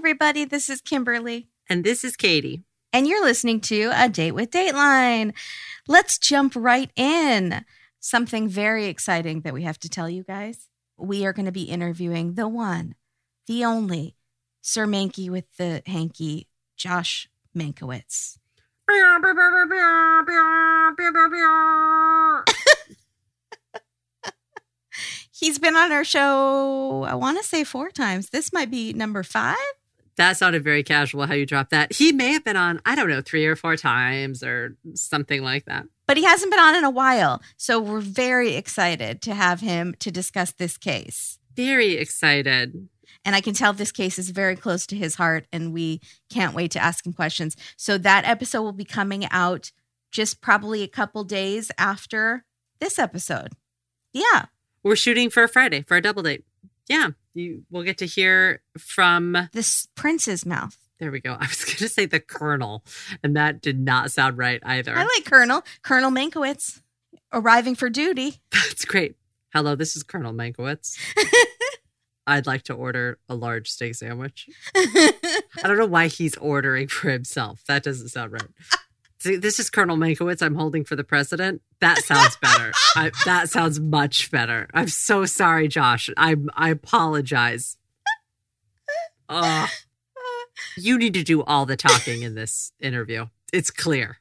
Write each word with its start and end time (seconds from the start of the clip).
everybody. 0.00 0.46
This 0.46 0.70
is 0.70 0.80
Kimberly. 0.80 1.50
And 1.68 1.84
this 1.84 2.04
is 2.04 2.16
Katie. 2.16 2.62
And 2.90 3.06
you're 3.06 3.22
listening 3.22 3.60
to 3.60 3.90
A 3.94 4.08
Date 4.08 4.32
with 4.32 4.50
Dateline. 4.50 5.34
Let's 5.86 6.16
jump 6.16 6.54
right 6.56 6.90
in. 6.96 7.66
Something 7.98 8.48
very 8.48 8.86
exciting 8.86 9.42
that 9.42 9.52
we 9.52 9.64
have 9.64 9.78
to 9.80 9.90
tell 9.90 10.08
you 10.08 10.24
guys. 10.24 10.70
We 10.96 11.26
are 11.26 11.34
going 11.34 11.44
to 11.44 11.52
be 11.52 11.64
interviewing 11.64 12.32
the 12.32 12.48
one, 12.48 12.94
the 13.46 13.62
only 13.62 14.16
Sir 14.62 14.86
Mankie 14.86 15.28
with 15.28 15.44
the 15.58 15.82
hanky, 15.84 16.48
Josh 16.78 17.28
Mankiewicz. 17.54 18.38
He's 25.30 25.58
been 25.58 25.76
on 25.76 25.92
our 25.92 26.04
show, 26.04 27.04
I 27.06 27.16
want 27.16 27.36
to 27.36 27.44
say 27.44 27.64
four 27.64 27.90
times. 27.90 28.30
This 28.30 28.50
might 28.50 28.70
be 28.70 28.94
number 28.94 29.22
five. 29.22 29.58
That 30.20 30.36
sounded 30.36 30.62
very 30.62 30.82
casual 30.82 31.24
how 31.24 31.32
you 31.32 31.46
dropped 31.46 31.70
that. 31.70 31.94
He 31.94 32.12
may 32.12 32.34
have 32.34 32.44
been 32.44 32.58
on, 32.58 32.78
I 32.84 32.94
don't 32.94 33.08
know, 33.08 33.22
three 33.22 33.46
or 33.46 33.56
four 33.56 33.74
times 33.74 34.42
or 34.42 34.76
something 34.92 35.42
like 35.42 35.64
that. 35.64 35.86
But 36.06 36.18
he 36.18 36.24
hasn't 36.24 36.50
been 36.50 36.60
on 36.60 36.74
in 36.74 36.84
a 36.84 36.90
while. 36.90 37.40
So 37.56 37.80
we're 37.80 38.02
very 38.02 38.54
excited 38.54 39.22
to 39.22 39.32
have 39.32 39.60
him 39.60 39.94
to 40.00 40.10
discuss 40.10 40.52
this 40.52 40.76
case. 40.76 41.38
Very 41.56 41.92
excited. 41.94 42.86
And 43.24 43.34
I 43.34 43.40
can 43.40 43.54
tell 43.54 43.72
this 43.72 43.92
case 43.92 44.18
is 44.18 44.28
very 44.28 44.56
close 44.56 44.86
to 44.88 44.94
his 44.94 45.14
heart, 45.14 45.46
and 45.54 45.72
we 45.72 46.02
can't 46.28 46.54
wait 46.54 46.72
to 46.72 46.82
ask 46.82 47.06
him 47.06 47.14
questions. 47.14 47.56
So 47.78 47.96
that 47.96 48.26
episode 48.26 48.60
will 48.60 48.72
be 48.72 48.84
coming 48.84 49.26
out 49.30 49.72
just 50.10 50.42
probably 50.42 50.82
a 50.82 50.88
couple 50.88 51.24
days 51.24 51.70
after 51.78 52.44
this 52.78 52.98
episode. 52.98 53.54
Yeah. 54.12 54.48
We're 54.82 54.96
shooting 54.96 55.30
for 55.30 55.44
a 55.44 55.48
Friday 55.48 55.80
for 55.80 55.96
a 55.96 56.02
double 56.02 56.24
date. 56.24 56.44
Yeah. 56.88 57.08
You 57.34 57.62
will 57.70 57.82
get 57.84 57.98
to 57.98 58.06
hear 58.06 58.62
from 58.78 59.36
This 59.52 59.86
prince's 59.94 60.44
mouth. 60.44 60.76
there 60.98 61.10
we 61.10 61.20
go. 61.20 61.32
I 61.40 61.46
was 61.46 61.64
gonna 61.64 61.88
say 61.88 62.06
the 62.06 62.20
colonel, 62.20 62.84
and 63.22 63.36
that 63.36 63.60
did 63.62 63.78
not 63.78 64.10
sound 64.12 64.36
right 64.38 64.60
either. 64.64 64.94
I 64.96 65.02
like 65.04 65.24
Colonel. 65.24 65.62
Colonel 65.82 66.10
Mankowitz 66.10 66.80
arriving 67.32 67.74
for 67.76 67.88
duty. 67.88 68.40
That's 68.52 68.84
great. 68.84 69.16
Hello, 69.52 69.74
this 69.76 69.96
is 69.96 70.02
Colonel 70.02 70.32
Mankowitz. 70.32 70.96
I'd 72.26 72.46
like 72.46 72.62
to 72.64 72.74
order 72.74 73.18
a 73.28 73.34
large 73.34 73.68
steak 73.70 73.94
sandwich. 73.96 74.48
I 74.76 75.12
don't 75.64 75.78
know 75.78 75.86
why 75.86 76.06
he's 76.06 76.36
ordering 76.36 76.86
for 76.86 77.10
himself. 77.10 77.62
That 77.66 77.82
doesn't 77.82 78.08
sound 78.10 78.32
right. 78.32 78.42
See, 79.20 79.36
this 79.36 79.58
is 79.58 79.68
Colonel 79.68 79.98
Mankiewicz. 79.98 80.42
I'm 80.42 80.54
holding 80.54 80.82
for 80.82 80.96
the 80.96 81.04
president. 81.04 81.60
That 81.80 81.98
sounds 81.98 82.36
better. 82.36 82.72
I, 82.96 83.10
that 83.26 83.50
sounds 83.50 83.78
much 83.78 84.30
better. 84.30 84.66
I'm 84.72 84.88
so 84.88 85.26
sorry, 85.26 85.68
Josh. 85.68 86.08
I 86.16 86.36
I 86.54 86.70
apologize. 86.70 87.76
Ugh. 89.28 89.68
you 90.76 90.98
need 90.98 91.14
to 91.14 91.22
do 91.22 91.42
all 91.44 91.66
the 91.66 91.76
talking 91.76 92.22
in 92.22 92.34
this 92.34 92.72
interview. 92.80 93.26
It's 93.52 93.70
clear. 93.70 94.18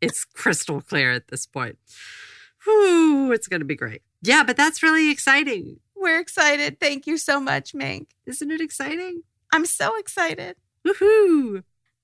It's 0.00 0.24
crystal 0.24 0.80
clear 0.80 1.12
at 1.12 1.28
this 1.28 1.46
point. 1.46 1.78
Whew, 2.64 3.32
it's 3.32 3.48
going 3.48 3.60
to 3.60 3.66
be 3.66 3.76
great. 3.76 4.02
Yeah, 4.20 4.42
but 4.42 4.56
that's 4.56 4.82
really 4.82 5.10
exciting. 5.10 5.78
We're 5.96 6.20
excited. 6.20 6.80
Thank 6.80 7.06
you 7.06 7.18
so 7.18 7.40
much, 7.40 7.72
Mank. 7.72 8.08
Isn't 8.26 8.50
it 8.50 8.60
exciting? 8.60 9.22
I'm 9.52 9.64
so 9.64 9.98
excited. 9.98 10.56
Woohoo! 10.86 11.62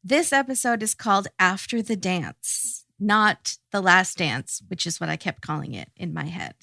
This 0.08 0.32
episode 0.32 0.84
is 0.84 0.94
called 0.94 1.26
After 1.36 1.82
the 1.82 1.96
Dance, 1.96 2.84
not 3.00 3.56
The 3.72 3.80
Last 3.80 4.18
Dance, 4.18 4.62
which 4.68 4.86
is 4.86 5.00
what 5.00 5.08
I 5.08 5.16
kept 5.16 5.42
calling 5.42 5.74
it 5.74 5.90
in 5.96 6.14
my 6.14 6.26
head. 6.26 6.54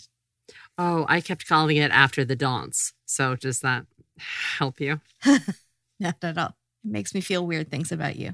Oh, 0.78 1.06
I 1.10 1.20
kept 1.20 1.46
calling 1.46 1.76
it 1.76 1.92
after 1.92 2.24
the 2.24 2.38
dance. 2.38 2.94
So 3.06 3.36
does 3.36 3.60
that 3.60 3.86
help 4.18 4.80
you? 4.80 5.02
Not 6.00 6.24
at 6.24 6.38
all. 6.38 6.56
It 6.86 6.92
makes 6.92 7.14
me 7.14 7.20
feel 7.20 7.46
weird 7.46 7.70
things 7.70 7.92
about 7.92 8.16
you. 8.16 8.34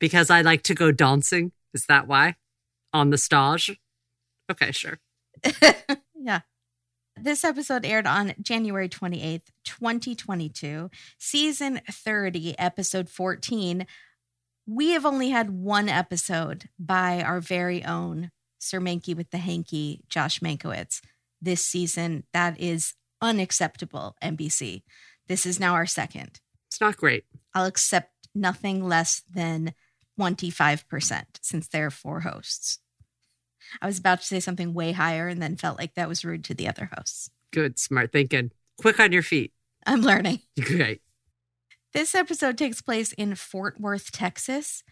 Because 0.00 0.28
I 0.28 0.40
like 0.40 0.64
to 0.64 0.74
go 0.74 0.90
dancing. 0.90 1.52
Is 1.72 1.86
that 1.86 2.08
why? 2.08 2.34
On 2.92 3.10
the 3.10 3.18
stage? 3.18 3.78
Okay, 4.50 4.72
sure. 4.72 4.98
yeah. 6.16 6.40
This 7.16 7.44
episode 7.44 7.86
aired 7.86 8.08
on 8.08 8.34
January 8.42 8.88
28th, 8.88 9.52
2022, 9.62 10.90
season 11.16 11.80
30, 11.88 12.58
episode 12.58 13.08
14. 13.08 13.86
We 14.66 14.90
have 14.90 15.06
only 15.06 15.30
had 15.30 15.50
one 15.50 15.88
episode 15.88 16.68
by 16.78 17.22
our 17.22 17.40
very 17.40 17.84
own 17.84 18.32
Sir 18.58 18.80
Mankie 18.80 19.14
with 19.14 19.30
the 19.30 19.38
Hanky, 19.38 20.02
Josh 20.08 20.40
Mankiewicz, 20.40 21.00
this 21.40 21.64
season. 21.64 22.24
That 22.32 22.58
is 22.58 22.94
unacceptable, 23.22 24.16
NBC. 24.22 24.82
This 25.28 25.46
is 25.46 25.60
now 25.60 25.74
our 25.74 25.86
second. 25.86 26.40
It's 26.68 26.80
not 26.80 26.96
great. 26.96 27.24
I'll 27.54 27.66
accept 27.66 28.10
nothing 28.34 28.84
less 28.84 29.22
than 29.32 29.72
25% 30.18 31.24
since 31.42 31.68
there 31.68 31.86
are 31.86 31.90
four 31.90 32.20
hosts. 32.20 32.80
I 33.80 33.86
was 33.86 33.98
about 33.98 34.20
to 34.20 34.26
say 34.26 34.40
something 34.40 34.74
way 34.74 34.92
higher 34.92 35.28
and 35.28 35.40
then 35.40 35.56
felt 35.56 35.78
like 35.78 35.94
that 35.94 36.08
was 36.08 36.24
rude 36.24 36.44
to 36.44 36.54
the 36.54 36.68
other 36.68 36.90
hosts. 36.96 37.30
Good, 37.52 37.78
smart 37.78 38.12
thinking. 38.12 38.50
Quick 38.78 38.98
on 38.98 39.12
your 39.12 39.22
feet. 39.22 39.52
I'm 39.86 40.02
learning. 40.02 40.40
Great. 40.60 41.02
This 41.96 42.14
episode 42.14 42.58
takes 42.58 42.82
place 42.82 43.12
in 43.14 43.36
Fort 43.36 43.80
Worth, 43.80 44.12
Texas. 44.12 44.84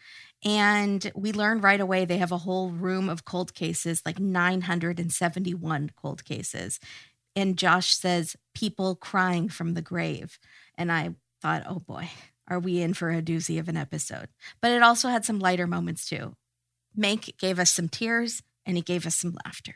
And 0.42 1.12
we 1.14 1.32
learn 1.32 1.60
right 1.60 1.78
away 1.78 2.06
they 2.06 2.16
have 2.16 2.32
a 2.32 2.38
whole 2.38 2.70
room 2.70 3.10
of 3.10 3.26
cold 3.26 3.52
cases, 3.52 4.00
like 4.06 4.18
971 4.18 5.90
cold 6.00 6.24
cases. 6.24 6.80
And 7.36 7.58
Josh 7.58 7.94
says, 7.94 8.36
people 8.54 8.96
crying 8.96 9.50
from 9.50 9.74
the 9.74 9.82
grave. 9.82 10.38
And 10.76 10.90
I 10.90 11.10
thought, 11.42 11.64
oh 11.68 11.80
boy, 11.80 12.08
are 12.48 12.58
we 12.58 12.80
in 12.80 12.94
for 12.94 13.10
a 13.10 13.20
doozy 13.20 13.60
of 13.60 13.68
an 13.68 13.76
episode? 13.76 14.30
But 14.62 14.70
it 14.70 14.82
also 14.82 15.10
had 15.10 15.26
some 15.26 15.38
lighter 15.38 15.66
moments 15.66 16.08
too. 16.08 16.34
Mank 16.98 17.36
gave 17.36 17.58
us 17.58 17.70
some 17.70 17.90
tears 17.90 18.42
and 18.64 18.78
he 18.78 18.82
gave 18.82 19.06
us 19.06 19.16
some 19.16 19.36
laughter, 19.44 19.74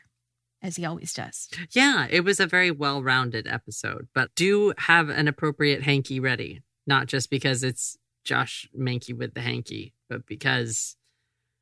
as 0.63 0.77
he 0.77 0.85
always 0.85 1.13
does. 1.13 1.47
Yeah, 1.73 2.07
it 2.09 2.21
was 2.21 2.39
a 2.39 2.47
very 2.47 2.71
well 2.71 3.03
rounded 3.03 3.45
episode, 3.45 4.07
but 4.15 4.33
do 4.33 4.73
have 4.79 5.09
an 5.09 5.27
appropriate 5.27 5.83
hanky 5.83 6.19
ready, 6.19 6.63
not 6.89 7.05
just 7.05 7.29
because 7.29 7.63
it's 7.63 7.97
Josh 8.25 8.67
Mankie 8.77 9.15
with 9.15 9.33
the 9.33 9.41
hanky, 9.41 9.93
but 10.09 10.25
because 10.25 10.97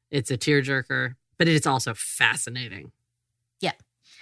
it's 0.09 0.31
a 0.31 0.37
tearjerker, 0.37 1.15
but 1.37 1.47
it's 1.47 1.67
also 1.67 1.93
fascinating. 1.93 2.91
Yeah. 3.59 3.73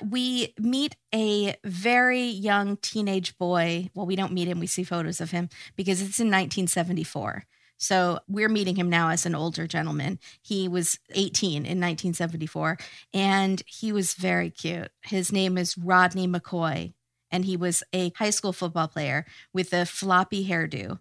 We 0.03 0.53
meet 0.59 0.97
a 1.13 1.55
very 1.63 2.23
young 2.23 2.77
teenage 2.77 3.37
boy. 3.37 3.91
Well, 3.93 4.07
we 4.07 4.17
don't 4.17 4.33
meet 4.33 4.49
him, 4.49 4.59
we 4.59 4.67
see 4.67 4.83
photos 4.83 5.21
of 5.21 5.31
him 5.31 5.47
because 5.77 6.01
it's 6.01 6.19
in 6.19 6.27
1974. 6.27 7.45
So 7.77 8.19
we're 8.27 8.49
meeting 8.49 8.75
him 8.75 8.89
now 8.89 9.09
as 9.09 9.25
an 9.25 9.35
older 9.35 9.67
gentleman. 9.67 10.19
He 10.41 10.67
was 10.67 10.97
18 11.13 11.57
in 11.57 11.79
1974 11.79 12.77
and 13.13 13.61
he 13.67 13.91
was 13.91 14.15
very 14.15 14.49
cute. 14.49 14.89
His 15.01 15.31
name 15.31 15.57
is 15.57 15.77
Rodney 15.77 16.27
McCoy 16.27 16.93
and 17.35 17.43
he 17.43 17.57
was 17.57 17.83
a 17.91 18.13
high 18.15 18.29
school 18.29 18.53
football 18.53 18.87
player 18.87 19.25
with 19.51 19.73
a 19.73 19.85
floppy 19.85 20.47
hairdo. 20.47 20.99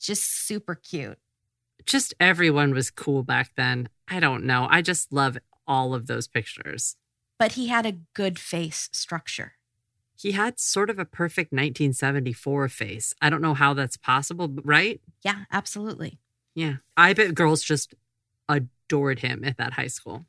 Just 0.00 0.46
super 0.46 0.74
cute. 0.74 1.18
Just 1.84 2.14
everyone 2.18 2.72
was 2.72 2.90
cool 2.90 3.22
back 3.22 3.50
then. 3.54 3.90
I 4.08 4.18
don't 4.18 4.44
know. 4.44 4.66
I 4.70 4.80
just 4.80 5.12
love 5.12 5.36
all 5.66 5.92
of 5.92 6.06
those 6.06 6.26
pictures. 6.26 6.96
But 7.38 7.52
he 7.52 7.66
had 7.66 7.84
a 7.84 7.98
good 8.14 8.38
face 8.38 8.88
structure. 8.92 9.52
He 10.16 10.32
had 10.32 10.58
sort 10.58 10.88
of 10.88 10.98
a 10.98 11.04
perfect 11.04 11.52
1974 11.52 12.70
face. 12.70 13.12
I 13.20 13.28
don't 13.28 13.42
know 13.42 13.52
how 13.52 13.74
that's 13.74 13.98
possible, 13.98 14.54
right? 14.64 15.02
Yeah, 15.22 15.40
absolutely. 15.52 16.18
Yeah. 16.54 16.76
I 16.96 17.12
bet 17.12 17.34
girls 17.34 17.62
just 17.62 17.92
adored 18.48 19.18
him 19.18 19.44
at 19.44 19.58
that 19.58 19.74
high 19.74 19.88
school. 19.88 20.24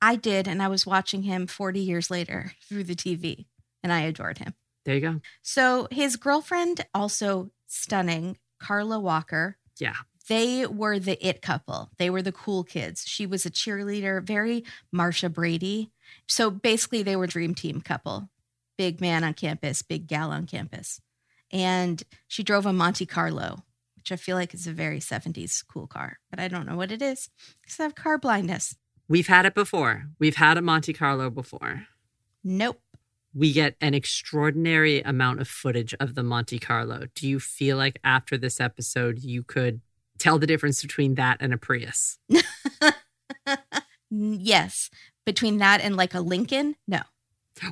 I 0.00 0.14
did, 0.14 0.46
and 0.46 0.62
I 0.62 0.68
was 0.68 0.86
watching 0.86 1.24
him 1.24 1.48
40 1.48 1.80
years 1.80 2.12
later 2.12 2.52
through 2.62 2.84
the 2.84 2.94
TV, 2.94 3.46
and 3.82 3.92
I 3.92 4.02
adored 4.02 4.38
him. 4.38 4.54
There 4.84 4.94
you 4.94 5.00
go. 5.00 5.20
So 5.42 5.88
his 5.90 6.16
girlfriend, 6.16 6.86
also 6.94 7.50
stunning, 7.66 8.38
Carla 8.58 8.98
Walker, 8.98 9.56
Yeah. 9.78 9.94
they 10.28 10.66
were 10.66 10.98
the 10.98 11.24
it 11.26 11.42
couple. 11.42 11.90
They 11.98 12.10
were 12.10 12.22
the 12.22 12.32
cool 12.32 12.64
kids. 12.64 13.04
She 13.06 13.26
was 13.26 13.44
a 13.44 13.50
cheerleader, 13.50 14.22
very 14.22 14.64
Marcia 14.92 15.28
Brady. 15.28 15.90
So 16.28 16.50
basically, 16.50 17.02
they 17.02 17.16
were 17.16 17.26
dream 17.26 17.54
team 17.54 17.80
couple. 17.80 18.30
Big 18.78 19.00
man 19.00 19.24
on 19.24 19.34
campus, 19.34 19.82
big 19.82 20.06
gal 20.06 20.30
on 20.30 20.46
campus. 20.46 21.00
And 21.52 22.02
she 22.28 22.42
drove 22.42 22.64
a 22.64 22.72
Monte 22.72 23.04
Carlo, 23.06 23.64
which 23.96 24.12
I 24.12 24.16
feel 24.16 24.36
like 24.36 24.54
is 24.54 24.66
a 24.66 24.72
very 24.72 25.00
70s 25.00 25.62
cool 25.66 25.86
car, 25.86 26.18
but 26.30 26.40
I 26.40 26.48
don't 26.48 26.66
know 26.66 26.76
what 26.76 26.92
it 26.92 27.02
is 27.02 27.28
because 27.60 27.78
I 27.78 27.82
have 27.82 27.94
car 27.94 28.16
blindness. 28.18 28.76
We've 29.08 29.26
had 29.26 29.44
it 29.44 29.54
before. 29.54 30.04
We've 30.18 30.36
had 30.36 30.56
a 30.56 30.62
Monte 30.62 30.92
Carlo 30.92 31.28
before. 31.28 31.86
Nope. 32.42 32.80
We 33.32 33.52
get 33.52 33.76
an 33.80 33.94
extraordinary 33.94 35.00
amount 35.02 35.40
of 35.40 35.48
footage 35.48 35.94
of 36.00 36.14
the 36.14 36.22
Monte 36.22 36.58
Carlo. 36.58 37.06
Do 37.14 37.28
you 37.28 37.38
feel 37.38 37.76
like 37.76 37.98
after 38.02 38.36
this 38.36 38.60
episode, 38.60 39.20
you 39.20 39.42
could 39.42 39.80
tell 40.18 40.38
the 40.38 40.46
difference 40.46 40.82
between 40.82 41.14
that 41.14 41.38
and 41.40 41.52
a 41.52 41.56
Prius? 41.56 42.18
Yes. 44.10 44.90
Between 45.24 45.58
that 45.58 45.80
and 45.80 45.96
like 45.96 46.14
a 46.14 46.20
Lincoln, 46.20 46.76
no. 46.86 47.00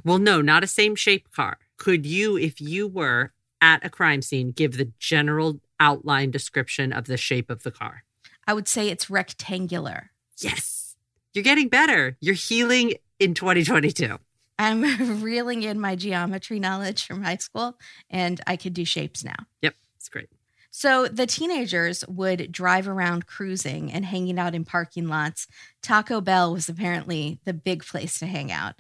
Well, 0.05 0.19
no, 0.19 0.41
not 0.41 0.63
a 0.63 0.69
same 0.69 0.95
shape 0.95 1.31
car. 1.33 1.59
Could 1.77 2.07
you, 2.07 2.37
if 2.37 2.61
you 2.61 2.87
were 2.87 3.33
at 3.61 3.85
a 3.85 3.91
crime 3.91 4.23
scene, 4.23 4.53
give 4.53 4.77
the 4.77 4.93
general 4.99 5.61
outline 5.81 6.31
description 6.31 6.93
of 6.93 7.07
the 7.07 7.17
shape 7.17 7.51
of 7.51 7.63
the 7.63 7.71
car? 7.71 8.05
I 8.47 8.55
would 8.55 8.69
say 8.69 8.89
it's 8.89 9.11
rectangular. 9.11 10.11
Yes. 10.39 10.97
You're 11.33 11.45
getting 11.45 11.69
better. 11.69 12.17
You're 12.21 12.35
healing 12.35 12.95
in 13.19 13.35
2022. 13.35 14.19
I'm 14.59 14.83
reeling 15.23 15.63
in 15.63 15.81
my 15.81 15.95
geometry 15.95 16.59
knowledge 16.59 17.07
from 17.07 17.23
high 17.23 17.37
school 17.37 17.79
and 18.11 18.41
I 18.47 18.57
could 18.57 18.75
do 18.75 18.85
shapes 18.85 19.25
now. 19.25 19.37
Yep. 19.63 19.75
It's 19.97 20.09
great. 20.09 20.29
So 20.71 21.09
the 21.09 21.27
teenagers 21.27 22.05
would 22.07 22.53
drive 22.53 22.89
around 22.89 23.27
cruising 23.27 23.93
and 23.93 24.05
hanging 24.05 24.39
out 24.39 24.55
in 24.55 24.65
parking 24.65 25.09
lots. 25.09 25.47
Taco 25.83 26.21
Bell 26.21 26.53
was 26.53 26.69
apparently 26.69 27.41
the 27.45 27.55
big 27.55 27.85
place 27.85 28.19
to 28.19 28.27
hang 28.27 28.53
out, 28.53 28.75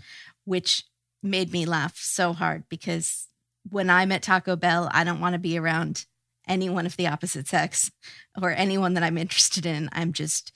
which 0.44 0.84
made 1.22 1.52
me 1.52 1.64
laugh 1.64 1.96
so 1.96 2.32
hard 2.32 2.64
because 2.68 3.26
when 3.68 3.90
I'm 3.90 4.12
at 4.12 4.22
Taco 4.22 4.56
Bell, 4.56 4.88
I 4.92 5.04
don't 5.04 5.20
want 5.20 5.32
to 5.34 5.38
be 5.38 5.58
around 5.58 6.06
anyone 6.46 6.86
of 6.86 6.96
the 6.96 7.06
opposite 7.06 7.48
sex 7.48 7.90
or 8.42 8.50
anyone 8.50 8.94
that 8.94 9.02
I'm 9.02 9.18
interested 9.18 9.66
in. 9.66 9.88
I'm 9.92 10.12
just 10.12 10.52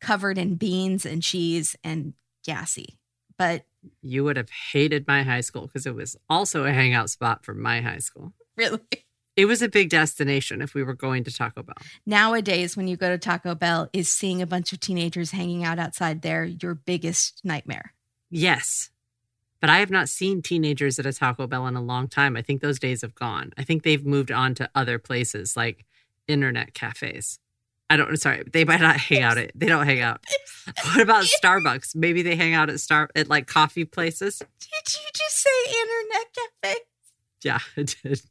covered 0.00 0.38
in 0.38 0.54
beans 0.54 1.04
and 1.04 1.22
cheese 1.22 1.76
and 1.82 2.14
gassy. 2.44 2.98
But 3.36 3.64
You 4.02 4.24
would 4.24 4.36
have 4.36 4.50
hated 4.72 5.06
my 5.06 5.22
high 5.22 5.40
school 5.40 5.62
because 5.66 5.86
it 5.86 5.94
was 5.94 6.16
also 6.28 6.64
a 6.64 6.72
hangout 6.72 7.10
spot 7.10 7.44
for 7.44 7.54
my 7.54 7.80
high 7.80 7.98
school. 7.98 8.32
really, 8.56 8.80
It 9.36 9.44
was 9.46 9.62
a 9.62 9.68
big 9.68 9.88
destination 9.90 10.60
if 10.62 10.74
we 10.74 10.82
were 10.82 10.94
going 10.94 11.24
to 11.24 11.32
Taco 11.32 11.62
Bell. 11.62 11.76
nowadays, 12.06 12.76
when 12.76 12.88
you 12.88 12.96
go 12.96 13.08
to 13.08 13.18
Taco 13.18 13.54
Bell, 13.54 13.88
is 13.92 14.10
seeing 14.10 14.42
a 14.42 14.46
bunch 14.46 14.72
of 14.72 14.80
teenagers 14.80 15.30
hanging 15.30 15.64
out 15.64 15.78
outside 15.78 16.22
there 16.22 16.44
your 16.44 16.74
biggest 16.74 17.40
nightmare? 17.44 17.94
Yes. 18.30 18.90
But 19.60 19.70
I 19.70 19.78
have 19.78 19.90
not 19.90 20.08
seen 20.08 20.42
teenagers 20.42 20.98
at 20.98 21.06
a 21.06 21.12
Taco 21.12 21.46
Bell 21.46 21.66
in 21.66 21.74
a 21.76 21.82
long 21.82 22.06
time. 22.08 22.36
I 22.36 22.42
think 22.42 22.60
those 22.60 22.78
days 22.78 23.02
have 23.02 23.14
gone. 23.14 23.52
I 23.58 23.64
think 23.64 23.82
they've 23.82 24.04
moved 24.04 24.30
on 24.30 24.54
to 24.56 24.70
other 24.74 24.98
places 24.98 25.56
like 25.56 25.84
internet 26.28 26.74
cafes. 26.74 27.38
I 27.90 27.96
don't 27.96 28.16
sorry, 28.18 28.42
they 28.52 28.64
might 28.64 28.80
not 28.80 28.96
hang 28.96 29.22
out 29.22 29.38
at 29.38 29.52
they 29.54 29.66
don't 29.66 29.86
hang 29.86 30.00
out. 30.00 30.22
What 30.84 31.00
about 31.00 31.24
Starbucks? 31.42 31.96
Maybe 31.96 32.22
they 32.22 32.36
hang 32.36 32.54
out 32.54 32.70
at 32.70 32.80
Star 32.80 33.08
at 33.16 33.28
like 33.28 33.46
coffee 33.46 33.84
places. 33.84 34.38
Did 34.38 34.94
you 34.94 35.08
just 35.14 35.36
say 35.36 35.50
internet 35.80 36.26
cafe? 36.62 36.80
Yeah, 37.42 37.58
I 37.76 37.82
did. 37.82 38.22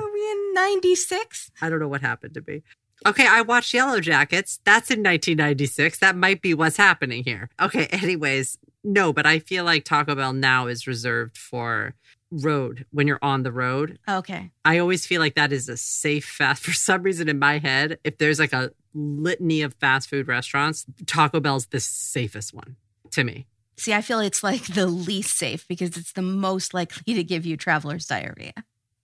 Are 0.00 0.12
we 0.12 0.30
in 0.30 0.54
96? 0.54 1.50
I 1.60 1.68
don't 1.68 1.78
know 1.78 1.88
what 1.88 2.00
happened 2.00 2.34
to 2.34 2.44
me. 2.46 2.62
Okay, 3.06 3.26
I 3.28 3.42
watched 3.42 3.74
Yellowjackets. 3.74 4.60
That's 4.64 4.90
in 4.90 5.02
1996. 5.02 5.98
That 5.98 6.16
might 6.16 6.40
be 6.40 6.54
what's 6.54 6.76
happening 6.76 7.22
here. 7.24 7.50
Okay, 7.60 7.86
anyways, 7.86 8.58
no, 8.82 9.12
but 9.12 9.26
I 9.26 9.38
feel 9.40 9.64
like 9.64 9.84
Taco 9.84 10.14
Bell 10.14 10.32
now 10.32 10.66
is 10.66 10.86
reserved 10.86 11.36
for 11.36 11.94
road 12.30 12.86
when 12.90 13.06
you're 13.06 13.18
on 13.22 13.42
the 13.42 13.52
road. 13.52 13.98
Oh, 14.08 14.18
okay. 14.18 14.50
I 14.64 14.78
always 14.78 15.06
feel 15.06 15.20
like 15.20 15.34
that 15.34 15.52
is 15.52 15.68
a 15.68 15.76
safe 15.76 16.24
fast. 16.24 16.62
For 16.64 16.72
some 16.72 17.02
reason 17.02 17.28
in 17.28 17.38
my 17.38 17.58
head, 17.58 17.98
if 18.04 18.18
there's 18.18 18.38
like 18.38 18.52
a 18.52 18.70
litany 18.94 19.62
of 19.62 19.74
fast 19.74 20.08
food 20.08 20.28
restaurants, 20.28 20.86
Taco 21.06 21.40
Bell's 21.40 21.66
the 21.66 21.80
safest 21.80 22.54
one 22.54 22.76
to 23.10 23.24
me. 23.24 23.46
See, 23.76 23.92
I 23.92 24.02
feel 24.02 24.20
it's 24.20 24.42
like 24.42 24.66
the 24.66 24.86
least 24.86 25.36
safe 25.36 25.66
because 25.66 25.96
it's 25.96 26.12
the 26.12 26.22
most 26.22 26.74
likely 26.74 27.14
to 27.14 27.24
give 27.24 27.44
you 27.44 27.56
traveler's 27.56 28.06
diarrhea. 28.06 28.52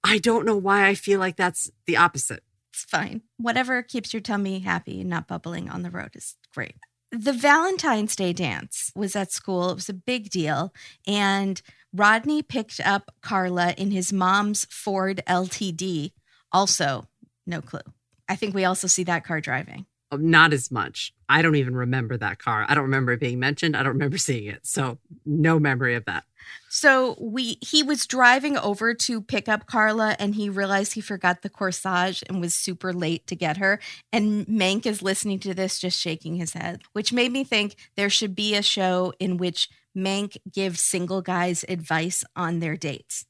I 0.04 0.18
don't 0.18 0.46
know 0.46 0.56
why 0.56 0.86
I 0.86 0.94
feel 0.94 1.18
like 1.18 1.36
that's 1.36 1.70
the 1.86 1.96
opposite. 1.96 2.42
It's 2.72 2.84
fine. 2.84 3.22
Whatever 3.36 3.82
keeps 3.82 4.14
your 4.14 4.20
tummy 4.20 4.60
happy 4.60 5.00
and 5.00 5.10
not 5.10 5.26
bubbling 5.26 5.68
on 5.68 5.82
the 5.82 5.90
road 5.90 6.10
is 6.14 6.36
great. 6.54 6.76
The 7.12 7.32
Valentine's 7.32 8.14
Day 8.14 8.32
dance 8.32 8.92
was 8.94 9.16
at 9.16 9.32
school. 9.32 9.70
It 9.70 9.74
was 9.74 9.88
a 9.88 9.94
big 9.94 10.30
deal. 10.30 10.72
And 11.06 11.60
Rodney 11.92 12.42
picked 12.42 12.80
up 12.80 13.14
Carla 13.20 13.74
in 13.76 13.90
his 13.90 14.12
mom's 14.12 14.66
Ford 14.70 15.22
LTD. 15.26 16.12
Also, 16.52 17.06
no 17.46 17.60
clue. 17.60 17.80
I 18.28 18.36
think 18.36 18.54
we 18.54 18.64
also 18.64 18.86
see 18.86 19.04
that 19.04 19.24
car 19.24 19.40
driving. 19.40 19.86
Oh, 20.12 20.16
Not 20.16 20.52
as 20.52 20.70
much. 20.70 21.12
I 21.28 21.42
don't 21.42 21.56
even 21.56 21.74
remember 21.74 22.16
that 22.16 22.38
car. 22.38 22.64
I 22.68 22.74
don't 22.74 22.84
remember 22.84 23.12
it 23.12 23.20
being 23.20 23.38
mentioned. 23.38 23.76
I 23.76 23.82
don't 23.82 23.92
remember 23.92 24.18
seeing 24.18 24.46
it. 24.46 24.66
So, 24.66 24.98
no 25.24 25.58
memory 25.58 25.94
of 25.94 26.04
that. 26.06 26.24
So 26.68 27.16
we 27.18 27.58
he 27.60 27.82
was 27.82 28.06
driving 28.06 28.56
over 28.56 28.94
to 28.94 29.20
pick 29.20 29.48
up 29.48 29.66
Carla 29.66 30.14
and 30.20 30.36
he 30.36 30.48
realized 30.48 30.94
he 30.94 31.00
forgot 31.00 31.42
the 31.42 31.50
corsage 31.50 32.22
and 32.28 32.40
was 32.40 32.54
super 32.54 32.92
late 32.92 33.26
to 33.26 33.34
get 33.34 33.56
her. 33.56 33.80
And 34.12 34.46
Mank 34.46 34.86
is 34.86 35.02
listening 35.02 35.40
to 35.40 35.54
this 35.54 35.80
just 35.80 36.00
shaking 36.00 36.36
his 36.36 36.52
head, 36.52 36.82
which 36.92 37.12
made 37.12 37.32
me 37.32 37.42
think 37.42 37.74
there 37.96 38.08
should 38.08 38.36
be 38.36 38.54
a 38.54 38.62
show 38.62 39.12
in 39.18 39.36
which 39.36 39.68
Mank 39.96 40.36
gives 40.52 40.80
single 40.80 41.22
guys 41.22 41.64
advice 41.68 42.24
on 42.36 42.60
their 42.60 42.76
dates. 42.76 43.26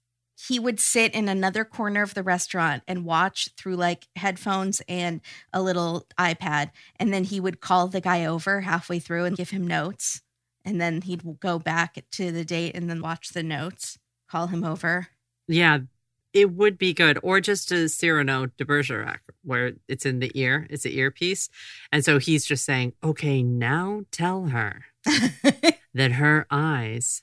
He 0.49 0.59
would 0.59 0.81
sit 0.81 1.15
in 1.15 1.29
another 1.29 1.65
corner 1.65 2.03
of 2.03 2.15
the 2.15 2.23
restaurant 2.23 2.83
and 2.87 3.05
watch 3.05 3.49
through 3.57 3.77
like 3.77 4.07
headphones 4.17 4.81
and 4.89 5.21
a 5.53 5.62
little 5.62 6.07
iPad. 6.19 6.71
And 6.97 7.12
then 7.12 7.25
he 7.25 7.41
would 7.41 7.61
call 7.61 7.89
the 7.89 8.01
guy 8.01 8.25
over 8.25 8.62
halfway 8.62 8.99
through 8.99 9.25
and 9.25 9.37
give 9.37 9.51
him 9.51 9.67
notes 9.67 10.23
and 10.65 10.81
then 10.81 11.03
he'd 11.03 11.41
go 11.41 11.59
back 11.59 12.05
to 12.12 12.33
the 12.33 12.45
date 12.45 12.75
and 12.75 12.89
then 12.89 13.01
watch 13.01 13.31
the 13.31 13.43
notes, 13.43 13.99
call 14.29 14.49
him 14.49 14.65
over. 14.65 15.09
Yeah, 15.49 15.81
it 16.33 16.53
would 16.53 16.79
be 16.79 16.93
good. 16.93 17.19
Or 17.23 17.41
just 17.41 17.73
a 17.73 17.89
Cyrano 17.89 18.47
de 18.47 18.65
Bergerac, 18.65 19.21
where 19.43 19.73
it's 19.89 20.07
in 20.07 20.21
the 20.21 20.31
ear, 20.35 20.67
it's 20.71 20.85
an 20.85 20.93
earpiece. 20.93 21.49
And 21.91 22.05
so 22.05 22.19
he's 22.19 22.45
just 22.45 22.65
saying, 22.65 22.95
okay, 23.03 23.43
now 23.43 24.03
tell 24.11 24.47
her 24.47 24.85
that 25.95 26.12
her 26.12 26.47
eyes 26.51 27.23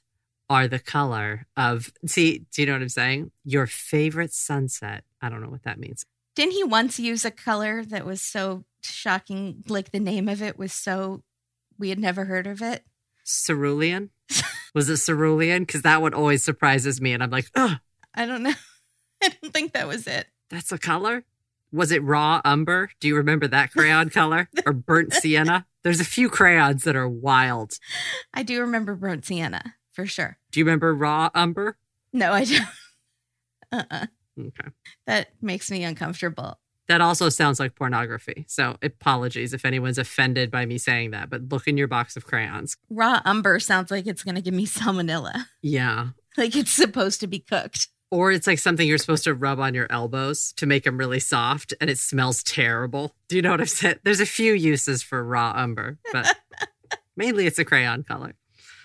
are 0.50 0.68
the 0.68 0.80
color 0.80 1.46
of, 1.56 1.92
see, 2.06 2.46
do 2.52 2.62
you 2.62 2.66
know 2.66 2.74
what 2.74 2.82
I'm 2.82 2.90
saying? 2.90 3.32
Your 3.44 3.68
favorite 3.68 4.34
sunset. 4.34 5.04
I 5.22 5.30
don't 5.30 5.42
know 5.42 5.50
what 5.50 5.64
that 5.64 5.80
means. 5.80 6.06
Didn't 6.36 6.54
he 6.54 6.64
once 6.64 7.00
use 7.00 7.26
a 7.26 7.32
color 7.32 7.84
that 7.86 8.06
was 8.06 8.22
so 8.22 8.64
shocking? 8.82 9.64
Like 9.68 9.92
the 9.92 10.00
name 10.00 10.30
of 10.30 10.42
it 10.42 10.58
was 10.58 10.72
so 10.72 11.24
we 11.80 11.90
had 11.90 12.00
never 12.00 12.26
heard 12.26 12.48
of 12.48 12.62
it. 12.62 12.84
Cerulean? 13.28 14.10
Was 14.74 14.90
it 14.90 14.98
cerulean? 14.98 15.64
Because 15.64 15.82
that 15.84 16.02
one 16.02 16.14
always 16.14 16.44
surprises 16.44 17.02
me. 17.02 17.14
And 17.14 17.22
I'm 17.22 17.30
like, 17.32 17.50
oh, 17.56 17.76
I 18.14 18.26
don't 18.26 18.44
know. 18.44 18.54
I 19.24 19.30
don't 19.42 19.54
think 19.54 19.74
that 19.74 19.88
was 19.88 20.08
it. 20.08 20.28
that's 20.50 20.72
a 20.72 20.78
color? 20.78 21.24
Was 21.72 21.92
it 21.92 22.02
raw 22.04 22.40
umber? 22.46 22.90
Do 23.00 23.08
you 23.08 23.16
remember 23.18 23.48
that 23.48 23.72
crayon 23.72 24.10
color? 24.10 24.50
Or 24.66 24.72
burnt 24.74 25.14
sienna? 25.14 25.66
There's 25.84 26.00
a 26.00 26.06
few 26.06 26.30
crayons 26.30 26.84
that 26.86 26.96
are 26.96 27.10
wild. 27.10 27.74
I 28.34 28.44
do 28.44 28.62
remember 28.62 28.96
burnt 28.96 29.26
sienna 29.26 29.76
for 29.92 30.06
sure. 30.06 30.38
Do 30.52 30.60
you 30.60 30.66
remember 30.66 30.94
raw 30.96 31.30
umber? 31.36 31.78
No, 32.14 32.32
I 32.32 32.46
don't. 32.46 32.68
Uh-uh. 33.72 34.06
Okay. 34.40 34.70
That 35.08 35.30
makes 35.42 35.70
me 35.72 35.84
uncomfortable. 35.84 36.60
That 36.88 37.02
also 37.02 37.30
sounds 37.30 37.60
like 37.60 37.76
pornography. 37.76 38.46
So 38.48 38.78
apologies 38.82 39.54
if 39.54 39.66
anyone's 39.66 39.98
offended 39.98 40.50
by 40.50 40.66
me 40.66 40.78
saying 40.78 41.12
that, 41.12 41.30
but 41.30 41.50
look 41.50 41.68
in 41.68 41.78
your 41.78 41.88
box 41.88 42.16
of 42.16 42.26
crayons. 42.26 42.78
Raw 42.90 43.22
umber 43.26 43.60
sounds 43.60 43.92
like 43.92 44.08
it's 44.08 44.24
going 44.24 44.36
to 44.36 44.42
give 44.42 44.54
me 44.54 44.66
salmonella. 44.68 45.46
Yeah. 45.62 46.10
Like 46.38 46.56
it's 46.56 46.72
supposed 46.72 47.20
to 47.22 47.28
be 47.28 47.40
cooked. 47.40 47.90
Or 48.10 48.32
it's 48.32 48.48
like 48.48 48.60
something 48.60 48.88
you're 48.88 48.98
supposed 48.98 49.26
to 49.26 49.34
rub 49.34 49.60
on 49.60 49.74
your 49.74 49.88
elbows 49.90 50.54
to 50.54 50.66
make 50.66 50.86
them 50.86 50.98
really 50.98 51.20
soft 51.20 51.74
and 51.82 51.90
it 51.90 51.98
smells 51.98 52.42
terrible. 52.42 53.14
Do 53.28 53.36
you 53.36 53.42
know 53.42 53.52
what 53.52 53.60
I've 53.60 53.70
said? 53.70 54.00
There's 54.04 54.22
a 54.22 54.26
few 54.26 54.54
uses 54.54 55.04
for 55.04 55.22
raw 55.22 55.52
umber, 55.56 55.98
but 56.14 56.34
mainly 57.18 57.48
it's 57.48 57.60
a 57.60 57.66
crayon 57.66 58.04
color. 58.04 58.34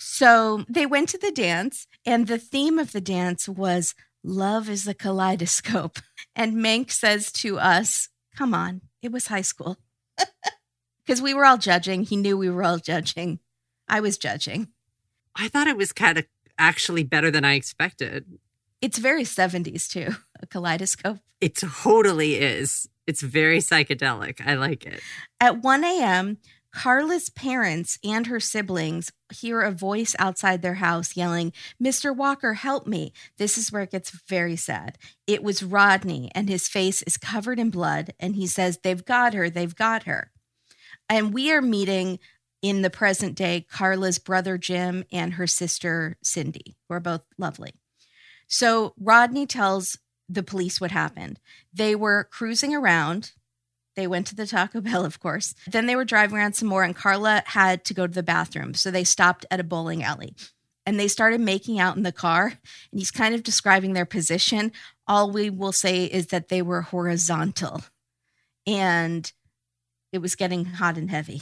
So 0.01 0.65
they 0.69 0.85
went 0.85 1.09
to 1.11 1.19
the 1.19 1.33
dance, 1.33 1.87
and 2.05 2.27
the 2.27 2.37
theme 2.37 2.79
of 2.79 2.93
the 2.93 3.01
dance 3.01 3.49
was 3.49 3.95
Love 4.25 4.69
is 4.69 4.87
a 4.87 4.95
kaleidoscope. 4.95 5.99
And 6.35 6.55
Mank 6.57 6.91
says 6.91 7.31
to 7.33 7.59
us, 7.59 8.09
Come 8.35 8.55
on, 8.55 8.81
it 9.03 9.13
was 9.13 9.27
high 9.27 9.43
school. 9.43 9.77
Because 11.05 11.21
we 11.21 11.35
were 11.35 11.45
all 11.45 11.59
judging. 11.59 12.05
He 12.05 12.17
knew 12.17 12.39
we 12.39 12.49
were 12.49 12.63
all 12.63 12.79
judging. 12.79 13.41
I 13.89 13.99
was 13.99 14.17
judging. 14.17 14.69
I 15.35 15.49
thought 15.49 15.67
it 15.67 15.77
was 15.77 15.93
kind 15.93 16.17
of 16.17 16.27
actually 16.57 17.03
better 17.03 17.29
than 17.29 17.45
I 17.45 17.55
expected. 17.55 18.39
It's 18.81 18.99
very 18.99 19.25
70s 19.25 19.89
too, 19.91 20.15
a 20.41 20.47
kaleidoscope. 20.47 21.19
It 21.41 21.57
totally 21.57 22.37
is. 22.37 22.89
It's 23.07 23.21
very 23.21 23.59
psychedelic. 23.59 24.41
I 24.47 24.55
like 24.55 24.87
it. 24.87 25.01
At 25.41 25.63
1 25.63 25.85
a.m., 25.85 26.39
Carla's 26.73 27.29
parents 27.29 27.99
and 28.03 28.27
her 28.27 28.41
siblings 28.41 29.13
hear 29.31 29.61
a 29.61 29.71
voice 29.71 30.17
outside 30.19 30.63
their 30.63 30.75
house 30.75 31.17
yelling, 31.17 31.53
Mr. 31.83 32.17
Walker, 32.17 32.55
help 32.55 32.87
me. 32.87 33.13
This 33.37 33.59
is 33.59 33.71
where 33.71 33.83
it 33.83 33.91
gets 33.91 34.11
very 34.11 34.57
sad. 34.57 34.97
It 35.27 35.43
was 35.43 35.63
Rodney, 35.63 36.31
and 36.35 36.49
his 36.49 36.69
face 36.69 37.03
is 37.03 37.17
covered 37.17 37.59
in 37.59 37.71
blood. 37.71 38.15
And 38.19 38.37
he 38.37 38.47
says, 38.47 38.79
They've 38.79 39.05
got 39.05 39.35
her, 39.35 39.51
they've 39.51 39.75
got 39.75 40.05
her. 40.05 40.33
And 41.09 41.35
we 41.35 41.53
are 41.53 41.63
meeting 41.63 42.19
in 42.63 42.83
the 42.83 42.91
present 42.91 43.35
day 43.35 43.67
Carla's 43.71 44.19
brother 44.19 44.57
Jim 44.57 45.05
and 45.13 45.35
her 45.35 45.47
sister 45.47 46.17
Cindy, 46.23 46.77
who 46.89 46.95
are 46.95 47.01
both 47.01 47.23
lovely. 47.37 47.75
So 48.47 48.95
Rodney 48.99 49.47
tells 49.47 49.99
the 50.29 50.43
police 50.43 50.81
what 50.81 50.91
happened. 50.91 51.41
They 51.73 51.95
were 51.95 52.29
cruising 52.31 52.75
around. 52.75 53.33
They 53.95 54.07
went 54.07 54.27
to 54.29 54.35
the 54.35 54.47
Taco 54.47 54.81
Bell, 54.81 55.05
of 55.05 55.21
course. 55.21 55.55
Then 55.67 55.87
they 55.87 55.97
were 55.97 56.05
driving 56.05 56.37
around 56.39 56.55
some 56.55 56.69
more, 56.69 56.83
and 56.83 56.97
Carla 56.97 57.43
had 57.47 57.85
to 57.85 57.95
go 57.95 58.07
to 58.07 58.13
the 58.13 58.23
bathroom. 58.23 58.75
So 58.75 58.91
they 58.91 59.05
stopped 59.05 59.45
at 59.51 59.61
a 59.61 59.65
bowling 59.65 60.03
alley 60.03 60.35
and 60.87 60.99
they 60.99 61.09
started 61.09 61.41
making 61.41 61.79
out 61.79 61.97
in 61.97 62.03
the 62.03 62.11
car. 62.13 62.47
And 62.47 62.99
he's 62.99 63.11
kind 63.11 63.35
of 63.35 63.43
describing 63.43 63.93
their 63.93 64.07
position. 64.07 64.73
All 65.07 65.31
we 65.31 65.51
will 65.51 65.73
say 65.73 66.05
is 66.07 66.29
that 66.29 66.49
they 66.49 66.63
were 66.63 66.83
horizontal. 66.83 67.83
and 68.67 69.33
it 70.13 70.19
was 70.19 70.35
getting 70.37 70.65
hot 70.67 70.97
and 70.99 71.11
heavy. 71.11 71.41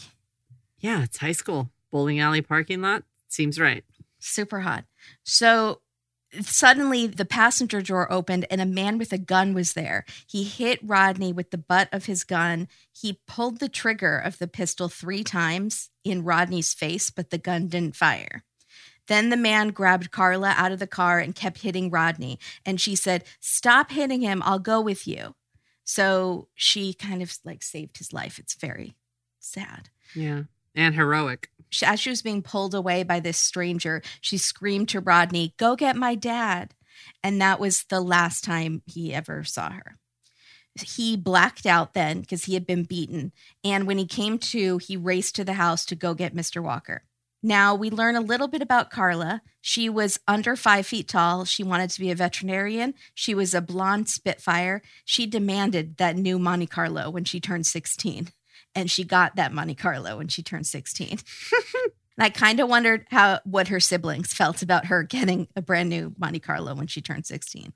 Yeah, 0.79 1.03
it's 1.03 1.19
high 1.19 1.33
school. 1.33 1.71
Bowling 1.91 2.21
alley 2.21 2.41
parking 2.41 2.81
lot. 2.83 3.03
Seems 3.29 3.59
right. 3.59 3.85
Super 4.21 4.61
hot. 4.61 4.85
So 5.25 5.81
suddenly 6.41 7.07
the 7.07 7.25
passenger 7.25 7.83
door 7.83 8.11
opened 8.13 8.47
and 8.51 8.61
a 8.61 8.67
man 8.67 8.99
with 8.99 9.13
a 9.13 9.19
gun 9.19 9.55
was 9.55 9.73
there. 9.73 10.05
He 10.27 10.45
hit 10.45 10.79
Rodney 10.83 11.33
with 11.33 11.51
the 11.51 11.59
butt 11.59 11.89
of 11.93 12.07
his 12.07 12.25
gun. 12.25 12.69
He 12.93 13.21
pulled 13.27 13.59
the 13.59 13.69
trigger 13.69 14.19
of 14.19 14.39
the 14.39 14.49
pistol 14.49 14.89
three 14.89 15.25
times 15.25 15.91
in 16.05 16.25
Rodney's 16.25 16.75
face, 16.75 17.11
but 17.11 17.31
the 17.31 17.39
gun 17.39 17.69
didn't 17.69 17.97
fire. 17.97 18.45
Then 19.07 19.31
the 19.31 19.37
man 19.37 19.69
grabbed 19.71 20.13
Carla 20.13 20.55
out 20.57 20.71
of 20.71 20.79
the 20.79 20.87
car 20.87 21.19
and 21.19 21.35
kept 21.35 21.63
hitting 21.63 21.91
Rodney. 21.91 22.39
And 22.65 22.81
she 22.81 22.95
said, 22.95 23.25
Stop 23.41 23.91
hitting 23.91 24.21
him. 24.21 24.41
I'll 24.45 24.61
go 24.61 24.81
with 24.81 25.07
you. 25.07 25.35
So 25.83 26.47
she 26.55 26.95
kind 26.95 27.21
of 27.21 27.37
like 27.45 27.65
saved 27.65 27.99
his 27.99 28.13
life. 28.13 28.39
It's 28.39 28.55
very 28.55 28.95
sad. 29.41 29.89
Yeah. 30.15 30.43
And 30.75 30.95
heroic. 30.95 31.51
As 31.85 32.01
she 32.01 32.11
was 32.11 32.23
being 32.23 32.43
pulled 32.43 32.75
away 32.75 33.03
by 33.03 33.21
this 33.21 33.39
stranger, 33.39 34.03
she 34.21 34.39
screamed 34.39 34.89
to 34.91 35.01
Rodney, 35.01 35.55
Go 35.57 35.77
get 35.77 35.97
my 35.97 36.15
dad. 36.15 36.75
And 37.23 37.41
that 37.41 37.61
was 37.61 37.85
the 37.85 38.01
last 38.01 38.45
time 38.45 38.83
he 38.87 39.15
ever 39.15 39.45
saw 39.45 39.71
her. 39.71 39.97
He 40.75 41.17
blacked 41.17 41.67
out 41.67 41.95
then 41.95 42.21
because 42.21 42.45
he 42.45 42.55
had 42.55 42.67
been 42.67 42.85
beaten. 42.85 43.33
And 43.65 43.87
when 43.87 43.99
he 43.99 44.07
came 44.07 44.39
to, 44.39 44.79
he 44.79 44.97
raced 44.97 45.35
to 45.37 45.45
the 45.45 45.55
house 45.55 45.85
to 45.87 45.97
go 45.97 46.15
get 46.15 46.35
Mr. 46.35 46.63
Walker. 46.63 47.03
Now 47.43 47.75
we 47.75 47.91
learn 47.91 48.17
a 48.17 48.21
little 48.21 48.49
bit 48.49 48.61
about 48.61 48.91
Carla. 48.91 49.43
She 49.63 49.89
was 49.89 50.19
under 50.29 50.57
five 50.57 50.87
feet 50.87 51.09
tall. 51.09 51.45
She 51.45 51.63
wanted 51.63 51.91
to 51.91 52.01
be 52.01 52.11
a 52.11 52.15
veterinarian. 52.15 52.95
She 53.15 53.35
was 53.35 53.55
a 53.55 53.63
blonde 53.63 54.09
Spitfire. 54.09 54.83
She 55.05 55.27
demanded 55.27 55.97
that 55.97 56.17
new 56.17 56.39
Monte 56.39 56.67
Carlo 56.67 57.09
when 57.09 57.25
she 57.25 57.41
turned 57.41 57.67
16. 57.67 58.29
And 58.75 58.91
she 58.91 59.05
got 59.05 59.37
that 59.37 59.53
Monte 59.53 59.75
Carlo 59.75 60.19
when 60.19 60.29
she 60.29 60.43
turned 60.43 60.67
16. 60.67 61.09
and 61.13 61.19
I 62.19 62.31
kind 62.31 62.61
of 62.61 62.69
wondered 62.69 63.07
how 63.11 63.41
what 63.45 63.69
her 63.69 63.81
siblings 63.81 64.33
felt 64.33 64.63
about 64.63 64.87
her 64.87 65.03
getting 65.03 65.49
a 65.57 65.63
brand 65.63 65.89
new 65.89 66.15
Monte 66.19 66.41
Carlo 66.41 66.75
when 66.75 66.87
she 66.87 67.01
turned 67.01 67.27
16. 67.27 67.73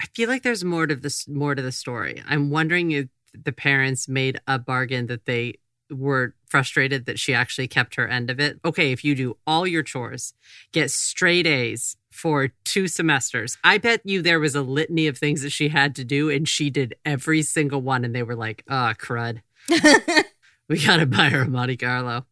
I 0.00 0.06
feel 0.14 0.28
like 0.28 0.42
there's 0.42 0.64
more 0.64 0.86
to 0.86 0.94
this 0.94 1.26
more 1.26 1.54
to 1.54 1.62
the 1.62 1.72
story. 1.72 2.22
I'm 2.28 2.50
wondering 2.50 2.90
if 2.92 3.08
the 3.32 3.52
parents 3.52 4.08
made 4.08 4.38
a 4.46 4.58
bargain 4.58 5.06
that 5.06 5.24
they 5.24 5.58
were 5.90 6.34
frustrated 6.48 7.06
that 7.06 7.18
she 7.18 7.34
actually 7.34 7.68
kept 7.68 7.94
her 7.96 8.08
end 8.08 8.30
of 8.30 8.40
it. 8.40 8.58
Okay, 8.64 8.92
if 8.92 9.04
you 9.04 9.14
do 9.14 9.36
all 9.46 9.66
your 9.66 9.82
chores, 9.82 10.34
get 10.72 10.90
straight 10.90 11.46
A's 11.46 11.96
for 12.10 12.50
two 12.64 12.88
semesters, 12.88 13.58
I 13.62 13.78
bet 13.78 14.00
you 14.04 14.22
there 14.22 14.40
was 14.40 14.54
a 14.54 14.62
litany 14.62 15.06
of 15.06 15.18
things 15.18 15.42
that 15.42 15.50
she 15.50 15.68
had 15.68 15.94
to 15.96 16.04
do, 16.04 16.30
and 16.30 16.48
she 16.48 16.70
did 16.70 16.94
every 17.04 17.42
single 17.42 17.82
one. 17.82 18.04
And 18.04 18.14
they 18.14 18.22
were 18.22 18.36
like, 18.36 18.64
ah, 18.68 18.90
oh, 18.90 18.94
crud. 18.94 19.42
we 20.68 20.84
got 20.84 20.96
to 20.98 21.06
buy 21.06 21.28
her 21.28 21.42
a 21.42 21.48
Monte 21.48 21.76
Carlo. 21.76 22.26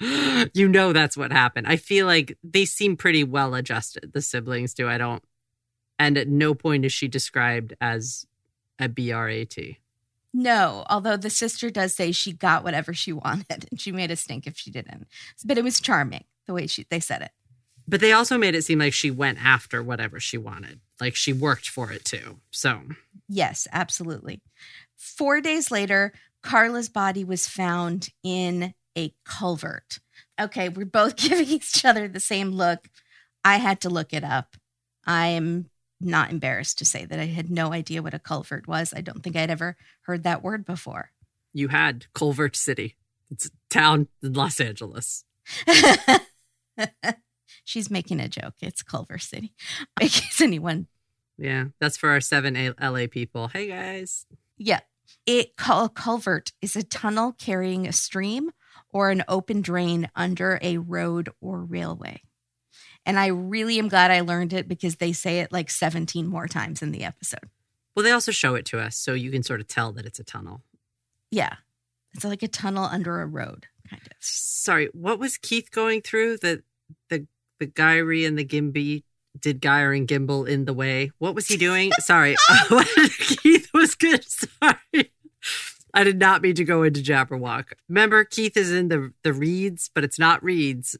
you 0.54 0.68
know 0.68 0.92
that's 0.92 1.16
what 1.16 1.32
happened. 1.32 1.66
I 1.66 1.76
feel 1.76 2.06
like 2.06 2.36
they 2.42 2.64
seem 2.64 2.96
pretty 2.96 3.24
well 3.24 3.54
adjusted, 3.54 4.12
the 4.12 4.22
siblings 4.22 4.74
do. 4.74 4.88
I 4.88 4.98
don't. 4.98 5.22
And 5.98 6.16
at 6.16 6.28
no 6.28 6.54
point 6.54 6.84
is 6.84 6.92
she 6.92 7.08
described 7.08 7.74
as 7.80 8.26
a 8.78 8.88
BRAT. 8.88 9.76
No, 10.32 10.84
although 10.88 11.16
the 11.16 11.30
sister 11.30 11.70
does 11.70 11.94
say 11.94 12.12
she 12.12 12.32
got 12.32 12.64
whatever 12.64 12.94
she 12.94 13.12
wanted 13.12 13.66
and 13.70 13.80
she 13.80 13.92
made 13.92 14.10
a 14.10 14.16
stink 14.16 14.46
if 14.46 14.56
she 14.56 14.70
didn't. 14.70 15.06
But 15.44 15.58
it 15.58 15.64
was 15.64 15.80
charming 15.80 16.24
the 16.46 16.54
way 16.54 16.66
she 16.66 16.86
they 16.88 17.00
said 17.00 17.22
it. 17.22 17.30
But 17.88 18.00
they 18.00 18.12
also 18.12 18.38
made 18.38 18.54
it 18.54 18.62
seem 18.62 18.78
like 18.78 18.92
she 18.92 19.10
went 19.10 19.44
after 19.44 19.82
whatever 19.82 20.20
she 20.20 20.38
wanted. 20.38 20.80
Like 21.00 21.16
she 21.16 21.32
worked 21.32 21.68
for 21.68 21.90
it 21.90 22.04
too. 22.04 22.38
So, 22.50 22.82
yes, 23.28 23.66
absolutely. 23.72 24.42
4 24.96 25.40
days 25.40 25.70
later, 25.70 26.12
Carla's 26.42 26.88
body 26.88 27.24
was 27.24 27.46
found 27.46 28.08
in 28.22 28.74
a 28.96 29.12
culvert. 29.24 30.00
Okay, 30.40 30.68
we're 30.68 30.86
both 30.86 31.16
giving 31.28 31.48
each 31.48 31.84
other 31.84 32.08
the 32.08 32.20
same 32.20 32.50
look. 32.50 32.88
I 33.44 33.56
had 33.56 33.80
to 33.82 33.90
look 33.90 34.12
it 34.12 34.24
up. 34.24 34.56
I 35.06 35.28
am 35.28 35.70
not 36.00 36.30
embarrassed 36.30 36.78
to 36.78 36.84
say 36.84 37.04
that 37.04 37.18
I 37.18 37.26
had 37.26 37.50
no 37.50 37.72
idea 37.72 38.02
what 38.02 38.14
a 38.14 38.18
culvert 38.18 38.66
was. 38.66 38.94
I 38.94 39.00
don't 39.00 39.22
think 39.22 39.36
I'd 39.36 39.50
ever 39.50 39.76
heard 40.02 40.22
that 40.22 40.42
word 40.42 40.64
before. 40.64 41.10
You 41.52 41.68
had 41.68 42.06
Culvert 42.14 42.56
City. 42.56 42.96
It's 43.30 43.46
a 43.46 43.50
town 43.68 44.08
in 44.22 44.32
Los 44.32 44.60
Angeles. 44.60 45.24
She's 47.64 47.90
making 47.90 48.20
a 48.20 48.28
joke. 48.28 48.54
It's 48.60 48.82
Culver 48.82 49.18
City. 49.18 49.52
In 50.00 50.08
case 50.08 50.40
anyone. 50.40 50.86
Yeah, 51.36 51.66
that's 51.80 51.96
for 51.96 52.10
our 52.10 52.20
seven 52.20 52.74
LA 52.80 53.06
people. 53.10 53.48
Hey 53.48 53.66
guys. 53.66 54.26
Yeah. 54.58 54.80
It 55.26 55.56
cul- 55.56 55.88
culvert 55.88 56.52
is 56.60 56.76
a 56.76 56.82
tunnel 56.82 57.32
carrying 57.32 57.86
a 57.86 57.92
stream 57.92 58.50
or 58.92 59.10
an 59.10 59.24
open 59.28 59.60
drain 59.60 60.10
under 60.14 60.58
a 60.62 60.78
road 60.78 61.28
or 61.40 61.64
railway. 61.64 62.22
And 63.06 63.18
I 63.18 63.28
really 63.28 63.78
am 63.78 63.88
glad 63.88 64.10
I 64.10 64.20
learned 64.20 64.52
it 64.52 64.68
because 64.68 64.96
they 64.96 65.12
say 65.12 65.40
it 65.40 65.52
like 65.52 65.70
17 65.70 66.26
more 66.26 66.46
times 66.46 66.82
in 66.82 66.92
the 66.92 67.04
episode. 67.04 67.48
Well, 67.94 68.04
they 68.04 68.10
also 68.10 68.32
show 68.32 68.54
it 68.54 68.66
to 68.66 68.80
us 68.80 68.96
so 68.96 69.14
you 69.14 69.30
can 69.30 69.42
sort 69.42 69.60
of 69.60 69.68
tell 69.68 69.92
that 69.92 70.06
it's 70.06 70.18
a 70.20 70.24
tunnel. 70.24 70.62
Yeah. 71.30 71.56
It's 72.12 72.24
like 72.24 72.42
a 72.42 72.48
tunnel 72.48 72.84
under 72.84 73.20
a 73.20 73.26
road, 73.26 73.66
kind 73.88 74.02
of. 74.02 74.16
Sorry, 74.20 74.88
what 74.92 75.18
was 75.18 75.38
Keith 75.38 75.70
going 75.70 76.02
through? 76.02 76.38
The 76.38 76.62
the 77.08 77.26
the 77.58 77.66
Gyrie 77.66 78.26
and 78.26 78.36
the 78.36 78.44
Gimby 78.44 79.04
did 79.38 79.62
Gyre 79.62 79.92
and 79.92 80.08
Gimble 80.08 80.44
in 80.44 80.64
the 80.64 80.72
way. 80.74 81.10
What 81.18 81.34
was 81.34 81.46
he 81.46 81.56
doing? 81.56 81.92
Sorry. 82.00 82.36
Oh, 82.72 82.84
Keith 83.18 83.68
was 83.72 83.94
good. 83.94 84.24
Sorry. 84.24 85.12
I 85.92 86.04
did 86.04 86.18
not 86.18 86.42
mean 86.42 86.54
to 86.54 86.64
go 86.64 86.82
into 86.82 87.00
Jabberwock. 87.00 87.72
Remember, 87.88 88.24
Keith 88.24 88.56
is 88.56 88.72
in 88.72 88.88
the 88.88 89.12
the 89.22 89.32
reeds, 89.32 89.90
but 89.94 90.04
it's 90.04 90.18
not 90.18 90.42
reeds. 90.42 90.96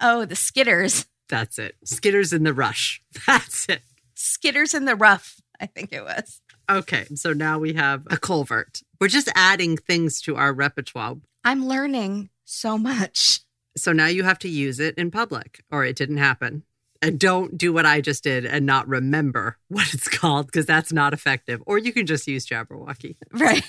Oh, 0.00 0.24
the 0.24 0.34
skitters. 0.34 1.06
That's 1.28 1.58
it. 1.58 1.76
Skitters 1.84 2.32
in 2.32 2.42
the 2.44 2.54
rush. 2.54 3.02
That's 3.26 3.68
it. 3.68 3.82
Skitters 4.16 4.74
in 4.74 4.84
the 4.84 4.96
rough, 4.96 5.40
I 5.60 5.66
think 5.66 5.92
it 5.92 6.02
was. 6.02 6.40
Okay, 6.68 7.04
so 7.14 7.32
now 7.32 7.58
we 7.58 7.74
have 7.74 8.06
a 8.10 8.16
culvert. 8.16 8.80
We're 9.00 9.08
just 9.08 9.30
adding 9.34 9.76
things 9.76 10.20
to 10.22 10.36
our 10.36 10.52
repertoire. 10.52 11.16
I'm 11.44 11.66
learning 11.66 12.30
so 12.44 12.76
much. 12.76 13.40
So 13.76 13.92
now 13.92 14.06
you 14.06 14.24
have 14.24 14.38
to 14.40 14.48
use 14.48 14.80
it 14.80 14.96
in 14.96 15.10
public, 15.10 15.62
or 15.70 15.84
it 15.84 15.96
didn't 15.96 16.16
happen. 16.16 16.64
And 17.06 17.20
don't 17.20 17.56
do 17.56 17.72
what 17.72 17.86
I 17.86 18.00
just 18.00 18.24
did 18.24 18.44
and 18.44 18.66
not 18.66 18.88
remember 18.88 19.58
what 19.68 19.92
it's 19.94 20.08
called 20.08 20.46
because 20.46 20.66
that's 20.66 20.92
not 20.92 21.12
effective. 21.12 21.62
Or 21.66 21.78
you 21.78 21.92
can 21.92 22.06
just 22.06 22.26
use 22.26 22.46
Jabberwocky. 22.46 23.16
Right. 23.32 23.64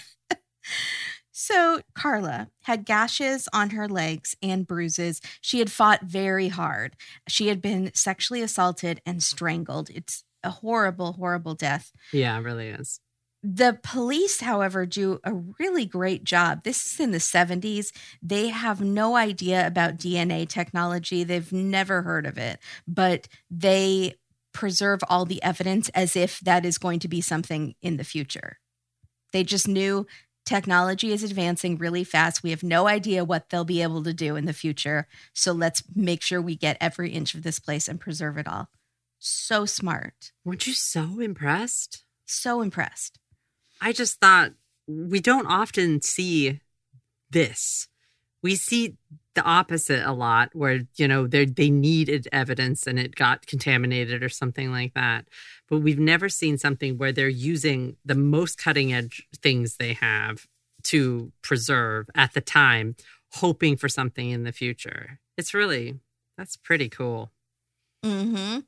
So, 1.32 1.82
Carla 1.94 2.50
had 2.64 2.84
gashes 2.84 3.48
on 3.54 3.70
her 3.70 3.88
legs 3.88 4.36
and 4.42 4.66
bruises. 4.66 5.22
She 5.40 5.60
had 5.60 5.72
fought 5.72 6.02
very 6.04 6.48
hard. 6.48 6.96
She 7.28 7.48
had 7.48 7.62
been 7.62 7.92
sexually 7.94 8.42
assaulted 8.42 9.02
and 9.06 9.22
strangled. 9.22 9.92
It's 9.92 10.24
a 10.44 10.50
horrible, 10.50 11.14
horrible 11.14 11.54
death. 11.54 11.92
Yeah, 12.12 12.36
it 12.38 12.42
really 12.42 12.70
is. 12.70 13.00
The 13.50 13.80
police, 13.82 14.42
however, 14.42 14.86
do 14.86 15.22
a 15.24 15.34
really 15.34 15.86
great 15.86 16.26
job. 16.26 16.64
This 16.66 16.86
is 16.86 17.00
in 17.00 17.12
the 17.12 17.18
70s. 17.18 17.94
They 18.22 18.50
have 18.50 18.82
no 18.82 19.16
idea 19.16 19.66
about 19.66 19.96
DNA 19.96 20.50
technology, 20.50 21.24
they've 21.24 21.54
never 21.54 22.02
heard 22.02 22.26
of 22.26 22.38
it, 22.38 22.60
but 22.90 23.30
they 23.50 24.16
preserve 24.52 25.00
all 25.08 25.24
the 25.24 25.42
evidence 25.42 25.88
as 25.90 26.18
if 26.18 26.42
that 26.42 26.66
is 26.66 26.78
going 26.78 27.00
to 27.00 27.08
be 27.08 27.22
something 27.22 27.76
in 27.82 27.96
the 27.96 28.04
future. 28.04 28.58
They 29.32 29.46
just 29.46 29.66
knew 29.66 30.06
technology 30.46 31.14
is 31.14 31.24
advancing 31.24 31.78
really 31.78 32.04
fast. 32.04 32.44
We 32.44 32.50
have 32.50 32.64
no 32.64 32.86
idea 32.86 33.24
what 33.24 33.50
they'll 33.50 33.64
be 33.64 33.82
able 33.82 34.04
to 34.04 34.14
do 34.14 34.36
in 34.36 34.44
the 34.44 34.52
future. 34.52 35.08
So 35.32 35.54
let's 35.54 35.84
make 35.96 36.22
sure 36.22 36.42
we 36.42 36.58
get 36.58 36.76
every 36.82 37.12
inch 37.12 37.34
of 37.34 37.44
this 37.44 37.60
place 37.60 37.88
and 37.88 37.98
preserve 37.98 38.38
it 38.38 38.48
all. 38.48 38.68
So 39.20 39.66
smart. 39.66 40.34
Weren't 40.44 40.68
you 40.68 40.74
so 40.74 41.22
impressed? 41.22 42.04
So 42.26 42.60
impressed. 42.60 43.20
I 43.82 43.92
just 43.92 44.20
thought 44.20 44.52
we 44.88 45.20
don't 45.20 45.48
often 45.48 46.02
see 46.02 46.62
this. 47.32 47.88
We 48.44 48.56
see 48.56 48.96
the 49.36 49.44
opposite 49.44 50.08
a 50.08 50.14
lot 50.14 50.50
where, 50.56 50.82
you 50.98 51.08
know, 51.08 51.28
they 51.28 51.46
they 51.46 51.70
needed 51.70 52.28
evidence 52.32 52.88
and 52.88 53.00
it 53.00 53.16
got 53.16 53.48
contaminated 53.48 54.24
or 54.24 54.30
something 54.30 54.72
like 54.72 54.94
that. 54.96 55.28
But 55.70 55.80
we've 55.80 56.00
never 56.00 56.30
seen 56.30 56.58
something 56.58 56.98
where 56.98 57.12
they're 57.12 57.30
using 57.30 57.98
the 58.06 58.16
most 58.16 58.58
cutting 58.58 58.94
edge 58.94 59.28
things 59.42 59.78
they 59.78 59.94
have 59.94 60.48
to 60.86 61.32
preserve 61.44 62.10
at 62.16 62.34
the 62.34 62.42
time, 62.42 62.96
hoping 63.34 63.78
for 63.78 63.90
something 63.90 64.30
in 64.32 64.44
the 64.44 64.52
future. 64.54 65.20
It's 65.38 65.54
really 65.54 66.00
that's 66.38 66.58
pretty 66.58 66.90
cool. 66.90 67.32
Mhm. 68.06 68.66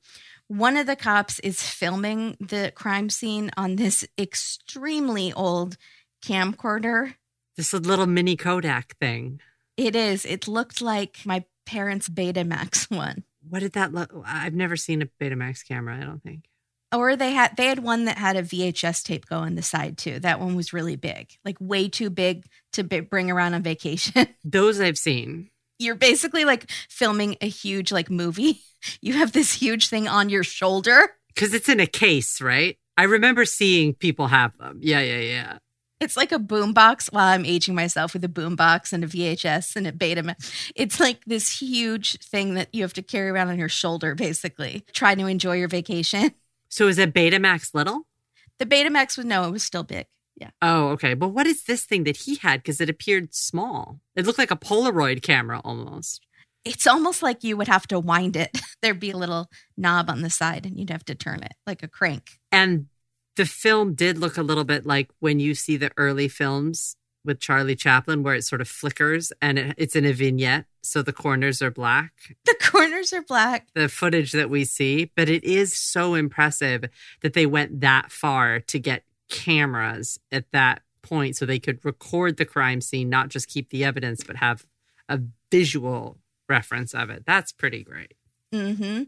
One 0.49 0.77
of 0.77 0.87
the 0.87 0.95
cops 0.95 1.37
is 1.41 1.61
filming 1.61 2.35
the 2.39 2.73
crime 2.73 3.11
scene 3.11 3.51
on 3.55 3.75
this 3.75 4.03
extremely 4.17 5.31
old 5.31 5.77
camcorder. 6.25 7.13
This 7.55 7.71
little 7.71 8.07
mini 8.07 8.35
Kodak 8.35 8.97
thing. 8.97 9.41
It 9.77 9.95
is. 9.95 10.25
It 10.25 10.47
looked 10.47 10.81
like 10.81 11.19
my 11.23 11.45
parents' 11.67 12.09
Betamax 12.09 12.89
one. 12.95 13.25
What 13.47 13.59
did 13.59 13.73
that 13.73 13.93
look? 13.93 14.11
I've 14.25 14.55
never 14.55 14.75
seen 14.75 15.03
a 15.03 15.05
Betamax 15.05 15.63
camera, 15.67 15.95
I 15.95 16.03
don't 16.03 16.23
think. 16.23 16.45
Or 16.91 17.15
they 17.15 17.33
had 17.33 17.55
they 17.55 17.67
had 17.67 17.83
one 17.83 18.05
that 18.05 18.17
had 18.17 18.35
a 18.35 18.41
VHS 18.41 19.03
tape 19.03 19.27
go 19.27 19.37
on 19.37 19.53
the 19.53 19.61
side 19.61 19.99
too. 19.99 20.19
That 20.19 20.39
one 20.39 20.55
was 20.55 20.73
really 20.73 20.95
big, 20.95 21.29
like 21.45 21.57
way 21.59 21.89
too 21.89 22.09
big 22.09 22.47
to 22.73 22.83
b- 22.83 23.01
bring 23.01 23.29
around 23.29 23.53
on 23.53 23.61
vacation. 23.61 24.27
Those 24.43 24.81
I've 24.81 24.97
seen. 24.97 25.51
You're 25.79 25.95
basically 25.95 26.45
like 26.45 26.69
filming 26.89 27.37
a 27.41 27.47
huge 27.47 27.91
like 27.91 28.09
movie. 28.09 28.61
You 29.01 29.15
have 29.15 29.33
this 29.33 29.51
huge 29.51 29.89
thing 29.89 30.07
on 30.07 30.29
your 30.29 30.41
shoulder. 30.45 31.09
Because 31.35 31.53
it's 31.53 31.67
in 31.67 31.81
a 31.81 31.85
case, 31.85 32.39
right? 32.39 32.77
I 32.97 33.03
remember 33.03 33.43
seeing 33.43 33.93
people 33.93 34.27
have 34.27 34.57
them. 34.57 34.79
Yeah, 34.81 35.01
yeah, 35.01 35.19
yeah. 35.19 35.57
It's 35.99 36.15
like 36.15 36.31
a 36.31 36.39
boombox. 36.39 37.11
While 37.11 37.27
I'm 37.27 37.45
aging 37.45 37.75
myself 37.75 38.13
with 38.13 38.23
a 38.23 38.29
boombox 38.29 38.93
and 38.93 39.03
a 39.03 39.07
VHS 39.07 39.75
and 39.75 39.85
a 39.85 39.91
Betamax. 39.91 40.71
It's 40.75 41.01
like 41.01 41.25
this 41.25 41.59
huge 41.59 42.19
thing 42.19 42.53
that 42.53 42.69
you 42.73 42.83
have 42.83 42.93
to 42.93 43.01
carry 43.01 43.29
around 43.29 43.49
on 43.49 43.59
your 43.59 43.67
shoulder, 43.67 44.15
basically, 44.15 44.85
trying 44.93 45.17
to 45.17 45.27
enjoy 45.27 45.57
your 45.57 45.67
vacation. 45.67 46.31
So 46.69 46.87
is 46.87 46.97
it 46.97 47.13
Betamax 47.13 47.73
little? 47.73 48.05
The 48.59 48.65
Betamax 48.65 49.17
was 49.17 49.25
no, 49.25 49.43
it 49.45 49.51
was 49.51 49.63
still 49.63 49.83
big. 49.83 50.05
Yeah. 50.39 50.51
Oh, 50.61 50.89
okay. 50.89 51.13
But 51.13 51.29
what 51.29 51.47
is 51.47 51.63
this 51.63 51.83
thing 51.83 52.05
that 52.05 52.17
he 52.17 52.35
had? 52.35 52.61
Because 52.61 52.79
it 52.79 52.89
appeared 52.89 53.33
small. 53.33 53.99
It 54.15 54.25
looked 54.25 54.39
like 54.39 54.51
a 54.51 54.55
Polaroid 54.55 55.21
camera 55.21 55.61
almost. 55.63 56.25
It's 56.63 56.87
almost 56.87 57.21
like 57.21 57.43
you 57.43 57.57
would 57.57 57.67
have 57.67 57.87
to 57.87 57.99
wind 57.99 58.35
it. 58.35 58.57
There'd 58.81 58.99
be 58.99 59.11
a 59.11 59.17
little 59.17 59.49
knob 59.77 60.09
on 60.09 60.21
the 60.21 60.29
side 60.29 60.65
and 60.65 60.79
you'd 60.79 60.89
have 60.89 61.05
to 61.05 61.15
turn 61.15 61.43
it 61.43 61.53
like 61.67 61.83
a 61.83 61.87
crank. 61.87 62.39
And 62.51 62.87
the 63.35 63.45
film 63.45 63.95
did 63.95 64.17
look 64.17 64.37
a 64.37 64.43
little 64.43 64.63
bit 64.63 64.85
like 64.85 65.09
when 65.19 65.39
you 65.39 65.55
see 65.55 65.77
the 65.77 65.91
early 65.97 66.27
films 66.27 66.95
with 67.25 67.39
Charlie 67.39 67.75
Chaplin, 67.75 68.23
where 68.23 68.35
it 68.35 68.43
sort 68.43 68.61
of 68.61 68.67
flickers 68.67 69.33
and 69.41 69.59
it, 69.59 69.75
it's 69.77 69.95
in 69.95 70.05
a 70.05 70.13
vignette. 70.13 70.65
So 70.81 71.01
the 71.01 71.13
corners 71.13 71.61
are 71.61 71.71
black. 71.71 72.13
The 72.45 72.55
corners 72.61 73.11
are 73.13 73.23
black. 73.23 73.67
The 73.73 73.89
footage 73.89 74.31
that 74.33 74.49
we 74.49 74.63
see, 74.63 75.11
but 75.15 75.27
it 75.27 75.43
is 75.43 75.75
so 75.75 76.13
impressive 76.13 76.85
that 77.21 77.33
they 77.33 77.45
went 77.45 77.81
that 77.81 78.11
far 78.11 78.59
to 78.59 78.79
get 78.79 79.03
cameras 79.29 80.19
at 80.31 80.51
that 80.51 80.81
point 81.01 81.35
so 81.35 81.45
they 81.45 81.59
could 81.59 81.83
record 81.85 82.37
the 82.37 82.45
crime 82.45 82.81
scene, 82.81 83.09
not 83.09 83.29
just 83.29 83.47
keep 83.47 83.69
the 83.69 83.83
evidence, 83.83 84.23
but 84.23 84.35
have 84.37 84.65
a 85.07 85.19
visual 85.51 86.17
reference 86.47 86.93
of 86.93 87.09
it. 87.09 87.23
That's 87.25 87.51
pretty 87.51 87.83
great. 87.83 88.13
Mm-hmm. 88.53 89.03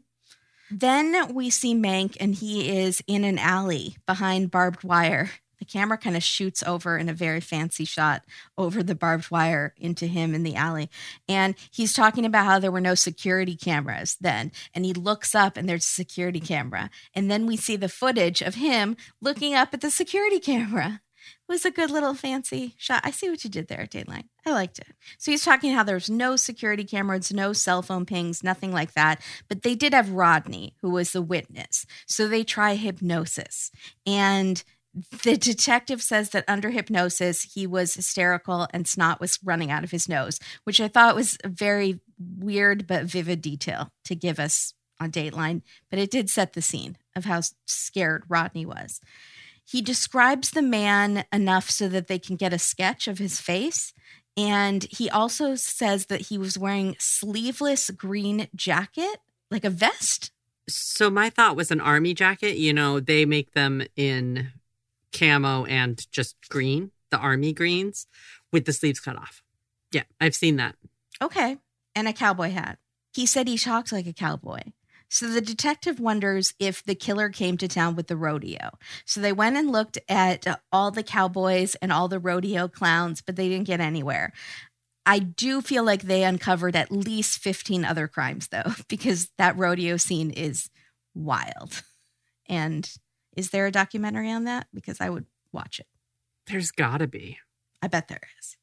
Then 0.69 1.33
we 1.33 1.49
see 1.49 1.75
Mank, 1.75 2.15
and 2.19 2.33
he 2.33 2.69
is 2.79 3.03
in 3.05 3.25
an 3.25 3.37
alley 3.37 3.97
behind 4.05 4.51
barbed 4.51 4.83
wire. 4.83 5.31
The 5.61 5.65
camera 5.65 5.99
kind 5.99 6.17
of 6.17 6.23
shoots 6.23 6.63
over 6.63 6.97
in 6.97 7.07
a 7.07 7.13
very 7.13 7.39
fancy 7.39 7.85
shot 7.85 8.25
over 8.57 8.81
the 8.81 8.95
barbed 8.95 9.29
wire 9.29 9.75
into 9.77 10.07
him 10.07 10.33
in 10.33 10.41
the 10.41 10.55
alley. 10.55 10.89
And 11.29 11.53
he's 11.69 11.93
talking 11.93 12.25
about 12.25 12.47
how 12.47 12.57
there 12.57 12.71
were 12.71 12.81
no 12.81 12.95
security 12.95 13.55
cameras 13.55 14.17
then. 14.19 14.51
And 14.73 14.85
he 14.85 14.93
looks 14.93 15.35
up 15.35 15.57
and 15.57 15.69
there's 15.69 15.85
a 15.85 15.87
security 15.87 16.39
camera. 16.39 16.89
And 17.13 17.29
then 17.29 17.45
we 17.45 17.57
see 17.57 17.75
the 17.75 17.89
footage 17.89 18.41
of 18.41 18.55
him 18.55 18.97
looking 19.21 19.53
up 19.53 19.71
at 19.71 19.81
the 19.81 19.91
security 19.91 20.39
camera. 20.51 21.01
It 21.47 21.51
was 21.51 21.63
a 21.63 21.69
good 21.69 21.91
little 21.91 22.15
fancy 22.15 22.73
shot. 22.79 23.01
I 23.03 23.11
see 23.11 23.29
what 23.29 23.43
you 23.43 23.49
did 23.51 23.67
there, 23.67 23.85
Dateline. 23.85 24.29
I 24.43 24.53
liked 24.53 24.79
it. 24.79 24.87
So 25.19 25.29
he's 25.29 25.45
talking 25.45 25.73
how 25.73 25.83
there's 25.83 26.09
no 26.09 26.37
security 26.37 26.85
cameras, 26.85 27.31
no 27.31 27.53
cell 27.53 27.83
phone 27.83 28.07
pings, 28.07 28.43
nothing 28.43 28.71
like 28.71 28.93
that. 28.93 29.21
But 29.47 29.61
they 29.61 29.75
did 29.75 29.93
have 29.93 30.09
Rodney, 30.09 30.73
who 30.81 30.89
was 30.89 31.11
the 31.11 31.21
witness. 31.21 31.85
So 32.07 32.27
they 32.27 32.43
try 32.43 32.73
hypnosis. 32.73 33.69
And 34.07 34.63
the 35.23 35.37
detective 35.37 36.01
says 36.01 36.31
that 36.31 36.43
under 36.47 36.69
hypnosis, 36.69 37.53
he 37.53 37.65
was 37.65 37.93
hysterical 37.93 38.67
and 38.73 38.87
snot 38.87 39.21
was 39.21 39.39
running 39.43 39.71
out 39.71 39.83
of 39.83 39.91
his 39.91 40.09
nose, 40.09 40.39
which 40.63 40.81
I 40.81 40.87
thought 40.87 41.15
was 41.15 41.37
a 41.43 41.49
very 41.49 41.99
weird 42.19 42.87
but 42.87 43.05
vivid 43.05 43.41
detail 43.41 43.91
to 44.05 44.15
give 44.15 44.39
us 44.39 44.73
on 44.99 45.11
Dateline. 45.11 45.61
But 45.89 45.99
it 45.99 46.11
did 46.11 46.29
set 46.29 46.53
the 46.53 46.61
scene 46.61 46.97
of 47.15 47.25
how 47.25 47.41
scared 47.65 48.23
Rodney 48.27 48.65
was. 48.65 48.99
He 49.65 49.81
describes 49.81 50.51
the 50.51 50.61
man 50.61 51.23
enough 51.31 51.69
so 51.69 51.87
that 51.87 52.07
they 52.07 52.19
can 52.19 52.35
get 52.35 52.53
a 52.53 52.59
sketch 52.59 53.07
of 53.07 53.17
his 53.17 53.39
face. 53.39 53.93
And 54.35 54.85
he 54.89 55.09
also 55.09 55.55
says 55.55 56.07
that 56.07 56.27
he 56.27 56.37
was 56.37 56.57
wearing 56.57 56.95
sleeveless 56.99 57.89
green 57.91 58.47
jacket, 58.55 59.19
like 59.49 59.63
a 59.63 59.69
vest. 59.69 60.31
So 60.67 61.09
my 61.09 61.29
thought 61.29 61.55
was 61.55 61.71
an 61.71 61.81
army 61.81 62.13
jacket. 62.13 62.57
You 62.57 62.73
know, 62.73 62.99
they 62.99 63.25
make 63.25 63.53
them 63.53 63.83
in 63.95 64.51
camo 65.11 65.65
and 65.65 66.09
just 66.11 66.35
green, 66.49 66.91
the 67.09 67.17
army 67.17 67.53
greens 67.53 68.07
with 68.51 68.65
the 68.65 68.73
sleeves 68.73 68.99
cut 68.99 69.15
off. 69.15 69.41
Yeah, 69.91 70.03
I've 70.19 70.35
seen 70.35 70.55
that. 70.57 70.75
Okay. 71.21 71.57
And 71.95 72.07
a 72.07 72.13
cowboy 72.13 72.51
hat. 72.51 72.79
He 73.13 73.25
said 73.25 73.47
he 73.47 73.57
talked 73.57 73.91
like 73.91 74.07
a 74.07 74.13
cowboy. 74.13 74.61
So 75.09 75.27
the 75.27 75.41
detective 75.41 75.99
wonders 75.99 76.53
if 76.57 76.81
the 76.83 76.95
killer 76.95 77.27
came 77.27 77.57
to 77.57 77.67
town 77.67 77.97
with 77.97 78.07
the 78.07 78.15
rodeo. 78.15 78.71
So 79.03 79.19
they 79.19 79.33
went 79.33 79.57
and 79.57 79.69
looked 79.69 79.99
at 80.07 80.61
all 80.71 80.89
the 80.89 81.03
cowboys 81.03 81.75
and 81.75 81.91
all 81.91 82.07
the 82.07 82.19
rodeo 82.19 82.69
clowns, 82.69 83.21
but 83.21 83.35
they 83.35 83.49
didn't 83.49 83.67
get 83.67 83.81
anywhere. 83.81 84.31
I 85.05 85.19
do 85.19 85.61
feel 85.61 85.83
like 85.83 86.03
they 86.03 86.23
uncovered 86.23 86.77
at 86.77 86.91
least 86.91 87.39
15 87.39 87.83
other 87.83 88.07
crimes, 88.07 88.47
though, 88.47 88.71
because 88.87 89.29
that 89.37 89.57
rodeo 89.57 89.97
scene 89.97 90.31
is 90.31 90.69
wild. 91.13 91.83
And 92.47 92.89
is 93.35 93.49
there 93.49 93.67
a 93.67 93.71
documentary 93.71 94.31
on 94.31 94.45
that? 94.45 94.67
Because 94.73 95.01
I 95.01 95.09
would 95.09 95.25
watch 95.51 95.79
it. 95.79 95.87
There's 96.47 96.71
gotta 96.71 97.07
be. 97.07 97.39
I 97.81 97.87
bet 97.87 98.07
there 98.07 98.21
is. 98.39 98.57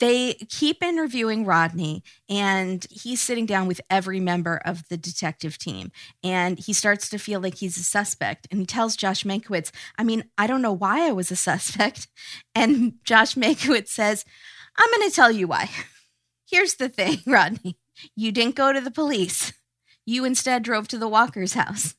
They 0.00 0.32
keep 0.48 0.82
interviewing 0.82 1.44
Rodney, 1.44 2.02
and 2.28 2.86
he's 2.90 3.20
sitting 3.20 3.44
down 3.44 3.68
with 3.68 3.82
every 3.90 4.18
member 4.18 4.56
of 4.64 4.88
the 4.88 4.96
detective 4.96 5.58
team. 5.58 5.92
And 6.24 6.58
he 6.58 6.72
starts 6.72 7.10
to 7.10 7.18
feel 7.18 7.38
like 7.38 7.56
he's 7.56 7.76
a 7.76 7.82
suspect. 7.82 8.48
And 8.50 8.60
he 8.60 8.66
tells 8.66 8.96
Josh 8.96 9.24
Mankiewicz, 9.24 9.70
I 9.98 10.04
mean, 10.04 10.24
I 10.38 10.46
don't 10.46 10.62
know 10.62 10.72
why 10.72 11.06
I 11.06 11.12
was 11.12 11.30
a 11.30 11.36
suspect. 11.36 12.08
And 12.54 12.94
Josh 13.04 13.34
Mankiewicz 13.34 13.88
says, 13.88 14.24
I'm 14.76 14.90
going 14.90 15.08
to 15.08 15.14
tell 15.14 15.30
you 15.30 15.46
why. 15.46 15.70
Here's 16.50 16.74
the 16.74 16.88
thing, 16.88 17.18
Rodney. 17.26 17.78
You 18.16 18.32
didn't 18.32 18.56
go 18.56 18.72
to 18.72 18.80
the 18.80 18.90
police. 18.90 19.52
You 20.06 20.24
instead 20.24 20.62
drove 20.62 20.88
to 20.88 20.98
the 20.98 21.08
Walker's 21.08 21.54
house. 21.54 21.94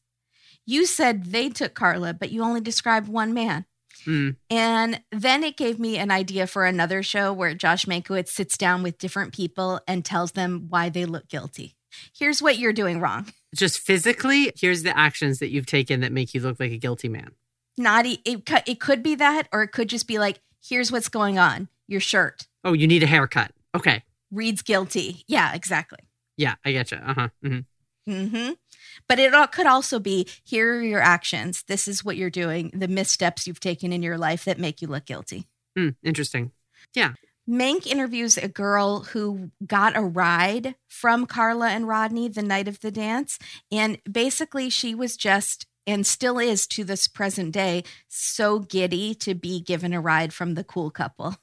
You 0.65 0.85
said 0.85 1.25
they 1.25 1.49
took 1.49 1.73
Carla, 1.73 2.13
but 2.13 2.31
you 2.31 2.43
only 2.43 2.61
described 2.61 3.07
one 3.07 3.33
man. 3.33 3.65
Mm. 4.05 4.35
And 4.49 5.01
then 5.11 5.43
it 5.43 5.57
gave 5.57 5.79
me 5.79 5.97
an 5.97 6.11
idea 6.11 6.47
for 6.47 6.65
another 6.65 7.03
show 7.03 7.31
where 7.33 7.53
Josh 7.53 7.85
Mankiewicz 7.85 8.29
sits 8.29 8.57
down 8.57 8.83
with 8.83 8.97
different 8.97 9.33
people 9.33 9.79
and 9.87 10.03
tells 10.03 10.31
them 10.31 10.67
why 10.69 10.89
they 10.89 11.05
look 11.05 11.27
guilty. 11.27 11.75
Here's 12.17 12.41
what 12.41 12.57
you're 12.57 12.73
doing 12.73 12.99
wrong. 12.99 13.27
Just 13.53 13.79
physically, 13.79 14.51
here's 14.55 14.83
the 14.83 14.97
actions 14.97 15.39
that 15.39 15.49
you've 15.49 15.65
taken 15.65 15.99
that 16.01 16.11
make 16.11 16.33
you 16.33 16.39
look 16.41 16.59
like 16.59 16.71
a 16.71 16.77
guilty 16.77 17.09
man. 17.09 17.31
Not 17.77 18.05
e- 18.05 18.21
it, 18.25 18.49
it 18.65 18.79
could 18.79 19.03
be 19.03 19.15
that, 19.15 19.47
or 19.51 19.61
it 19.63 19.69
could 19.73 19.89
just 19.89 20.07
be 20.07 20.17
like, 20.19 20.39
here's 20.63 20.91
what's 20.91 21.09
going 21.09 21.37
on. 21.37 21.67
Your 21.87 21.99
shirt 22.01 22.47
Oh, 22.63 22.73
you 22.73 22.87
need 22.87 23.03
a 23.03 23.07
haircut. 23.07 23.51
Okay. 23.75 24.03
reads 24.31 24.61
guilty. 24.61 25.23
Yeah, 25.27 25.53
exactly. 25.53 25.99
Yeah, 26.37 26.55
I 26.63 26.71
get 26.71 26.91
you. 26.91 26.97
Uh 26.97 27.13
huh. 27.13 27.27
hmm 27.43 27.59
hmm 28.07 28.51
But 29.07 29.19
it 29.19 29.33
could 29.51 29.65
also 29.65 29.99
be 29.99 30.27
here 30.43 30.75
are 30.75 30.81
your 30.81 31.01
actions. 31.01 31.63
This 31.63 31.87
is 31.87 32.03
what 32.03 32.17
you're 32.17 32.29
doing, 32.29 32.71
the 32.73 32.87
missteps 32.87 33.47
you've 33.47 33.59
taken 33.59 33.91
in 33.91 34.03
your 34.03 34.17
life 34.17 34.45
that 34.45 34.59
make 34.59 34.81
you 34.81 34.87
look 34.87 35.05
guilty. 35.05 35.47
Mm, 35.77 35.95
interesting. 36.03 36.51
Yeah. 36.93 37.13
Mank 37.49 37.87
interviews 37.87 38.37
a 38.37 38.47
girl 38.47 39.01
who 39.01 39.51
got 39.65 39.97
a 39.97 40.01
ride 40.01 40.75
from 40.87 41.25
Carla 41.25 41.69
and 41.69 41.87
Rodney 41.87 42.27
the 42.27 42.43
night 42.43 42.67
of 42.67 42.79
the 42.81 42.91
dance. 42.91 43.39
And 43.71 43.97
basically, 44.09 44.69
she 44.69 44.93
was 44.93 45.17
just, 45.17 45.65
and 45.87 46.05
still 46.05 46.37
is 46.37 46.67
to 46.67 46.83
this 46.83 47.07
present 47.07 47.51
day, 47.51 47.83
so 48.07 48.59
giddy 48.59 49.15
to 49.15 49.33
be 49.33 49.59
given 49.59 49.91
a 49.91 50.01
ride 50.01 50.33
from 50.33 50.53
the 50.53 50.63
cool 50.63 50.91
couple. 50.91 51.35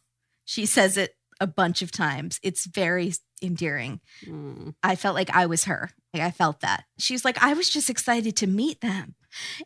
She 0.44 0.66
says 0.66 0.96
it 0.96 1.14
a 1.40 1.46
bunch 1.46 1.82
of 1.82 1.90
times. 1.90 2.38
It's 2.42 2.64
very 2.64 3.12
endearing. 3.42 4.00
Mm. 4.24 4.74
I 4.82 4.96
felt 4.96 5.14
like 5.14 5.34
I 5.34 5.46
was 5.46 5.64
her. 5.64 5.90
Like 6.12 6.22
I 6.22 6.30
felt 6.30 6.60
that. 6.60 6.84
She's 6.98 7.24
like, 7.24 7.42
I 7.42 7.54
was 7.54 7.68
just 7.68 7.90
excited 7.90 8.36
to 8.36 8.46
meet 8.46 8.80
them. 8.80 9.14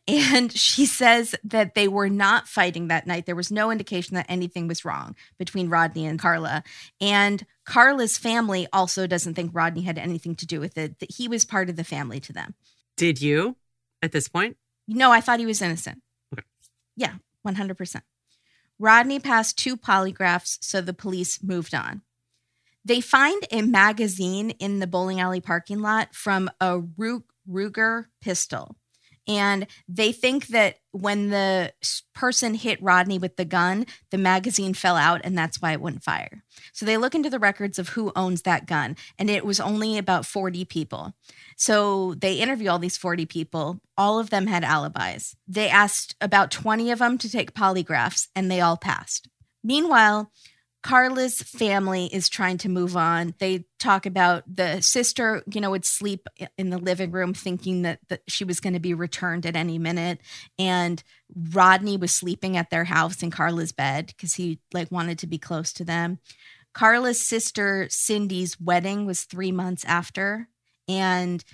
And 0.09 0.53
she 0.57 0.87
says 0.87 1.35
that 1.45 1.75
they 1.75 1.89
were 1.89 2.09
not 2.09 2.49
fighting 2.49 2.89
that 2.89 3.07
night. 3.07 3.27
There 3.27 3.37
was 3.37 3.51
no 3.51 3.71
indication 3.71 4.15
that 4.17 4.27
anything 4.29 4.69
was 4.69 4.85
wrong 4.85 5.15
between 5.39 5.69
Rodney 5.69 6.07
and 6.07 6.19
Carla. 6.19 6.65
And 7.01 7.47
Carla's 7.65 8.19
family 8.19 8.67
also 8.73 9.07
doesn't 9.07 9.35
think 9.35 9.53
Rodney 9.55 9.83
had 9.83 9.99
anything 9.99 10.35
to 10.37 10.47
do 10.47 10.61
with 10.61 10.77
it, 10.77 10.99
that 10.99 11.13
he 11.13 11.29
was 11.29 11.45
part 11.45 11.71
of 11.71 11.77
the 11.77 11.85
family 11.85 12.21
to 12.21 12.33
them. 12.33 12.55
Did 12.97 13.23
you 13.23 13.57
at 14.03 14.13
this 14.13 14.29
point? 14.29 14.57
No, 14.89 15.13
I 15.13 15.21
thought 15.21 15.39
he 15.41 15.47
was 15.47 15.63
innocent. 15.63 16.03
Okay. 16.33 16.45
Yeah, 16.97 17.15
100%. 17.47 18.03
Rodney 18.79 19.21
passed 19.21 19.57
two 19.57 19.77
polygraphs, 19.77 20.59
so 20.61 20.81
the 20.81 20.93
police 20.93 21.43
moved 21.43 21.73
on. 21.73 22.03
They 22.85 23.01
find 23.01 23.43
a 23.51 23.63
magazine 23.63 24.51
in 24.51 24.79
the 24.79 24.87
bowling 24.87 25.21
alley 25.21 25.41
parking 25.41 25.81
lot 25.81 26.15
from 26.15 26.51
a 26.61 26.81
Ruger 27.49 28.07
pistol. 28.21 28.77
And 29.29 29.69
they 29.89 30.11
think 30.11 30.49
that 30.49 30.79
when 30.91 31.31
the 31.31 31.73
person 32.13 32.55
hit 32.55 32.83
Rodney 32.83 33.19
with 33.19 33.37
the 33.37 33.45
gun, 33.45 33.87
the 34.11 34.19
magazine 34.19 34.75
fell 34.75 34.97
out 34.97 35.21
and 35.23 35.39
that's 35.39 35.63
why 35.63 35.73
it 35.73 35.81
wouldn't 35.81 36.03
fire. 36.03 36.43
So 36.73 36.85
they 36.85 36.97
look 36.97 37.15
into 37.15 37.31
the 37.31 37.39
records 37.39 37.79
of 37.79 37.91
who 37.91 38.11
owns 38.17 38.43
that 38.43 38.67
gun, 38.67 38.97
and 39.19 39.31
it 39.31 39.45
was 39.45 39.61
only 39.61 39.97
about 39.97 40.27
40 40.27 40.65
people. 40.65 41.15
So 41.57 42.15
they 42.15 42.35
interview 42.35 42.69
all 42.69 42.81
these 42.81 42.97
40 42.97 43.27
people. 43.27 43.81
All 43.97 44.19
of 44.19 44.31
them 44.31 44.49
had 44.49 44.65
alibis. 44.65 45.37
They 45.47 45.69
asked 45.69 46.17
about 46.21 46.51
20 46.51 46.91
of 46.91 46.99
them 46.99 47.17
to 47.19 47.31
take 47.31 47.55
polygraphs, 47.55 48.27
and 48.35 48.51
they 48.51 48.61
all 48.61 48.77
passed. 48.77 49.29
Meanwhile, 49.63 50.33
Carla's 50.83 51.41
family 51.43 52.07
is 52.07 52.29
trying 52.29 52.59
to 52.59 52.69
move 52.69 52.97
on. 52.97 53.35
They 53.39 53.67
talk 53.79 54.05
about 54.05 54.43
the 54.53 54.81
sister, 54.81 55.43
you 55.53 55.61
know, 55.61 55.71
would 55.71 55.85
sleep 55.85 56.27
in 56.59 56.71
the 56.71 56.79
living 56.79 57.13
room 57.13 57.35
thinking 57.35 57.83
that, 57.83 58.01
that 58.09 58.23
she 58.27 58.45
was 58.45 58.59
going 58.59 58.73
to 58.73 58.81
be 58.81 58.93
returned 58.93 59.47
at 59.47 59.55
any 59.55 59.79
minute. 59.79 60.21
And 60.59 61.03
Rodney 61.53 61.97
was 61.97 62.11
sleeping 62.11 62.57
at 62.57 62.71
their 62.71 62.85
house 62.85 63.23
in 63.23 63.31
Carla's 63.31 63.71
bed 63.71 64.09
because 64.09 64.35
he 64.35 64.59
like 64.73 64.91
wanted 64.91 65.21
to 65.21 65.29
be 65.29 65.39
close 65.39 65.73
to 65.75 65.85
them. 65.85 66.19
Carla's 66.75 67.21
sister 67.21 67.87
Cindy's 67.89 68.61
wedding 68.61 69.07
was 69.07 69.23
three 69.23 69.53
months 69.53 69.85
after, 69.85 70.49
and 70.89 71.45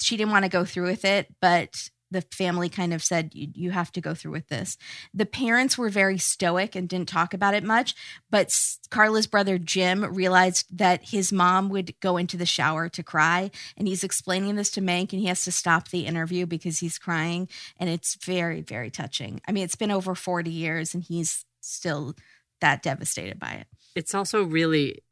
she 0.00 0.16
didn't 0.16 0.32
want 0.32 0.44
to 0.44 0.50
go 0.50 0.64
through 0.64 0.86
with 0.86 1.04
it, 1.04 1.34
but 1.40 1.90
the 2.10 2.22
family 2.22 2.68
kind 2.68 2.92
of 2.94 3.02
said 3.02 3.30
you, 3.34 3.48
you 3.54 3.70
have 3.70 3.92
to 3.92 4.00
go 4.00 4.14
through 4.14 4.32
with 4.32 4.48
this. 4.48 4.78
The 5.14 5.26
parents 5.26 5.76
were 5.76 5.88
very 5.88 6.18
stoic 6.18 6.74
and 6.74 6.88
didn't 6.88 7.08
talk 7.08 7.34
about 7.34 7.54
it 7.54 7.64
much 7.64 7.94
but 8.30 8.56
carla's 8.90 9.26
brother 9.26 9.58
jim 9.58 10.04
realized 10.14 10.66
that 10.76 11.08
his 11.08 11.32
mom 11.32 11.68
would 11.68 11.98
go 12.00 12.16
into 12.16 12.36
the 12.36 12.46
shower 12.46 12.88
to 12.88 13.02
cry 13.02 13.50
and 13.76 13.88
he's 13.88 14.04
explaining 14.04 14.56
this 14.56 14.70
to 14.70 14.80
mank 14.80 15.12
and 15.12 15.20
he 15.20 15.26
has 15.26 15.44
to 15.44 15.52
stop 15.52 15.88
the 15.88 16.06
interview 16.06 16.46
because 16.46 16.78
he's 16.78 16.98
crying 16.98 17.48
and 17.78 17.90
it's 17.90 18.16
very 18.24 18.60
very 18.60 18.90
touching. 18.90 19.40
I 19.46 19.52
mean 19.52 19.64
it's 19.64 19.76
been 19.76 19.90
over 19.90 20.14
40 20.14 20.50
years 20.50 20.94
and 20.94 21.02
he's 21.02 21.44
still 21.60 22.14
that 22.60 22.82
devastated 22.82 23.38
by 23.38 23.52
it. 23.52 23.66
It's 23.94 24.14
also 24.14 24.42
really 24.44 25.02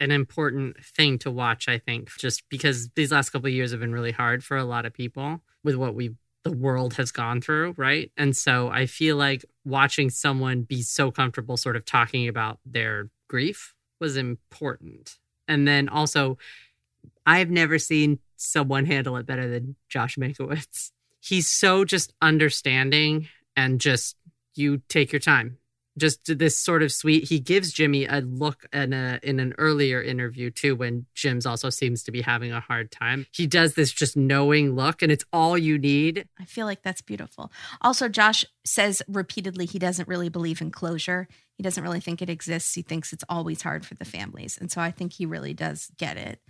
an 0.00 0.10
important 0.10 0.76
thing 0.84 1.18
to 1.18 1.30
watch, 1.30 1.68
I 1.68 1.78
think, 1.78 2.10
just 2.18 2.48
because 2.48 2.90
these 2.90 3.12
last 3.12 3.30
couple 3.30 3.48
years 3.48 3.70
have 3.70 3.80
been 3.80 3.92
really 3.92 4.12
hard 4.12 4.44
for 4.44 4.56
a 4.56 4.64
lot 4.64 4.84
of 4.84 4.92
people 4.92 5.40
with 5.64 5.76
what 5.76 5.94
we 5.94 6.14
the 6.46 6.56
world 6.56 6.94
has 6.94 7.10
gone 7.10 7.40
through, 7.40 7.74
right? 7.76 8.12
And 8.16 8.36
so 8.36 8.68
I 8.68 8.86
feel 8.86 9.16
like 9.16 9.44
watching 9.64 10.10
someone 10.10 10.62
be 10.62 10.80
so 10.80 11.10
comfortable 11.10 11.56
sort 11.56 11.74
of 11.74 11.84
talking 11.84 12.28
about 12.28 12.60
their 12.64 13.10
grief 13.28 13.74
was 13.98 14.16
important. 14.16 15.18
And 15.48 15.66
then 15.66 15.88
also 15.88 16.38
I've 17.24 17.50
never 17.50 17.80
seen 17.80 18.20
someone 18.36 18.86
handle 18.86 19.16
it 19.16 19.26
better 19.26 19.48
than 19.48 19.74
Josh 19.88 20.16
Mankiewicz. 20.16 20.92
He's 21.20 21.48
so 21.48 21.84
just 21.84 22.12
understanding 22.22 23.28
and 23.56 23.80
just 23.80 24.14
you 24.54 24.82
take 24.88 25.12
your 25.12 25.20
time. 25.20 25.58
Just 25.98 26.38
this 26.38 26.58
sort 26.58 26.82
of 26.82 26.92
sweet. 26.92 27.24
He 27.24 27.38
gives 27.38 27.72
Jimmy 27.72 28.04
a 28.04 28.20
look 28.20 28.66
in 28.72 28.92
a 28.92 29.18
in 29.22 29.40
an 29.40 29.54
earlier 29.56 30.02
interview 30.02 30.50
too, 30.50 30.76
when 30.76 31.06
Jim's 31.14 31.46
also 31.46 31.70
seems 31.70 32.02
to 32.04 32.12
be 32.12 32.22
having 32.22 32.52
a 32.52 32.60
hard 32.60 32.90
time. 32.90 33.26
He 33.32 33.46
does 33.46 33.74
this 33.74 33.92
just 33.92 34.16
knowing 34.16 34.74
look, 34.74 35.00
and 35.00 35.10
it's 35.10 35.24
all 35.32 35.56
you 35.56 35.78
need. 35.78 36.28
I 36.38 36.44
feel 36.44 36.66
like 36.66 36.82
that's 36.82 37.00
beautiful. 37.00 37.50
Also, 37.80 38.08
Josh 38.08 38.44
says 38.64 39.02
repeatedly 39.08 39.64
he 39.64 39.78
doesn't 39.78 40.08
really 40.08 40.28
believe 40.28 40.60
in 40.60 40.70
closure. 40.70 41.28
He 41.54 41.62
doesn't 41.62 41.82
really 41.82 42.00
think 42.00 42.20
it 42.20 42.28
exists. 42.28 42.74
He 42.74 42.82
thinks 42.82 43.12
it's 43.12 43.24
always 43.28 43.62
hard 43.62 43.86
for 43.86 43.94
the 43.94 44.04
families. 44.04 44.58
And 44.60 44.70
so 44.70 44.80
I 44.80 44.90
think 44.90 45.14
he 45.14 45.24
really 45.24 45.54
does 45.54 45.90
get 45.96 46.18
it. 46.18 46.40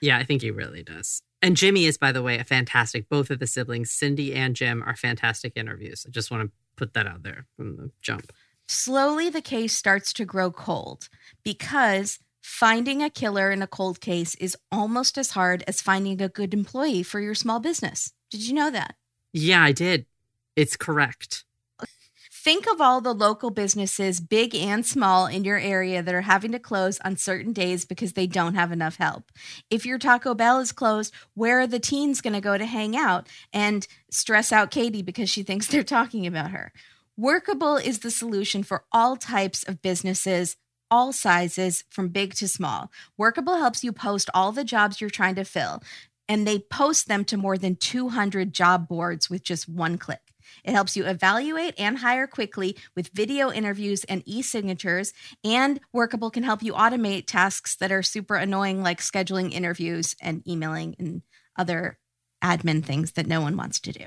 Yeah, 0.00 0.18
I 0.18 0.24
think 0.24 0.42
he 0.42 0.50
really 0.50 0.82
does. 0.82 1.22
And 1.42 1.56
Jimmy 1.56 1.86
is, 1.86 1.98
by 1.98 2.12
the 2.12 2.22
way, 2.22 2.38
a 2.38 2.44
fantastic. 2.44 3.08
Both 3.08 3.30
of 3.30 3.38
the 3.38 3.46
siblings, 3.46 3.90
Cindy 3.90 4.34
and 4.34 4.54
Jim, 4.54 4.82
are 4.82 4.96
fantastic 4.96 5.54
interviews. 5.56 6.06
I 6.06 6.10
just 6.10 6.30
want 6.30 6.44
to 6.44 6.52
put 6.76 6.94
that 6.94 7.06
out 7.06 7.22
there 7.22 7.46
from 7.56 7.76
the 7.76 7.90
jump. 8.00 8.32
Slowly, 8.66 9.28
the 9.28 9.42
case 9.42 9.76
starts 9.76 10.12
to 10.14 10.24
grow 10.24 10.50
cold 10.50 11.08
because 11.42 12.18
finding 12.40 13.02
a 13.02 13.10
killer 13.10 13.50
in 13.50 13.62
a 13.62 13.66
cold 13.66 14.00
case 14.00 14.34
is 14.36 14.56
almost 14.72 15.18
as 15.18 15.32
hard 15.32 15.64
as 15.66 15.82
finding 15.82 16.20
a 16.20 16.28
good 16.28 16.54
employee 16.54 17.02
for 17.02 17.20
your 17.20 17.34
small 17.34 17.60
business. 17.60 18.12
Did 18.30 18.46
you 18.46 18.54
know 18.54 18.70
that? 18.70 18.96
Yeah, 19.32 19.62
I 19.62 19.72
did. 19.72 20.06
It's 20.56 20.76
correct. 20.76 21.44
Think 22.30 22.70
of 22.70 22.78
all 22.78 23.00
the 23.00 23.14
local 23.14 23.48
businesses, 23.48 24.20
big 24.20 24.54
and 24.54 24.84
small, 24.84 25.26
in 25.26 25.44
your 25.44 25.56
area 25.56 26.02
that 26.02 26.14
are 26.14 26.20
having 26.20 26.52
to 26.52 26.58
close 26.58 27.00
on 27.00 27.16
certain 27.16 27.54
days 27.54 27.86
because 27.86 28.12
they 28.12 28.26
don't 28.26 28.54
have 28.54 28.70
enough 28.70 28.96
help. 28.96 29.32
If 29.70 29.86
your 29.86 29.96
Taco 29.96 30.34
Bell 30.34 30.60
is 30.60 30.70
closed, 30.70 31.14
where 31.32 31.60
are 31.60 31.66
the 31.66 31.80
teens 31.80 32.20
going 32.20 32.34
to 32.34 32.42
go 32.42 32.58
to 32.58 32.66
hang 32.66 32.98
out 32.98 33.28
and 33.50 33.86
stress 34.10 34.52
out 34.52 34.70
Katie 34.70 35.00
because 35.00 35.30
she 35.30 35.42
thinks 35.42 35.66
they're 35.66 35.82
talking 35.82 36.26
about 36.26 36.50
her? 36.50 36.70
Workable 37.16 37.76
is 37.76 38.00
the 38.00 38.10
solution 38.10 38.64
for 38.64 38.84
all 38.90 39.14
types 39.16 39.62
of 39.62 39.80
businesses, 39.80 40.56
all 40.90 41.12
sizes, 41.12 41.84
from 41.88 42.08
big 42.08 42.34
to 42.34 42.48
small. 42.48 42.90
Workable 43.16 43.58
helps 43.58 43.84
you 43.84 43.92
post 43.92 44.28
all 44.34 44.50
the 44.50 44.64
jobs 44.64 45.00
you're 45.00 45.10
trying 45.10 45.36
to 45.36 45.44
fill, 45.44 45.80
and 46.28 46.44
they 46.44 46.58
post 46.58 47.06
them 47.06 47.24
to 47.26 47.36
more 47.36 47.56
than 47.56 47.76
200 47.76 48.52
job 48.52 48.88
boards 48.88 49.30
with 49.30 49.44
just 49.44 49.68
one 49.68 49.96
click. 49.96 50.22
It 50.64 50.72
helps 50.72 50.96
you 50.96 51.06
evaluate 51.06 51.74
and 51.78 51.98
hire 51.98 52.26
quickly 52.26 52.76
with 52.96 53.10
video 53.14 53.52
interviews 53.52 54.02
and 54.04 54.24
e 54.26 54.42
signatures. 54.42 55.12
And 55.44 55.78
Workable 55.92 56.30
can 56.30 56.42
help 56.42 56.64
you 56.64 56.72
automate 56.72 57.26
tasks 57.26 57.76
that 57.76 57.92
are 57.92 58.02
super 58.02 58.34
annoying, 58.34 58.82
like 58.82 59.00
scheduling 59.00 59.52
interviews 59.52 60.16
and 60.20 60.46
emailing 60.48 60.96
and 60.98 61.22
other 61.56 61.98
admin 62.42 62.84
things 62.84 63.12
that 63.12 63.28
no 63.28 63.40
one 63.40 63.56
wants 63.56 63.78
to 63.80 63.92
do. 63.92 64.06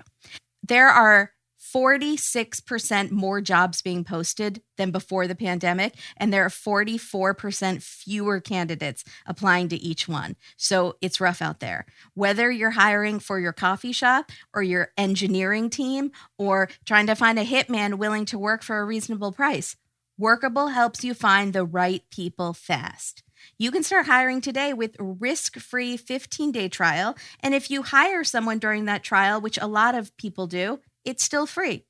There 0.61 0.89
are 0.89 1.31
46% 1.75 3.11
more 3.11 3.41
jobs 3.41 3.81
being 3.81 4.03
posted 4.03 4.61
than 4.77 4.91
before 4.91 5.27
the 5.27 5.35
pandemic, 5.35 5.95
and 6.15 6.33
there 6.33 6.45
are 6.45 6.49
44% 6.49 7.81
fewer 7.81 8.39
candidates 8.39 9.03
applying 9.25 9.69
to 9.69 9.75
each 9.75 10.07
one. 10.07 10.35
So 10.55 10.95
it's 11.01 11.21
rough 11.21 11.41
out 11.41 11.59
there. 11.59 11.85
Whether 12.13 12.51
you're 12.51 12.71
hiring 12.71 13.19
for 13.19 13.39
your 13.39 13.53
coffee 13.53 13.91
shop 13.91 14.31
or 14.53 14.63
your 14.63 14.91
engineering 14.97 15.69
team 15.69 16.11
or 16.37 16.69
trying 16.85 17.07
to 17.07 17.15
find 17.15 17.37
a 17.37 17.45
hitman 17.45 17.95
willing 17.95 18.25
to 18.25 18.39
work 18.39 18.63
for 18.63 18.79
a 18.79 18.85
reasonable 18.85 19.31
price, 19.31 19.75
Workable 20.19 20.69
helps 20.69 21.03
you 21.03 21.13
find 21.13 21.53
the 21.53 21.63
right 21.63 22.01
people 22.09 22.51
fast. 22.53 23.21
You 23.59 23.69
can 23.69 23.83
start 23.83 24.07
hiring 24.07 24.41
today 24.41 24.73
with 24.73 24.95
risk-free 24.99 25.99
15-day 25.99 26.69
trial, 26.69 27.15
and 27.41 27.53
if 27.53 27.69
you 27.69 27.83
hire 27.83 28.23
someone 28.23 28.57
during 28.57 28.85
that 28.85 29.03
trial, 29.03 29.39
which 29.39 29.59
a 29.61 29.67
lot 29.67 29.93
of 29.93 30.15
people 30.17 30.47
do, 30.47 30.79
it's 31.07 31.23
still 31.23 31.45
free. 31.45 31.85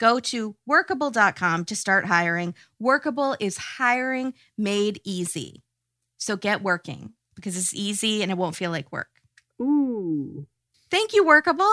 Go 0.00 0.18
to 0.18 0.56
workable.com 0.66 1.64
to 1.66 1.76
start 1.76 2.06
hiring. 2.06 2.54
Workable 2.80 3.36
is 3.38 3.56
hiring 3.56 4.34
made 4.56 5.00
easy. 5.04 5.62
So 6.16 6.36
get 6.36 6.62
working 6.62 7.12
because 7.36 7.56
it's 7.56 7.74
easy 7.74 8.22
and 8.22 8.32
it 8.32 8.38
won't 8.38 8.56
feel 8.56 8.70
like 8.70 8.90
work. 8.90 9.10
Ooh. 9.60 10.46
Thank 10.90 11.14
you, 11.14 11.24
Workable. 11.24 11.70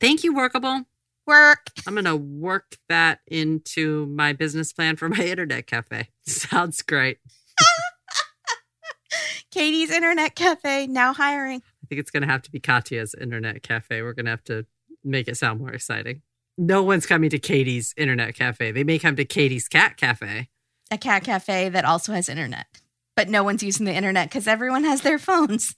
Thank 0.00 0.24
you, 0.24 0.34
Workable. 0.34 0.84
Work. 1.26 1.68
I'm 1.86 1.94
going 1.94 2.04
to 2.06 2.16
work 2.16 2.76
that 2.88 3.20
into 3.26 4.06
my 4.06 4.32
business 4.32 4.72
plan 4.72 4.96
for 4.96 5.08
my 5.08 5.22
internet 5.24 5.66
cafe. 5.66 6.08
Sounds 6.26 6.80
great. 6.82 7.18
Katie's 9.50 9.90
Internet 9.90 10.34
Cafe 10.34 10.86
now 10.86 11.12
hiring. 11.12 11.62
I 11.82 11.86
think 11.88 12.00
it's 12.00 12.10
going 12.10 12.22
to 12.22 12.28
have 12.28 12.42
to 12.42 12.50
be 12.50 12.60
Katya's 12.60 13.14
internet 13.14 13.62
cafe. 13.62 14.02
We're 14.02 14.12
going 14.12 14.26
to 14.26 14.30
have 14.30 14.44
to 14.44 14.66
make 15.04 15.28
it 15.28 15.36
sound 15.36 15.60
more 15.60 15.72
exciting. 15.72 16.22
No 16.60 16.82
one's 16.82 17.06
coming 17.06 17.30
to 17.30 17.38
Katie's 17.38 17.94
internet 17.96 18.34
cafe. 18.34 18.72
They 18.72 18.82
may 18.82 18.98
come 18.98 19.14
to 19.14 19.24
Katie's 19.24 19.68
cat 19.68 19.96
cafe. 19.96 20.48
A 20.90 20.98
cat 20.98 21.22
cafe 21.22 21.68
that 21.68 21.84
also 21.84 22.12
has 22.12 22.28
internet, 22.28 22.66
but 23.14 23.28
no 23.28 23.44
one's 23.44 23.62
using 23.62 23.86
the 23.86 23.94
internet 23.94 24.28
because 24.28 24.48
everyone 24.48 24.82
has 24.82 25.02
their 25.02 25.20
phones. 25.20 25.76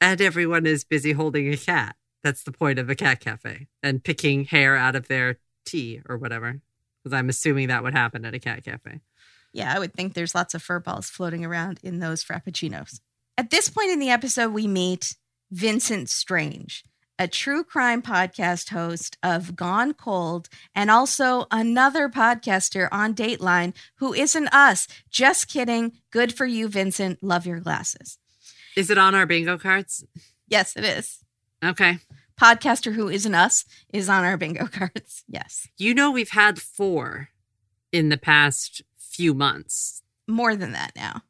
And 0.00 0.20
everyone 0.22 0.64
is 0.64 0.84
busy 0.84 1.12
holding 1.12 1.52
a 1.52 1.56
cat. 1.56 1.96
That's 2.24 2.44
the 2.44 2.50
point 2.50 2.78
of 2.78 2.88
a 2.88 2.94
cat 2.94 3.20
cafe 3.20 3.68
and 3.82 4.02
picking 4.02 4.46
hair 4.46 4.74
out 4.74 4.96
of 4.96 5.08
their 5.08 5.38
tea 5.66 6.00
or 6.08 6.16
whatever. 6.16 6.60
Because 7.04 7.16
I'm 7.16 7.28
assuming 7.28 7.68
that 7.68 7.82
would 7.82 7.94
happen 7.94 8.24
at 8.24 8.34
a 8.34 8.38
cat 8.38 8.64
cafe. 8.64 9.00
Yeah, 9.52 9.72
I 9.74 9.78
would 9.78 9.92
think 9.92 10.14
there's 10.14 10.34
lots 10.34 10.54
of 10.54 10.62
fur 10.62 10.80
balls 10.80 11.10
floating 11.10 11.44
around 11.44 11.78
in 11.82 11.98
those 11.98 12.24
frappuccinos. 12.24 13.00
At 13.36 13.50
this 13.50 13.68
point 13.68 13.90
in 13.90 13.98
the 13.98 14.10
episode, 14.10 14.52
we 14.52 14.66
meet 14.66 15.14
Vincent 15.50 16.08
Strange, 16.08 16.84
a 17.22 17.28
true 17.28 17.62
crime 17.62 18.02
podcast 18.02 18.70
host 18.70 19.16
of 19.22 19.54
Gone 19.54 19.94
Cold, 19.94 20.48
and 20.74 20.90
also 20.90 21.46
another 21.52 22.08
podcaster 22.08 22.88
on 22.90 23.14
Dateline 23.14 23.74
who 23.98 24.12
isn't 24.12 24.48
us. 24.48 24.88
Just 25.08 25.46
kidding. 25.46 25.92
Good 26.10 26.34
for 26.34 26.46
you, 26.46 26.66
Vincent. 26.66 27.22
Love 27.22 27.46
your 27.46 27.60
glasses. 27.60 28.18
Is 28.76 28.90
it 28.90 28.98
on 28.98 29.14
our 29.14 29.24
bingo 29.24 29.56
cards? 29.56 30.04
Yes, 30.48 30.74
it 30.76 30.84
is. 30.84 31.20
Okay. 31.64 31.98
Podcaster 32.40 32.92
who 32.92 33.08
isn't 33.08 33.36
us 33.36 33.66
is 33.92 34.08
on 34.08 34.24
our 34.24 34.36
bingo 34.36 34.66
cards. 34.72 35.22
Yes. 35.28 35.68
You 35.78 35.94
know, 35.94 36.10
we've 36.10 36.30
had 36.30 36.60
four 36.60 37.28
in 37.92 38.08
the 38.08 38.18
past 38.18 38.82
few 38.98 39.32
months. 39.32 40.02
More 40.26 40.56
than 40.56 40.72
that 40.72 40.90
now. 40.96 41.22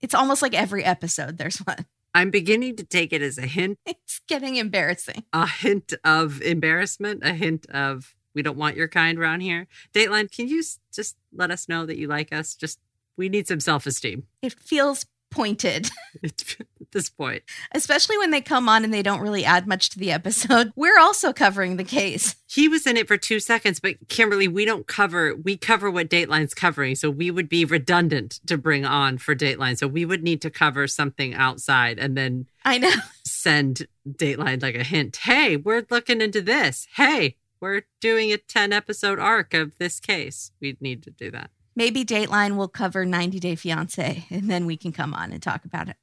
It's 0.00 0.14
almost 0.14 0.42
like 0.42 0.54
every 0.54 0.84
episode 0.84 1.38
there's 1.38 1.58
one. 1.64 1.86
I'm 2.16 2.30
beginning 2.30 2.76
to 2.76 2.84
take 2.84 3.12
it 3.12 3.20
as 3.20 3.36
a 3.36 3.46
hint, 3.46 3.78
It's 3.86 4.20
getting 4.26 4.56
embarrassing. 4.56 5.24
a 5.34 5.46
hint 5.46 5.92
of 6.02 6.40
embarrassment, 6.40 7.22
a 7.22 7.34
hint 7.34 7.66
of 7.70 8.14
we 8.34 8.42
don't 8.42 8.56
want 8.56 8.76
your 8.76 8.88
kind 8.88 9.18
around 9.18 9.40
here. 9.40 9.66
Dateline, 9.94 10.30
can 10.34 10.48
you 10.48 10.62
just 10.94 11.16
let 11.32 11.50
us 11.50 11.68
know 11.68 11.84
that 11.86 11.98
you 11.98 12.06
like 12.08 12.32
us? 12.32 12.54
Just 12.54 12.78
we 13.18 13.28
need 13.28 13.46
some 13.46 13.60
self 13.60 13.86
esteem 13.86 14.24
It 14.42 14.54
feels 14.54 15.04
pointed, 15.30 15.90
at 16.86 16.92
this 16.92 17.08
point. 17.08 17.42
especially 17.72 18.16
when 18.18 18.30
they 18.30 18.40
come 18.40 18.68
on 18.68 18.84
and 18.84 18.94
they 18.94 19.02
don't 19.02 19.20
really 19.20 19.44
add 19.44 19.66
much 19.66 19.90
to 19.90 19.98
the 19.98 20.12
episode. 20.12 20.72
We're 20.76 20.98
also 20.98 21.32
covering 21.32 21.76
the 21.76 21.84
case. 21.84 22.36
He 22.46 22.68
was 22.68 22.86
in 22.86 22.96
it 22.96 23.08
for 23.08 23.16
two 23.16 23.40
seconds, 23.40 23.80
but 23.80 24.08
Kimberly, 24.08 24.46
we 24.46 24.64
don't 24.64 24.86
cover, 24.86 25.34
we 25.34 25.56
cover 25.56 25.90
what 25.90 26.08
Dateline's 26.08 26.54
covering. 26.54 26.94
So 26.94 27.10
we 27.10 27.30
would 27.30 27.48
be 27.48 27.64
redundant 27.64 28.40
to 28.46 28.56
bring 28.56 28.84
on 28.84 29.18
for 29.18 29.34
Dateline. 29.34 29.76
So 29.76 29.88
we 29.88 30.04
would 30.04 30.22
need 30.22 30.40
to 30.42 30.50
cover 30.50 30.86
something 30.86 31.34
outside 31.34 31.98
and 31.98 32.16
then 32.16 32.46
I 32.64 32.78
know. 32.78 32.90
send 33.24 33.86
Dateline 34.08 34.62
like 34.62 34.76
a 34.76 34.84
hint. 34.84 35.16
Hey, 35.16 35.56
we're 35.56 35.84
looking 35.90 36.20
into 36.20 36.40
this. 36.40 36.86
Hey, 36.94 37.36
we're 37.60 37.82
doing 38.00 38.32
a 38.32 38.38
10 38.38 38.72
episode 38.72 39.18
arc 39.18 39.54
of 39.54 39.76
this 39.78 39.98
case. 39.98 40.52
We'd 40.60 40.80
need 40.80 41.02
to 41.04 41.10
do 41.10 41.30
that. 41.32 41.50
Maybe 41.74 42.04
Dateline 42.04 42.56
will 42.56 42.68
cover 42.68 43.04
90 43.04 43.38
Day 43.38 43.54
Fiance 43.54 44.26
and 44.30 44.50
then 44.50 44.66
we 44.66 44.76
can 44.76 44.92
come 44.92 45.12
on 45.12 45.32
and 45.32 45.42
talk 45.42 45.64
about 45.64 45.88
it. 45.88 45.96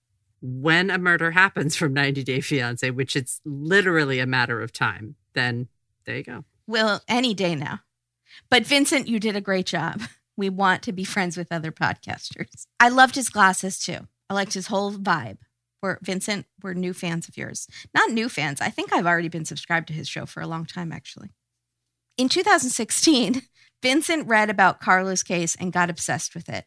When 0.45 0.89
a 0.89 0.97
murder 0.97 1.31
happens 1.31 1.77
from 1.77 1.93
90 1.93 2.21
Day 2.25 2.41
Fiance, 2.41 2.91
which 2.91 3.15
it's 3.15 3.39
literally 3.45 4.19
a 4.19 4.27
matter 4.27 4.61
of 4.61 4.73
time, 4.73 5.15
then 5.33 5.69
there 6.05 6.17
you 6.17 6.23
go. 6.23 6.43
Well, 6.67 7.01
any 7.07 7.33
day 7.33 7.55
now. 7.55 7.79
But 8.49 8.65
Vincent, 8.65 9.07
you 9.07 9.21
did 9.21 9.37
a 9.37 9.41
great 9.41 9.65
job. 9.65 10.01
We 10.35 10.49
want 10.49 10.81
to 10.83 10.91
be 10.91 11.03
friends 11.03 11.37
with 11.37 11.51
other 11.51 11.71
podcasters. 11.71 12.65
I 12.79 12.89
loved 12.89 13.15
his 13.15 13.29
glasses 13.29 13.79
too. 13.79 13.99
I 14.29 14.33
liked 14.33 14.53
his 14.53 14.67
whole 14.67 14.91
vibe. 14.91 15.37
We're 15.81 15.99
Vincent, 16.01 16.45
we're 16.61 16.73
new 16.73 16.93
fans 16.93 17.27
of 17.27 17.37
yours. 17.37 17.67
Not 17.93 18.11
new 18.11 18.27
fans. 18.27 18.59
I 18.59 18.69
think 18.69 18.91
I've 18.91 19.05
already 19.05 19.29
been 19.29 19.45
subscribed 19.45 19.87
to 19.87 19.93
his 19.93 20.09
show 20.09 20.25
for 20.25 20.41
a 20.41 20.47
long 20.47 20.65
time, 20.65 20.91
actually. 20.91 21.29
In 22.17 22.29
2016, 22.29 23.43
Vincent 23.81 24.27
read 24.27 24.49
about 24.49 24.81
Carla's 24.81 25.23
case 25.23 25.55
and 25.55 25.71
got 25.71 25.89
obsessed 25.89 26.35
with 26.35 26.49
it. 26.49 26.65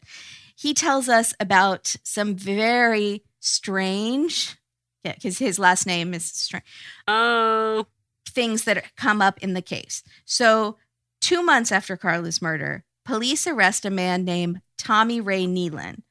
He 0.55 0.73
tells 0.73 1.09
us 1.09 1.33
about 1.39 1.95
some 2.03 2.35
very 2.35 3.23
strange, 3.39 4.57
yeah, 5.03 5.13
because 5.13 5.37
his 5.37 5.59
last 5.59 5.85
name 5.85 6.13
is 6.13 6.25
strange 6.25 6.65
Oh, 7.07 7.85
things 8.27 8.65
that 8.65 8.95
come 8.95 9.21
up 9.21 9.37
in 9.39 9.53
the 9.53 9.61
case. 9.61 10.03
So, 10.25 10.77
two 11.21 11.41
months 11.41 11.71
after 11.71 11.97
Carla's 11.97 12.41
murder, 12.41 12.83
police 13.05 13.47
arrest 13.47 13.85
a 13.85 13.89
man 13.89 14.25
named 14.25 14.61
Tommy 14.77 15.21
Ray 15.21 15.45
Nealon, 15.45 16.03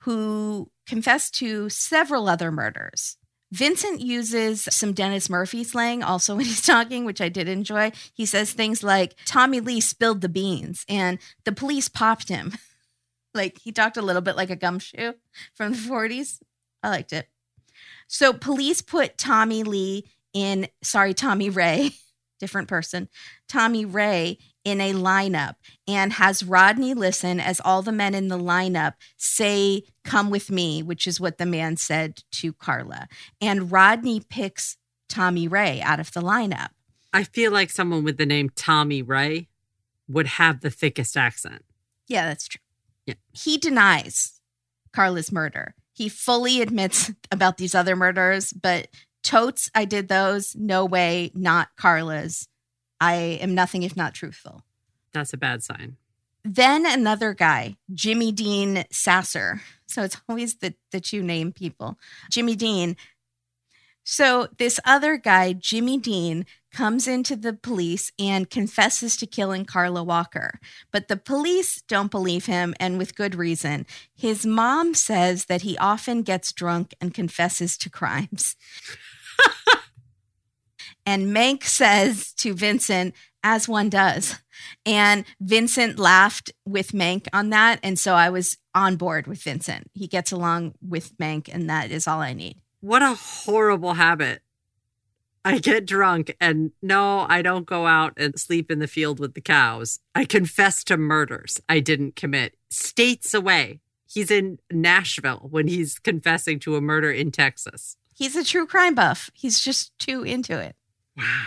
who 0.00 0.70
confessed 0.86 1.34
to 1.36 1.68
several 1.68 2.28
other 2.28 2.50
murders. 2.50 3.16
Vincent 3.50 4.00
uses 4.00 4.68
some 4.70 4.92
Dennis 4.92 5.30
Murphy 5.30 5.64
slang 5.64 6.02
also 6.02 6.34
when 6.36 6.44
he's 6.44 6.64
talking, 6.64 7.04
which 7.04 7.20
I 7.20 7.28
did 7.28 7.48
enjoy. 7.48 7.92
He 8.12 8.26
says 8.26 8.52
things 8.52 8.82
like, 8.82 9.14
Tommy 9.26 9.60
Lee 9.60 9.80
spilled 9.80 10.20
the 10.20 10.28
beans 10.28 10.84
and 10.88 11.18
the 11.44 11.52
police 11.52 11.88
popped 11.88 12.28
him. 12.28 12.54
like 13.34 13.58
he 13.58 13.72
talked 13.72 13.96
a 13.96 14.02
little 14.02 14.22
bit 14.22 14.36
like 14.36 14.50
a 14.50 14.56
gumshoe 14.56 15.12
from 15.54 15.72
the 15.72 15.78
40s. 15.78 16.40
I 16.82 16.88
liked 16.90 17.12
it. 17.12 17.28
So 18.06 18.32
police 18.32 18.80
put 18.80 19.18
Tommy 19.18 19.62
Lee 19.62 20.04
in, 20.32 20.68
sorry, 20.82 21.14
Tommy 21.14 21.50
Ray, 21.50 21.90
different 22.40 22.68
person, 22.68 23.08
Tommy 23.48 23.84
Ray 23.84 24.38
in 24.64 24.80
a 24.80 24.92
lineup 24.92 25.54
and 25.86 26.12
has 26.14 26.42
Rodney 26.42 26.94
listen 26.94 27.40
as 27.40 27.60
all 27.64 27.82
the 27.82 27.92
men 27.92 28.14
in 28.14 28.28
the 28.28 28.38
lineup 28.38 28.94
say, 29.16 29.82
Come 30.04 30.30
with 30.30 30.50
me, 30.50 30.82
which 30.82 31.06
is 31.06 31.20
what 31.20 31.38
the 31.38 31.46
man 31.46 31.76
said 31.76 32.22
to 32.32 32.52
Carla. 32.52 33.08
And 33.40 33.70
Rodney 33.70 34.20
picks 34.20 34.76
Tommy 35.08 35.48
Ray 35.48 35.80
out 35.80 36.00
of 36.00 36.12
the 36.12 36.20
lineup. 36.20 36.68
I 37.12 37.24
feel 37.24 37.52
like 37.52 37.70
someone 37.70 38.04
with 38.04 38.18
the 38.18 38.26
name 38.26 38.50
Tommy 38.50 39.02
Ray 39.02 39.48
would 40.08 40.26
have 40.26 40.60
the 40.60 40.70
thickest 40.70 41.16
accent. 41.16 41.64
Yeah, 42.06 42.26
that's 42.26 42.48
true. 42.48 42.60
Yeah. 43.06 43.14
He 43.32 43.58
denies 43.58 44.40
Carla's 44.92 45.32
murder. 45.32 45.74
He 45.98 46.08
fully 46.08 46.62
admits 46.62 47.10
about 47.32 47.56
these 47.56 47.74
other 47.74 47.96
murders, 47.96 48.52
but 48.52 48.86
totes, 49.24 49.68
I 49.74 49.84
did 49.84 50.06
those. 50.06 50.54
No 50.54 50.84
way, 50.84 51.32
not 51.34 51.70
Carla's. 51.76 52.46
I 53.00 53.14
am 53.14 53.52
nothing 53.52 53.82
if 53.82 53.96
not 53.96 54.14
truthful. 54.14 54.62
That's 55.12 55.32
a 55.32 55.36
bad 55.36 55.64
sign. 55.64 55.96
Then 56.44 56.86
another 56.86 57.34
guy, 57.34 57.74
Jimmy 57.92 58.30
Dean 58.30 58.84
Sasser. 58.92 59.60
So 59.86 60.04
it's 60.04 60.16
always 60.28 60.58
the, 60.58 60.74
the 60.92 61.00
two 61.00 61.20
name 61.20 61.50
people. 61.50 61.98
Jimmy 62.30 62.54
Dean. 62.54 62.96
So 64.04 64.46
this 64.56 64.78
other 64.84 65.16
guy, 65.16 65.52
Jimmy 65.52 65.98
Dean, 65.98 66.46
comes 66.72 67.08
into 67.08 67.36
the 67.36 67.52
police 67.52 68.12
and 68.18 68.50
confesses 68.50 69.16
to 69.16 69.26
killing 69.26 69.64
Carla 69.64 70.02
Walker. 70.02 70.60
But 70.92 71.08
the 71.08 71.16
police 71.16 71.82
don't 71.88 72.10
believe 72.10 72.46
him, 72.46 72.74
and 72.78 72.98
with 72.98 73.16
good 73.16 73.34
reason. 73.34 73.86
His 74.14 74.44
mom 74.44 74.94
says 74.94 75.46
that 75.46 75.62
he 75.62 75.78
often 75.78 76.22
gets 76.22 76.52
drunk 76.52 76.94
and 77.00 77.14
confesses 77.14 77.76
to 77.78 77.90
crimes. 77.90 78.56
and 81.06 81.34
Mank 81.34 81.64
says 81.64 82.32
to 82.34 82.54
Vincent, 82.54 83.14
as 83.42 83.68
one 83.68 83.88
does. 83.88 84.36
And 84.84 85.24
Vincent 85.40 85.98
laughed 85.98 86.52
with 86.66 86.92
Mank 86.92 87.28
on 87.32 87.50
that. 87.50 87.80
And 87.82 87.98
so 87.98 88.14
I 88.14 88.30
was 88.30 88.58
on 88.74 88.96
board 88.96 89.26
with 89.26 89.42
Vincent. 89.42 89.90
He 89.94 90.06
gets 90.06 90.32
along 90.32 90.74
with 90.86 91.16
Mank, 91.18 91.48
and 91.52 91.68
that 91.70 91.90
is 91.90 92.06
all 92.06 92.20
I 92.20 92.32
need. 92.32 92.60
What 92.80 93.02
a 93.02 93.14
horrible 93.14 93.94
habit. 93.94 94.42
I 95.44 95.58
get 95.58 95.86
drunk 95.86 96.36
and 96.40 96.72
no, 96.82 97.26
I 97.28 97.42
don't 97.42 97.66
go 97.66 97.86
out 97.86 98.12
and 98.16 98.38
sleep 98.38 98.70
in 98.70 98.78
the 98.78 98.86
field 98.86 99.20
with 99.20 99.34
the 99.34 99.40
cows. 99.40 100.00
I 100.14 100.24
confess 100.24 100.84
to 100.84 100.96
murders 100.96 101.60
I 101.68 101.80
didn't 101.80 102.16
commit. 102.16 102.56
States 102.70 103.32
away. 103.34 103.80
He's 104.06 104.30
in 104.30 104.58
Nashville 104.70 105.48
when 105.50 105.68
he's 105.68 105.98
confessing 105.98 106.58
to 106.60 106.76
a 106.76 106.80
murder 106.80 107.10
in 107.10 107.30
Texas. 107.30 107.96
He's 108.14 108.36
a 108.36 108.44
true 108.44 108.66
crime 108.66 108.94
buff. 108.94 109.30
He's 109.34 109.60
just 109.60 109.96
too 109.98 110.22
into 110.22 110.58
it. 110.58 110.74
Wow. 111.16 111.46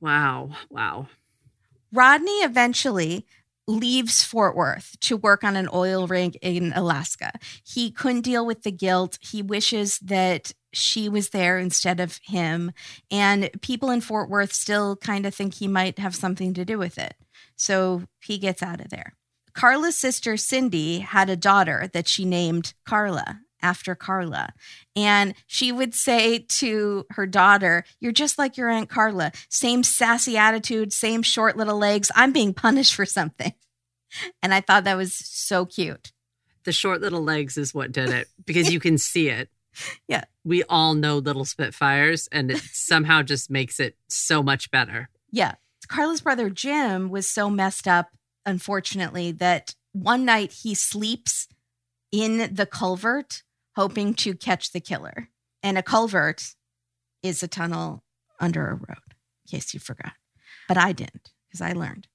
Wow. 0.00 0.50
Wow. 0.70 1.08
Rodney 1.92 2.38
eventually 2.42 3.26
leaves 3.66 4.22
Fort 4.22 4.54
Worth 4.54 4.96
to 5.00 5.16
work 5.16 5.44
on 5.44 5.56
an 5.56 5.68
oil 5.72 6.06
rig 6.06 6.36
in 6.42 6.72
Alaska. 6.74 7.32
He 7.64 7.90
couldn't 7.90 8.22
deal 8.22 8.44
with 8.44 8.62
the 8.62 8.72
guilt. 8.72 9.18
He 9.20 9.42
wishes 9.42 9.98
that 10.00 10.52
she 10.72 11.08
was 11.08 11.30
there 11.30 11.58
instead 11.58 12.00
of 12.00 12.20
him. 12.24 12.72
And 13.10 13.50
people 13.62 13.90
in 13.90 14.00
Fort 14.00 14.28
Worth 14.28 14.52
still 14.52 14.96
kind 14.96 15.24
of 15.24 15.34
think 15.34 15.54
he 15.54 15.68
might 15.68 15.98
have 15.98 16.14
something 16.14 16.52
to 16.54 16.64
do 16.64 16.78
with 16.78 16.98
it. 16.98 17.14
So 17.56 18.02
he 18.20 18.38
gets 18.38 18.62
out 18.62 18.80
of 18.80 18.90
there. 18.90 19.14
Carla's 19.54 19.96
sister, 19.96 20.36
Cindy, 20.36 20.98
had 20.98 21.30
a 21.30 21.36
daughter 21.36 21.88
that 21.92 22.08
she 22.08 22.24
named 22.24 22.74
Carla 22.84 23.40
after 23.64 23.94
Carla. 23.94 24.50
And 24.94 25.34
she 25.46 25.72
would 25.72 25.94
say 25.94 26.40
to 26.40 27.06
her 27.10 27.26
daughter, 27.26 27.84
You're 27.98 28.12
just 28.12 28.38
like 28.38 28.56
your 28.56 28.68
Aunt 28.68 28.90
Carla. 28.90 29.32
Same 29.48 29.82
sassy 29.82 30.36
attitude, 30.36 30.92
same 30.92 31.22
short 31.22 31.56
little 31.56 31.78
legs. 31.78 32.10
I'm 32.14 32.32
being 32.32 32.52
punished 32.54 32.94
for 32.94 33.06
something. 33.06 33.52
And 34.44 34.54
I 34.54 34.60
thought 34.60 34.84
that 34.84 34.96
was 34.96 35.12
so 35.12 35.66
cute. 35.66 36.12
The 36.62 36.70
short 36.70 37.00
little 37.00 37.22
legs 37.22 37.58
is 37.58 37.74
what 37.74 37.90
did 37.90 38.10
it 38.10 38.28
because 38.46 38.72
you 38.72 38.78
can 38.78 38.96
see 38.96 39.28
it. 39.28 39.48
Yeah. 40.06 40.22
We 40.44 40.62
all 40.68 40.94
know 40.94 41.18
little 41.18 41.44
Spitfires 41.44 42.28
and 42.30 42.52
it 42.52 42.58
somehow 42.72 43.22
just 43.22 43.50
makes 43.50 43.80
it 43.80 43.96
so 44.08 44.40
much 44.40 44.70
better. 44.70 45.08
Yeah. 45.32 45.54
Carla's 45.88 46.20
brother 46.20 46.48
Jim 46.48 47.08
was 47.08 47.26
so 47.26 47.50
messed 47.50 47.88
up, 47.88 48.10
unfortunately, 48.46 49.32
that 49.32 49.74
one 49.92 50.24
night 50.24 50.52
he 50.62 50.76
sleeps 50.76 51.48
in 52.14 52.54
the 52.54 52.66
culvert, 52.66 53.42
hoping 53.76 54.14
to 54.14 54.34
catch 54.34 54.72
the 54.72 54.80
killer. 54.80 55.28
And 55.62 55.78
a 55.78 55.82
culvert 55.82 56.54
is 57.22 57.42
a 57.42 57.48
tunnel 57.48 58.04
under 58.38 58.66
a 58.66 58.74
road, 58.74 59.14
in 59.46 59.50
case 59.50 59.74
you 59.74 59.80
forgot. 59.80 60.12
But 60.68 60.76
I 60.76 60.92
didn't, 60.92 61.32
because 61.48 61.60
I 61.60 61.72
learned. 61.72 62.06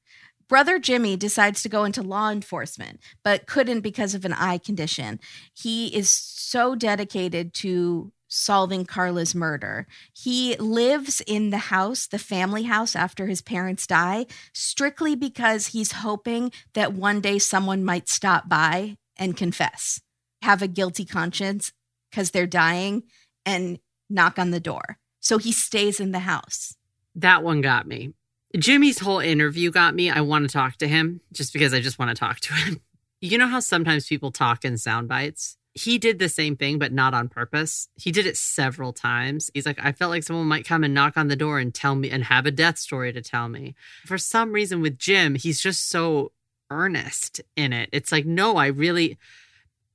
Brother 0.48 0.80
Jimmy 0.80 1.15
decides 1.15 1.62
to 1.62 1.69
go 1.69 1.84
into 1.84 2.02
law 2.02 2.32
enforcement, 2.32 3.00
but 3.24 3.45
couldn't 3.45 3.82
because 3.82 4.15
of 4.15 4.26
an 4.26 4.34
eye 4.34 4.58
condition. 4.58 5.19
He 5.54 5.95
is 5.95 6.10
so 6.10 6.74
dedicated 6.74 7.54
to 7.56 8.12
solving 8.28 8.86
Carla's 8.86 9.36
murder. 9.36 9.88
He 10.13 10.56
lives 10.58 11.22
in 11.22 11.52
the 11.52 11.58
house, 11.58 12.08
the 12.08 12.19
family 12.19 12.63
house, 12.63 12.95
after 12.95 13.28
his 13.28 13.41
parents 13.41 13.86
die, 13.86 14.26
strictly 14.54 15.15
because 15.15 15.67
he's 15.67 15.91
hoping 15.91 16.52
that 16.74 16.93
one 16.93 17.22
day 17.22 17.39
someone 17.39 17.84
might 17.84 18.10
stop 18.10 18.50
by 18.50 18.98
and 19.17 19.38
confess, 19.38 20.02
have 20.41 20.62
a 20.62 20.67
guilty 20.67 21.06
conscience 21.06 21.73
because 22.10 22.32
they're 22.32 22.47
dying, 22.47 23.04
and 23.45 23.80
knock 24.10 24.39
on 24.39 24.52
the 24.52 24.60
door. 24.60 24.97
So 25.19 25.38
he 25.38 25.52
stays 25.52 25.99
in 25.99 26.12
the 26.12 26.19
house. 26.19 26.75
That 27.15 27.43
one 27.43 27.62
got 27.62 27.88
me. 27.88 28.13
Jimmy's 28.58 28.99
whole 28.99 29.19
interview 29.19 29.69
got 29.69 29.93
me. 29.93 30.10
I 30.10 30.21
want 30.21 30.49
to 30.49 30.52
talk 30.52 30.78
to 30.78 30.88
him 30.88 31.21
just 31.32 31.54
because 31.54 31.71
I 31.71 31.82
just 31.82 31.99
want 31.99 32.10
to 32.10 32.19
talk 32.19 32.39
to 32.41 32.54
him. 32.54 32.82
You 33.21 33.38
know 33.38 33.47
how 33.47 33.60
sometimes 33.60 34.08
people 34.08 34.32
talk 34.32 34.63
in 34.63 34.78
sound 34.78 35.10
bites? 35.10 35.58
he 35.73 35.97
did 35.97 36.19
the 36.19 36.30
same 36.30 36.56
thing, 36.56 36.80
but 36.80 36.91
not 36.91 37.13
on 37.13 37.30
purpose. 37.30 37.88
He 37.95 38.12
did 38.12 38.25
it 38.25 38.38
several 38.38 38.91
times. 38.91 39.49
He's 39.54 39.65
like, 39.65 39.80
I 39.84 39.91
felt 39.91 40.10
like 40.10 40.23
someone 40.23 40.47
might 40.47 40.65
come 40.65 40.84
and 40.84 40.93
knock 40.93 41.15
on 41.15 41.28
the 41.28 41.36
door 41.36 41.60
and 41.60 41.73
tell 41.73 41.95
me 41.95 42.10
and 42.10 42.23
have 42.25 42.45
a 42.45 42.52
death 42.52 42.78
story 42.78 43.13
to 43.13 43.21
tell 43.21 43.47
me. 43.47 43.75
For 44.06 44.17
some 44.17 44.52
reason, 44.52 44.82
with 44.82 44.97
Jim, 44.97 45.36
he's 45.36 45.62
just 45.62 45.88
so 45.88 46.32
earnest 46.71 47.41
in 47.56 47.71
it. 47.71 47.89
It's 47.91 48.12
like, 48.12 48.25
no, 48.25 48.58
I 48.58 48.67
really, 48.67 49.17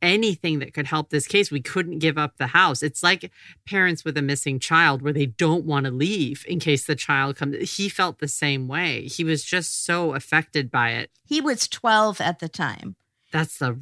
anything 0.04 0.60
that 0.60 0.74
could 0.74 0.86
help 0.86 1.10
this 1.10 1.26
case, 1.26 1.50
we 1.50 1.60
couldn't 1.60 1.98
give 1.98 2.18
up 2.18 2.36
the 2.36 2.48
house. 2.48 2.82
It's 2.82 3.02
like 3.02 3.32
parents 3.66 4.04
with 4.04 4.16
a 4.16 4.22
missing 4.22 4.60
child 4.60 5.02
where 5.02 5.12
they 5.12 5.26
don't 5.26 5.64
want 5.64 5.86
to 5.86 5.90
leave 5.90 6.44
in 6.46 6.60
case 6.60 6.84
the 6.84 6.94
child 6.94 7.36
comes. 7.36 7.76
He 7.76 7.88
felt 7.88 8.18
the 8.18 8.28
same 8.28 8.68
way. 8.68 9.06
He 9.06 9.24
was 9.24 9.42
just 9.42 9.84
so 9.84 10.14
affected 10.14 10.70
by 10.70 10.90
it. 10.90 11.10
He 11.26 11.40
was 11.40 11.66
12 11.66 12.20
at 12.20 12.38
the 12.38 12.48
time. 12.48 12.96
That's 13.32 13.58
the. 13.58 13.80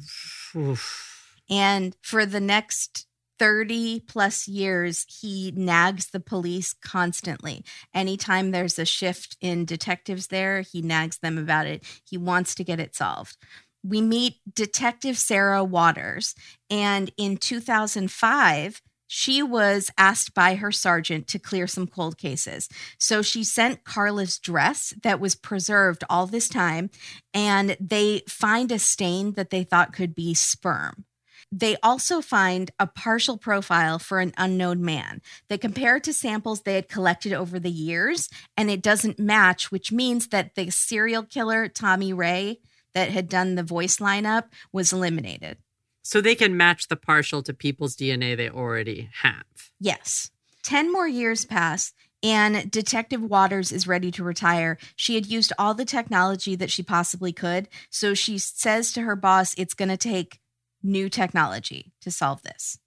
Oof. 0.55 1.35
And 1.49 1.95
for 2.01 2.25
the 2.25 2.39
next 2.39 3.05
30 3.39 3.99
plus 4.01 4.47
years, 4.47 5.05
he 5.21 5.51
nags 5.55 6.07
the 6.07 6.19
police 6.19 6.73
constantly. 6.73 7.65
Anytime 7.93 8.51
there's 8.51 8.79
a 8.79 8.85
shift 8.85 9.35
in 9.41 9.65
detectives 9.65 10.27
there, 10.27 10.61
he 10.61 10.81
nags 10.81 11.17
them 11.17 11.37
about 11.37 11.67
it. 11.67 11.83
He 12.09 12.17
wants 12.17 12.55
to 12.55 12.63
get 12.63 12.79
it 12.79 12.95
solved. 12.95 13.37
We 13.83 14.01
meet 14.01 14.35
Detective 14.53 15.17
Sarah 15.17 15.63
Waters, 15.63 16.35
and 16.69 17.11
in 17.17 17.37
2005, 17.37 18.81
she 19.07 19.43
was 19.43 19.91
asked 19.95 20.33
by 20.33 20.55
her 20.55 20.71
sergeant 20.71 21.27
to 21.27 21.37
clear 21.37 21.67
some 21.67 21.85
cold 21.85 22.17
cases. 22.17 22.67
So 22.97 23.21
she 23.21 23.43
sent 23.43 23.83
Carla's 23.83 24.39
dress 24.39 24.93
that 25.03 25.19
was 25.19 25.35
preserved 25.35 26.03
all 26.09 26.25
this 26.25 26.49
time, 26.49 26.89
and 27.33 27.77
they 27.79 28.23
find 28.27 28.71
a 28.71 28.79
stain 28.79 29.33
that 29.33 29.51
they 29.51 29.63
thought 29.63 29.93
could 29.93 30.15
be 30.15 30.33
sperm. 30.33 31.05
They 31.51 31.75
also 31.83 32.21
find 32.21 32.71
a 32.79 32.87
partial 32.87 33.37
profile 33.37 33.99
for 33.99 34.19
an 34.19 34.33
unknown 34.37 34.83
man. 34.83 35.21
They 35.47 35.59
compare 35.59 35.97
it 35.97 36.03
to 36.05 36.13
samples 36.13 36.61
they 36.61 36.73
had 36.73 36.89
collected 36.89 37.33
over 37.33 37.59
the 37.59 37.69
years, 37.69 38.29
and 38.57 38.71
it 38.71 38.81
doesn't 38.81 39.19
match, 39.19 39.71
which 39.71 39.91
means 39.91 40.29
that 40.29 40.55
the 40.55 40.71
serial 40.71 41.21
killer, 41.21 41.67
Tommy 41.67 42.13
Ray, 42.13 42.59
that 42.93 43.09
had 43.09 43.29
done 43.29 43.55
the 43.55 43.63
voice 43.63 43.97
lineup, 43.97 44.45
was 44.71 44.93
eliminated. 44.93 45.57
So 46.03 46.19
they 46.19 46.35
can 46.35 46.57
match 46.57 46.87
the 46.87 46.95
partial 46.95 47.41
to 47.43 47.53
people's 47.53 47.95
DNA 47.95 48.35
they 48.35 48.49
already 48.49 49.09
have. 49.21 49.45
Yes. 49.79 50.31
10 50.63 50.91
more 50.91 51.07
years 51.07 51.45
pass, 51.45 51.93
and 52.21 52.71
Detective 52.71 53.21
Waters 53.21 53.71
is 53.71 53.87
ready 53.87 54.11
to 54.11 54.23
retire. 54.23 54.77
She 54.95 55.15
had 55.15 55.25
used 55.25 55.51
all 55.57 55.73
the 55.73 55.85
technology 55.85 56.55
that 56.55 56.71
she 56.71 56.81
possibly 56.81 57.33
could. 57.33 57.67
So 57.89 58.13
she 58.13 58.37
says 58.37 58.93
to 58.93 59.01
her 59.01 59.15
boss, 59.15 59.53
it's 59.57 59.73
going 59.73 59.89
to 59.89 59.97
take 59.97 60.39
new 60.81 61.09
technology 61.09 61.91
to 62.01 62.11
solve 62.11 62.41
this. 62.43 62.79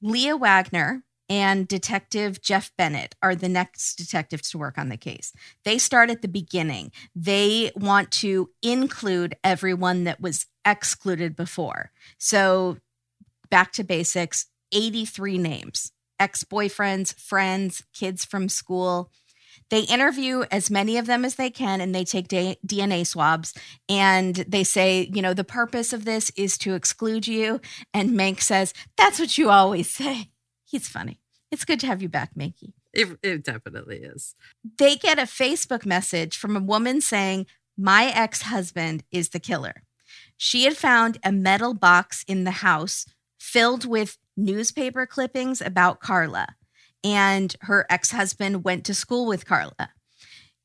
Leah 0.00 0.36
Wagner 0.36 1.04
and 1.28 1.66
Detective 1.66 2.42
Jeff 2.42 2.70
Bennett 2.76 3.14
are 3.22 3.34
the 3.34 3.48
next 3.48 3.96
detectives 3.96 4.50
to 4.50 4.58
work 4.58 4.78
on 4.78 4.88
the 4.88 4.96
case. 4.96 5.32
They 5.64 5.78
start 5.78 6.10
at 6.10 6.22
the 6.22 6.28
beginning. 6.28 6.92
They 7.14 7.72
want 7.74 8.10
to 8.12 8.50
include 8.62 9.36
everyone 9.42 10.04
that 10.04 10.20
was 10.20 10.46
excluded 10.64 11.36
before. 11.36 11.90
So, 12.18 12.78
back 13.50 13.72
to 13.72 13.84
basics 13.84 14.46
83 14.72 15.38
names 15.38 15.92
ex 16.22 16.44
boyfriends, 16.44 17.18
friends, 17.18 17.82
kids 17.92 18.24
from 18.24 18.48
school. 18.48 19.10
They 19.70 19.80
interview 19.80 20.44
as 20.50 20.70
many 20.70 20.96
of 20.96 21.06
them 21.06 21.24
as 21.24 21.34
they 21.34 21.50
can 21.50 21.80
and 21.80 21.94
they 21.94 22.04
take 22.04 22.28
DNA 22.28 23.06
swabs 23.06 23.54
and 23.88 24.36
they 24.36 24.64
say, 24.64 25.10
you 25.12 25.20
know, 25.20 25.34
the 25.34 25.44
purpose 25.44 25.92
of 25.92 26.04
this 26.04 26.30
is 26.36 26.56
to 26.58 26.74
exclude 26.74 27.26
you. 27.26 27.60
And 27.92 28.10
Mank 28.10 28.40
says, 28.40 28.72
that's 28.96 29.18
what 29.18 29.36
you 29.36 29.50
always 29.50 29.90
say. 29.90 30.28
He's 30.72 30.88
funny. 30.88 31.20
It's 31.50 31.66
good 31.66 31.80
to 31.80 31.86
have 31.86 32.00
you 32.00 32.08
back, 32.08 32.30
Mankie. 32.34 32.72
It, 32.94 33.18
it 33.22 33.44
definitely 33.44 33.98
is. 33.98 34.34
They 34.78 34.96
get 34.96 35.18
a 35.18 35.22
Facebook 35.22 35.84
message 35.84 36.38
from 36.38 36.56
a 36.56 36.60
woman 36.60 37.02
saying, 37.02 37.44
My 37.76 38.06
ex 38.06 38.42
husband 38.42 39.04
is 39.10 39.28
the 39.28 39.38
killer. 39.38 39.82
She 40.38 40.64
had 40.64 40.78
found 40.78 41.18
a 41.22 41.30
metal 41.30 41.74
box 41.74 42.24
in 42.26 42.44
the 42.44 42.62
house 42.62 43.04
filled 43.38 43.84
with 43.84 44.16
newspaper 44.34 45.04
clippings 45.04 45.60
about 45.60 46.00
Carla, 46.00 46.56
and 47.04 47.54
her 47.60 47.84
ex 47.90 48.12
husband 48.12 48.64
went 48.64 48.86
to 48.86 48.94
school 48.94 49.26
with 49.26 49.44
Carla. 49.44 49.90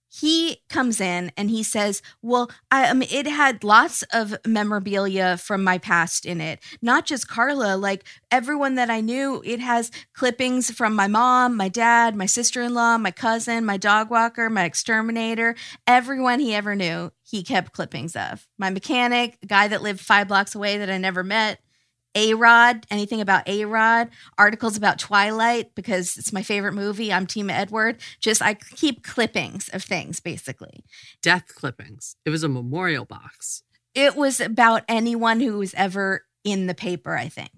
He 0.09 0.61
comes 0.69 1.01
in 1.01 1.31
and 1.35 1.49
he 1.49 1.63
says, 1.63 2.01
Well, 2.21 2.49
I, 2.71 2.89
um, 2.89 3.01
it 3.01 3.27
had 3.27 3.63
lots 3.63 4.03
of 4.13 4.35
memorabilia 4.45 5.37
from 5.37 5.63
my 5.63 5.77
past 5.77 6.25
in 6.25 6.39
it, 6.39 6.59
not 6.81 7.05
just 7.05 7.27
Carla, 7.27 7.75
like 7.75 8.03
everyone 8.31 8.75
that 8.75 8.89
I 8.89 9.01
knew. 9.01 9.41
It 9.45 9.59
has 9.59 9.91
clippings 10.13 10.71
from 10.71 10.95
my 10.95 11.07
mom, 11.07 11.57
my 11.57 11.69
dad, 11.69 12.15
my 12.15 12.25
sister 12.25 12.61
in 12.61 12.73
law, 12.73 12.97
my 12.97 13.11
cousin, 13.11 13.65
my 13.65 13.77
dog 13.77 14.09
walker, 14.09 14.49
my 14.49 14.63
exterminator, 14.63 15.55
everyone 15.85 16.39
he 16.39 16.55
ever 16.55 16.75
knew. 16.75 17.11
He 17.23 17.43
kept 17.43 17.73
clippings 17.73 18.15
of 18.15 18.47
my 18.57 18.69
mechanic, 18.69 19.37
guy 19.45 19.67
that 19.67 19.81
lived 19.81 19.99
five 19.99 20.29
blocks 20.29 20.55
away 20.55 20.77
that 20.77 20.89
I 20.89 20.97
never 20.97 21.23
met, 21.23 21.59
a 22.17 22.33
Rod, 22.33 22.87
anything 22.89 23.21
about 23.21 23.47
A 23.47 23.65
Rod, 23.65 24.09
articles 24.39 24.75
about 24.75 24.97
Twilight 24.97 25.75
because 25.75 26.17
it's 26.17 26.33
my 26.33 26.41
favorite 26.41 26.73
movie. 26.73 27.13
I'm 27.13 27.27
Team 27.27 27.47
Edward. 27.51 28.01
Just 28.19 28.41
I 28.41 28.55
keep 28.55 29.03
clippings 29.03 29.69
of 29.69 29.83
things 29.83 30.19
basically. 30.19 30.83
Death 31.21 31.53
clippings. 31.53 32.15
It 32.25 32.31
was 32.31 32.43
a 32.43 32.49
memorial 32.49 33.05
box. 33.05 33.61
It 33.93 34.15
was 34.15 34.39
about 34.39 34.83
anyone 34.89 35.41
who 35.41 35.59
was 35.59 35.75
ever 35.75 36.25
in 36.43 36.65
the 36.65 36.73
paper, 36.73 37.15
I 37.15 37.29
think, 37.29 37.51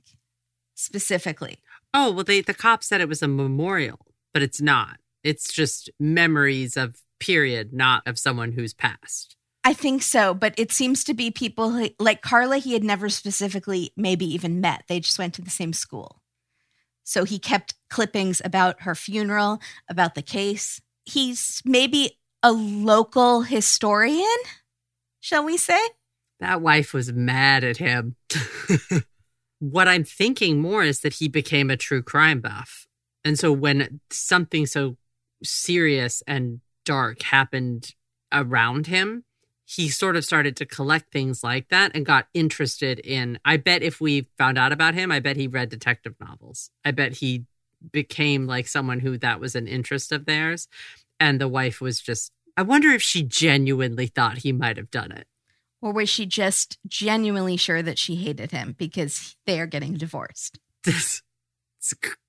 specifically. 0.75 1.59
Oh, 1.93 2.11
well, 2.11 2.25
they, 2.25 2.41
the 2.41 2.53
cop 2.53 2.83
said 2.83 2.99
it 2.99 3.09
was 3.09 3.23
a 3.23 3.29
memorial, 3.29 4.07
but 4.33 4.43
it's 4.43 4.59
not. 4.59 4.97
It's 5.23 5.53
just 5.53 5.89
memories 5.99 6.75
of 6.75 6.97
period, 7.19 7.71
not 7.71 8.05
of 8.05 8.19
someone 8.19 8.51
who's 8.51 8.73
passed. 8.73 9.37
I 9.63 9.73
think 9.73 10.01
so, 10.03 10.33
but 10.33 10.53
it 10.57 10.71
seems 10.71 11.03
to 11.03 11.13
be 11.13 11.31
people 11.31 11.71
who, 11.71 11.89
like 11.99 12.21
Carla, 12.21 12.57
he 12.57 12.73
had 12.73 12.83
never 12.83 13.09
specifically 13.09 13.91
maybe 13.97 14.25
even 14.25 14.61
met. 14.61 14.85
They 14.87 14.99
just 14.99 15.19
went 15.19 15.33
to 15.35 15.41
the 15.41 15.49
same 15.49 15.73
school. 15.73 16.21
So 17.03 17.23
he 17.23 17.39
kept 17.39 17.73
clippings 17.89 18.41
about 18.45 18.83
her 18.83 18.95
funeral, 18.95 19.59
about 19.89 20.15
the 20.15 20.21
case. 20.21 20.79
He's 21.05 21.61
maybe 21.65 22.19
a 22.43 22.51
local 22.51 23.41
historian, 23.41 24.37
shall 25.19 25.43
we 25.43 25.57
say? 25.57 25.79
That 26.39 26.61
wife 26.61 26.93
was 26.93 27.11
mad 27.11 27.63
at 27.63 27.77
him. 27.77 28.15
what 29.59 29.87
I'm 29.87 30.03
thinking 30.05 30.61
more 30.61 30.83
is 30.83 31.01
that 31.01 31.15
he 31.15 31.27
became 31.27 31.69
a 31.69 31.77
true 31.77 32.01
crime 32.01 32.39
buff. 32.39 32.87
And 33.25 33.37
so 33.37 33.51
when 33.51 33.99
something 34.09 34.65
so 34.65 34.95
serious 35.43 36.23
and 36.27 36.61
dark 36.85 37.23
happened 37.23 37.93
around 38.31 38.87
him, 38.87 39.25
he 39.69 39.87
sort 39.87 40.15
of 40.15 40.25
started 40.25 40.55
to 40.55 40.65
collect 40.65 41.11
things 41.11 41.43
like 41.43 41.69
that 41.69 41.91
and 41.93 42.05
got 42.05 42.27
interested 42.33 42.99
in 42.99 43.39
i 43.45 43.55
bet 43.55 43.83
if 43.83 44.01
we 44.01 44.27
found 44.37 44.57
out 44.57 44.71
about 44.71 44.95
him 44.95 45.11
i 45.11 45.19
bet 45.19 45.35
he 45.35 45.47
read 45.47 45.69
detective 45.69 46.15
novels. 46.19 46.71
I 46.83 46.91
bet 46.91 47.13
he 47.13 47.45
became 47.91 48.47
like 48.47 48.67
someone 48.67 48.99
who 48.99 49.17
that 49.19 49.39
was 49.39 49.55
an 49.55 49.67
interest 49.67 50.11
of 50.11 50.25
theirs. 50.25 50.67
And 51.19 51.39
the 51.39 51.47
wife 51.47 51.81
was 51.81 52.01
just 52.01 52.31
i 52.57 52.61
wonder 52.61 52.89
if 52.89 53.01
she 53.01 53.23
genuinely 53.23 54.07
thought 54.07 54.39
he 54.39 54.51
might 54.51 54.77
have 54.77 54.91
done 54.91 55.11
it. 55.11 55.27
Or 55.81 55.93
was 55.93 56.09
she 56.09 56.25
just 56.25 56.77
genuinely 56.87 57.55
sure 57.55 57.81
that 57.81 57.97
she 57.97 58.15
hated 58.15 58.51
him 58.51 58.75
because 58.77 59.37
they 59.45 59.59
are 59.59 59.67
getting 59.67 59.93
divorced? 59.93 60.59
This 60.83 61.21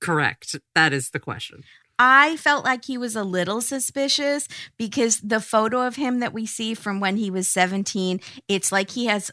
correct. 0.01 0.55
That 0.75 0.93
is 0.93 1.11
the 1.11 1.19
question 1.19 1.65
I 2.03 2.39
felt 2.39 2.65
like 2.65 2.87
he 2.87 2.97
was 2.97 3.15
a 3.15 3.23
little 3.23 3.61
suspicious 3.61 4.49
because 4.79 5.21
the 5.21 5.39
photo 5.39 5.87
of 5.87 5.97
him 5.97 6.21
that 6.21 6.33
we 6.33 6.47
see 6.47 6.73
from 6.73 6.99
when 6.99 7.19
he 7.19 7.31
was 7.31 7.47
17, 7.47 8.21
it's 8.49 8.73
like 8.73 8.93
he 8.93 9.05
has 9.05 9.31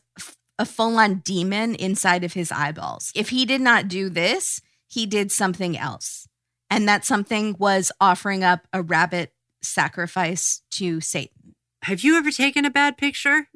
a 0.60 0.65
full 0.65 0.97
on 0.97 1.19
demon 1.19 1.75
inside 1.75 2.25
of 2.25 2.34
his 2.34 2.51
eyeballs. 2.51 3.13
If 3.15 3.30
he 3.30 3.45
did 3.45 3.62
not 3.62 3.88
do 3.88 4.10
this, 4.10 4.60
he 4.86 5.06
did 5.06 5.32
something 5.32 5.77
else. 5.77 6.27
And 6.69 6.89
that 6.89 7.06
something 7.06 7.56
was 7.58 7.89
offering 8.01 8.43
up 8.43 8.67
a 8.73 8.82
rabbit 8.82 9.32
sacrifice 9.62 10.62
to 10.71 10.99
Satan. 10.99 11.56
Have 11.84 12.01
you 12.01 12.17
ever 12.17 12.32
taken 12.32 12.65
a 12.65 12.69
bad 12.69 12.97
picture? 12.97 13.47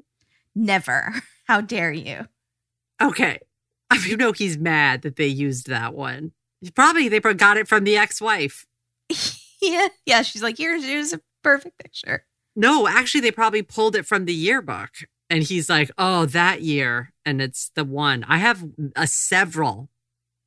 Never. 0.56 1.16
How 1.48 1.60
dare 1.60 1.92
you? 1.92 2.28
Okay. 3.02 3.40
I 3.90 3.98
you 4.08 4.16
know 4.16 4.32
he's 4.32 4.58
mad 4.58 5.02
that 5.02 5.18
they 5.18 5.28
used 5.28 5.68
that 5.68 5.94
one. 5.94 6.32
Probably 6.76 7.10
they 7.10 7.20
got 7.20 7.58
it 7.58 7.68
from 7.68 7.84
the 7.84 7.98
ex 7.98 8.22
wife. 8.22 8.66
yeah, 9.62 9.88
yeah. 10.06 10.22
She's 10.22 10.44
like, 10.44 10.58
here's 10.58 10.84
here's 10.84 11.14
a 11.14 11.22
perfect 11.44 11.78
picture. 11.80 12.26
No, 12.56 12.88
actually, 12.88 13.22
they 13.22 13.32
probably 13.32 13.62
pulled 13.62 13.96
it 13.96 14.06
from 14.06 14.26
the 14.26 14.34
yearbook, 14.34 14.90
and 15.30 15.44
he's 15.44 15.70
like, 15.70 15.92
"Oh, 15.98 16.26
that 16.28 16.62
year," 16.62 17.14
and 17.26 17.42
it's 17.42 17.72
the 17.76 17.86
one. 17.86 18.24
I 18.28 18.38
have 18.38 18.60
mm, 18.60 18.92
a 18.96 19.08
several 19.08 19.90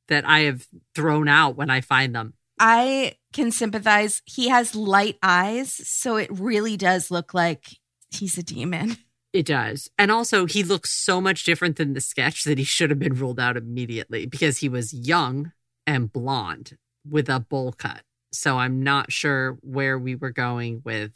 that 0.07 0.27
I 0.27 0.41
have 0.41 0.67
thrown 0.93 1.27
out 1.27 1.55
when 1.55 1.69
I 1.69 1.81
find 1.81 2.13
them. 2.13 2.33
I 2.59 3.15
can 3.33 3.51
sympathize. 3.51 4.21
He 4.25 4.49
has 4.49 4.75
light 4.75 5.17
eyes, 5.23 5.73
so 5.73 6.17
it 6.17 6.29
really 6.31 6.77
does 6.77 7.09
look 7.11 7.33
like 7.33 7.79
he's 8.11 8.37
a 8.37 8.43
demon. 8.43 8.97
It 9.35 9.47
does. 9.47 9.89
And 9.97 10.11
also, 10.11 10.45
he 10.45 10.63
looks 10.63 10.91
so 10.91 11.19
much 11.19 11.43
different 11.43 11.75
than 11.75 11.91
the 11.91 11.99
sketch 11.99 12.45
that 12.45 12.57
he 12.57 12.63
should 12.63 12.89
have 12.89 12.99
been 12.99 13.15
ruled 13.15 13.37
out 13.37 13.57
immediately 13.57 14.25
because 14.25 14.59
he 14.59 14.69
was 14.69 14.93
young 14.93 15.51
and 15.85 16.09
blonde 16.09 16.77
with 17.05 17.27
a 17.27 17.41
bowl 17.41 17.73
cut. 17.73 18.03
So 18.35 18.57
I'm 18.57 18.83
not 18.83 19.11
sure 19.11 19.57
where 19.61 19.97
we 19.97 20.15
were 20.15 20.31
going 20.31 20.81
with 20.83 21.11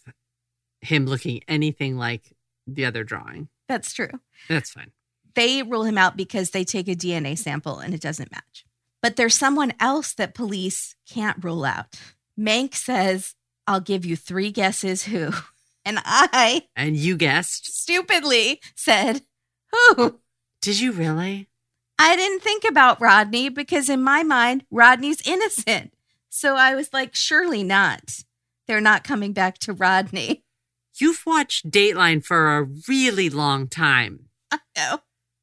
him 0.82 1.06
looking 1.06 1.42
anything 1.48 1.98
like 1.98 2.24
the 2.68 2.86
other 2.86 3.04
drawing. 3.04 3.50
That's 3.68 3.94
true. 3.94 4.12
That's 4.48 4.72
fine. 4.72 4.92
They 5.36 5.62
rule 5.64 5.84
him 5.84 5.98
out 5.98 6.18
because 6.18 6.52
they 6.52 6.64
take 6.64 6.88
a 6.88 6.96
DNA 6.96 7.38
sample 7.38 7.80
and 7.80 7.94
it 7.94 8.02
doesn't 8.02 8.32
match. 8.32 8.66
But 9.02 9.16
there's 9.16 9.36
someone 9.36 9.74
else 9.80 10.14
that 10.16 10.34
police 10.34 10.96
can't 11.10 11.44
rule 11.44 11.64
out. 11.66 12.00
Mank 12.38 12.76
says, 12.76 13.36
I'll 13.68 13.80
give 13.80 14.06
you 14.06 14.16
three 14.16 14.52
guesses 14.52 15.04
who. 15.04 15.32
And 15.86 15.98
I 16.04 16.64
And 16.76 16.98
you 16.98 17.16
guessed. 17.16 17.74
stupidly 17.74 18.60
said, 18.76 19.22
Who? 19.72 20.20
Did 20.62 20.80
you 20.80 20.92
really? 20.92 21.48
I 21.98 22.16
didn't 22.18 22.42
think 22.42 22.66
about 22.66 23.00
Rodney 23.02 23.50
because 23.50 23.90
in 23.90 24.04
my 24.04 24.22
mind, 24.22 24.66
Rodney's 24.70 25.26
innocent. 25.26 25.94
So 26.30 26.56
I 26.56 26.76
was 26.76 26.94
like, 26.94 27.16
surely 27.16 27.64
not. 27.64 28.24
They're 28.68 28.82
not 28.82 29.04
coming 29.04 29.34
back 29.34 29.58
to 29.60 29.74
Rodney. 29.74 30.44
You've 31.00 31.24
watched 31.26 31.70
Dateline 31.70 32.24
for 32.24 32.58
a 32.58 32.68
really 32.88 33.30
long 33.30 33.68
time. 33.68 34.30
No. 34.76 35.00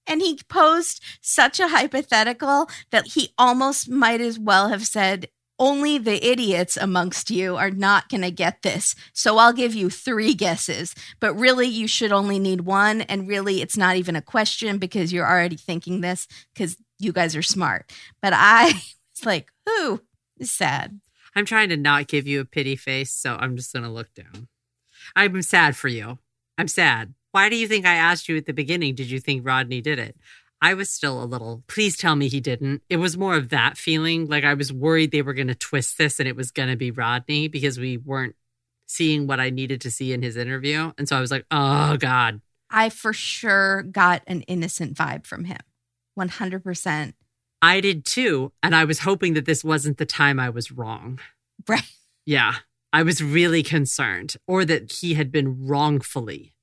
And 0.06 0.22
he 0.22 0.38
posed 0.48 1.02
such 1.20 1.58
a 1.58 1.68
hypothetical 1.68 2.70
that 2.90 3.08
he 3.14 3.32
almost 3.36 3.88
might 3.88 4.20
as 4.20 4.38
well 4.38 4.68
have 4.68 4.86
said, 4.86 5.28
only 5.58 5.98
the 5.98 6.24
idiots 6.24 6.76
amongst 6.76 7.30
you 7.30 7.56
are 7.56 7.70
not 7.70 8.08
going 8.08 8.20
to 8.20 8.30
get 8.30 8.62
this. 8.62 8.94
So 9.12 9.38
I'll 9.38 9.52
give 9.52 9.74
you 9.74 9.88
three 9.90 10.34
guesses. 10.34 10.94
But 11.18 11.34
really, 11.34 11.66
you 11.66 11.88
should 11.88 12.12
only 12.12 12.38
need 12.38 12.62
one. 12.62 13.00
And 13.02 13.26
really, 13.26 13.62
it's 13.62 13.76
not 13.76 13.96
even 13.96 14.16
a 14.16 14.22
question 14.22 14.78
because 14.78 15.12
you're 15.12 15.28
already 15.28 15.56
thinking 15.56 16.02
this 16.02 16.28
because 16.54 16.76
you 16.98 17.12
guys 17.12 17.34
are 17.34 17.42
smart. 17.42 17.90
But 18.20 18.32
I 18.34 18.66
was 19.16 19.24
like, 19.24 19.50
who 19.64 20.02
is 20.38 20.50
sad? 20.50 21.00
I'm 21.34 21.44
trying 21.44 21.68
to 21.68 21.76
not 21.76 22.06
give 22.06 22.26
you 22.26 22.40
a 22.40 22.44
pity 22.44 22.76
face, 22.76 23.12
so 23.12 23.36
I'm 23.38 23.56
just 23.56 23.72
going 23.72 23.84
to 23.84 23.90
look 23.90 24.12
down. 24.14 24.48
I'm 25.14 25.42
sad 25.42 25.76
for 25.76 25.88
you. 25.88 26.18
I'm 26.58 26.68
sad. 26.68 27.14
Why 27.32 27.48
do 27.48 27.56
you 27.56 27.68
think 27.68 27.84
I 27.84 27.94
asked 27.94 28.28
you 28.28 28.36
at 28.36 28.46
the 28.46 28.54
beginning? 28.54 28.94
Did 28.94 29.10
you 29.10 29.20
think 29.20 29.46
Rodney 29.46 29.82
did 29.82 29.98
it? 29.98 30.16
I 30.62 30.72
was 30.72 30.88
still 30.88 31.22
a 31.22 31.26
little, 31.26 31.62
please 31.66 31.98
tell 31.98 32.16
me 32.16 32.28
he 32.28 32.40
didn't. 32.40 32.82
It 32.88 32.96
was 32.96 33.18
more 33.18 33.36
of 33.36 33.50
that 33.50 33.76
feeling. 33.76 34.26
Like 34.26 34.44
I 34.44 34.54
was 34.54 34.72
worried 34.72 35.10
they 35.10 35.20
were 35.20 35.34
going 35.34 35.48
to 35.48 35.54
twist 35.54 35.98
this 35.98 36.18
and 36.18 36.26
it 36.26 36.34
was 36.34 36.50
going 36.50 36.70
to 36.70 36.76
be 36.76 36.90
Rodney 36.90 37.48
because 37.48 37.78
we 37.78 37.98
weren't 37.98 38.36
seeing 38.86 39.26
what 39.26 39.40
I 39.40 39.50
needed 39.50 39.82
to 39.82 39.90
see 39.90 40.12
in 40.14 40.22
his 40.22 40.36
interview. 40.36 40.92
And 40.96 41.08
so 41.08 41.16
I 41.16 41.20
was 41.20 41.30
like, 41.30 41.44
oh 41.50 41.98
God. 41.98 42.40
I 42.70 42.88
for 42.88 43.12
sure 43.12 43.82
got 43.82 44.22
an 44.26 44.42
innocent 44.42 44.94
vibe 44.94 45.26
from 45.26 45.44
him. 45.44 45.60
100%. 46.18 47.12
I 47.62 47.80
did 47.80 48.04
too. 48.04 48.52
And 48.62 48.74
I 48.74 48.84
was 48.84 49.00
hoping 49.00 49.34
that 49.34 49.46
this 49.46 49.64
wasn't 49.64 49.98
the 49.98 50.06
time 50.06 50.38
I 50.38 50.50
was 50.50 50.70
wrong. 50.70 51.18
Right. 51.68 51.90
Yeah. 52.24 52.54
I 52.92 53.02
was 53.02 53.22
really 53.22 53.62
concerned, 53.62 54.36
or 54.46 54.64
that 54.64 54.90
he 54.90 55.14
had 55.14 55.30
been 55.30 55.66
wrongfully 55.66 56.54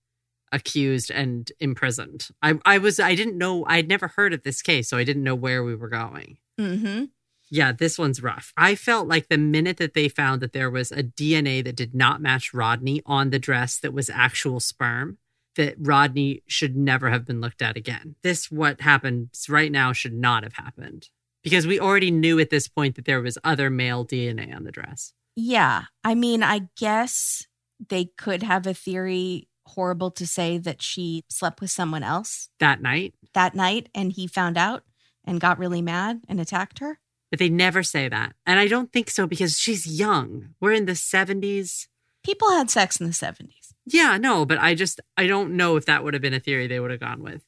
accused 0.51 1.11
and 1.11 1.51
imprisoned. 1.59 2.29
I, 2.41 2.55
I 2.65 2.77
was, 2.77 2.99
I 2.99 3.15
didn't 3.15 3.37
know, 3.37 3.65
I'd 3.67 3.87
never 3.87 4.07
heard 4.07 4.33
of 4.33 4.43
this 4.43 4.61
case, 4.61 4.87
so 4.89 4.97
I 4.97 5.03
didn't 5.03 5.23
know 5.23 5.35
where 5.35 5.63
we 5.63 5.75
were 5.75 5.89
going. 5.89 6.37
Mm-hmm. 6.59 7.05
Yeah, 7.49 7.71
this 7.71 7.99
one's 7.99 8.23
rough. 8.23 8.53
I 8.57 8.75
felt 8.75 9.07
like 9.07 9.27
the 9.27 9.37
minute 9.37 9.77
that 9.77 9.93
they 9.93 10.09
found 10.09 10.41
that 10.41 10.53
there 10.53 10.71
was 10.71 10.91
a 10.91 11.03
DNA 11.03 11.63
that 11.63 11.75
did 11.75 11.93
not 11.93 12.21
match 12.21 12.53
Rodney 12.53 13.01
on 13.05 13.29
the 13.29 13.39
dress 13.39 13.77
that 13.79 13.93
was 13.93 14.09
actual 14.09 14.59
sperm, 14.59 15.17
that 15.55 15.75
Rodney 15.77 16.43
should 16.47 16.75
never 16.75 17.09
have 17.09 17.25
been 17.25 17.41
looked 17.41 17.61
at 17.61 17.77
again. 17.77 18.15
This, 18.23 18.49
what 18.51 18.81
happens 18.81 19.45
right 19.49 19.71
now, 19.71 19.93
should 19.93 20.13
not 20.13 20.43
have 20.43 20.53
happened 20.53 21.09
because 21.43 21.67
we 21.67 21.79
already 21.79 22.11
knew 22.11 22.39
at 22.39 22.49
this 22.49 22.67
point 22.67 22.95
that 22.95 23.05
there 23.05 23.21
was 23.21 23.37
other 23.43 23.69
male 23.69 24.05
DNA 24.05 24.55
on 24.55 24.63
the 24.63 24.71
dress. 24.71 25.13
Yeah. 25.35 25.83
I 26.03 26.15
mean, 26.15 26.41
I 26.43 26.69
guess 26.77 27.45
they 27.89 28.05
could 28.17 28.43
have 28.43 28.65
a 28.67 28.73
theory 28.73 29.47
horrible 29.65 30.11
to 30.11 30.27
say 30.27 30.57
that 30.57 30.81
she 30.81 31.23
slept 31.29 31.61
with 31.61 31.71
someone 31.71 32.03
else 32.03 32.49
That 32.59 32.81
night, 32.81 33.13
that 33.33 33.55
night 33.55 33.89
and 33.95 34.11
he 34.11 34.27
found 34.27 34.57
out 34.57 34.83
and 35.25 35.39
got 35.39 35.57
really 35.57 35.81
mad 35.81 36.21
and 36.27 36.39
attacked 36.39 36.79
her. 36.79 36.99
but 37.31 37.39
they 37.39 37.49
never 37.49 37.81
say 37.81 38.09
that. 38.09 38.33
And 38.45 38.59
I 38.59 38.67
don't 38.67 38.91
think 38.91 39.09
so 39.09 39.25
because 39.25 39.57
she's 39.59 39.87
young. 39.87 40.49
We're 40.59 40.73
in 40.73 40.85
the 40.85 40.91
70s. 40.93 41.87
People 42.23 42.51
had 42.51 42.69
sex 42.69 42.99
in 42.99 43.07
the 43.07 43.13
70s. 43.13 43.62
Yeah, 43.85 44.17
no, 44.17 44.45
but 44.45 44.59
I 44.59 44.75
just, 44.75 45.01
I 45.17 45.27
don't 45.27 45.55
know 45.57 45.75
if 45.75 45.85
that 45.85 46.03
would 46.03 46.13
have 46.13 46.21
been 46.21 46.33
a 46.33 46.39
theory 46.39 46.67
they 46.67 46.79
would 46.79 46.91
have 46.91 46.99
gone 46.99 47.21
with, 47.21 47.43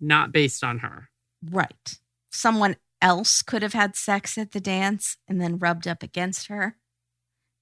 not 0.00 0.32
based 0.32 0.62
on 0.62 0.80
her. 0.80 1.08
Right. 1.42 1.98
Someone 2.30 2.76
else 3.00 3.42
could 3.42 3.62
have 3.62 3.72
had 3.72 3.96
sex 3.96 4.36
at 4.36 4.52
the 4.52 4.60
dance 4.60 5.16
and 5.26 5.40
then 5.40 5.58
rubbed 5.58 5.88
up 5.88 6.02
against 6.02 6.48
her. 6.48 6.76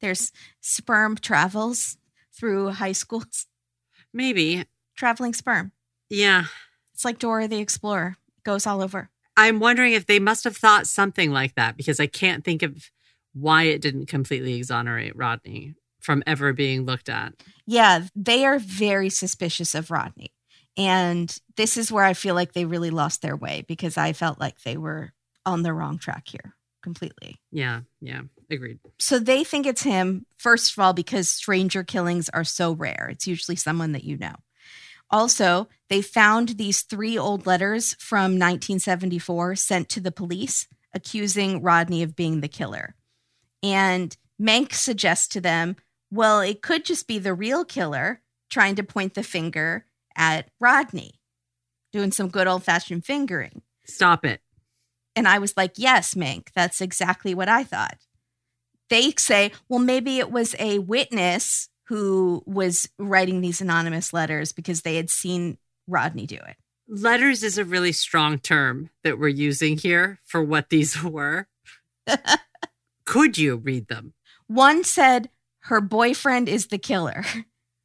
There's 0.01 0.33
sperm 0.61 1.17
travels 1.17 1.99
through 2.37 2.71
high 2.73 2.93
schools, 2.93 3.47
Maybe. 4.13 4.65
traveling 4.97 5.33
sperm. 5.33 5.73
Yeah. 6.11 6.47
It's 6.95 7.05
like 7.05 7.19
Dora 7.19 7.49
the 7.49 7.59
Explorer, 7.61 8.17
it 8.37 8.45
goes 8.45 8.67
all 8.67 8.83
over. 8.83 9.11
I'm 9.37 9.61
wondering 9.61 9.93
if 9.93 10.07
they 10.07 10.19
must 10.19 10.45
have 10.45 10.57
thought 10.57 10.87
something 10.87 11.31
like 11.31 11.55
that 11.55 11.77
because 11.77 12.01
I 12.01 12.07
can't 12.07 12.45
think 12.45 12.63
of 12.63 12.91
why 13.35 13.65
it 13.65 13.83
didn't 13.83 14.07
completely 14.07 14.55
exonerate 14.55 15.15
Rodney 15.15 15.75
from 16.07 16.23
ever 16.25 16.53
being 16.53 16.87
looked 16.87 17.09
at. 17.09 17.35
Yeah, 17.67 18.05
they 18.15 18.47
are 18.47 18.61
very 18.61 19.11
suspicious 19.11 19.75
of 19.75 19.91
Rodney. 19.91 20.33
And 20.77 21.37
this 21.57 21.77
is 21.77 21.91
where 21.91 22.05
I 22.05 22.15
feel 22.15 22.37
like 22.37 22.53
they 22.53 22.65
really 22.65 22.91
lost 22.91 23.23
their 23.23 23.37
way 23.37 23.65
because 23.67 23.99
I 23.99 24.13
felt 24.13 24.39
like 24.39 24.63
they 24.63 24.77
were 24.77 25.13
on 25.45 25.63
the 25.63 25.73
wrong 25.73 25.99
track 25.99 26.29
here 26.29 26.55
completely. 26.81 27.41
Yeah, 27.51 27.81
yeah, 28.01 28.23
agreed. 28.49 28.79
So 29.01 29.19
they 29.19 29.43
think 29.43 29.67
it's 29.67 29.83
him, 29.83 30.27
first 30.37 30.73
of 30.73 30.79
all, 30.79 30.93
because 30.93 31.29
stranger 31.29 31.83
killings 31.83 32.29
are 32.29 32.45
so 32.45 32.73
rare. 32.73 33.09
It's 33.11 33.27
usually 33.27 33.57
someone 33.57 33.91
that 33.93 34.05
you 34.05 34.17
know. 34.17 34.37
Also, 35.11 35.69
they 35.89 36.03
found 36.03 36.51
these 36.51 36.83
three 36.83 37.19
old 37.19 37.47
letters 37.47 37.95
from 37.95 38.39
1974 38.39 39.57
sent 39.57 39.89
to 39.89 40.01
the 40.01 40.13
police 40.13 40.69
accusing 40.95 41.63
Rodney 41.63 42.05
of 42.05 42.15
being 42.15 42.41
the 42.41 42.49
killer. 42.49 42.95
And 43.63 44.17
Mank 44.41 44.73
suggests 44.73 45.29
to 45.29 45.41
them, 45.41 45.77
well, 46.11 46.41
it 46.41 46.63
could 46.63 46.85
just 46.85 47.07
be 47.07 47.19
the 47.19 47.35
real 47.35 47.65
killer 47.65 48.21
trying 48.51 48.75
to 48.77 48.83
point 48.83 49.15
the 49.15 49.23
finger 49.23 49.87
at 50.17 50.49
Rodney, 50.61 51.21
doing 51.93 52.13
some 52.13 52.29
good 52.29 52.47
old 52.47 52.65
fashioned 52.65 53.05
fingering. 53.05 53.63
Stop 53.85 54.25
it. 54.25 54.41
And 55.15 55.27
I 55.27 55.39
was 55.39 55.57
like, 55.57 55.73
yes, 55.77 56.15
Mink, 56.15 56.51
that's 56.55 56.81
exactly 56.81 57.35
what 57.35 57.49
I 57.49 57.65
thought. 57.65 57.99
They 58.91 59.13
say, 59.19 59.51
well, 59.69 59.81
maybe 59.81 60.19
it 60.19 60.31
was 60.31 60.55
a 60.59 60.79
witness 60.79 61.69
who 61.85 62.43
was 62.47 62.89
writing 62.99 63.41
these 63.41 63.61
anonymous 63.61 64.13
letters 64.13 64.53
because 64.53 64.83
they 64.83 64.97
had 64.97 65.11
seen 65.11 65.57
Rodney 65.87 66.27
do 66.27 66.37
it. 66.37 66.57
Letters 66.89 67.43
is 67.43 67.59
a 67.59 67.65
really 67.65 67.93
strong 67.93 68.39
term 68.39 68.91
that 69.03 69.19
we're 69.19 69.29
using 69.29 69.79
here 69.79 70.21
for 70.25 70.43
what 70.43 70.69
these 70.69 71.03
were. 71.03 71.49
Could 73.05 73.39
you 73.39 73.57
read 73.57 73.89
them? 73.89 74.13
One 74.47 74.85
said, 74.85 75.31
her 75.67 75.81
boyfriend 75.81 76.49
is 76.49 76.69
the 76.69 76.79
killer. 76.79 77.25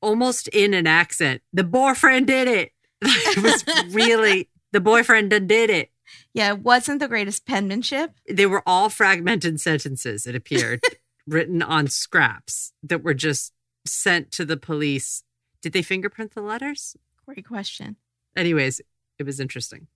Almost 0.01 0.47
in 0.49 0.73
an 0.73 0.87
accent. 0.87 1.41
The 1.53 1.63
boyfriend 1.63 2.27
did 2.27 2.47
it. 2.47 2.71
it 3.01 3.43
was 3.43 3.93
really, 3.93 4.49
the 4.71 4.81
boyfriend 4.81 5.31
did 5.31 5.69
it. 5.69 5.91
Yeah, 6.33 6.53
it 6.53 6.59
wasn't 6.59 6.99
the 6.99 7.07
greatest 7.07 7.45
penmanship. 7.45 8.11
They 8.29 8.45
were 8.45 8.63
all 8.65 8.89
fragmented 8.89 9.59
sentences, 9.59 10.27
it 10.27 10.35
appeared, 10.35 10.81
written 11.27 11.61
on 11.61 11.87
scraps 11.87 12.73
that 12.83 13.03
were 13.03 13.13
just 13.13 13.53
sent 13.85 14.31
to 14.33 14.45
the 14.45 14.57
police. 14.57 15.23
Did 15.61 15.73
they 15.73 15.81
fingerprint 15.81 16.33
the 16.33 16.41
letters? 16.41 16.95
Great 17.25 17.47
question. 17.47 17.95
Anyways, 18.35 18.81
it 19.17 19.23
was 19.23 19.39
interesting. 19.39 19.87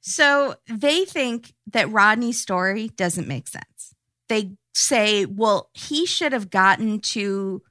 so 0.00 0.56
they 0.68 1.04
think 1.04 1.54
that 1.66 1.90
Rodney's 1.90 2.40
story 2.40 2.88
doesn't 2.88 3.28
make 3.28 3.48
sense. 3.48 3.94
They 4.28 4.52
say, 4.74 5.24
well, 5.24 5.70
he 5.72 6.04
should 6.04 6.32
have 6.32 6.50
gotten 6.50 7.00
to 7.00 7.62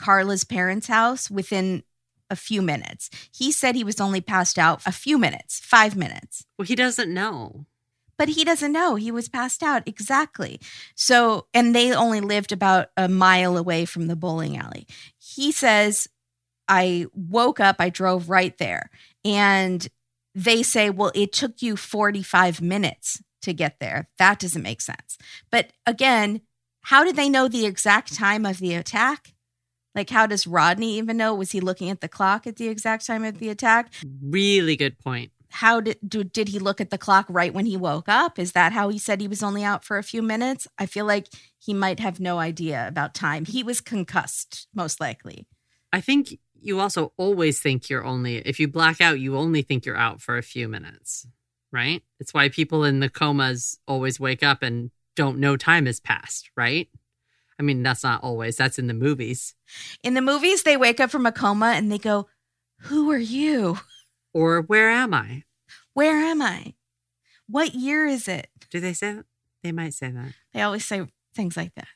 Carla's 0.00 0.44
parents' 0.44 0.86
house 0.86 1.30
within 1.30 1.82
a 2.30 2.36
few 2.36 2.62
minutes. 2.62 3.10
He 3.32 3.52
said 3.52 3.74
he 3.74 3.84
was 3.84 4.00
only 4.00 4.20
passed 4.20 4.58
out 4.58 4.80
a 4.86 4.92
few 4.92 5.18
minutes, 5.18 5.60
five 5.60 5.96
minutes. 5.96 6.46
Well, 6.58 6.66
he 6.66 6.74
doesn't 6.74 7.12
know. 7.12 7.66
But 8.16 8.28
he 8.28 8.44
doesn't 8.44 8.72
know 8.72 8.94
he 8.94 9.10
was 9.10 9.28
passed 9.28 9.62
out. 9.62 9.82
Exactly. 9.86 10.60
So, 10.94 11.48
and 11.52 11.74
they 11.74 11.92
only 11.92 12.20
lived 12.20 12.52
about 12.52 12.90
a 12.96 13.08
mile 13.08 13.56
away 13.56 13.84
from 13.84 14.06
the 14.06 14.14
bowling 14.14 14.56
alley. 14.56 14.86
He 15.18 15.50
says, 15.50 16.06
I 16.68 17.06
woke 17.12 17.58
up, 17.58 17.76
I 17.80 17.90
drove 17.90 18.30
right 18.30 18.56
there. 18.58 18.88
And 19.24 19.86
they 20.34 20.62
say, 20.62 20.90
well, 20.90 21.10
it 21.14 21.32
took 21.32 21.60
you 21.60 21.76
45 21.76 22.62
minutes 22.62 23.20
to 23.44 23.54
get 23.54 23.80
there. 23.80 24.08
That 24.18 24.38
doesn't 24.38 24.62
make 24.62 24.80
sense. 24.80 25.16
But 25.50 25.70
again, 25.86 26.42
how 26.82 27.04
did 27.04 27.16
they 27.16 27.30
know 27.30 27.48
the 27.48 27.64
exact 27.66 28.14
time 28.14 28.44
of 28.44 28.58
the 28.58 28.74
attack? 28.74 29.34
Like, 29.94 30.10
how 30.10 30.26
does 30.26 30.46
Rodney 30.46 30.98
even 30.98 31.16
know? 31.16 31.34
Was 31.34 31.52
he 31.52 31.60
looking 31.60 31.88
at 31.88 32.00
the 32.00 32.08
clock 32.08 32.46
at 32.46 32.56
the 32.56 32.68
exact 32.68 33.06
time 33.06 33.24
of 33.24 33.38
the 33.38 33.48
attack? 33.48 33.92
Really 34.20 34.76
good 34.76 34.98
point. 34.98 35.30
How 35.50 35.80
did 35.80 35.98
do, 36.06 36.24
did 36.24 36.48
he 36.48 36.58
look 36.58 36.80
at 36.80 36.90
the 36.90 36.98
clock 36.98 37.26
right 37.28 37.54
when 37.54 37.64
he 37.64 37.76
woke 37.76 38.08
up? 38.08 38.40
Is 38.40 38.52
that 38.52 38.72
how 38.72 38.88
he 38.88 38.98
said 38.98 39.20
he 39.20 39.28
was 39.28 39.42
only 39.42 39.62
out 39.62 39.84
for 39.84 39.98
a 39.98 40.02
few 40.02 40.20
minutes? 40.20 40.66
I 40.78 40.86
feel 40.86 41.06
like 41.06 41.28
he 41.60 41.72
might 41.72 42.00
have 42.00 42.18
no 42.18 42.40
idea 42.40 42.88
about 42.88 43.14
time. 43.14 43.44
He 43.44 43.62
was 43.62 43.80
concussed, 43.80 44.66
most 44.74 45.00
likely. 45.00 45.46
I 45.92 46.00
think 46.00 46.40
you 46.60 46.80
also 46.80 47.12
always 47.16 47.60
think 47.60 47.88
you're 47.88 48.04
only, 48.04 48.38
if 48.38 48.58
you 48.58 48.66
black 48.66 49.00
out, 49.00 49.20
you 49.20 49.36
only 49.36 49.62
think 49.62 49.86
you're 49.86 49.96
out 49.96 50.20
for 50.20 50.36
a 50.36 50.42
few 50.42 50.66
minutes, 50.66 51.24
right? 51.74 52.02
It's 52.20 52.32
why 52.32 52.48
people 52.48 52.84
in 52.84 53.00
the 53.00 53.10
comas 53.10 53.78
always 53.86 54.20
wake 54.20 54.42
up 54.42 54.62
and 54.62 54.90
don't 55.16 55.38
know 55.38 55.56
time 55.56 55.86
has 55.86 56.00
passed, 56.00 56.50
right? 56.56 56.88
I 57.58 57.62
mean, 57.62 57.82
that's 57.82 58.02
not 58.02 58.22
always, 58.22 58.56
that's 58.56 58.78
in 58.78 58.86
the 58.86 58.94
movies. 58.94 59.54
In 60.02 60.14
the 60.14 60.22
movies, 60.22 60.62
they 60.62 60.76
wake 60.76 61.00
up 61.00 61.10
from 61.10 61.26
a 61.26 61.32
coma 61.32 61.74
and 61.76 61.90
they 61.90 61.98
go, 61.98 62.28
Who 62.82 63.10
are 63.10 63.18
you? 63.18 63.78
Or 64.32 64.62
where 64.62 64.90
am 64.90 65.14
I? 65.14 65.44
Where 65.92 66.16
am 66.16 66.42
I? 66.42 66.74
What 67.48 67.74
year 67.74 68.06
is 68.06 68.26
it? 68.26 68.48
Do 68.70 68.80
they 68.80 68.92
say 68.92 69.12
that? 69.12 69.26
They 69.62 69.72
might 69.72 69.94
say 69.94 70.10
that. 70.10 70.32
They 70.52 70.62
always 70.62 70.84
say 70.84 71.06
things 71.34 71.56
like 71.56 71.74
that. 71.74 71.88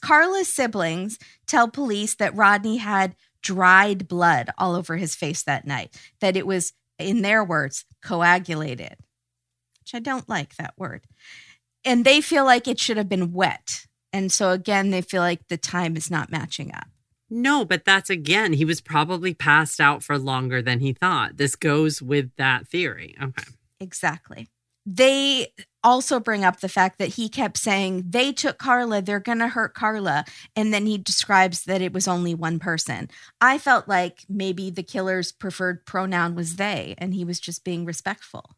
Carla's 0.00 0.52
siblings 0.52 1.18
tell 1.46 1.68
police 1.68 2.14
that 2.16 2.36
Rodney 2.36 2.76
had 2.76 3.16
dried 3.42 4.06
blood 4.06 4.50
all 4.58 4.74
over 4.74 4.96
his 4.96 5.14
face 5.14 5.42
that 5.42 5.66
night, 5.66 5.98
that 6.20 6.36
it 6.36 6.46
was, 6.46 6.72
in 6.98 7.22
their 7.22 7.42
words, 7.42 7.84
coagulated, 8.02 8.96
which 9.90 9.98
I 9.98 10.02
don't 10.02 10.28
like 10.28 10.56
that 10.56 10.74
word. 10.76 11.02
And 11.84 12.04
they 12.04 12.20
feel 12.20 12.44
like 12.44 12.68
it 12.68 12.78
should 12.78 12.96
have 12.96 13.08
been 13.08 13.32
wet. 13.32 13.86
And 14.12 14.30
so, 14.30 14.50
again, 14.50 14.90
they 14.90 15.02
feel 15.02 15.22
like 15.22 15.48
the 15.48 15.56
time 15.56 15.96
is 15.96 16.10
not 16.10 16.30
matching 16.30 16.74
up. 16.74 16.88
No, 17.30 17.64
but 17.64 17.84
that's 17.84 18.10
again, 18.10 18.54
he 18.54 18.64
was 18.64 18.80
probably 18.80 19.34
passed 19.34 19.80
out 19.80 20.02
for 20.02 20.18
longer 20.18 20.60
than 20.60 20.80
he 20.80 20.92
thought. 20.92 21.36
This 21.36 21.54
goes 21.54 22.02
with 22.02 22.30
that 22.36 22.66
theory. 22.66 23.14
Okay. 23.22 23.44
Exactly. 23.78 24.48
They 24.84 25.52
also 25.84 26.18
bring 26.18 26.44
up 26.44 26.60
the 26.60 26.68
fact 26.68 26.98
that 26.98 27.10
he 27.10 27.28
kept 27.28 27.56
saying, 27.56 28.04
they 28.08 28.32
took 28.32 28.58
Carla, 28.58 29.00
they're 29.00 29.20
going 29.20 29.38
to 29.38 29.48
hurt 29.48 29.74
Carla. 29.74 30.24
And 30.56 30.74
then 30.74 30.86
he 30.86 30.98
describes 30.98 31.64
that 31.64 31.80
it 31.80 31.92
was 31.92 32.08
only 32.08 32.34
one 32.34 32.58
person. 32.58 33.08
I 33.40 33.58
felt 33.58 33.86
like 33.86 34.24
maybe 34.28 34.70
the 34.70 34.82
killer's 34.82 35.30
preferred 35.30 35.86
pronoun 35.86 36.34
was 36.34 36.56
they, 36.56 36.94
and 36.98 37.14
he 37.14 37.24
was 37.24 37.38
just 37.38 37.62
being 37.62 37.84
respectful. 37.84 38.56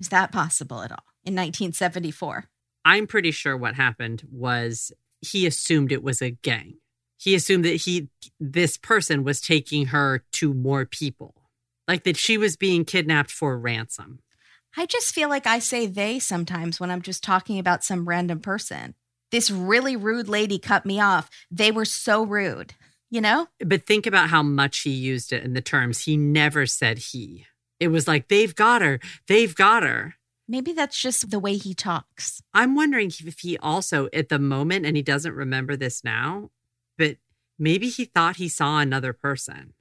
Is 0.00 0.08
that 0.08 0.32
possible 0.32 0.82
at 0.82 0.90
all 0.90 1.04
in 1.24 1.34
1974? 1.34 2.46
I'm 2.84 3.06
pretty 3.06 3.30
sure 3.30 3.56
what 3.56 3.74
happened 3.74 4.22
was 4.30 4.92
he 5.20 5.46
assumed 5.46 5.92
it 5.92 6.02
was 6.02 6.22
a 6.22 6.30
gang. 6.30 6.78
He 7.18 7.34
assumed 7.34 7.66
that 7.66 7.76
he 7.82 8.08
this 8.38 8.78
person 8.78 9.22
was 9.24 9.42
taking 9.42 9.86
her 9.86 10.24
to 10.32 10.54
more 10.54 10.86
people. 10.86 11.34
Like 11.86 12.04
that 12.04 12.16
she 12.16 12.38
was 12.38 12.56
being 12.56 12.84
kidnapped 12.84 13.30
for 13.30 13.58
ransom. 13.58 14.20
I 14.76 14.86
just 14.86 15.14
feel 15.14 15.28
like 15.28 15.46
I 15.46 15.58
say 15.58 15.86
they 15.86 16.18
sometimes 16.18 16.80
when 16.80 16.90
I'm 16.90 17.02
just 17.02 17.22
talking 17.22 17.58
about 17.58 17.84
some 17.84 18.08
random 18.08 18.40
person. 18.40 18.94
This 19.30 19.50
really 19.50 19.96
rude 19.96 20.28
lady 20.28 20.58
cut 20.58 20.86
me 20.86 21.00
off. 21.00 21.28
They 21.50 21.70
were 21.70 21.84
so 21.84 22.24
rude, 22.24 22.74
you 23.10 23.20
know? 23.20 23.48
But 23.64 23.86
think 23.86 24.06
about 24.06 24.30
how 24.30 24.42
much 24.42 24.80
he 24.80 24.90
used 24.90 25.32
it 25.32 25.44
in 25.44 25.52
the 25.52 25.60
terms. 25.60 26.04
He 26.04 26.16
never 26.16 26.66
said 26.66 26.98
he. 26.98 27.46
It 27.80 27.88
was 27.88 28.06
like, 28.06 28.28
they've 28.28 28.54
got 28.54 28.82
her. 28.82 29.00
They've 29.26 29.54
got 29.54 29.82
her. 29.82 30.14
Maybe 30.46 30.72
that's 30.72 31.00
just 31.00 31.30
the 31.30 31.38
way 31.38 31.56
he 31.56 31.74
talks. 31.74 32.42
I'm 32.52 32.74
wondering 32.74 33.10
if 33.24 33.38
he 33.38 33.56
also, 33.58 34.08
at 34.12 34.28
the 34.28 34.38
moment, 34.38 34.84
and 34.84 34.96
he 34.96 35.02
doesn't 35.02 35.34
remember 35.34 35.76
this 35.76 36.04
now, 36.04 36.50
but 36.98 37.16
maybe 37.58 37.88
he 37.88 38.04
thought 38.04 38.36
he 38.36 38.48
saw 38.48 38.80
another 38.80 39.12
person. 39.12 39.72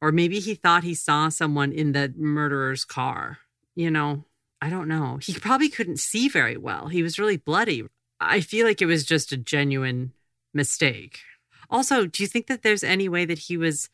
Or 0.00 0.12
maybe 0.12 0.38
he 0.38 0.54
thought 0.54 0.84
he 0.84 0.94
saw 0.94 1.28
someone 1.28 1.72
in 1.72 1.92
the 1.92 2.12
murderer's 2.16 2.84
car. 2.84 3.38
You 3.74 3.90
know, 3.90 4.24
I 4.60 4.70
don't 4.70 4.88
know. 4.88 5.18
He 5.20 5.34
probably 5.34 5.68
couldn't 5.68 5.98
see 5.98 6.28
very 6.28 6.56
well. 6.56 6.88
He 6.88 7.02
was 7.02 7.18
really 7.18 7.36
bloody. 7.36 7.84
I 8.20 8.40
feel 8.40 8.66
like 8.66 8.80
it 8.80 8.86
was 8.86 9.04
just 9.04 9.32
a 9.32 9.36
genuine 9.36 10.12
mistake. 10.52 11.20
Also, 11.68 12.06
do 12.06 12.22
you 12.22 12.26
think 12.26 12.46
that 12.46 12.62
there's 12.62 12.84
any 12.84 13.08
way 13.08 13.24
that 13.24 13.40
he 13.40 13.56
was 13.56 13.88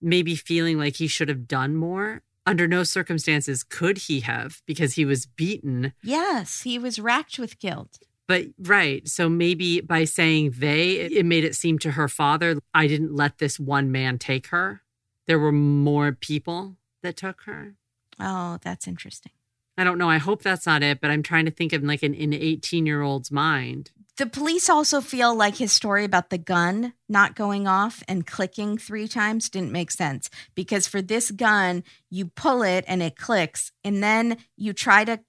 maybe 0.00 0.34
feeling 0.34 0.78
like 0.78 0.96
he 0.96 1.06
should 1.06 1.28
have 1.28 1.46
done 1.46 1.76
more? 1.76 2.22
Under 2.46 2.66
no 2.66 2.82
circumstances 2.82 3.62
could 3.62 3.98
he 3.98 4.20
have 4.20 4.62
because 4.66 4.94
he 4.94 5.04
was 5.04 5.26
beaten. 5.26 5.92
Yes, 6.02 6.62
he 6.62 6.78
was 6.78 6.98
racked 6.98 7.38
with 7.38 7.58
guilt. 7.58 7.98
But 8.28 8.46
right. 8.58 9.06
So 9.08 9.28
maybe 9.28 9.80
by 9.80 10.04
saying 10.04 10.54
they, 10.56 10.92
it 10.92 11.26
made 11.26 11.44
it 11.44 11.54
seem 11.54 11.78
to 11.80 11.92
her 11.92 12.08
father, 12.08 12.58
I 12.72 12.86
didn't 12.86 13.14
let 13.14 13.38
this 13.38 13.58
one 13.58 13.92
man 13.92 14.18
take 14.18 14.48
her. 14.48 14.82
There 15.26 15.38
were 15.38 15.52
more 15.52 16.12
people 16.12 16.76
that 17.02 17.16
took 17.16 17.42
her. 17.42 17.74
Oh, 18.18 18.58
that's 18.62 18.86
interesting. 18.86 19.32
I 19.76 19.84
don't 19.84 19.98
know. 19.98 20.10
I 20.10 20.18
hope 20.18 20.42
that's 20.42 20.66
not 20.66 20.82
it, 20.82 21.00
but 21.00 21.10
I'm 21.10 21.22
trying 21.22 21.44
to 21.46 21.50
think 21.50 21.72
of 21.72 21.82
like 21.82 22.02
an, 22.02 22.14
an 22.14 22.34
18 22.34 22.86
year 22.86 23.02
old's 23.02 23.30
mind. 23.30 23.90
The 24.18 24.26
police 24.26 24.68
also 24.68 25.00
feel 25.00 25.34
like 25.34 25.56
his 25.56 25.72
story 25.72 26.04
about 26.04 26.28
the 26.28 26.38
gun 26.38 26.92
not 27.08 27.34
going 27.34 27.66
off 27.66 28.02
and 28.06 28.26
clicking 28.26 28.76
three 28.76 29.08
times 29.08 29.48
didn't 29.48 29.72
make 29.72 29.90
sense 29.90 30.28
because 30.54 30.86
for 30.86 31.00
this 31.00 31.30
gun, 31.30 31.82
you 32.10 32.26
pull 32.26 32.62
it 32.62 32.84
and 32.86 33.02
it 33.02 33.16
clicks, 33.16 33.72
and 33.82 34.02
then 34.02 34.36
you 34.56 34.74
try 34.74 35.04
to 35.04 35.20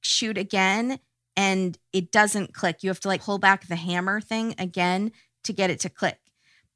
shoot 0.00 0.38
again 0.38 1.00
and 1.36 1.78
it 1.92 2.12
doesn't 2.12 2.54
click. 2.54 2.82
You 2.82 2.90
have 2.90 3.00
to 3.00 3.08
like 3.08 3.22
pull 3.22 3.38
back 3.38 3.66
the 3.66 3.76
hammer 3.76 4.20
thing 4.20 4.54
again 4.56 5.12
to 5.44 5.52
get 5.52 5.70
it 5.70 5.80
to 5.80 5.88
click. 5.88 6.18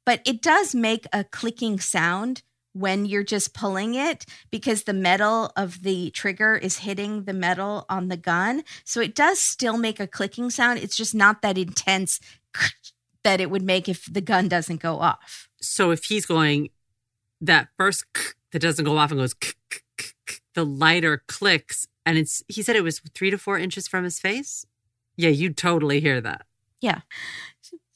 But 0.05 0.21
it 0.25 0.41
does 0.41 0.75
make 0.75 1.05
a 1.13 1.23
clicking 1.23 1.79
sound 1.79 2.43
when 2.73 3.05
you're 3.05 3.23
just 3.23 3.53
pulling 3.53 3.95
it 3.95 4.25
because 4.51 4.83
the 4.83 4.93
metal 4.93 5.51
of 5.55 5.83
the 5.83 6.09
trigger 6.11 6.55
is 6.55 6.79
hitting 6.79 7.23
the 7.23 7.33
metal 7.33 7.85
on 7.89 8.07
the 8.07 8.17
gun. 8.17 8.63
So 8.83 8.99
it 8.99 9.15
does 9.15 9.39
still 9.39 9.77
make 9.77 9.99
a 9.99 10.07
clicking 10.07 10.49
sound. 10.49 10.79
It's 10.79 10.97
just 10.97 11.15
not 11.15 11.41
that 11.41 11.57
intense 11.57 12.19
that 13.23 13.39
it 13.39 13.49
would 13.49 13.61
make 13.61 13.87
if 13.87 14.11
the 14.11 14.21
gun 14.21 14.47
doesn't 14.47 14.81
go 14.81 14.99
off. 14.99 15.47
So 15.61 15.91
if 15.91 16.05
he's 16.05 16.25
going 16.25 16.69
that 17.39 17.69
first 17.77 18.05
that 18.51 18.59
doesn't 18.59 18.85
go 18.85 18.97
off 18.97 19.11
and 19.11 19.19
goes 19.19 19.35
the 20.55 20.65
lighter 20.65 21.23
clicks 21.27 21.87
and 22.05 22.17
it's 22.17 22.43
he 22.47 22.61
said 22.61 22.75
it 22.75 22.83
was 22.83 22.99
3 22.99 23.31
to 23.31 23.37
4 23.37 23.57
inches 23.57 23.87
from 23.87 24.03
his 24.03 24.19
face. 24.19 24.65
Yeah, 25.15 25.29
you 25.29 25.53
totally 25.53 25.99
hear 25.99 26.19
that. 26.21 26.45
Yeah. 26.81 27.01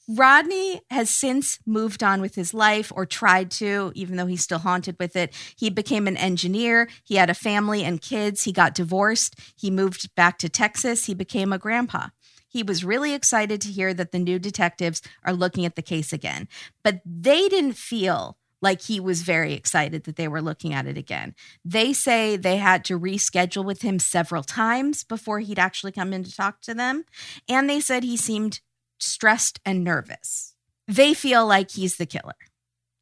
Rodney 0.08 0.80
has 0.90 1.10
since 1.10 1.58
moved 1.66 2.02
on 2.02 2.22
with 2.22 2.34
his 2.34 2.54
life 2.54 2.90
or 2.96 3.04
tried 3.04 3.50
to, 3.52 3.92
even 3.94 4.16
though 4.16 4.26
he's 4.26 4.42
still 4.42 4.58
haunted 4.58 4.96
with 4.98 5.14
it. 5.16 5.34
He 5.56 5.68
became 5.68 6.06
an 6.06 6.16
engineer. 6.16 6.88
He 7.04 7.16
had 7.16 7.28
a 7.28 7.34
family 7.34 7.84
and 7.84 8.00
kids. 8.00 8.44
He 8.44 8.52
got 8.52 8.74
divorced. 8.74 9.38
He 9.54 9.70
moved 9.70 10.14
back 10.14 10.38
to 10.38 10.48
Texas. 10.48 11.04
He 11.04 11.14
became 11.14 11.52
a 11.52 11.58
grandpa. 11.58 12.08
He 12.48 12.62
was 12.62 12.84
really 12.84 13.12
excited 13.12 13.60
to 13.60 13.68
hear 13.68 13.92
that 13.92 14.10
the 14.10 14.18
new 14.18 14.38
detectives 14.38 15.02
are 15.24 15.34
looking 15.34 15.66
at 15.66 15.76
the 15.76 15.82
case 15.82 16.14
again, 16.14 16.48
but 16.82 17.02
they 17.04 17.46
didn't 17.48 17.74
feel 17.74 18.38
like 18.60 18.82
he 18.82 18.98
was 18.98 19.22
very 19.22 19.52
excited 19.52 20.04
that 20.04 20.16
they 20.16 20.26
were 20.26 20.42
looking 20.42 20.72
at 20.72 20.86
it 20.86 20.98
again. 20.98 21.34
They 21.64 21.92
say 21.92 22.36
they 22.36 22.56
had 22.56 22.84
to 22.86 22.98
reschedule 22.98 23.64
with 23.64 23.82
him 23.82 23.98
several 23.98 24.42
times 24.42 25.04
before 25.04 25.40
he'd 25.40 25.58
actually 25.58 25.92
come 25.92 26.12
in 26.12 26.24
to 26.24 26.34
talk 26.34 26.60
to 26.62 26.74
them. 26.74 27.04
And 27.48 27.68
they 27.68 27.80
said 27.80 28.02
he 28.02 28.16
seemed 28.16 28.60
stressed 28.98 29.60
and 29.64 29.84
nervous. 29.84 30.54
They 30.86 31.14
feel 31.14 31.46
like 31.46 31.70
he's 31.70 31.96
the 31.96 32.06
killer. 32.06 32.34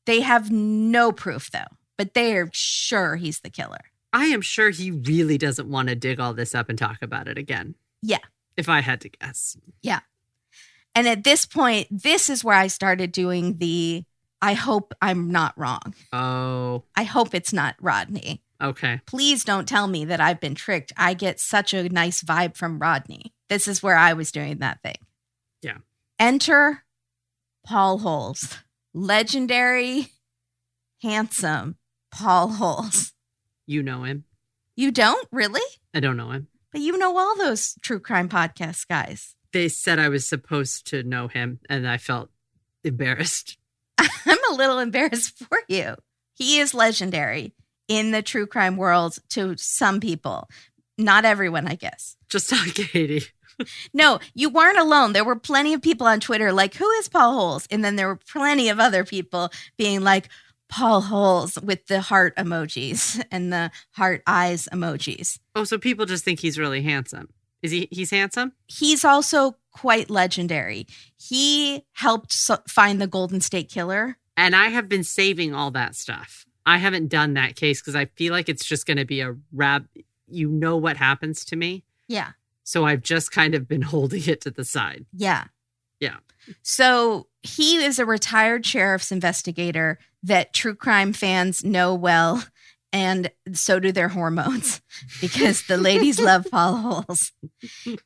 They 0.07 0.21
have 0.21 0.51
no 0.51 1.13
proof, 1.13 1.51
though, 1.51 1.77
but 1.97 2.15
they 2.15 2.37
are 2.37 2.49
sure 2.53 3.17
he's 3.17 3.41
the 3.41 3.51
killer. 3.51 3.81
I 4.13 4.27
am 4.27 4.41
sure 4.41 4.71
he 4.71 4.91
really 4.91 5.39
doesn't 5.39 5.69
want 5.69 5.89
to 5.89 5.95
dig 5.95 6.21
all 6.21 6.33
this 6.33 6.55
up 6.55 6.69
and 6.69 6.79
talk 6.79 7.03
about 7.03 7.29
it 7.29 7.39
again. 7.39 7.75
Yeah. 8.03 8.19
If 8.57 8.69
I 8.69 8.81
had 8.81 9.01
to 9.03 9.09
guess. 9.09 9.57
Yeah. 9.83 10.01
And 10.95 11.07
at 11.07 11.25
this 11.25 11.45
point, 11.45 11.89
this 11.91 12.31
is 12.31 12.43
where 12.43 12.57
I 12.57 12.69
started 12.69 13.13
doing 13.13 13.59
the 13.59 14.05
I 14.41 14.55
hope 14.55 14.95
I'm 15.03 15.31
not 15.31 15.59
wrong. 15.59 15.95
Oh. 16.13 16.85
I 16.95 17.05
hope 17.05 17.35
it's 17.35 17.53
not 17.53 17.75
Rodney. 17.81 18.43
Okay. 18.63 19.01
Please 19.07 19.45
don't 19.45 19.69
tell 19.69 19.87
me 19.87 20.05
that 20.07 20.21
I've 20.21 20.41
been 20.41 20.55
tricked. 20.55 20.93
I 20.97 21.15
get 21.15 21.41
such 21.41 21.75
a 21.75 21.89
nice 21.89 22.23
vibe 22.23 22.57
from 22.57 22.79
Rodney. 22.79 23.35
This 23.49 23.69
is 23.69 23.83
where 23.83 23.97
I 23.97 24.13
was 24.13 24.33
doing 24.33 24.59
that 24.59 24.83
thing. 24.83 24.97
Enter 26.19 26.83
Paul 27.67 27.99
Holes, 27.99 28.57
legendary, 28.95 30.09
handsome 31.03 31.77
Paul 32.11 32.49
Holes. 32.53 33.13
You 33.67 33.83
know 33.83 34.05
him. 34.05 34.25
You 34.77 34.93
don't 34.93 35.29
really? 35.31 35.61
I 35.93 36.01
don't 36.01 36.17
know 36.17 36.31
him. 36.31 36.49
But 36.73 36.81
you 36.81 36.97
know 36.97 37.19
all 37.19 37.37
those 37.37 37.75
true 37.83 38.01
crime 38.01 38.31
podcast 38.31 38.89
guys. 38.89 39.35
They 39.53 39.69
said 39.69 39.99
I 39.99 40.09
was 40.09 40.27
supposed 40.27 40.87
to 40.89 41.03
know 41.03 41.29
him, 41.29 41.61
and 41.69 41.89
I 41.89 41.99
felt 41.99 42.31
embarrassed. 42.83 43.59
I'm 43.99 44.39
a 44.51 44.55
little 44.55 44.79
embarrassed 44.79 45.39
for 45.39 45.59
you. 45.69 45.97
He 46.35 46.59
is 46.61 46.73
legendary 46.73 47.53
in 47.89 48.11
the 48.11 48.23
true 48.23 48.47
crime 48.47 48.77
world 48.77 49.19
to 49.31 49.55
some 49.59 50.01
people. 50.01 50.49
Not 50.97 51.27
everyone, 51.27 51.67
I 51.67 51.75
guess. 51.75 52.17
Just 52.29 52.53
on 52.53 52.71
Katie. 52.71 53.25
No, 53.95 54.21
you 54.35 54.49
weren't 54.51 54.79
alone. 54.79 55.13
There 55.13 55.25
were 55.25 55.37
plenty 55.37 55.73
of 55.73 55.83
people 55.83 56.07
on 56.07 56.21
Twitter 56.21 56.53
like, 56.53 56.75
who 56.75 56.89
is 56.93 57.09
Paul 57.09 57.33
Holes? 57.35 57.67
And 57.71 57.85
then 57.85 57.97
there 57.97 58.09
were 58.09 58.17
plenty 58.31 58.69
of 58.69 58.79
other 58.79 59.05
people 59.05 59.51
being 59.77 60.03
like, 60.03 60.29
Paul 60.69 61.01
Holes 61.03 61.59
with 61.63 61.87
the 61.87 62.01
heart 62.01 62.35
emojis 62.37 63.23
and 63.31 63.53
the 63.53 63.71
heart 63.93 64.23
eyes 64.27 64.69
emojis. 64.73 65.39
Oh, 65.55 65.65
so 65.65 65.79
people 65.79 66.07
just 66.07 66.25
think 66.25 66.41
he's 66.41 66.59
really 66.59 66.83
handsome. 66.83 67.29
Is 67.63 67.71
he? 67.71 67.89
He's 67.91 68.11
handsome. 68.11 68.53
He's 68.67 69.05
also 69.05 69.57
quite 69.71 70.11
legendary. 70.11 70.87
He 71.17 71.85
helped 71.93 72.33
so- 72.33 72.59
find 72.69 73.01
the 73.01 73.07
Golden 73.07 73.41
State 73.41 73.69
Killer. 73.69 74.19
And 74.37 74.55
I 74.55 74.69
have 74.69 74.89
been 74.89 75.05
saving 75.05 75.55
all 75.55 75.71
that 75.73 75.95
stuff. 75.95 76.45
I 76.67 76.79
haven't 76.79 77.09
done 77.09 77.35
that 77.35 77.57
case 77.57 77.81
because 77.81 77.95
I 77.95 78.07
feel 78.07 78.33
like 78.33 78.49
it's 78.49 78.65
just 78.65 78.87
going 78.87 78.97
to 78.97 79.05
be 79.05 79.21
a 79.21 79.37
rab. 79.53 79.87
You 80.29 80.49
know 80.49 80.77
what 80.77 80.97
happens 80.97 81.45
to 81.47 81.57
me. 81.57 81.85
Yeah. 82.09 82.33
So 82.67 82.85
I've 82.85 83.03
just 83.03 83.31
kind 83.31 83.55
of 83.55 83.69
been 83.69 83.83
holding 83.93 84.29
it 84.29 84.43
to 84.43 84.51
the 84.51 84.65
side. 84.65 85.07
Yeah. 85.13 85.45
Yeah. 86.01 86.17
So 86.63 87.29
he 87.43 87.77
is 87.77 87.99
a 87.99 88.05
retired 88.05 88.67
sheriff's 88.67 89.11
investigator 89.11 89.99
that 90.23 90.53
true 90.53 90.75
crime 90.75 91.13
fans 91.13 91.65
know 91.65 91.95
well, 91.95 92.45
and 92.93 93.31
so 93.53 93.79
do 93.79 93.93
their 93.93 94.09
hormones 94.09 94.83
because 95.21 95.67
the 95.67 95.77
ladies 95.77 96.21
love 96.21 96.47
Paul 96.51 96.77
Holes. 96.77 97.33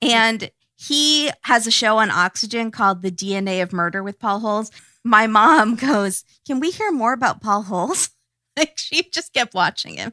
And 0.00 0.50
he 0.76 1.30
has 1.42 1.66
a 1.66 1.70
show 1.70 1.98
on 1.98 2.11
Oxygen 2.11 2.70
called 2.70 3.02
The 3.02 3.11
DNA 3.11 3.62
of 3.62 3.72
Murder 3.72 4.02
with 4.02 4.18
Paul 4.18 4.40
Holes. 4.40 4.70
My 5.04 5.26
mom 5.26 5.74
goes, 5.76 6.24
Can 6.46 6.61
we 6.61 6.70
hear 6.70 6.92
more 6.92 7.12
about 7.12 7.42
Paul 7.42 7.62
Holes? 7.62 8.11
Like 8.56 8.76
she 8.76 9.08
just 9.08 9.32
kept 9.32 9.54
watching 9.54 9.94
him. 9.94 10.12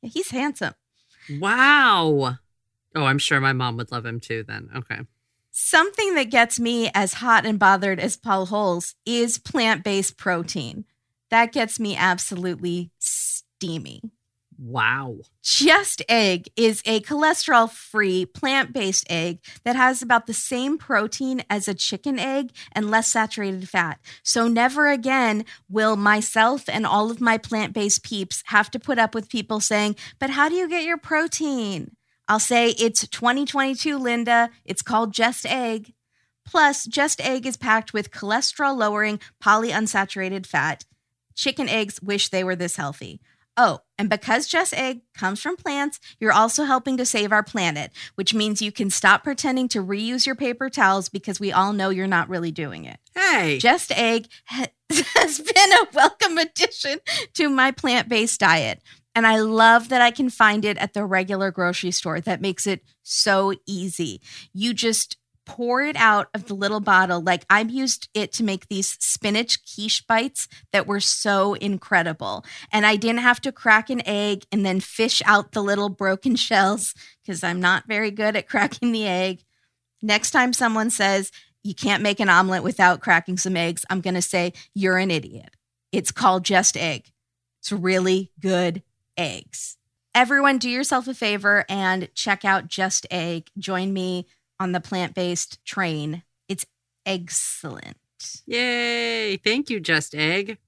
He's 0.00 0.30
handsome. 0.30 0.74
Wow. 1.28 2.38
Oh, 2.96 3.04
I'm 3.04 3.18
sure 3.18 3.40
my 3.40 3.52
mom 3.52 3.76
would 3.76 3.92
love 3.92 4.06
him 4.06 4.18
too 4.18 4.42
then. 4.42 4.70
Okay. 4.74 5.00
Something 5.50 6.14
that 6.14 6.30
gets 6.30 6.58
me 6.58 6.90
as 6.94 7.14
hot 7.14 7.46
and 7.46 7.58
bothered 7.58 8.00
as 8.00 8.16
Paul 8.16 8.46
Holes 8.46 8.94
is 9.04 9.38
plant 9.38 9.84
based 9.84 10.16
protein. 10.16 10.86
That 11.30 11.52
gets 11.52 11.78
me 11.78 11.94
absolutely 11.94 12.90
steamy. 12.98 14.00
Wow. 14.58 15.18
Just 15.42 16.02
Egg 16.08 16.48
is 16.56 16.82
a 16.86 17.00
cholesterol 17.00 17.70
free 17.70 18.24
plant 18.24 18.72
based 18.72 19.04
egg 19.10 19.40
that 19.64 19.76
has 19.76 20.00
about 20.00 20.26
the 20.26 20.32
same 20.32 20.78
protein 20.78 21.44
as 21.50 21.68
a 21.68 21.74
chicken 21.74 22.18
egg 22.18 22.52
and 22.72 22.90
less 22.90 23.08
saturated 23.08 23.68
fat. 23.68 24.00
So, 24.22 24.48
never 24.48 24.88
again 24.88 25.44
will 25.68 25.96
myself 25.96 26.68
and 26.68 26.86
all 26.86 27.10
of 27.10 27.20
my 27.20 27.36
plant 27.36 27.74
based 27.74 28.02
peeps 28.02 28.42
have 28.46 28.70
to 28.70 28.80
put 28.80 28.98
up 28.98 29.14
with 29.14 29.28
people 29.28 29.60
saying, 29.60 29.96
But 30.18 30.30
how 30.30 30.48
do 30.48 30.54
you 30.54 30.68
get 30.68 30.84
your 30.84 30.98
protein? 30.98 31.96
I'll 32.28 32.40
say 32.40 32.70
it's 32.70 33.06
2022, 33.06 33.98
Linda. 33.98 34.50
It's 34.64 34.82
called 34.82 35.12
Just 35.12 35.46
Egg. 35.46 35.94
Plus, 36.44 36.84
Just 36.84 37.20
Egg 37.20 37.46
is 37.46 37.56
packed 37.56 37.92
with 37.92 38.10
cholesterol 38.10 38.76
lowering 38.76 39.20
polyunsaturated 39.42 40.46
fat. 40.46 40.84
Chicken 41.34 41.68
eggs 41.68 42.00
wish 42.02 42.28
they 42.28 42.42
were 42.42 42.56
this 42.56 42.76
healthy. 42.76 43.20
Oh, 43.56 43.80
and 43.96 44.10
because 44.10 44.46
Just 44.46 44.74
Egg 44.74 45.00
comes 45.14 45.40
from 45.40 45.56
plants, 45.56 45.98
you're 46.20 46.32
also 46.32 46.64
helping 46.64 46.96
to 46.98 47.06
save 47.06 47.32
our 47.32 47.42
planet, 47.42 47.90
which 48.14 48.34
means 48.34 48.60
you 48.60 48.70
can 48.70 48.90
stop 48.90 49.24
pretending 49.24 49.66
to 49.68 49.82
reuse 49.82 50.26
your 50.26 50.34
paper 50.34 50.68
towels 50.68 51.08
because 51.08 51.40
we 51.40 51.52
all 51.52 51.72
know 51.72 51.90
you're 51.90 52.06
not 52.06 52.28
really 52.28 52.50
doing 52.50 52.84
it. 52.84 52.98
Hey. 53.14 53.58
Just 53.58 53.92
Egg 53.92 54.26
ha- 54.46 54.66
has 54.90 55.40
been 55.40 55.72
a 55.72 55.86
welcome 55.94 56.38
addition 56.38 56.98
to 57.34 57.48
my 57.48 57.70
plant 57.70 58.08
based 58.08 58.40
diet. 58.40 58.82
And 59.16 59.26
I 59.26 59.38
love 59.40 59.88
that 59.88 60.02
I 60.02 60.10
can 60.10 60.28
find 60.28 60.62
it 60.62 60.76
at 60.76 60.92
the 60.92 61.06
regular 61.06 61.50
grocery 61.50 61.90
store. 61.90 62.20
That 62.20 62.42
makes 62.42 62.66
it 62.66 62.82
so 63.02 63.54
easy. 63.66 64.20
You 64.52 64.74
just 64.74 65.16
pour 65.46 65.80
it 65.80 65.96
out 65.96 66.28
of 66.34 66.46
the 66.46 66.54
little 66.54 66.80
bottle. 66.80 67.22
Like 67.22 67.46
I've 67.48 67.70
used 67.70 68.10
it 68.12 68.30
to 68.34 68.44
make 68.44 68.68
these 68.68 68.98
spinach 69.00 69.58
quiche 69.64 70.06
bites 70.06 70.48
that 70.72 70.86
were 70.86 71.00
so 71.00 71.54
incredible. 71.54 72.44
And 72.70 72.84
I 72.84 72.96
didn't 72.96 73.22
have 73.22 73.40
to 73.42 73.52
crack 73.52 73.88
an 73.88 74.06
egg 74.06 74.44
and 74.52 74.66
then 74.66 74.80
fish 74.80 75.22
out 75.24 75.52
the 75.52 75.62
little 75.62 75.88
broken 75.88 76.36
shells 76.36 76.92
because 77.22 77.42
I'm 77.42 77.60
not 77.60 77.84
very 77.88 78.10
good 78.10 78.36
at 78.36 78.48
cracking 78.48 78.92
the 78.92 79.06
egg. 79.06 79.44
Next 80.02 80.32
time 80.32 80.52
someone 80.52 80.90
says 80.90 81.32
you 81.64 81.74
can't 81.74 82.02
make 82.02 82.20
an 82.20 82.28
omelet 82.28 82.62
without 82.62 83.00
cracking 83.00 83.38
some 83.38 83.56
eggs, 83.56 83.86
I'm 83.88 84.02
going 84.02 84.14
to 84.14 84.22
say 84.22 84.52
you're 84.74 84.98
an 84.98 85.10
idiot. 85.10 85.56
It's 85.90 86.12
called 86.12 86.44
just 86.44 86.76
egg. 86.76 87.12
It's 87.60 87.72
really 87.72 88.30
good 88.40 88.82
eggs. 89.16 89.76
Everyone, 90.14 90.58
do 90.58 90.70
yourself 90.70 91.08
a 91.08 91.14
favor 91.14 91.64
and 91.68 92.08
check 92.14 92.44
out 92.44 92.68
Just 92.68 93.06
Egg. 93.10 93.50
Join 93.58 93.92
me 93.92 94.26
on 94.58 94.72
the 94.72 94.80
plant 94.80 95.14
based 95.14 95.62
train. 95.64 96.22
It's 96.48 96.64
excellent. 97.04 97.96
Yay. 98.46 99.36
Thank 99.36 99.68
you, 99.68 99.78
Just 99.78 100.14
Egg. 100.14 100.58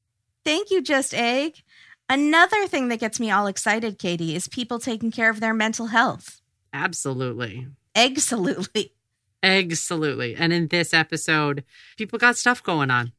Thank 0.44 0.70
you, 0.70 0.82
Just 0.82 1.14
Egg. 1.14 1.62
Another 2.10 2.66
thing 2.66 2.88
that 2.88 3.00
gets 3.00 3.20
me 3.20 3.30
all 3.30 3.46
excited, 3.46 3.98
Katie, 3.98 4.34
is 4.34 4.48
people 4.48 4.78
taking 4.78 5.10
care 5.10 5.30
of 5.30 5.40
their 5.40 5.54
mental 5.54 5.86
health. 5.86 6.40
Absolutely. 6.72 7.66
Absolutely. 7.94 8.92
Absolutely. 9.42 10.34
And 10.34 10.52
in 10.52 10.68
this 10.68 10.92
episode, 10.92 11.64
people 11.96 12.18
got 12.18 12.36
stuff 12.36 12.62
going 12.62 12.90
on. 12.90 13.12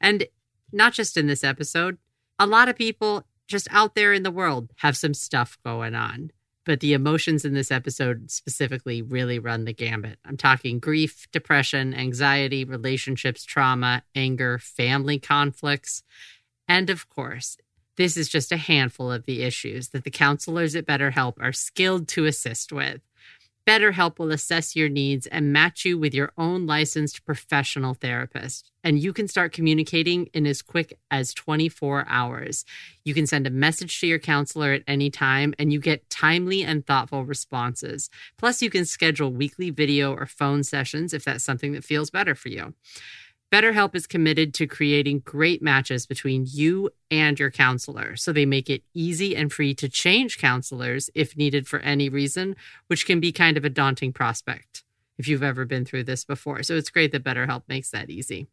And 0.00 0.26
not 0.72 0.92
just 0.92 1.16
in 1.16 1.26
this 1.26 1.44
episode, 1.44 1.98
a 2.38 2.46
lot 2.46 2.68
of 2.68 2.76
people 2.76 3.24
just 3.46 3.68
out 3.70 3.94
there 3.94 4.12
in 4.12 4.22
the 4.22 4.30
world 4.30 4.70
have 4.76 4.96
some 4.96 5.14
stuff 5.14 5.58
going 5.64 5.94
on. 5.94 6.30
But 6.64 6.80
the 6.80 6.94
emotions 6.94 7.44
in 7.44 7.54
this 7.54 7.70
episode 7.70 8.30
specifically 8.30 9.00
really 9.00 9.38
run 9.38 9.64
the 9.64 9.72
gambit. 9.72 10.18
I'm 10.24 10.36
talking 10.36 10.80
grief, 10.80 11.28
depression, 11.30 11.94
anxiety, 11.94 12.64
relationships, 12.64 13.44
trauma, 13.44 14.02
anger, 14.16 14.58
family 14.58 15.20
conflicts. 15.20 16.02
And 16.66 16.90
of 16.90 17.08
course, 17.08 17.56
this 17.96 18.16
is 18.16 18.28
just 18.28 18.50
a 18.50 18.56
handful 18.56 19.12
of 19.12 19.26
the 19.26 19.42
issues 19.42 19.90
that 19.90 20.02
the 20.02 20.10
counselors 20.10 20.74
at 20.74 20.86
BetterHelp 20.86 21.34
are 21.40 21.52
skilled 21.52 22.08
to 22.08 22.26
assist 22.26 22.72
with. 22.72 23.00
BetterHelp 23.66 24.20
will 24.20 24.30
assess 24.30 24.76
your 24.76 24.88
needs 24.88 25.26
and 25.26 25.52
match 25.52 25.84
you 25.84 25.98
with 25.98 26.14
your 26.14 26.30
own 26.38 26.66
licensed 26.66 27.24
professional 27.24 27.94
therapist. 27.94 28.70
And 28.84 29.00
you 29.00 29.12
can 29.12 29.26
start 29.26 29.52
communicating 29.52 30.26
in 30.26 30.46
as 30.46 30.62
quick 30.62 31.00
as 31.10 31.34
24 31.34 32.06
hours. 32.08 32.64
You 33.04 33.12
can 33.12 33.26
send 33.26 33.44
a 33.44 33.50
message 33.50 33.98
to 34.00 34.06
your 34.06 34.20
counselor 34.20 34.72
at 34.72 34.84
any 34.86 35.10
time 35.10 35.52
and 35.58 35.72
you 35.72 35.80
get 35.80 36.08
timely 36.08 36.62
and 36.62 36.86
thoughtful 36.86 37.24
responses. 37.24 38.08
Plus, 38.38 38.62
you 38.62 38.70
can 38.70 38.84
schedule 38.84 39.32
weekly 39.32 39.70
video 39.70 40.14
or 40.14 40.26
phone 40.26 40.62
sessions 40.62 41.12
if 41.12 41.24
that's 41.24 41.42
something 41.42 41.72
that 41.72 41.82
feels 41.82 42.08
better 42.08 42.36
for 42.36 42.50
you. 42.50 42.72
BetterHelp 43.56 43.94
is 43.94 44.06
committed 44.06 44.52
to 44.52 44.66
creating 44.66 45.20
great 45.20 45.62
matches 45.62 46.04
between 46.04 46.44
you 46.46 46.90
and 47.10 47.40
your 47.40 47.50
counselor, 47.50 48.14
so 48.14 48.30
they 48.30 48.44
make 48.44 48.68
it 48.68 48.82
easy 48.92 49.34
and 49.34 49.50
free 49.50 49.72
to 49.76 49.88
change 49.88 50.36
counselors 50.36 51.08
if 51.14 51.38
needed 51.38 51.66
for 51.66 51.78
any 51.78 52.10
reason, 52.10 52.54
which 52.88 53.06
can 53.06 53.18
be 53.18 53.32
kind 53.32 53.56
of 53.56 53.64
a 53.64 53.70
daunting 53.70 54.12
prospect 54.12 54.84
if 55.16 55.26
you've 55.26 55.42
ever 55.42 55.64
been 55.64 55.86
through 55.86 56.04
this 56.04 56.22
before. 56.22 56.62
So 56.62 56.76
it's 56.76 56.90
great 56.90 57.12
that 57.12 57.24
BetterHelp 57.24 57.62
makes 57.66 57.88
that 57.92 58.10
easy. 58.10 58.46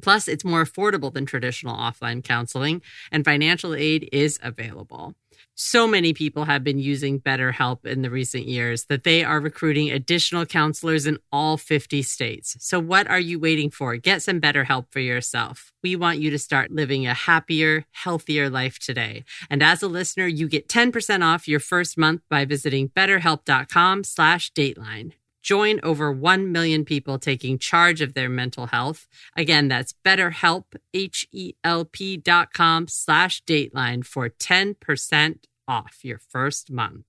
Plus, 0.00 0.28
it's 0.28 0.44
more 0.44 0.64
affordable 0.64 1.12
than 1.12 1.26
traditional 1.26 1.76
offline 1.76 2.22
counseling, 2.22 2.82
and 3.12 3.24
financial 3.24 3.74
aid 3.74 4.08
is 4.12 4.38
available. 4.42 5.14
So 5.54 5.86
many 5.86 6.14
people 6.14 6.46
have 6.46 6.64
been 6.64 6.78
using 6.78 7.20
BetterHelp 7.20 7.84
in 7.84 8.00
the 8.00 8.08
recent 8.08 8.46
years 8.46 8.84
that 8.84 9.04
they 9.04 9.22
are 9.22 9.40
recruiting 9.40 9.90
additional 9.90 10.46
counselors 10.46 11.06
in 11.06 11.18
all 11.30 11.58
50 11.58 12.02
states. 12.02 12.56
So, 12.60 12.80
what 12.80 13.06
are 13.08 13.20
you 13.20 13.38
waiting 13.38 13.70
for? 13.70 13.96
Get 13.96 14.22
some 14.22 14.40
BetterHelp 14.40 14.86
for 14.90 15.00
yourself. 15.00 15.72
We 15.82 15.96
want 15.96 16.18
you 16.18 16.30
to 16.30 16.38
start 16.38 16.70
living 16.70 17.06
a 17.06 17.12
happier, 17.14 17.84
healthier 17.92 18.48
life 18.48 18.78
today. 18.78 19.24
And 19.50 19.62
as 19.62 19.82
a 19.82 19.88
listener, 19.88 20.26
you 20.26 20.48
get 20.48 20.68
10% 20.68 21.22
off 21.22 21.46
your 21.46 21.60
first 21.60 21.98
month 21.98 22.22
by 22.30 22.46
visiting 22.46 22.88
betterhelp.com 22.88 24.04
slash 24.04 24.52
dateline. 24.52 25.12
Join 25.42 25.80
over 25.82 26.12
1 26.12 26.52
million 26.52 26.84
people 26.84 27.18
taking 27.18 27.58
charge 27.58 28.00
of 28.02 28.12
their 28.14 28.28
mental 28.28 28.66
health. 28.66 29.08
Again, 29.36 29.68
that's 29.68 29.94
betterhelp, 30.04 30.64
H-E-L-P 30.92 32.16
dot 32.18 32.52
com 32.52 32.86
slash 32.88 33.42
dateline 33.44 34.04
for 34.04 34.28
10% 34.28 35.38
off 35.66 35.98
your 36.02 36.18
first 36.18 36.70
month. 36.70 37.04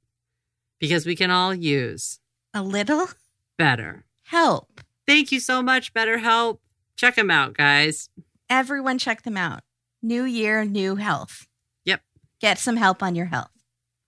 Because 0.79 1.05
we 1.05 1.15
can 1.15 1.29
all 1.29 1.53
use 1.53 2.19
A 2.53 2.63
little 2.63 3.09
better. 3.57 4.05
help. 4.23 4.81
Thank 5.05 5.31
you 5.31 5.39
so 5.39 5.61
much, 5.61 5.93
BetterHelp. 5.93 6.59
Check 6.95 7.15
them 7.15 7.29
out, 7.31 7.53
guys. 7.55 8.07
Everyone, 8.49 8.97
check 8.97 9.23
them 9.23 9.35
out. 9.35 9.61
New 10.01 10.23
year, 10.23 10.63
new 10.63 10.95
health. 10.95 11.47
Yep. 11.85 12.01
Get 12.39 12.57
some 12.59 12.77
help 12.77 13.03
on 13.03 13.13
your 13.15 13.25
health. 13.25 13.51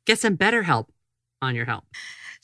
Get 0.05 0.19
some 0.19 0.35
better 0.35 0.63
help 0.63 0.91
on 1.41 1.55
your 1.55 1.65
help. 1.65 1.83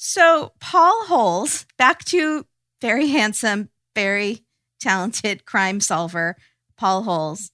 So, 0.01 0.53
Paul 0.61 1.07
Holes, 1.07 1.65
back 1.77 2.05
to 2.05 2.45
very 2.79 3.07
handsome, 3.07 3.67
very 3.95 4.45
talented 4.79 5.43
crime 5.43 5.81
solver, 5.81 6.37
Paul 6.77 7.03
Holes. 7.03 7.51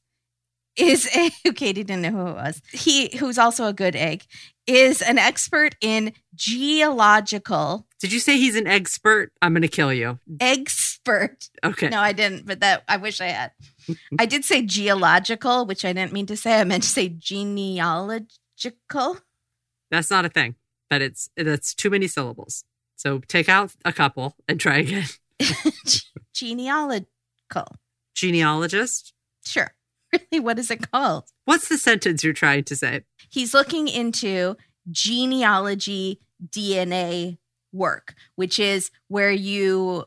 is 0.78 1.10
a 1.16 1.32
Katie 1.54 1.84
didn't 1.84 2.04
know 2.04 2.12
who 2.12 2.28
it 2.28 2.36
was. 2.36 2.62
He 2.72 3.18
who's 3.18 3.40
also 3.40 3.66
a 3.66 3.74
good 3.74 3.96
egg 3.96 4.26
is 4.68 5.02
an 5.02 5.18
expert 5.18 5.74
in 5.82 6.14
geological 6.36 7.88
Did 8.00 8.14
you 8.14 8.20
say 8.20 8.38
he's 8.38 8.56
an 8.56 8.68
expert? 8.68 9.32
I'm 9.42 9.54
going 9.54 9.64
to 9.64 9.68
kill 9.68 9.92
you. 9.92 10.20
expert. 10.40 11.50
Okay. 11.64 11.90
No, 11.90 12.00
I 12.00 12.12
didn't, 12.12 12.46
but 12.46 12.60
that 12.60 12.84
I 12.88 12.98
wish 12.98 13.22
I 13.22 13.28
had. 13.28 13.52
I 14.20 14.28
did 14.28 14.46
say 14.46 14.62
geological, 14.62 15.66
which 15.66 15.84
I 15.84 15.94
didn't 15.94 16.14
mean 16.14 16.28
to 16.28 16.38
say. 16.38 16.60
I 16.60 16.64
meant 16.64 16.84
to 16.84 16.90
say 16.90 17.10
genealogical. 17.10 19.18
That's 19.90 20.12
not 20.12 20.26
a 20.26 20.30
thing, 20.30 20.54
but 20.96 21.02
it's 21.02 21.30
that's 21.36 21.74
too 21.74 21.90
many 21.90 22.08
syllables. 22.08 22.64
So 22.96 23.20
take 23.20 23.50
out 23.50 23.74
a 23.84 23.92
couple 23.92 24.38
and 24.48 24.58
try 24.58 24.78
again. 24.78 25.04
Genealogical. 26.34 27.08
Genealogist. 28.16 29.14
Sure. 29.46 29.74
Really, 30.32 30.40
what 30.40 30.58
is 30.58 30.72
it 30.72 30.90
called? 30.92 31.26
What's 31.44 31.68
the 31.68 31.78
sentence 31.78 32.24
you're 32.24 32.32
trying 32.32 32.64
to 32.66 32.76
say? 32.78 33.02
He's 33.30 33.54
looking 33.54 33.90
into 33.90 34.56
genealogy 34.90 36.22
DNA 36.48 37.40
work, 37.74 38.14
which 38.38 38.58
is 38.58 38.92
where 39.10 39.32
you 39.32 40.06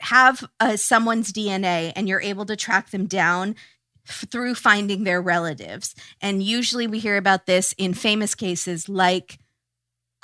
have 0.00 0.44
uh, 0.58 0.76
someone's 0.76 1.32
DNA 1.32 1.92
and 1.94 2.08
you're 2.08 2.20
able 2.20 2.44
to 2.46 2.56
track 2.56 2.90
them 2.90 3.06
down 3.06 3.54
f- 4.08 4.24
through 4.32 4.56
finding 4.56 5.04
their 5.04 5.22
relatives. 5.22 5.94
And 6.20 6.42
usually 6.42 6.88
we 6.88 6.98
hear 6.98 7.16
about 7.16 7.46
this 7.46 7.72
in 7.78 7.94
famous 7.94 8.34
cases 8.34 8.88
like 8.88 9.38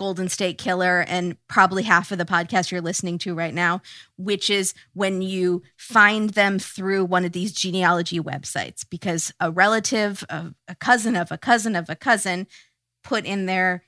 Golden 0.01 0.31
State 0.31 0.57
Killer 0.57 1.05
and 1.07 1.37
probably 1.47 1.83
half 1.83 2.11
of 2.11 2.17
the 2.17 2.25
podcast 2.25 2.71
you're 2.71 2.81
listening 2.81 3.19
to 3.19 3.35
right 3.35 3.53
now, 3.53 3.83
which 4.17 4.49
is 4.49 4.73
when 4.95 5.21
you 5.21 5.63
find 5.77 6.31
them 6.31 6.59
through 6.59 7.05
one 7.05 7.27
of 7.27 7.33
these 7.33 7.53
genealogy 7.53 8.19
websites 8.19 8.83
because 8.89 9.31
a 9.41 9.51
relative, 9.51 10.25
a, 10.31 10.55
a 10.69 10.75
cousin 10.75 11.17
of 11.17 11.31
a 11.31 11.37
cousin 11.37 11.77
of 11.77 11.91
a 11.91 11.95
cousin 11.95 12.47
put 13.05 13.27
in 13.27 13.45
their 13.45 13.83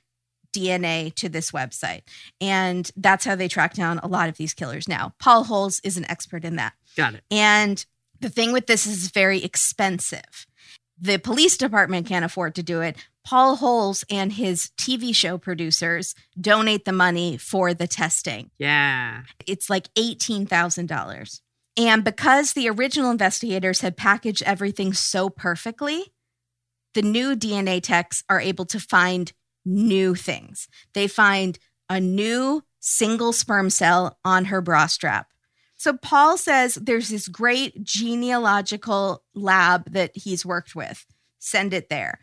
DNA 0.55 1.11
to 1.15 1.29
this 1.29 1.49
website. 1.49 2.03
And 2.39 2.91
that's 2.95 3.25
how 3.25 3.33
they 3.33 3.47
track 3.47 3.73
down 3.73 3.97
a 4.03 4.07
lot 4.07 4.29
of 4.29 4.37
these 4.37 4.53
killers 4.53 4.87
now. 4.87 5.15
Paul 5.17 5.45
Holes 5.45 5.81
is 5.83 5.97
an 5.97 6.05
expert 6.11 6.45
in 6.45 6.57
that. 6.57 6.73
Got 6.95 7.15
it. 7.15 7.23
And 7.31 7.83
the 8.19 8.29
thing 8.29 8.53
with 8.53 8.67
this 8.67 8.85
is 8.85 9.09
very 9.09 9.43
expensive. 9.43 10.45
The 10.99 11.17
police 11.17 11.57
department 11.57 12.07
can't 12.07 12.25
afford 12.25 12.55
to 12.55 12.63
do 12.63 12.81
it. 12.81 12.95
Paul 13.25 13.55
Holes 13.55 14.03
and 14.09 14.31
his 14.33 14.71
TV 14.77 15.15
show 15.15 15.37
producers 15.37 16.13
donate 16.39 16.85
the 16.85 16.91
money 16.91 17.37
for 17.37 17.73
the 17.73 17.87
testing. 17.87 18.51
Yeah. 18.57 19.23
It's 19.47 19.69
like 19.69 19.93
$18,000. 19.95 21.41
And 21.75 22.03
because 22.03 22.53
the 22.53 22.69
original 22.69 23.11
investigators 23.11 23.81
had 23.81 23.97
packaged 23.97 24.43
everything 24.43 24.93
so 24.93 25.29
perfectly, 25.29 26.13
the 26.93 27.01
new 27.01 27.35
DNA 27.35 27.81
techs 27.81 28.23
are 28.29 28.39
able 28.39 28.65
to 28.65 28.79
find 28.79 29.33
new 29.65 30.13
things. 30.13 30.67
They 30.93 31.07
find 31.07 31.57
a 31.89 31.99
new 31.99 32.63
single 32.79 33.33
sperm 33.33 33.69
cell 33.69 34.19
on 34.23 34.45
her 34.45 34.61
bra 34.61 34.85
strap. 34.87 35.32
So 35.83 35.97
Paul 35.97 36.37
says 36.37 36.75
there's 36.75 37.09
this 37.09 37.27
great 37.27 37.83
genealogical 37.83 39.21
lab 39.35 39.91
that 39.91 40.11
he's 40.15 40.45
worked 40.45 40.77
with. 40.77 41.05
Send 41.39 41.73
it 41.73 41.89
there. 41.89 42.19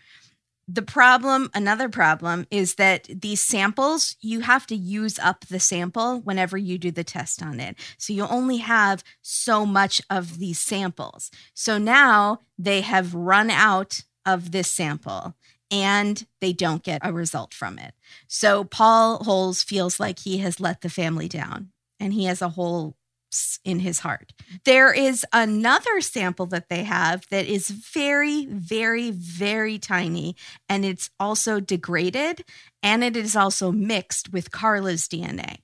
The 0.66 0.80
problem, 0.80 1.50
another 1.52 1.90
problem, 1.90 2.46
is 2.50 2.76
that 2.76 3.06
these 3.14 3.42
samples, 3.42 4.16
you 4.22 4.40
have 4.40 4.66
to 4.68 4.74
use 4.74 5.18
up 5.18 5.44
the 5.44 5.61
sample 5.61 6.20
whenever 6.20 6.56
you 6.56 6.78
do 6.78 6.90
the 6.90 7.04
test 7.04 7.42
on 7.42 7.61
it. 7.61 7.76
So 7.98 8.14
you 8.14 8.26
only 8.26 8.56
have 8.56 9.04
so 9.20 9.66
much 9.66 10.00
of 10.08 10.38
these 10.38 10.58
samples. 10.58 11.30
So 11.52 11.76
now 11.76 12.40
they 12.56 12.80
have 12.80 13.12
run 13.12 13.50
out 13.50 14.04
of 14.24 14.52
this 14.52 14.72
sample 14.72 15.34
and 15.70 16.26
they 16.40 16.54
don't 16.54 16.82
get 16.82 17.02
a 17.04 17.12
result 17.12 17.52
from 17.52 17.78
it. 17.78 17.92
So 18.26 18.64
Paul 18.64 19.22
Holes 19.22 19.62
feels 19.62 20.00
like 20.00 20.20
he 20.20 20.38
has 20.38 20.61
let 20.61 20.80
the 20.80 20.88
family 20.88 21.28
down 21.28 21.72
and 21.98 22.14
he 22.14 22.24
has 22.24 22.40
a 22.40 22.48
hole 22.48 22.96
s- 23.33 23.59
in 23.64 23.81
his 23.81 24.01
heart. 24.01 24.33
There 24.64 24.93
is 24.93 25.24
another 25.33 26.01
sample 26.01 26.47
that 26.47 26.68
they 26.68 26.85
have 26.85 27.24
that 27.31 27.47
is 27.47 27.70
very, 27.70 28.47
very, 28.47 29.11
very 29.11 29.78
tiny 29.78 30.37
and 30.68 30.85
it's 30.85 31.11
also 31.18 31.61
degraded 31.61 32.45
and 32.83 33.05
it 33.05 33.16
is 33.16 33.37
also 33.37 33.72
mixed 33.72 34.33
with 34.33 34.51
Carla's 34.51 35.09
DNA. 35.09 35.59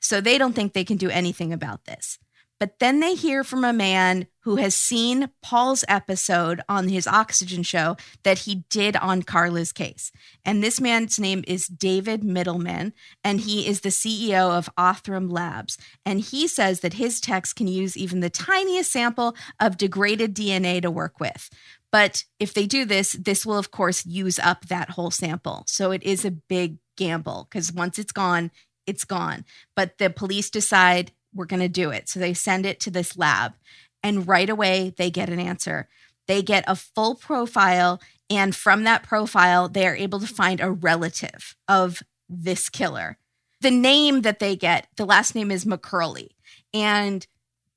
So 0.00 0.20
they 0.20 0.38
don't 0.38 0.52
think 0.54 0.72
they 0.72 0.84
can 0.84 0.96
do 0.96 1.10
anything 1.10 1.52
about 1.52 1.84
this. 1.84 2.18
But 2.58 2.78
then 2.78 3.00
they 3.00 3.14
hear 3.14 3.44
from 3.44 3.64
a 3.64 3.72
man 3.72 4.26
who 4.42 4.56
has 4.56 4.74
seen 4.74 5.30
Paul's 5.42 5.84
episode 5.88 6.60
on 6.68 6.88
his 6.88 7.06
oxygen 7.06 7.62
show 7.62 7.96
that 8.22 8.40
he 8.40 8.64
did 8.70 8.96
on 8.96 9.22
Carla's 9.22 9.72
case. 9.72 10.12
And 10.44 10.62
this 10.62 10.80
man's 10.80 11.18
name 11.18 11.44
is 11.46 11.66
David 11.66 12.22
Mittelman, 12.22 12.92
and 13.24 13.40
he 13.40 13.66
is 13.66 13.80
the 13.80 13.88
CEO 13.88 14.50
of 14.50 14.68
Othram 14.76 15.30
Labs. 15.30 15.78
And 16.04 16.20
he 16.20 16.46
says 16.48 16.80
that 16.80 16.94
his 16.94 17.20
techs 17.20 17.52
can 17.52 17.68
use 17.68 17.96
even 17.96 18.20
the 18.20 18.30
tiniest 18.30 18.92
sample 18.92 19.36
of 19.60 19.76
degraded 19.76 20.34
DNA 20.34 20.82
to 20.82 20.90
work 20.90 21.20
with. 21.20 21.48
But 21.92 22.24
if 22.40 22.54
they 22.54 22.66
do 22.66 22.84
this, 22.84 23.12
this 23.12 23.44
will, 23.44 23.58
of 23.58 23.70
course, 23.70 24.06
use 24.06 24.38
up 24.38 24.66
that 24.66 24.90
whole 24.90 25.10
sample. 25.10 25.64
So 25.66 25.92
it 25.92 26.02
is 26.02 26.24
a 26.24 26.30
big 26.30 26.78
gamble 26.96 27.46
because 27.48 27.72
once 27.72 27.98
it's 27.98 28.12
gone, 28.12 28.50
it's 28.86 29.04
gone. 29.04 29.44
But 29.76 29.98
the 29.98 30.10
police 30.10 30.50
decide 30.50 31.12
we're 31.34 31.46
going 31.46 31.60
to 31.60 31.68
do 31.68 31.90
it. 31.90 32.08
So 32.08 32.18
they 32.18 32.34
send 32.34 32.66
it 32.66 32.80
to 32.80 32.90
this 32.90 33.16
lab, 33.16 33.54
and 34.02 34.26
right 34.26 34.48
away 34.50 34.92
they 34.96 35.10
get 35.10 35.28
an 35.28 35.40
answer. 35.40 35.88
They 36.28 36.42
get 36.42 36.64
a 36.66 36.76
full 36.76 37.14
profile, 37.16 38.00
and 38.30 38.54
from 38.54 38.84
that 38.84 39.02
profile, 39.02 39.68
they 39.68 39.86
are 39.86 39.96
able 39.96 40.20
to 40.20 40.26
find 40.26 40.60
a 40.60 40.70
relative 40.70 41.56
of 41.68 42.02
this 42.28 42.68
killer. 42.68 43.18
The 43.60 43.70
name 43.70 44.22
that 44.22 44.38
they 44.38 44.56
get, 44.56 44.88
the 44.96 45.04
last 45.04 45.34
name 45.34 45.50
is 45.50 45.64
McCurley. 45.64 46.28
And 46.72 47.26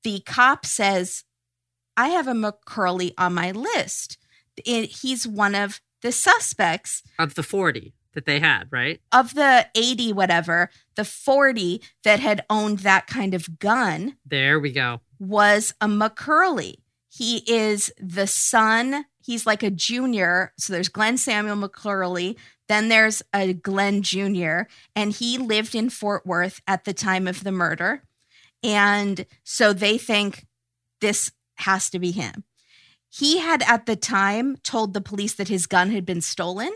the 0.02 0.20
cop 0.20 0.64
says, 0.64 1.24
I 1.96 2.08
have 2.08 2.26
a 2.28 2.32
McCurley 2.32 3.12
on 3.18 3.34
my 3.34 3.50
list. 3.50 4.18
It, 4.64 4.86
he's 5.02 5.26
one 5.26 5.54
of 5.54 5.80
the 6.02 6.12
suspects 6.12 7.02
Of 7.18 7.34
the 7.34 7.42
40 7.42 7.92
that 8.14 8.24
they 8.26 8.40
had, 8.40 8.68
right? 8.70 9.00
of 9.12 9.34
the 9.34 9.66
80 9.74 10.12
whatever 10.14 10.70
the 10.94 11.04
40 11.04 11.82
that 12.04 12.20
had 12.20 12.44
owned 12.48 12.78
that 12.80 13.06
kind 13.06 13.34
of 13.34 13.58
gun 13.58 14.16
There 14.24 14.58
we 14.58 14.72
go. 14.72 15.00
Was 15.18 15.74
a 15.80 15.86
mccurley 15.86 16.76
he 17.08 17.38
is 17.46 17.92
the 17.98 18.26
son 18.26 19.04
he's 19.24 19.46
like 19.46 19.62
a 19.62 19.70
junior 19.70 20.52
so 20.58 20.72
there's 20.72 20.88
glenn 20.88 21.16
samuel 21.16 21.56
mccurley 21.56 22.36
then 22.68 22.88
there's 22.88 23.22
a 23.32 23.52
glenn 23.52 24.02
junior 24.02 24.66
and 24.94 25.12
he 25.12 25.38
lived 25.38 25.74
in 25.74 25.88
fort 25.88 26.26
worth 26.26 26.60
at 26.66 26.84
the 26.84 26.94
time 26.94 27.26
of 27.26 27.44
the 27.44 27.52
murder 27.52 28.02
and 28.62 29.26
so 29.44 29.72
they 29.72 29.98
think 29.98 30.46
this 31.00 31.30
has 31.56 31.88
to 31.90 31.98
be 31.98 32.10
him 32.10 32.44
he 33.08 33.38
had 33.38 33.62
at 33.62 33.86
the 33.86 33.96
time 33.96 34.56
told 34.62 34.92
the 34.92 35.00
police 35.00 35.34
that 35.34 35.48
his 35.48 35.66
gun 35.66 35.90
had 35.90 36.04
been 36.04 36.20
stolen 36.20 36.72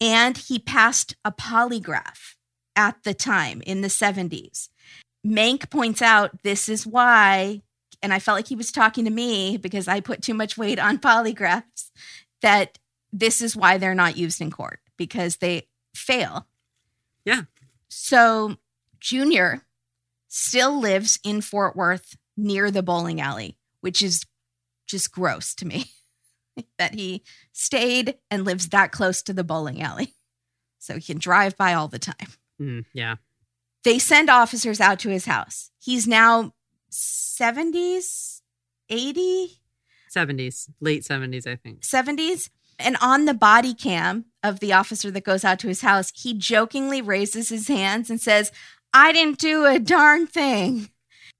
and 0.00 0.36
he 0.36 0.58
passed 0.58 1.14
a 1.24 1.30
polygraph 1.30 2.34
at 2.74 3.02
the 3.04 3.14
time 3.14 3.62
in 3.66 3.82
the 3.82 3.88
70s. 3.88 4.68
Mank 5.26 5.70
points 5.70 6.02
out 6.02 6.42
this 6.42 6.68
is 6.68 6.86
why, 6.86 7.62
and 8.02 8.12
I 8.12 8.18
felt 8.18 8.36
like 8.36 8.48
he 8.48 8.56
was 8.56 8.72
talking 8.72 9.04
to 9.04 9.10
me 9.10 9.56
because 9.56 9.88
I 9.88 10.00
put 10.00 10.22
too 10.22 10.34
much 10.34 10.58
weight 10.58 10.78
on 10.78 10.98
polygraphs, 10.98 11.90
that 12.40 12.78
this 13.12 13.40
is 13.40 13.54
why 13.54 13.78
they're 13.78 13.94
not 13.94 14.16
used 14.16 14.40
in 14.40 14.50
court 14.50 14.80
because 14.96 15.36
they 15.36 15.68
fail. 15.94 16.46
Yeah. 17.24 17.42
So 17.88 18.56
Junior 19.00 19.62
still 20.28 20.80
lives 20.80 21.20
in 21.22 21.40
Fort 21.40 21.76
Worth 21.76 22.16
near 22.36 22.70
the 22.70 22.82
bowling 22.82 23.20
alley, 23.20 23.58
which 23.80 24.02
is 24.02 24.24
just 24.86 25.12
gross 25.12 25.54
to 25.56 25.66
me 25.66 25.86
that 26.78 26.94
he 26.94 27.22
stayed 27.52 28.16
and 28.30 28.44
lives 28.44 28.68
that 28.68 28.92
close 28.92 29.22
to 29.22 29.32
the 29.32 29.44
bowling 29.44 29.82
alley. 29.82 30.14
So 30.78 30.96
he 30.96 31.00
can 31.00 31.18
drive 31.18 31.56
by 31.56 31.74
all 31.74 31.86
the 31.86 32.00
time. 32.00 32.26
Mm, 32.60 32.84
yeah. 32.92 33.14
They 33.84 33.98
send 33.98 34.30
officers 34.30 34.80
out 34.80 34.98
to 35.00 35.10
his 35.10 35.26
house. 35.26 35.70
He's 35.80 36.06
now 36.06 36.52
70s, 36.90 38.42
80, 38.88 39.60
70s, 40.14 40.68
late 40.80 41.02
70s, 41.02 41.46
I 41.46 41.56
think. 41.56 41.80
70s. 41.80 42.50
And 42.78 42.96
on 43.00 43.24
the 43.24 43.34
body 43.34 43.74
cam 43.74 44.26
of 44.42 44.60
the 44.60 44.72
officer 44.72 45.10
that 45.10 45.24
goes 45.24 45.44
out 45.44 45.58
to 45.60 45.68
his 45.68 45.82
house, 45.82 46.12
he 46.14 46.34
jokingly 46.34 47.02
raises 47.02 47.48
his 47.48 47.68
hands 47.68 48.10
and 48.10 48.20
says, 48.20 48.52
I 48.92 49.12
didn't 49.12 49.38
do 49.38 49.66
a 49.66 49.78
darn 49.78 50.26
thing. 50.26 50.90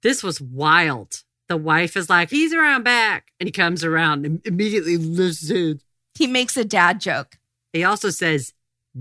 This 0.02 0.22
was 0.22 0.40
wild. 0.40 1.22
The 1.48 1.56
wife 1.56 1.96
is 1.96 2.08
like, 2.08 2.30
he's 2.30 2.52
around 2.52 2.84
back. 2.84 3.32
And 3.38 3.46
he 3.46 3.52
comes 3.52 3.84
around 3.84 4.24
and 4.24 4.40
immediately 4.44 4.96
lifts 4.96 5.48
his. 5.48 5.82
He 6.14 6.26
makes 6.26 6.56
a 6.56 6.64
dad 6.64 7.00
joke. 7.00 7.36
He 7.72 7.84
also 7.84 8.10
says, 8.10 8.52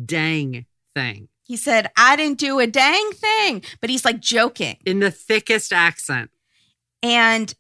dang 0.06 0.66
thing 0.96 1.28
He 1.52 1.58
said, 1.58 1.91
I 1.97 2.16
didn't 2.16 2.38
do 2.38 2.60
a 2.60 2.66
dang 2.66 3.12
thing, 3.12 3.62
but 3.82 3.89
he's 3.89 4.06
like 4.06 4.22
joking. 4.22 4.78
in 4.86 5.02
the 5.02 5.12
thickest 5.12 5.74
accent. 5.74 6.32
And 7.04 7.54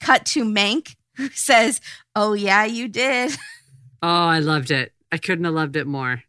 cut 0.00 0.24
to 0.28 0.42
Mank, 0.42 0.96
who 1.18 1.28
says, 1.28 1.82
Oh, 2.14 2.32
yeah, 2.32 2.64
you 2.64 2.88
did. 2.88 3.36
Oh, 4.02 4.08
I 4.08 4.38
loved 4.38 4.70
it. 4.70 4.94
I 5.12 5.18
couldn't 5.18 5.44
have 5.44 5.52
loved 5.52 5.76
it 5.76 5.86
more. 5.86 6.22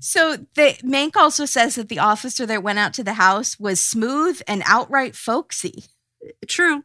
So 0.00 0.36
the 0.54 0.78
Mank 0.82 1.16
also 1.16 1.44
says 1.44 1.74
that 1.74 1.90
the 1.90 1.98
officer 1.98 2.46
that 2.46 2.62
went 2.62 2.78
out 2.78 2.94
to 2.94 3.04
the 3.04 3.14
house 3.14 3.60
was 3.60 3.78
smooth 3.78 4.40
and 4.48 4.62
outright 4.64 5.14
folksy. 5.14 5.84
True. 6.48 6.84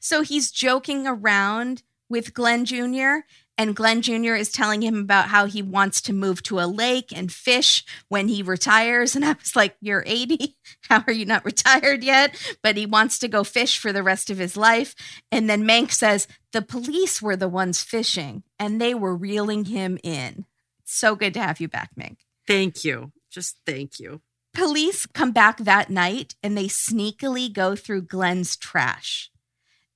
So 0.00 0.20
he's 0.20 0.50
joking 0.50 1.06
around 1.06 1.82
with 2.10 2.34
Glenn 2.34 2.66
Jr. 2.66 3.20
And 3.58 3.74
Glenn 3.74 4.02
Jr. 4.02 4.34
is 4.34 4.52
telling 4.52 4.82
him 4.82 5.00
about 5.00 5.28
how 5.28 5.46
he 5.46 5.62
wants 5.62 6.00
to 6.02 6.12
move 6.12 6.44
to 6.44 6.60
a 6.60 6.66
lake 6.70 7.12
and 7.14 7.30
fish 7.30 7.84
when 8.08 8.28
he 8.28 8.40
retires. 8.40 9.16
And 9.16 9.24
I 9.24 9.32
was 9.32 9.56
like, 9.56 9.74
You're 9.80 10.04
80. 10.06 10.56
How 10.88 11.02
are 11.06 11.12
you 11.12 11.26
not 11.26 11.44
retired 11.44 12.04
yet? 12.04 12.40
But 12.62 12.76
he 12.76 12.86
wants 12.86 13.18
to 13.18 13.28
go 13.28 13.42
fish 13.42 13.76
for 13.76 13.92
the 13.92 14.04
rest 14.04 14.30
of 14.30 14.38
his 14.38 14.56
life. 14.56 14.94
And 15.32 15.50
then 15.50 15.64
Mank 15.64 15.90
says, 15.90 16.28
The 16.52 16.62
police 16.62 17.20
were 17.20 17.36
the 17.36 17.48
ones 17.48 17.82
fishing 17.82 18.44
and 18.60 18.80
they 18.80 18.94
were 18.94 19.16
reeling 19.16 19.64
him 19.64 19.98
in. 20.04 20.46
So 20.84 21.16
good 21.16 21.34
to 21.34 21.40
have 21.40 21.60
you 21.60 21.66
back, 21.66 21.90
Mank. 21.98 22.18
Thank 22.46 22.84
you. 22.84 23.10
Just 23.28 23.58
thank 23.66 23.98
you. 23.98 24.20
Police 24.54 25.04
come 25.06 25.32
back 25.32 25.58
that 25.58 25.90
night 25.90 26.36
and 26.42 26.56
they 26.56 26.66
sneakily 26.66 27.52
go 27.52 27.74
through 27.74 28.02
Glenn's 28.02 28.56
trash. 28.56 29.30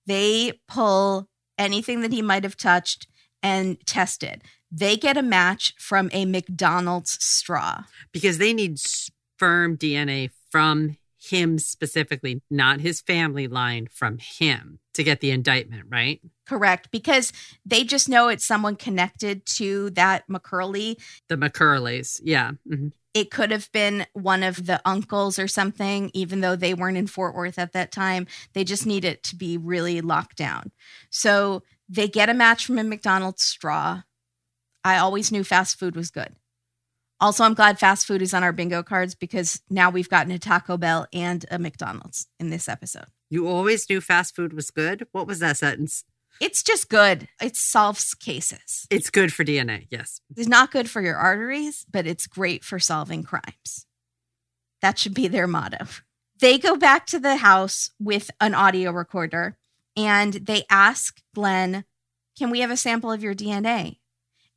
They 0.07 0.61
pull 0.69 1.29
anything 1.57 2.01
that 2.01 2.13
he 2.13 2.23
might 2.23 2.43
have 2.43 2.57
touched 2.57 3.07
and 3.43 3.85
tested. 3.87 4.43
They 4.71 4.97
get 4.97 5.17
a 5.17 5.23
match 5.23 5.75
from 5.79 6.09
a 6.13 6.25
McDonald's 6.25 7.23
straw. 7.23 7.85
Because 8.13 8.39
they 8.39 8.53
need 8.53 8.79
sperm 8.79 9.77
DNA 9.77 10.31
from 10.51 10.97
him 11.19 11.59
specifically, 11.59 12.43
not 12.51 12.81
his 12.81 13.01
family 13.01 13.47
line, 13.47 13.89
from 13.93 14.19
him 14.19 14.79
to 14.95 15.05
get 15.05 15.21
the 15.21 15.31
indictment, 15.31 15.85
right? 15.89 16.21
Correct. 16.47 16.91
Because 16.91 17.33
they 17.65 17.85
just 17.85 18.09
know 18.09 18.29
it's 18.29 18.47
someone 18.47 18.77
connected 18.77 19.47
to 19.57 19.91
that 19.91 20.25
McCurley. 20.29 20.97
The 21.29 21.37
McCurleys. 21.37 22.21
Yeah. 22.25 22.53
Mm-hmm. 22.69 22.89
It 23.15 23.31
could 23.31 23.51
have 23.51 23.71
been 23.73 24.07
one 24.15 24.43
of 24.43 24.67
the 24.67 24.81
uncles 24.87 25.39
or 25.39 25.47
something, 25.47 26.11
even 26.15 26.41
though 26.41 26.57
they 26.57 26.73
weren't 26.73 26.97
in 26.97 27.07
Fort 27.07 27.35
Worth 27.35 27.59
at 27.59 27.73
that 27.73 27.93
time. 27.93 28.27
They 28.55 28.65
just 28.65 28.87
need 28.87 29.05
it 29.05 29.23
to 29.25 29.37
be 29.37 29.59
really 29.59 30.01
locked 30.01 30.37
down. 30.37 30.73
So 31.11 31.63
they 31.93 32.09
get 32.09 32.31
a 32.31 32.35
match 32.35 32.65
from 32.65 32.79
a 32.79 32.85
McDonald's 32.85 33.43
straw. 33.43 34.03
I 34.83 34.97
always 34.97 35.31
knew 35.31 35.45
fast 35.45 35.79
food 35.79 35.95
was 35.95 36.11
good. 36.11 36.35
Also, 37.21 37.45
I'm 37.45 37.55
glad 37.55 37.79
fast 37.79 38.07
food 38.07 38.23
is 38.23 38.35
on 38.35 38.43
our 38.43 38.53
bingo 38.53 38.83
cards 38.83 39.15
because 39.15 39.61
now 39.71 39.91
we've 39.91 40.09
gotten 40.09 40.33
a 40.33 40.39
Taco 40.39 40.77
Bell 40.77 41.07
and 41.13 41.45
a 41.51 41.59
McDonald's 41.59 42.27
in 42.41 42.51
this 42.51 42.69
episode. 42.69 43.05
You 43.29 43.47
always 43.47 43.89
knew 43.89 44.01
fast 44.01 44.35
food 44.35 44.55
was 44.55 44.71
good? 44.71 45.07
What 45.13 45.27
was 45.27 45.39
that 45.41 45.59
sentence? 45.59 46.05
It's 46.41 46.63
just 46.63 46.89
good. 46.89 47.29
It 47.41 47.57
solves 47.57 48.15
cases. 48.15 48.87
It's 48.91 49.11
good 49.11 49.33
for 49.33 49.45
DNA, 49.45 49.87
yes. 49.91 50.21
It's 50.35 50.49
not 50.49 50.73
good 50.73 50.91
for 50.91 51.03
your 51.03 51.17
arteries, 51.17 51.85
but 51.93 52.07
it's 52.07 52.27
great 52.27 52.65
for 52.65 52.81
solving 52.81 53.23
crimes. 53.23 53.87
That 54.81 54.99
should 54.99 55.15
be 55.15 55.29
their 55.29 55.47
motto. 55.47 55.87
They 56.41 56.59
go 56.59 56.75
back 56.75 57.07
to 57.09 57.21
the 57.21 57.37
house 57.37 57.91
with 58.01 58.31
an 58.41 58.55
audio 58.55 58.91
recorder 58.91 59.59
and 59.97 60.35
they 60.35 60.65
ask 60.71 61.21
Glenn, 61.35 61.85
Can 62.39 62.51
we 62.51 62.61
have 62.61 62.71
a 62.71 62.77
sample 62.77 63.13
of 63.13 63.23
your 63.23 63.35
DNA? 63.35 63.99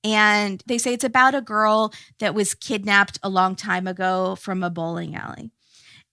And 0.03 0.61
they 0.67 0.77
say 0.77 0.93
it's 0.93 1.03
about 1.03 1.33
a 1.33 1.41
girl 1.41 1.91
that 2.19 2.35
was 2.35 2.53
kidnapped 2.53 3.17
a 3.23 3.29
long 3.29 3.55
time 3.55 3.87
ago 3.87 4.35
from 4.35 4.63
a 4.63 4.69
bowling 4.69 5.15
alley. 5.15 5.51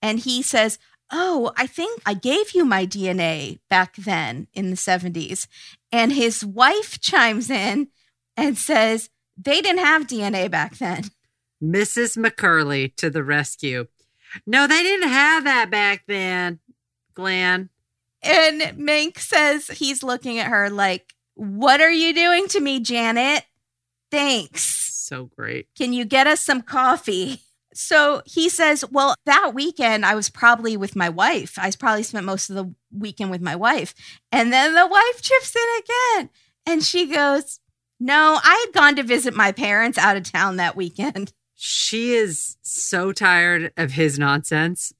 And 0.01 0.19
he 0.19 0.41
says, 0.41 0.79
Oh, 1.11 1.51
I 1.55 1.67
think 1.67 2.01
I 2.05 2.15
gave 2.15 2.53
you 2.53 2.65
my 2.65 2.87
DNA 2.87 3.59
back 3.69 3.95
then 3.95 4.47
in 4.53 4.71
the 4.71 4.75
70s. 4.75 5.47
And 5.91 6.11
his 6.11 6.43
wife 6.43 6.99
chimes 6.99 7.51
in 7.51 7.89
and 8.35 8.57
says, 8.57 9.09
They 9.37 9.61
didn't 9.61 9.85
have 9.85 10.07
DNA 10.07 10.49
back 10.49 10.77
then. 10.77 11.05
Mrs. 11.63 12.17
McCurley 12.17 12.95
to 12.97 13.09
the 13.09 13.23
rescue. 13.23 13.85
No, 14.47 14.65
they 14.65 14.81
didn't 14.81 15.09
have 15.09 15.43
that 15.43 15.69
back 15.69 16.03
then, 16.07 16.59
Glenn. 17.13 17.69
And 18.23 18.61
Mank 18.77 19.19
says 19.19 19.67
he's 19.67 20.03
looking 20.03 20.39
at 20.39 20.47
her 20.47 20.69
like, 20.69 21.13
What 21.35 21.81
are 21.81 21.91
you 21.91 22.13
doing 22.13 22.47
to 22.49 22.59
me, 22.59 22.79
Janet? 22.79 23.43
Thanks. 24.11 24.63
So 24.63 25.29
great. 25.35 25.67
Can 25.77 25.91
you 25.93 26.05
get 26.05 26.27
us 26.27 26.41
some 26.41 26.61
coffee? 26.61 27.41
So 27.73 28.21
he 28.25 28.49
says, 28.49 28.85
Well, 28.89 29.15
that 29.25 29.53
weekend 29.53 30.05
I 30.05 30.15
was 30.15 30.29
probably 30.29 30.77
with 30.77 30.95
my 30.95 31.09
wife. 31.09 31.57
I 31.57 31.71
probably 31.77 32.03
spent 32.03 32.25
most 32.25 32.49
of 32.49 32.55
the 32.55 32.73
weekend 32.91 33.31
with 33.31 33.41
my 33.41 33.55
wife. 33.55 33.93
And 34.31 34.53
then 34.53 34.73
the 34.73 34.87
wife 34.87 35.21
chips 35.21 35.55
in 35.55 35.83
again. 35.83 36.29
And 36.65 36.83
she 36.83 37.07
goes, 37.07 37.59
No, 37.99 38.39
I 38.43 38.65
had 38.65 38.73
gone 38.73 38.95
to 38.95 39.03
visit 39.03 39.35
my 39.35 39.51
parents 39.51 39.97
out 39.97 40.17
of 40.17 40.31
town 40.31 40.57
that 40.57 40.75
weekend. 40.75 41.33
She 41.55 42.13
is 42.13 42.57
so 42.61 43.11
tired 43.11 43.71
of 43.77 43.91
his 43.91 44.17
nonsense. 44.19 44.93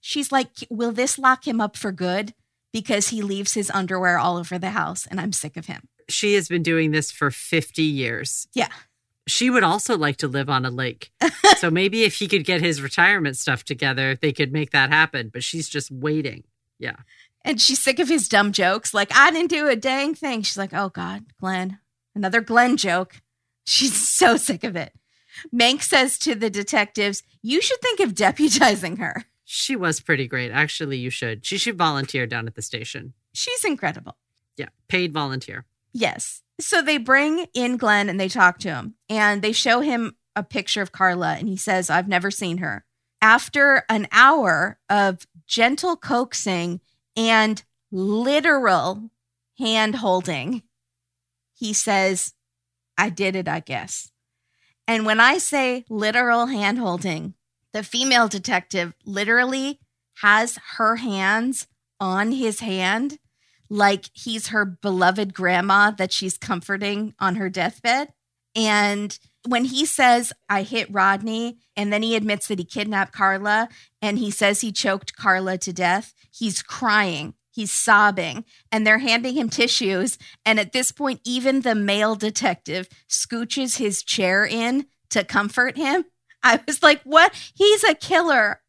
She's 0.00 0.32
like, 0.32 0.50
Will 0.70 0.92
this 0.92 1.18
lock 1.18 1.46
him 1.46 1.60
up 1.60 1.76
for 1.76 1.92
good? 1.92 2.34
Because 2.72 3.08
he 3.08 3.22
leaves 3.22 3.54
his 3.54 3.70
underwear 3.70 4.18
all 4.18 4.36
over 4.36 4.58
the 4.58 4.70
house, 4.70 5.06
and 5.06 5.20
I'm 5.20 5.32
sick 5.32 5.56
of 5.56 5.66
him 5.66 5.88
she 6.08 6.34
has 6.34 6.48
been 6.48 6.62
doing 6.62 6.90
this 6.90 7.10
for 7.10 7.30
50 7.30 7.82
years. 7.82 8.48
Yeah. 8.54 8.68
She 9.26 9.50
would 9.50 9.62
also 9.62 9.96
like 9.96 10.16
to 10.18 10.28
live 10.28 10.48
on 10.48 10.64
a 10.64 10.70
lake. 10.70 11.12
so 11.58 11.70
maybe 11.70 12.04
if 12.04 12.14
he 12.14 12.28
could 12.28 12.44
get 12.44 12.62
his 12.62 12.80
retirement 12.80 13.36
stuff 13.36 13.62
together, 13.62 14.16
they 14.16 14.32
could 14.32 14.52
make 14.52 14.70
that 14.70 14.90
happen. 14.90 15.30
But 15.32 15.44
she's 15.44 15.68
just 15.68 15.90
waiting. 15.90 16.44
Yeah. 16.78 16.96
And 17.44 17.60
she's 17.60 17.82
sick 17.82 17.98
of 17.98 18.08
his 18.08 18.28
dumb 18.28 18.52
jokes. 18.52 18.94
Like, 18.94 19.14
I 19.14 19.30
didn't 19.30 19.50
do 19.50 19.68
a 19.68 19.76
dang 19.76 20.14
thing. 20.14 20.42
She's 20.42 20.56
like, 20.56 20.72
oh 20.72 20.88
God, 20.88 21.26
Glenn, 21.40 21.78
another 22.14 22.40
Glenn 22.40 22.76
joke. 22.76 23.22
She's 23.68 24.08
so 24.08 24.38
sick 24.38 24.64
of 24.64 24.76
it. 24.76 24.94
Mank 25.54 25.82
says 25.82 26.18
to 26.20 26.34
the 26.34 26.48
detectives, 26.48 27.22
you 27.42 27.60
should 27.60 27.82
think 27.82 28.00
of 28.00 28.14
deputizing 28.14 28.98
her. 28.98 29.24
She 29.50 29.76
was 29.76 30.00
pretty 30.00 30.26
great. 30.26 30.50
Actually, 30.50 30.98
you 30.98 31.08
should. 31.08 31.46
She 31.46 31.56
should 31.56 31.78
volunteer 31.78 32.26
down 32.26 32.46
at 32.46 32.54
the 32.54 32.60
station. 32.60 33.14
She's 33.32 33.64
incredible. 33.64 34.18
Yeah, 34.58 34.68
paid 34.88 35.10
volunteer. 35.10 35.64
Yes. 35.94 36.42
So 36.60 36.82
they 36.82 36.98
bring 36.98 37.46
in 37.54 37.78
Glenn 37.78 38.10
and 38.10 38.20
they 38.20 38.28
talk 38.28 38.58
to 38.58 38.68
him 38.68 38.96
and 39.08 39.40
they 39.40 39.52
show 39.52 39.80
him 39.80 40.16
a 40.36 40.42
picture 40.42 40.82
of 40.82 40.92
Carla 40.92 41.36
and 41.38 41.48
he 41.48 41.56
says, 41.56 41.88
I've 41.88 42.08
never 42.08 42.30
seen 42.30 42.58
her. 42.58 42.84
After 43.22 43.84
an 43.88 44.06
hour 44.12 44.78
of 44.90 45.26
gentle 45.46 45.96
coaxing 45.96 46.82
and 47.16 47.64
literal 47.90 49.08
hand 49.58 49.94
holding, 49.94 50.62
he 51.54 51.72
says, 51.72 52.34
I 52.98 53.08
did 53.08 53.34
it, 53.34 53.48
I 53.48 53.60
guess. 53.60 54.12
And 54.86 55.06
when 55.06 55.20
I 55.20 55.38
say 55.38 55.86
literal 55.88 56.46
hand 56.46 56.78
holding, 56.78 57.32
the 57.72 57.82
female 57.82 58.28
detective 58.28 58.94
literally 59.04 59.80
has 60.22 60.58
her 60.76 60.96
hands 60.96 61.66
on 62.00 62.32
his 62.32 62.60
hand 62.60 63.18
like 63.70 64.06
he's 64.12 64.48
her 64.48 64.64
beloved 64.64 65.34
grandma 65.34 65.90
that 65.90 66.12
she's 66.12 66.38
comforting 66.38 67.14
on 67.20 67.36
her 67.36 67.48
deathbed. 67.48 68.12
And 68.54 69.18
when 69.46 69.66
he 69.66 69.84
says, 69.84 70.32
I 70.48 70.62
hit 70.62 70.92
Rodney, 70.92 71.58
and 71.76 71.92
then 71.92 72.02
he 72.02 72.16
admits 72.16 72.48
that 72.48 72.58
he 72.58 72.64
kidnapped 72.64 73.12
Carla 73.12 73.68
and 74.02 74.18
he 74.18 74.30
says 74.30 74.60
he 74.60 74.72
choked 74.72 75.16
Carla 75.16 75.58
to 75.58 75.72
death, 75.72 76.14
he's 76.30 76.62
crying. 76.62 77.34
He's 77.50 77.72
sobbing, 77.72 78.44
and 78.70 78.86
they're 78.86 78.98
handing 78.98 79.34
him 79.34 79.48
tissues. 79.50 80.16
And 80.46 80.60
at 80.60 80.72
this 80.72 80.92
point, 80.92 81.20
even 81.24 81.62
the 81.62 81.74
male 81.74 82.14
detective 82.14 82.88
scooches 83.08 83.78
his 83.78 84.04
chair 84.04 84.46
in 84.46 84.86
to 85.10 85.24
comfort 85.24 85.76
him. 85.76 86.04
I 86.42 86.60
was 86.66 86.82
like, 86.82 87.02
what? 87.02 87.34
He's 87.54 87.84
a 87.84 87.94
killer. 87.94 88.60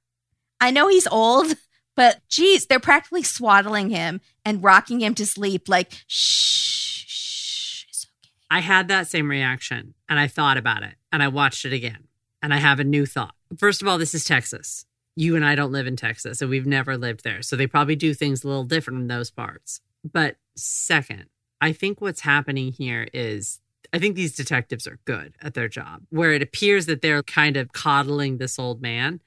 I 0.59 0.72
know 0.72 0.88
he's 0.88 1.07
old, 1.07 1.55
but 1.95 2.22
geez, 2.30 2.65
they're 2.65 2.80
practically 2.80 3.24
swaddling 3.24 3.89
him 3.89 4.22
and 4.45 4.63
rocking 4.63 5.01
him 5.01 5.15
to 5.15 5.26
sleep, 5.26 5.70
like, 5.70 5.91
shh, 6.07 7.05
shh, 7.07 7.86
it's 7.88 8.05
okay. 8.05 8.32
I 8.49 8.59
had 8.59 8.88
that 8.88 9.07
same 9.07 9.30
reaction 9.30 9.93
and 10.07 10.20
I 10.20 10.28
thought 10.28 10.57
about 10.57 10.84
it 10.84 10.95
and 11.11 11.22
I 11.22 11.28
watched 11.28 11.65
it 11.65 11.74
again 11.74 12.07
and 12.41 12.53
I 12.53 12.57
have 12.57 12.80
a 12.80 12.84
new 12.84 13.05
thought. 13.05 13.36
First 13.57 13.82
of 13.82 13.88
all, 13.88 13.97
this 13.97 14.13
is 14.13 14.26
Texas. 14.26 14.86
You 15.15 15.36
and 15.36 15.43
I 15.45 15.55
don't 15.55 15.72
live 15.72 15.88
in 15.88 15.95
Texas 15.95 16.41
and 16.41 16.49
we've 16.49 16.65
never 16.65 16.97
lived 16.97 17.24
there. 17.24 17.41
So 17.41 17.55
they 17.55 17.67
probably 17.67 17.95
do 17.95 18.13
things 18.13 18.43
a 18.43 18.47
little 18.47 18.63
different 18.63 19.01
in 19.01 19.07
those 19.07 19.32
parts. 19.32 19.82
But 20.09 20.38
second, 20.55 21.26
I 21.61 21.74
think 21.74 21.99
what's 21.99 22.22
happening 22.22 22.72
here 22.72 23.07
is 23.13 23.59
I 23.91 23.99
think 23.99 24.15
these 24.15 24.36
detectives 24.36 24.88
are 24.88 24.99
good 25.05 25.34
at 25.41 25.53
their 25.53 25.67
job, 25.67 26.03
where 26.09 26.34
it 26.34 26.41
appears 26.41 26.86
that 26.86 27.01
they're 27.01 27.23
kind 27.23 27.57
of 27.57 27.71
coddling 27.71 28.38
this 28.38 28.59
old 28.59 28.82
man. 28.82 29.21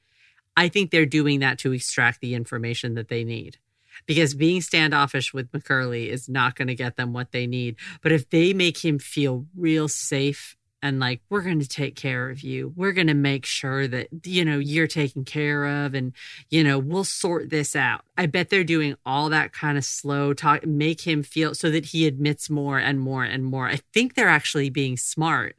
I 0.57 0.69
think 0.69 0.91
they're 0.91 1.07
doing 1.07 1.41
that 1.41 1.59
to 1.61 1.73
extract 1.73 2.21
the 2.21 2.35
information 2.35 2.95
that 2.95 3.09
they 3.09 3.25
need. 3.25 3.59
Because 4.07 4.35
being 4.35 4.61
standoffish 4.61 5.35
with 5.35 5.53
McCurley 5.53 6.09
is 6.09 6.29
not 6.29 6.57
going 6.57 6.69
to 6.69 6.75
get 6.75 6.97
them 6.97 7.13
what 7.13 7.33
they 7.33 7.47
need. 7.47 7.77
But 8.01 8.13
if 8.13 8.31
they 8.31 8.53
make 8.53 8.85
him 8.85 8.99
feel 8.99 9.47
real 9.57 9.89
safe 9.89 10.57
and 10.83 10.99
like 10.99 11.21
we're 11.31 11.43
going 11.43 11.61
to 11.61 11.69
take 11.69 11.95
care 11.95 12.29
of 12.29 12.43
you. 12.43 12.73
We're 12.77 12.93
going 12.93 13.07
to 13.07 13.15
make 13.15 13.47
sure 13.47 13.87
that 13.87 14.09
you 14.25 14.45
know 14.45 14.59
you're 14.59 14.89
taken 14.89 15.25
care 15.25 15.85
of 15.85 15.95
and 15.95 16.13
you 16.51 16.65
know 16.65 16.79
we'll 16.79 17.05
sort 17.05 17.51
this 17.51 17.77
out. 17.77 18.05
I 18.19 18.27
bet 18.27 18.51
they're 18.51 18.65
doing 18.65 18.97
all 19.07 19.29
that 19.31 19.53
kind 19.53 19.79
of 19.79 19.85
slow 19.85 20.35
talk 20.35 20.67
make 20.67 21.03
him 21.03 21.23
feel 21.23 21.55
so 21.55 21.71
that 21.71 21.87
he 21.87 22.07
admits 22.07 22.51
more 22.51 22.79
and 22.79 22.99
more 23.01 23.25
and 23.25 23.45
more. 23.45 23.69
I 23.69 23.81
think 23.95 24.15
they're 24.15 24.29
actually 24.29 24.71
being 24.71 24.97
smart. 24.97 25.57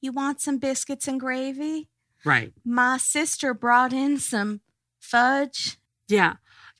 You 0.00 0.12
want 0.12 0.40
some 0.40 0.58
biscuits 0.58 1.08
and 1.08 1.18
gravy? 1.18 1.88
right. 2.24 2.52
My 2.64 2.98
sister 2.98 3.54
brought 3.54 3.92
in 3.92 4.18
some 4.18 4.60
fudge. 5.00 5.78
yeah. 6.08 6.34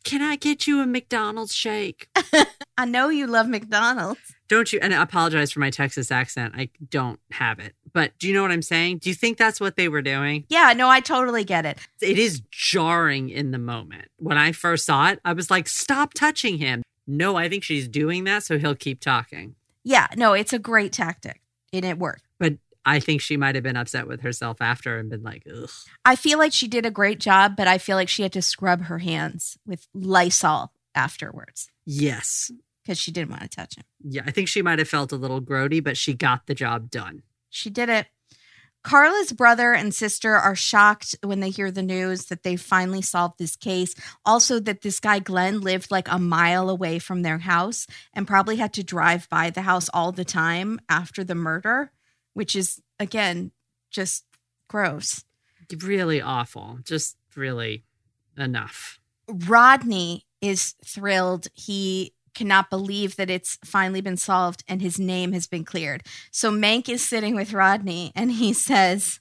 Can 0.04 0.20
i 0.20 0.34
get 0.34 0.66
you 0.66 0.80
a 0.80 0.86
mcdonald's 0.86 1.54
shake? 1.54 2.08
I 2.76 2.84
know 2.84 3.08
you 3.08 3.28
love 3.28 3.48
McDonald's. 3.48 4.34
Don't 4.52 4.72
you 4.72 4.78
and 4.80 4.94
i 4.94 5.02
apologize 5.02 5.50
for 5.50 5.58
my 5.60 5.70
texas 5.70 6.10
accent 6.12 6.54
i 6.56 6.68
don't 6.90 7.18
have 7.32 7.58
it 7.58 7.74
but 7.92 8.12
do 8.18 8.28
you 8.28 8.34
know 8.34 8.42
what 8.42 8.52
i'm 8.52 8.62
saying 8.62 8.98
do 8.98 9.08
you 9.10 9.14
think 9.14 9.36
that's 9.36 9.60
what 9.60 9.74
they 9.76 9.88
were 9.88 10.02
doing 10.02 10.44
Yeah, 10.48 10.72
no, 10.76 10.88
I 10.88 11.00
totally 11.00 11.42
get 11.44 11.66
it. 11.66 11.78
it 12.00 12.18
is 12.18 12.40
jarring 12.50 13.28
in 13.30 13.50
the 13.50 13.58
moment. 13.58 14.08
When 14.18 14.38
I 14.38 14.52
first 14.52 14.86
saw 14.86 15.08
it, 15.10 15.20
I 15.24 15.32
was 15.32 15.50
like, 15.50 15.66
stop 15.68 16.14
touching 16.14 16.58
him. 16.58 16.82
No, 17.06 17.36
I 17.36 17.48
think 17.48 17.64
she's 17.64 17.88
doing 17.88 18.24
that 18.24 18.44
so 18.44 18.58
he'll 18.58 18.74
keep 18.74 19.00
talking. 19.00 19.54
Yeah, 19.84 20.06
no, 20.16 20.32
it's 20.32 20.52
a 20.52 20.58
great 20.58 20.92
tactic 20.92 21.40
and 21.72 21.84
it 21.84 21.98
worked. 21.98 22.22
But 22.38 22.54
I 22.84 23.00
think 23.00 23.20
she 23.20 23.36
might 23.36 23.54
have 23.56 23.64
been 23.64 23.76
upset 23.76 24.06
with 24.06 24.20
herself 24.22 24.58
after 24.60 24.98
and 24.98 25.10
been 25.10 25.22
like, 25.22 25.44
ugh. 25.52 25.70
I 26.04 26.16
feel 26.16 26.38
like 26.38 26.52
she 26.52 26.68
did 26.68 26.86
a 26.86 26.90
great 26.90 27.18
job, 27.20 27.56
but 27.56 27.66
I 27.68 27.78
feel 27.78 27.96
like 27.96 28.08
she 28.08 28.22
had 28.22 28.32
to 28.32 28.42
scrub 28.42 28.82
her 28.84 28.98
hands 28.98 29.58
with 29.66 29.86
Lysol 29.94 30.72
afterwards 30.94 31.68
Yes. 31.84 32.50
Because 32.82 32.98
she 32.98 33.10
didn't 33.10 33.30
want 33.30 33.42
to 33.42 33.48
touch 33.48 33.76
him. 33.76 33.84
Yeah, 34.02 34.22
I 34.26 34.30
think 34.30 34.48
she 34.48 34.62
might 34.62 34.78
have 34.78 34.88
felt 34.88 35.12
a 35.12 35.16
little 35.16 35.40
grody, 35.40 35.82
but 35.82 35.96
she 35.96 36.14
got 36.14 36.46
the 36.46 36.54
job 36.54 36.90
done. 36.90 37.22
She 37.48 37.70
did 37.70 37.88
it. 37.88 38.06
Carla's 38.84 39.32
brother 39.32 39.72
and 39.72 39.94
sister 39.94 40.34
are 40.34 40.56
shocked 40.56 41.14
when 41.22 41.38
they 41.38 41.50
hear 41.50 41.70
the 41.70 41.82
news 41.82 42.24
that 42.26 42.42
they 42.42 42.56
finally 42.56 43.00
solved 43.00 43.38
this 43.38 43.54
case. 43.54 43.94
Also, 44.24 44.58
that 44.58 44.82
this 44.82 44.98
guy, 44.98 45.20
Glenn, 45.20 45.60
lived 45.60 45.92
like 45.92 46.08
a 46.10 46.18
mile 46.18 46.68
away 46.68 46.98
from 46.98 47.22
their 47.22 47.38
house 47.38 47.86
and 48.12 48.26
probably 48.26 48.56
had 48.56 48.72
to 48.72 48.82
drive 48.82 49.28
by 49.28 49.50
the 49.50 49.62
house 49.62 49.88
all 49.94 50.10
the 50.10 50.24
time 50.24 50.80
after 50.88 51.22
the 51.22 51.36
murder, 51.36 51.92
which 52.34 52.56
is, 52.56 52.82
again, 52.98 53.52
just 53.90 54.24
gross. 54.66 55.24
Really 55.80 56.20
awful. 56.20 56.80
Just 56.84 57.16
really 57.36 57.84
enough. 58.36 58.98
Rodney 59.28 60.26
is 60.40 60.74
thrilled. 60.84 61.46
He 61.54 62.14
cannot 62.34 62.70
believe 62.70 63.16
that 63.16 63.30
it's 63.30 63.58
finally 63.64 64.00
been 64.00 64.16
solved 64.16 64.64
and 64.68 64.80
his 64.82 64.98
name 64.98 65.32
has 65.32 65.46
been 65.46 65.64
cleared. 65.64 66.02
So 66.30 66.50
Mank 66.50 66.88
is 66.88 67.06
sitting 67.06 67.34
with 67.34 67.52
Rodney 67.52 68.12
and 68.14 68.32
he 68.32 68.52
says, 68.52 69.20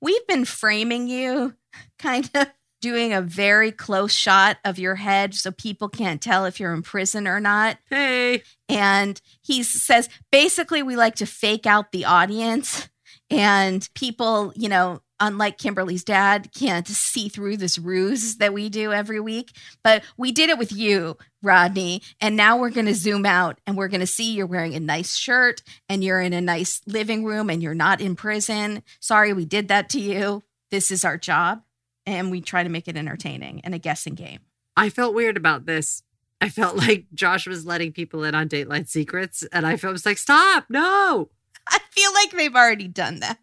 We've 0.00 0.26
been 0.26 0.44
framing 0.44 1.08
you, 1.08 1.54
kind 1.98 2.28
of 2.34 2.48
doing 2.84 3.14
a 3.14 3.22
very 3.22 3.72
close 3.72 4.12
shot 4.12 4.58
of 4.62 4.78
your 4.78 4.96
head 4.96 5.34
so 5.34 5.50
people 5.50 5.88
can't 5.88 6.20
tell 6.20 6.44
if 6.44 6.60
you're 6.60 6.74
in 6.74 6.82
prison 6.82 7.26
or 7.26 7.40
not. 7.40 7.78
Hey, 7.88 8.42
And 8.68 9.18
he 9.40 9.62
says, 9.62 10.10
basically, 10.30 10.82
we 10.82 10.94
like 10.94 11.14
to 11.14 11.26
fake 11.26 11.64
out 11.64 11.92
the 11.92 12.04
audience. 12.04 12.90
And 13.30 13.88
people, 13.94 14.52
you 14.54 14.68
know, 14.68 15.00
unlike 15.20 15.58
Kimberly's 15.58 16.04
dad, 16.04 16.50
can't 16.52 16.86
see 16.86 17.28
through 17.28 17.56
this 17.56 17.78
ruse 17.78 18.36
that 18.36 18.52
we 18.52 18.68
do 18.68 18.92
every 18.92 19.20
week. 19.20 19.52
But 19.82 20.02
we 20.16 20.32
did 20.32 20.50
it 20.50 20.58
with 20.58 20.72
you, 20.72 21.16
Rodney. 21.42 22.02
And 22.20 22.36
now 22.36 22.58
we're 22.58 22.70
going 22.70 22.86
to 22.86 22.94
zoom 22.94 23.26
out 23.26 23.60
and 23.66 23.76
we're 23.76 23.88
going 23.88 24.00
to 24.00 24.06
see 24.06 24.32
you're 24.32 24.46
wearing 24.46 24.74
a 24.74 24.80
nice 24.80 25.16
shirt 25.16 25.62
and 25.88 26.02
you're 26.02 26.20
in 26.20 26.32
a 26.32 26.40
nice 26.40 26.80
living 26.86 27.24
room 27.24 27.50
and 27.50 27.62
you're 27.62 27.74
not 27.74 28.00
in 28.00 28.16
prison. 28.16 28.82
Sorry, 29.00 29.32
we 29.32 29.44
did 29.44 29.68
that 29.68 29.88
to 29.90 30.00
you. 30.00 30.42
This 30.70 30.90
is 30.90 31.04
our 31.04 31.16
job. 31.16 31.62
And 32.06 32.30
we 32.30 32.40
try 32.40 32.62
to 32.62 32.68
make 32.68 32.88
it 32.88 32.96
entertaining 32.96 33.60
and 33.64 33.74
a 33.74 33.78
guessing 33.78 34.14
game. 34.14 34.40
I 34.76 34.90
felt 34.90 35.14
weird 35.14 35.36
about 35.36 35.66
this. 35.66 36.02
I 36.40 36.50
felt 36.50 36.76
like 36.76 37.06
Josh 37.14 37.46
was 37.46 37.64
letting 37.64 37.92
people 37.92 38.24
in 38.24 38.34
on 38.34 38.48
Dateline 38.48 38.86
secrets, 38.86 39.44
and 39.50 39.66
I 39.66 39.76
felt 39.76 39.92
was 39.92 40.04
like, 40.04 40.18
stop, 40.18 40.66
no. 40.68 41.30
I 41.68 41.78
feel 41.90 42.12
like 42.12 42.32
they've 42.32 42.54
already 42.54 42.88
done 42.88 43.20
that. 43.20 43.38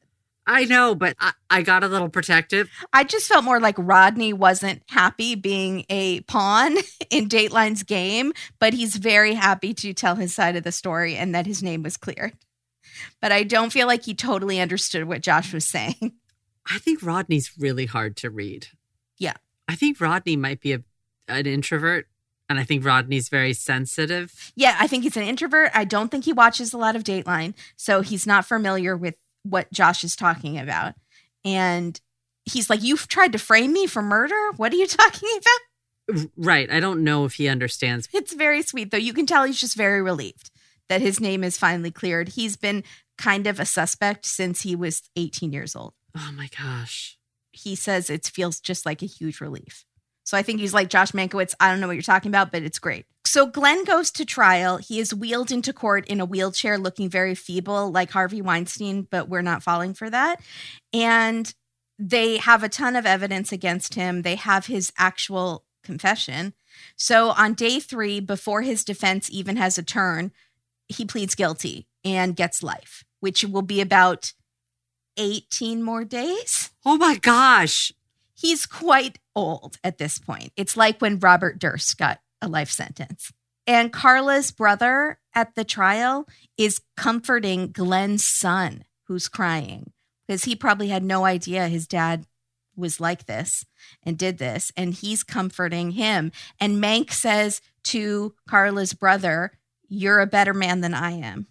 I 0.47 0.65
know, 0.65 0.95
but 0.95 1.15
I, 1.19 1.33
I 1.49 1.61
got 1.61 1.83
a 1.83 1.87
little 1.87 2.09
protective. 2.09 2.69
I 2.91 3.03
just 3.03 3.27
felt 3.27 3.43
more 3.43 3.59
like 3.59 3.75
Rodney 3.77 4.33
wasn't 4.33 4.81
happy 4.89 5.35
being 5.35 5.85
a 5.89 6.21
pawn 6.21 6.77
in 7.09 7.29
Dateline's 7.29 7.83
game, 7.83 8.33
but 8.59 8.73
he's 8.73 8.95
very 8.95 9.33
happy 9.33 9.73
to 9.75 9.93
tell 9.93 10.15
his 10.15 10.33
side 10.33 10.55
of 10.55 10.63
the 10.63 10.71
story 10.71 11.15
and 11.15 11.35
that 11.35 11.45
his 11.45 11.61
name 11.61 11.83
was 11.83 11.97
cleared. 11.97 12.33
But 13.21 13.31
I 13.31 13.43
don't 13.43 13.71
feel 13.71 13.87
like 13.87 14.03
he 14.03 14.13
totally 14.13 14.59
understood 14.59 15.07
what 15.07 15.21
Josh 15.21 15.53
was 15.53 15.65
saying. 15.65 16.13
I 16.69 16.79
think 16.79 17.01
Rodney's 17.01 17.51
really 17.57 17.85
hard 17.85 18.17
to 18.17 18.29
read. 18.29 18.67
Yeah. 19.17 19.33
I 19.67 19.75
think 19.75 20.01
Rodney 20.01 20.35
might 20.35 20.61
be 20.61 20.73
a, 20.73 20.83
an 21.27 21.45
introvert, 21.45 22.07
and 22.49 22.59
I 22.59 22.63
think 22.63 22.85
Rodney's 22.85 23.29
very 23.29 23.53
sensitive. 23.53 24.51
Yeah, 24.55 24.75
I 24.79 24.87
think 24.87 25.03
he's 25.03 25.17
an 25.17 25.23
introvert. 25.23 25.71
I 25.73 25.85
don't 25.85 26.09
think 26.09 26.25
he 26.25 26.33
watches 26.33 26.73
a 26.73 26.77
lot 26.77 26.95
of 26.95 27.03
Dateline, 27.03 27.53
so 27.75 28.01
he's 28.01 28.27
not 28.27 28.45
familiar 28.45 28.97
with 28.97 29.15
what 29.43 29.71
Josh 29.71 30.03
is 30.03 30.15
talking 30.15 30.57
about. 30.57 30.93
And 31.43 31.99
he's 32.45 32.69
like, 32.69 32.83
You've 32.83 33.07
tried 33.07 33.31
to 33.33 33.39
frame 33.39 33.73
me 33.73 33.87
for 33.87 34.01
murder? 34.01 34.51
What 34.57 34.73
are 34.73 34.77
you 34.77 34.87
talking 34.87 35.29
about? 35.37 36.29
Right. 36.35 36.69
I 36.69 36.79
don't 36.79 37.03
know 37.03 37.25
if 37.25 37.35
he 37.35 37.47
understands. 37.47 38.09
It's 38.13 38.33
very 38.33 38.61
sweet, 38.61 38.91
though. 38.91 38.97
You 38.97 39.13
can 39.13 39.25
tell 39.25 39.43
he's 39.45 39.59
just 39.59 39.77
very 39.77 40.01
relieved 40.01 40.51
that 40.89 41.01
his 41.01 41.19
name 41.19 41.43
is 41.43 41.57
finally 41.57 41.91
cleared. 41.91 42.29
He's 42.29 42.57
been 42.57 42.83
kind 43.17 43.47
of 43.47 43.59
a 43.59 43.65
suspect 43.65 44.25
since 44.25 44.61
he 44.61 44.75
was 44.75 45.03
18 45.15 45.53
years 45.53 45.75
old. 45.75 45.93
Oh 46.17 46.31
my 46.35 46.49
gosh. 46.59 47.17
He 47.51 47.75
says 47.75 48.09
it 48.09 48.25
feels 48.25 48.59
just 48.59 48.85
like 48.85 49.01
a 49.01 49.05
huge 49.05 49.39
relief. 49.39 49.85
So 50.23 50.37
I 50.37 50.41
think 50.41 50.59
he's 50.59 50.73
like 50.73 50.89
Josh 50.89 51.11
Mankiewicz. 51.11 51.53
I 51.59 51.69
don't 51.69 51.79
know 51.79 51.87
what 51.87 51.95
you're 51.95 52.03
talking 52.03 52.29
about, 52.29 52.51
but 52.51 52.63
it's 52.63 52.79
great. 52.79 53.05
So 53.32 53.45
Glenn 53.45 53.86
goes 53.86 54.11
to 54.11 54.25
trial. 54.25 54.75
He 54.75 54.99
is 54.99 55.13
wheeled 55.13 55.51
into 55.51 55.71
court 55.71 56.05
in 56.07 56.19
a 56.19 56.25
wheelchair, 56.25 56.77
looking 56.77 57.07
very 57.07 57.34
feeble, 57.34 57.89
like 57.89 58.11
Harvey 58.11 58.41
Weinstein, 58.41 59.07
but 59.09 59.29
we're 59.29 59.41
not 59.41 59.63
falling 59.63 59.93
for 59.93 60.09
that. 60.09 60.41
And 60.91 61.55
they 61.97 62.39
have 62.39 62.61
a 62.61 62.67
ton 62.67 62.97
of 62.97 63.05
evidence 63.05 63.53
against 63.53 63.93
him. 63.93 64.23
They 64.23 64.36
have 64.36 64.65
his 64.65 64.91
actual 64.97 65.63
confession. 65.82 66.53
So 66.97 67.29
on 67.29 67.53
day 67.53 67.79
three, 67.79 68.19
before 68.19 68.63
his 68.63 68.84
defense 68.84 69.29
even 69.32 69.55
has 69.55 69.77
a 69.77 69.84
turn, 69.84 70.34
he 70.89 71.05
pleads 71.05 71.34
guilty 71.34 71.88
and 72.03 72.36
gets 72.36 72.61
life, 72.61 73.05
which 73.21 73.45
will 73.45 73.61
be 73.61 73.79
about 73.79 74.34
18 75.15 75.82
more 75.82 76.03
days. 76.03 76.71
Oh 76.86 76.97
my 76.97 77.15
gosh. 77.15 77.93
He's 78.34 78.65
quite 78.65 79.19
old 79.38 79.77
at 79.86 79.99
this 79.99 80.19
point. 80.19 80.51
It's 80.57 80.75
like 80.75 80.99
when 80.99 81.17
Robert 81.17 81.59
Durst 81.59 81.97
got 81.97 82.19
a 82.41 82.47
life 82.47 82.69
sentence. 82.69 83.31
And 83.67 83.93
Carla's 83.93 84.51
brother 84.51 85.19
at 85.33 85.55
the 85.55 85.63
trial 85.63 86.27
is 86.57 86.81
comforting 86.97 87.71
Glenn's 87.71 88.25
son, 88.25 88.83
who's 89.03 89.27
crying, 89.27 89.91
because 90.27 90.45
he 90.45 90.55
probably 90.55 90.87
had 90.87 91.03
no 91.03 91.25
idea 91.25 91.67
his 91.67 91.87
dad 91.87 92.25
was 92.75 92.99
like 92.99 93.25
this 93.25 93.65
and 94.03 94.17
did 94.17 94.37
this. 94.37 94.71
And 94.75 94.93
he's 94.93 95.23
comforting 95.23 95.91
him. 95.91 96.31
And 96.59 96.83
Mank 96.83 97.11
says 97.11 97.61
to 97.85 98.33
Carla's 98.49 98.93
brother, 98.93 99.51
You're 99.87 100.19
a 100.19 100.27
better 100.27 100.53
man 100.53 100.81
than 100.81 100.93
I 100.93 101.11
am. 101.11 101.47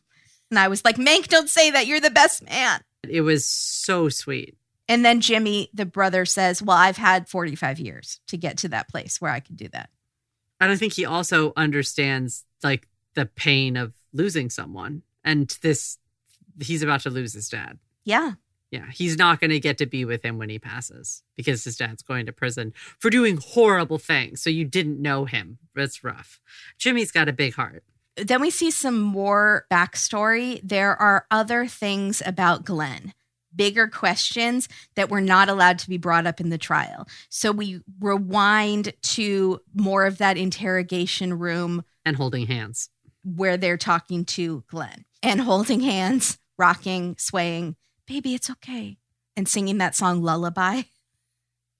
And 0.50 0.58
I 0.58 0.68
was 0.68 0.84
like, 0.84 0.96
Mank, 0.96 1.28
don't 1.28 1.48
say 1.48 1.70
that. 1.70 1.86
You're 1.86 2.00
the 2.00 2.10
best 2.10 2.44
man. 2.44 2.80
It 3.08 3.20
was 3.22 3.46
so 3.46 4.08
sweet. 4.08 4.56
And 4.88 5.04
then 5.04 5.20
Jimmy, 5.20 5.70
the 5.72 5.86
brother, 5.86 6.24
says, 6.24 6.60
Well, 6.62 6.76
I've 6.76 6.96
had 6.96 7.28
45 7.28 7.78
years 7.78 8.20
to 8.28 8.36
get 8.36 8.58
to 8.58 8.68
that 8.68 8.88
place 8.88 9.20
where 9.20 9.30
I 9.30 9.40
can 9.40 9.54
do 9.54 9.68
that. 9.68 9.90
And 10.60 10.70
I 10.70 10.76
think 10.76 10.92
he 10.92 11.04
also 11.04 11.52
understands 11.56 12.44
like 12.62 12.86
the 13.14 13.26
pain 13.26 13.76
of 13.76 13.94
losing 14.12 14.50
someone. 14.50 15.02
And 15.24 15.56
this, 15.62 15.98
he's 16.60 16.82
about 16.82 17.00
to 17.02 17.10
lose 17.10 17.32
his 17.32 17.48
dad. 17.48 17.78
Yeah. 18.04 18.32
Yeah. 18.70 18.86
He's 18.92 19.16
not 19.18 19.40
going 19.40 19.50
to 19.50 19.58
get 19.58 19.78
to 19.78 19.86
be 19.86 20.04
with 20.04 20.24
him 20.24 20.38
when 20.38 20.48
he 20.48 20.58
passes 20.58 21.22
because 21.36 21.64
his 21.64 21.76
dad's 21.76 22.02
going 22.02 22.26
to 22.26 22.32
prison 22.32 22.72
for 22.98 23.10
doing 23.10 23.38
horrible 23.38 23.98
things. 23.98 24.40
So 24.40 24.50
you 24.50 24.64
didn't 24.64 25.02
know 25.02 25.24
him. 25.24 25.58
That's 25.74 26.04
rough. 26.04 26.40
Jimmy's 26.78 27.10
got 27.10 27.28
a 27.28 27.32
big 27.32 27.54
heart. 27.54 27.82
Then 28.16 28.40
we 28.40 28.50
see 28.50 28.70
some 28.70 29.00
more 29.00 29.66
backstory. 29.70 30.60
There 30.62 30.94
are 30.94 31.26
other 31.30 31.66
things 31.66 32.22
about 32.24 32.64
Glenn, 32.64 33.14
bigger 33.54 33.88
questions 33.88 34.68
that 34.94 35.10
were 35.10 35.20
not 35.20 35.48
allowed 35.48 35.78
to 35.80 35.88
be 35.88 35.98
brought 35.98 36.26
up 36.26 36.40
in 36.40 36.50
the 36.50 36.58
trial. 36.58 37.06
So 37.28 37.52
we 37.52 37.80
rewind 38.00 38.92
to 39.02 39.60
more 39.74 40.06
of 40.06 40.18
that 40.18 40.36
interrogation 40.36 41.38
room 41.38 41.84
and 42.04 42.16
holding 42.16 42.46
hands. 42.46 42.88
where 43.24 43.56
they're 43.56 43.76
talking 43.76 44.24
to 44.24 44.64
Glenn 44.68 45.04
and 45.22 45.40
holding 45.40 45.80
hands, 45.80 46.38
rocking, 46.58 47.16
swaying, 47.18 47.76
baby, 48.06 48.34
it's 48.34 48.50
okay, 48.50 48.98
and 49.36 49.48
singing 49.48 49.78
that 49.78 49.94
song 49.94 50.22
Lullaby. 50.22 50.82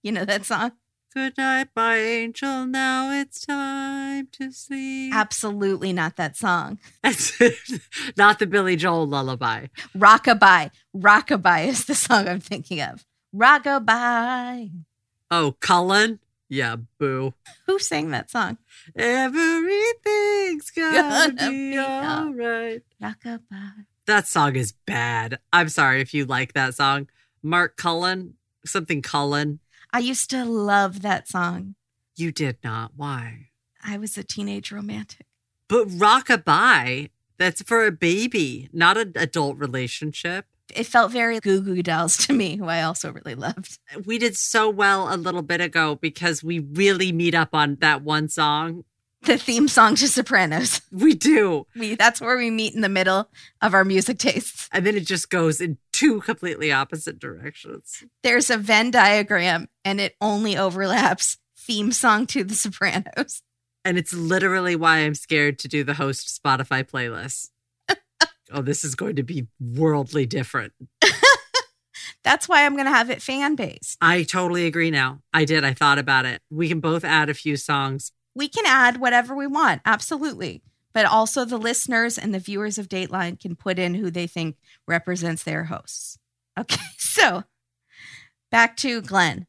You 0.03 0.13
know 0.13 0.25
that 0.25 0.47
song? 0.47 0.73
Good 1.13 1.37
night, 1.37 1.69
my 1.75 1.97
angel. 1.97 2.67
Now 2.67 3.11
it's 3.11 3.41
time 3.45 4.29
to 4.33 4.53
sleep. 4.53 5.13
Absolutely 5.13 5.93
not 5.93 6.15
that 6.17 6.37
song. 6.37 6.79
That's 7.03 7.33
not 8.17 8.39
the 8.39 8.47
Billy 8.47 8.77
Joel 8.77 9.09
lullaby. 9.09 9.67
Rockabye. 9.97 10.71
Rockabye 10.97 11.67
is 11.67 11.87
the 11.87 11.97
song 11.97 12.29
I'm 12.29 12.39
thinking 12.39 12.81
of. 12.81 13.05
Rockabye. 13.35 14.71
Oh, 15.33 15.57
Cullen? 15.59 16.21
Yeah, 16.49 16.77
boo. 16.99 17.35
Who 17.67 17.81
sang 17.81 18.11
that 18.11 18.31
song? 18.31 18.59
Everything's 18.97 20.71
gonna, 20.77 21.33
Gonna 21.37 21.51
be 21.51 21.71
be 21.73 21.79
all 21.79 22.33
right. 22.33 22.83
Rockabye. 23.03 23.85
That 24.07 24.29
song 24.29 24.55
is 24.55 24.73
bad. 24.87 25.41
I'm 25.53 25.69
sorry 25.69 26.01
if 26.01 26.15
you 26.15 26.25
like 26.25 26.53
that 26.53 26.75
song. 26.77 27.09
Mark 27.43 27.77
Cullen, 27.77 28.35
something 28.65 29.03
Cullen. 29.03 29.59
I 29.93 29.99
used 29.99 30.31
to 30.31 30.45
love 30.45 31.03
that 31.03 31.29
song. 31.29 31.75
You 32.17 32.33
did 32.33 32.59
not. 32.63 32.93
Why? 32.97 33.49
I 33.83 33.99
was 33.99 34.17
a 34.17 34.23
teenage 34.23 34.71
romantic. 34.71 35.27
But 35.69 35.89
rockabye, 35.89 37.11
that's 37.39 37.63
for 37.63 37.87
a 37.87 37.93
baby, 37.93 38.69
not 38.73 38.97
an 38.97 39.13
adult 39.17 39.59
relationship. 39.59 40.47
It 40.75 40.87
felt 40.87 41.11
very 41.11 41.41
Goo 41.41 41.61
Goo 41.63 41.83
Dolls 41.83 42.17
to 42.27 42.33
me, 42.33 42.57
who 42.57 42.67
I 42.67 42.83
also 42.83 43.13
really 43.13 43.35
loved. 43.35 43.79
We 44.05 44.19
did 44.19 44.37
so 44.37 44.71
well 44.71 45.13
a 45.13 45.17
little 45.17 45.43
bit 45.43 45.61
ago 45.61 45.97
because 45.97 46.45
we 46.45 46.61
really 46.61 47.11
meet 47.11 47.35
up 47.35 47.55
on 47.55 47.77
that 47.81 48.03
one 48.03 48.29
song. 48.29 48.85
The 49.23 49.37
theme 49.37 49.69
song 49.69 49.97
to 49.97 50.09
Sopranos. 50.09 50.81
We 50.91 51.15
do. 51.15 51.67
We 51.77 51.95
that's 51.95 52.21
where 52.21 52.39
we 52.39 52.51
meet 52.51 52.75
in 52.75 52.81
the 52.81 52.89
middle 52.89 53.29
of 53.61 53.75
our 53.75 53.85
music 53.85 54.19
tastes. 54.19 54.69
And 54.73 54.87
then 54.87 54.97
it 54.97 55.07
just 55.07 55.29
goes 55.29 55.61
in 55.61 55.77
two 55.93 56.21
completely 56.23 56.73
opposite 56.73 57.19
directions. 57.19 58.03
There's 58.23 58.49
a 58.49 58.57
Venn 58.57 58.91
diagram 58.91 59.69
and 59.85 60.01
it 60.01 60.17
only 60.21 60.57
overlaps 60.57 61.37
theme 61.57 61.93
song 61.93 62.27
to 62.29 62.45
the 62.45 62.55
Sopranos. 62.55 63.43
And 63.85 63.99
it's 63.99 64.15
literally 64.15 64.77
why 64.77 64.99
I'm 64.99 65.15
scared 65.15 65.59
to 65.61 65.69
do 65.69 65.85
the 65.85 65.95
host 65.95 66.41
Spotify 66.43 66.83
playlist. 66.83 67.51
oh, 68.53 68.63
this 68.63 68.85
is 68.85 68.95
going 68.95 69.17
to 69.17 69.23
be 69.23 69.49
worldly 69.61 70.27
different. 70.27 70.73
That's 72.25 72.49
why 72.49 72.65
I'm 72.65 72.75
going 72.75 72.87
to 72.87 72.93
have 72.93 73.11
it 73.11 73.23
fan 73.23 73.55
based. 73.55 73.97
I 74.01 74.23
totally 74.23 74.67
agree 74.67 74.91
now. 74.91 75.21
I 75.33 75.45
did. 75.45 75.65
I 75.65 75.73
thought 75.73 75.99
about 75.99 76.27
it. 76.27 76.43
We 76.51 76.69
can 76.69 76.81
both 76.81 77.05
add 77.05 77.31
a 77.31 77.35
few 77.35 77.57
songs. 77.57 78.13
We 78.35 78.49
can 78.49 78.65
add 78.67 79.01
whatever 79.01 79.35
we 79.35 79.47
want, 79.47 79.83
absolutely. 79.85 80.63
But 80.93 81.07
also 81.07 81.45
the 81.45 81.59
listeners 81.59 82.19
and 82.19 82.35
the 82.35 82.39
viewers 82.39 82.79
of 82.79 82.89
Dateline 82.89 83.39
can 83.39 83.55
put 83.55 83.79
in 83.79 83.95
who 83.95 84.11
they 84.11 84.27
think 84.27 84.57
represents 84.87 85.43
their 85.43 85.65
hosts. 85.65 86.19
Okay, 86.59 86.83
so 86.99 87.45
back 88.51 88.77
to 88.79 89.01
Glenn. 89.01 89.47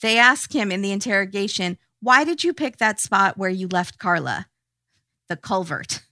They 0.00 0.18
ask 0.18 0.52
him 0.52 0.72
in 0.72 0.82
the 0.82 0.92
interrogation, 0.92 1.78
why 2.00 2.24
did 2.24 2.42
you 2.42 2.52
pick 2.52 2.78
that 2.78 2.98
spot 2.98 3.38
where 3.38 3.50
you 3.50 3.68
left 3.68 3.98
Carla? 3.98 4.46
The 5.28 5.36
culvert. 5.36 6.02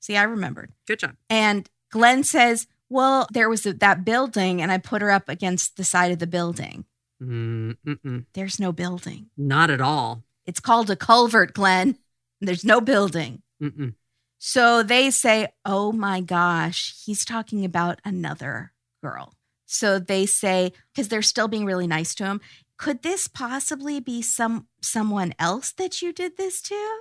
See, 0.00 0.16
I 0.16 0.24
remembered. 0.24 0.72
Good 0.86 0.98
job. 0.98 1.16
And 1.28 1.70
Glenn 1.90 2.24
says, 2.24 2.66
well, 2.88 3.28
there 3.32 3.48
was 3.48 3.62
that 3.62 4.04
building 4.04 4.60
and 4.60 4.72
I 4.72 4.78
put 4.78 5.02
her 5.02 5.10
up 5.10 5.28
against 5.28 5.76
the 5.76 5.84
side 5.84 6.10
of 6.10 6.18
the 6.18 6.26
building. 6.26 6.84
Mm, 7.22 7.76
mm-mm. 7.86 8.24
There's 8.32 8.58
no 8.58 8.72
building. 8.72 9.26
Not 9.36 9.70
at 9.70 9.80
all. 9.80 10.24
It's 10.46 10.60
called 10.60 10.90
a 10.90 10.96
culvert, 10.96 11.54
Glenn. 11.54 11.96
There's 12.40 12.64
no 12.64 12.80
building. 12.80 13.42
Mm-mm. 13.62 13.94
So 14.38 14.82
they 14.82 15.10
say, 15.10 15.48
oh 15.66 15.92
my 15.92 16.22
gosh, 16.22 16.94
he's 17.04 17.24
talking 17.24 17.64
about 17.64 18.00
another 18.04 18.72
girl. 19.02 19.34
So 19.66 19.98
they 19.98 20.26
say, 20.26 20.72
because 20.92 21.08
they're 21.08 21.22
still 21.22 21.46
being 21.46 21.66
really 21.66 21.86
nice 21.86 22.14
to 22.16 22.24
him, 22.24 22.40
could 22.78 23.02
this 23.02 23.28
possibly 23.28 24.00
be 24.00 24.22
some 24.22 24.66
someone 24.80 25.34
else 25.38 25.72
that 25.72 26.00
you 26.00 26.12
did 26.12 26.38
this 26.38 26.62
to? 26.62 27.00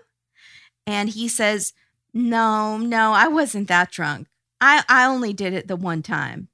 And 0.86 1.10
he 1.10 1.30
says, 1.30 1.74
no, 2.14 2.78
no, 2.78 3.14
I 3.14 3.30
wasn't 3.30 3.70
that 3.70 3.90
drunk. 3.90 4.28
I, 4.60 4.84
I 4.90 5.06
only 5.06 5.32
did 5.32 5.54
it 5.54 5.68
the 5.68 5.78
one 5.78 6.04
time. 6.04 6.50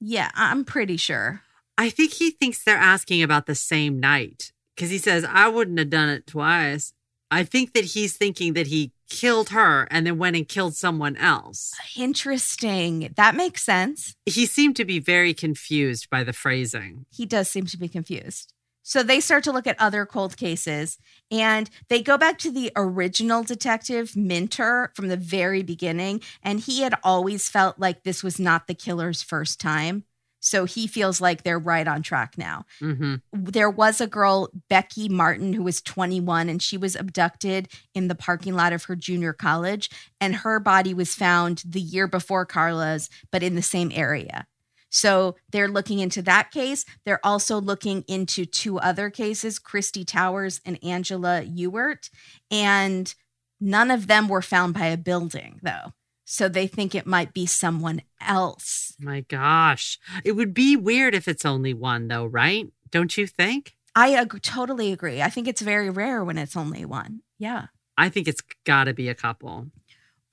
Yeah, 0.00 0.30
I'm 0.34 0.64
pretty 0.64 0.98
sure. 0.98 1.40
I 1.78 1.88
think 1.88 2.12
he 2.12 2.30
thinks 2.30 2.62
they're 2.62 2.76
asking 2.76 3.22
about 3.22 3.46
the 3.46 3.54
same 3.54 3.98
night 3.98 4.52
because 4.78 4.90
he 4.90 4.98
says, 4.98 5.26
I 5.28 5.48
wouldn't 5.48 5.76
have 5.80 5.90
done 5.90 6.08
it 6.08 6.24
twice. 6.28 6.92
I 7.32 7.42
think 7.42 7.72
that 7.72 7.84
he's 7.84 8.16
thinking 8.16 8.52
that 8.52 8.68
he 8.68 8.92
killed 9.10 9.48
her 9.48 9.88
and 9.90 10.06
then 10.06 10.18
went 10.18 10.36
and 10.36 10.46
killed 10.46 10.76
someone 10.76 11.16
else. 11.16 11.74
Interesting. 11.96 13.12
That 13.16 13.34
makes 13.34 13.64
sense. 13.64 14.14
He 14.24 14.46
seemed 14.46 14.76
to 14.76 14.84
be 14.84 15.00
very 15.00 15.34
confused 15.34 16.08
by 16.10 16.22
the 16.22 16.32
phrasing. 16.32 17.06
He 17.10 17.26
does 17.26 17.50
seem 17.50 17.66
to 17.66 17.76
be 17.76 17.88
confused. 17.88 18.54
So 18.84 19.02
they 19.02 19.18
start 19.18 19.44
to 19.44 19.52
look 19.52 19.66
at 19.66 19.78
other 19.80 20.06
cold 20.06 20.36
cases 20.36 20.96
and 21.28 21.68
they 21.88 22.00
go 22.00 22.16
back 22.16 22.38
to 22.38 22.50
the 22.50 22.70
original 22.76 23.42
detective, 23.42 24.16
Minter, 24.16 24.92
from 24.94 25.08
the 25.08 25.16
very 25.16 25.62
beginning. 25.62 26.22
And 26.40 26.60
he 26.60 26.82
had 26.82 26.94
always 27.02 27.48
felt 27.48 27.80
like 27.80 28.04
this 28.04 28.22
was 28.22 28.38
not 28.38 28.68
the 28.68 28.74
killer's 28.74 29.22
first 29.22 29.60
time. 29.60 30.04
So 30.48 30.64
he 30.64 30.86
feels 30.86 31.20
like 31.20 31.42
they're 31.42 31.58
right 31.58 31.86
on 31.86 32.02
track 32.02 32.34
now. 32.38 32.64
hmm 32.80 33.16
There 33.32 33.70
was 33.70 34.00
a 34.00 34.06
girl, 34.06 34.50
Becky 34.68 35.08
Martin, 35.08 35.52
who 35.52 35.62
was 35.62 35.80
21, 35.82 36.48
and 36.48 36.62
she 36.62 36.76
was 36.76 36.96
abducted 36.96 37.68
in 37.94 38.08
the 38.08 38.14
parking 38.14 38.54
lot 38.54 38.72
of 38.72 38.84
her 38.84 38.96
junior 38.96 39.32
college. 39.32 39.90
And 40.20 40.36
her 40.36 40.58
body 40.58 40.94
was 40.94 41.14
found 41.14 41.62
the 41.66 41.80
year 41.80 42.06
before 42.06 42.46
Carla's, 42.46 43.10
but 43.30 43.42
in 43.42 43.54
the 43.54 43.62
same 43.62 43.92
area. 43.94 44.46
So 44.90 45.36
they're 45.50 45.68
looking 45.68 45.98
into 45.98 46.22
that 46.22 46.50
case. 46.50 46.84
They're 47.04 47.24
also 47.24 47.60
looking 47.60 48.04
into 48.08 48.46
two 48.46 48.78
other 48.78 49.10
cases, 49.10 49.58
Christy 49.58 50.04
Towers 50.04 50.60
and 50.64 50.82
Angela 50.82 51.42
Ewert. 51.42 52.08
And 52.50 53.14
none 53.60 53.90
of 53.90 54.06
them 54.06 54.28
were 54.28 54.42
found 54.42 54.74
by 54.74 54.86
a 54.86 54.96
building, 54.96 55.60
though. 55.62 55.92
So 56.30 56.46
they 56.46 56.66
think 56.66 56.94
it 56.94 57.06
might 57.06 57.32
be 57.32 57.46
someone 57.46 58.02
else. 58.20 58.92
My 59.00 59.22
gosh. 59.22 59.98
It 60.26 60.32
would 60.32 60.52
be 60.52 60.76
weird 60.76 61.14
if 61.14 61.26
it's 61.26 61.46
only 61.46 61.72
one, 61.72 62.08
though, 62.08 62.26
right? 62.26 62.66
Don't 62.90 63.16
you 63.16 63.26
think? 63.26 63.74
I 63.96 64.14
ag- 64.14 64.42
totally 64.42 64.92
agree. 64.92 65.22
I 65.22 65.30
think 65.30 65.48
it's 65.48 65.62
very 65.62 65.88
rare 65.88 66.22
when 66.22 66.36
it's 66.36 66.54
only 66.54 66.84
one. 66.84 67.22
Yeah. 67.38 67.68
I 67.96 68.10
think 68.10 68.28
it's 68.28 68.42
got 68.66 68.84
to 68.84 68.92
be 68.92 69.08
a 69.08 69.14
couple. 69.14 69.68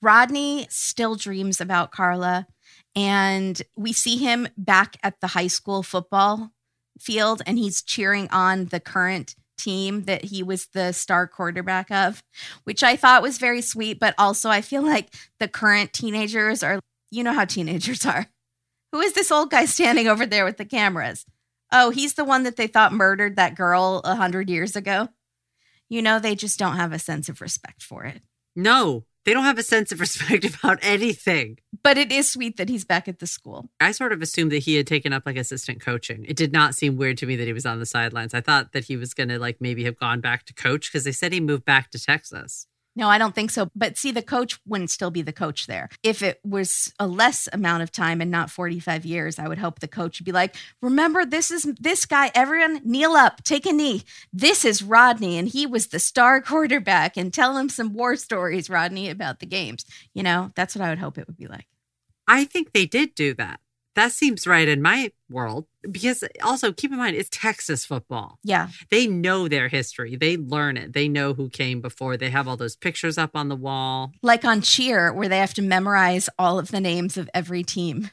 Rodney 0.02 0.66
still 0.68 1.14
dreams 1.14 1.62
about 1.62 1.92
Carla, 1.92 2.46
and 2.94 3.62
we 3.74 3.94
see 3.94 4.18
him 4.18 4.48
back 4.58 4.98
at 5.02 5.22
the 5.22 5.28
high 5.28 5.46
school 5.46 5.82
football 5.82 6.52
field, 7.00 7.40
and 7.46 7.56
he's 7.56 7.80
cheering 7.80 8.28
on 8.30 8.66
the 8.66 8.80
current 8.80 9.34
team 9.56 10.04
that 10.04 10.24
he 10.24 10.42
was 10.42 10.66
the 10.66 10.92
star 10.92 11.26
quarterback 11.26 11.90
of, 11.90 12.22
which 12.64 12.82
I 12.82 12.96
thought 12.96 13.22
was 13.22 13.38
very 13.38 13.62
sweet. 13.62 13.98
But 13.98 14.14
also, 14.18 14.50
I 14.50 14.60
feel 14.60 14.82
like 14.82 15.14
the 15.40 15.48
current 15.48 15.92
teenagers 15.92 16.62
are, 16.62 16.80
you 17.10 17.22
know, 17.22 17.32
how 17.32 17.44
teenagers 17.44 18.04
are. 18.06 18.26
Who 18.92 19.00
is 19.00 19.12
this 19.12 19.30
old 19.30 19.50
guy 19.50 19.64
standing 19.64 20.08
over 20.08 20.26
there 20.26 20.44
with 20.44 20.56
the 20.56 20.64
cameras? 20.64 21.24
Oh, 21.72 21.90
he's 21.90 22.14
the 22.14 22.24
one 22.24 22.44
that 22.44 22.56
they 22.56 22.66
thought 22.66 22.92
murdered 22.92 23.36
that 23.36 23.56
girl 23.56 24.00
a 24.04 24.14
hundred 24.14 24.48
years 24.48 24.76
ago. 24.76 25.08
You 25.88 26.02
know, 26.02 26.18
they 26.18 26.34
just 26.34 26.58
don't 26.58 26.76
have 26.76 26.92
a 26.92 26.98
sense 26.98 27.28
of 27.28 27.40
respect 27.40 27.82
for 27.82 28.04
it. 28.04 28.22
No, 28.54 29.04
they 29.26 29.34
don't 29.34 29.44
have 29.44 29.58
a 29.58 29.62
sense 29.62 29.92
of 29.92 30.00
respect 30.00 30.44
about 30.58 30.78
anything. 30.82 31.58
But 31.82 31.98
it 31.98 32.10
is 32.10 32.30
sweet 32.30 32.56
that 32.56 32.68
he's 32.68 32.84
back 32.84 33.08
at 33.08 33.18
the 33.18 33.26
school. 33.26 33.68
I 33.80 33.92
sort 33.92 34.12
of 34.12 34.22
assumed 34.22 34.52
that 34.52 34.58
he 34.58 34.76
had 34.76 34.86
taken 34.86 35.12
up 35.12 35.24
like 35.26 35.36
assistant 35.36 35.80
coaching. 35.80 36.24
It 36.26 36.36
did 36.36 36.52
not 36.52 36.74
seem 36.74 36.96
weird 36.96 37.18
to 37.18 37.26
me 37.26 37.36
that 37.36 37.46
he 37.46 37.52
was 37.52 37.66
on 37.66 37.80
the 37.80 37.86
sidelines. 37.86 38.32
I 38.32 38.40
thought 38.40 38.72
that 38.72 38.84
he 38.84 38.96
was 38.96 39.12
going 39.14 39.28
to 39.28 39.38
like 39.38 39.60
maybe 39.60 39.84
have 39.84 39.98
gone 39.98 40.20
back 40.20 40.46
to 40.46 40.54
coach 40.54 40.90
because 40.90 41.04
they 41.04 41.12
said 41.12 41.32
he 41.32 41.40
moved 41.40 41.64
back 41.64 41.90
to 41.90 42.02
Texas. 42.02 42.66
No, 42.96 43.10
I 43.10 43.18
don't 43.18 43.34
think 43.34 43.50
so. 43.50 43.70
But 43.76 43.98
see, 43.98 44.10
the 44.10 44.22
coach 44.22 44.58
wouldn't 44.66 44.90
still 44.90 45.10
be 45.10 45.20
the 45.20 45.32
coach 45.32 45.66
there. 45.66 45.90
If 46.02 46.22
it 46.22 46.40
was 46.42 46.92
a 46.98 47.06
less 47.06 47.46
amount 47.52 47.82
of 47.82 47.92
time 47.92 48.22
and 48.22 48.30
not 48.30 48.50
45 48.50 49.04
years, 49.04 49.38
I 49.38 49.46
would 49.46 49.58
hope 49.58 49.80
the 49.80 49.86
coach 49.86 50.18
would 50.18 50.24
be 50.24 50.32
like, 50.32 50.56
remember, 50.80 51.26
this 51.26 51.50
is 51.50 51.64
this 51.78 52.06
guy. 52.06 52.30
Everyone 52.34 52.80
kneel 52.84 53.12
up, 53.12 53.44
take 53.44 53.66
a 53.66 53.72
knee. 53.72 54.02
This 54.32 54.64
is 54.64 54.82
Rodney, 54.82 55.36
and 55.36 55.46
he 55.46 55.66
was 55.66 55.88
the 55.88 55.98
star 55.98 56.40
quarterback, 56.42 57.18
and 57.18 57.32
tell 57.32 57.58
him 57.58 57.68
some 57.68 57.92
war 57.92 58.16
stories, 58.16 58.70
Rodney, 58.70 59.10
about 59.10 59.40
the 59.40 59.46
games. 59.46 59.84
You 60.14 60.22
know, 60.22 60.50
that's 60.54 60.74
what 60.74 60.84
I 60.84 60.88
would 60.88 60.98
hope 60.98 61.18
it 61.18 61.26
would 61.26 61.36
be 61.36 61.46
like. 61.46 61.66
I 62.26 62.44
think 62.44 62.72
they 62.72 62.86
did 62.86 63.14
do 63.14 63.34
that. 63.34 63.60
That 63.96 64.12
seems 64.12 64.46
right 64.46 64.68
in 64.68 64.82
my 64.82 65.10
world 65.30 65.64
because 65.90 66.22
also 66.42 66.70
keep 66.70 66.92
in 66.92 66.98
mind 66.98 67.16
it's 67.16 67.30
Texas 67.30 67.86
football. 67.86 68.38
Yeah. 68.44 68.68
They 68.90 69.06
know 69.06 69.48
their 69.48 69.68
history. 69.68 70.16
They 70.16 70.36
learn 70.36 70.76
it. 70.76 70.92
They 70.92 71.08
know 71.08 71.32
who 71.32 71.48
came 71.48 71.80
before. 71.80 72.18
They 72.18 72.28
have 72.28 72.46
all 72.46 72.58
those 72.58 72.76
pictures 72.76 73.16
up 73.16 73.30
on 73.34 73.48
the 73.48 73.56
wall. 73.56 74.12
Like 74.22 74.44
on 74.44 74.60
cheer, 74.60 75.12
where 75.14 75.30
they 75.30 75.38
have 75.38 75.54
to 75.54 75.62
memorize 75.62 76.28
all 76.38 76.58
of 76.58 76.70
the 76.70 76.80
names 76.80 77.16
of 77.16 77.30
every 77.32 77.62
team 77.62 78.10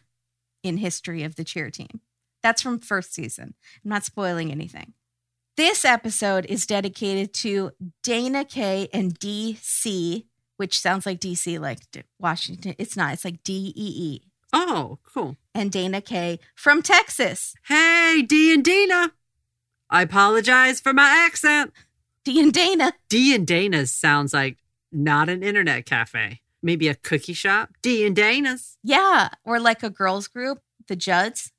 in 0.64 0.78
history 0.78 1.22
of 1.24 1.36
the 1.36 1.44
cheer 1.44 1.70
team. 1.70 2.00
That's 2.42 2.62
from 2.62 2.80
first 2.80 3.14
season. 3.14 3.54
I'm 3.84 3.90
not 3.90 4.06
spoiling 4.06 4.52
anything. 4.52 4.94
This 5.58 5.84
episode 5.84 6.46
is 6.46 6.66
dedicated 6.66 7.34
to 7.36 7.72
Dana 8.02 8.46
K 8.46 8.88
and 8.94 9.20
DC, 9.20 10.26
which 10.56 10.80
sounds 10.80 11.06
like 11.06 11.20
DC, 11.20 11.60
like 11.60 11.80
Washington. 12.20 12.74
It's 12.78 12.96
not, 12.96 13.14
it's 13.14 13.26
like 13.26 13.44
D 13.44 13.74
E 13.76 13.94
E. 13.98 14.33
Oh, 14.54 15.00
cool. 15.04 15.36
And 15.56 15.72
Dana 15.72 16.00
K 16.02 16.40
from 16.56 16.82
Texas. 16.82 17.56
Hey, 17.68 18.24
D 18.28 18.54
and 18.54 18.64
Dana. 18.64 19.12
I 19.90 20.04
apologize 20.04 20.80
for 20.80 20.94
my 20.94 21.10
accent. 21.28 21.74
D 22.24 22.40
and 22.40 22.54
Dana. 22.54 22.94
D 23.10 23.36
and 23.36 23.46
Dana's 23.48 23.92
sounds 23.92 24.34
like 24.34 24.58
not 24.92 25.28
an 25.30 25.44
internet 25.44 25.86
cafe. 25.86 26.42
Maybe 26.62 26.88
a 26.88 26.96
cookie 26.96 27.34
shop. 27.34 27.72
D 27.82 28.06
and 28.06 28.16
Dana's 28.16 28.78
Yeah. 28.84 29.30
Or 29.44 29.60
like 29.60 29.84
a 29.84 29.90
girls 29.90 30.28
group, 30.28 30.62
the 30.88 30.96
Judds. 30.96 31.52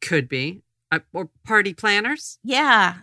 could 0.00 0.28
be. 0.28 0.62
Uh, 0.92 1.00
or 1.12 1.30
party 1.44 1.74
planners. 1.74 2.38
Yeah. 2.44 2.98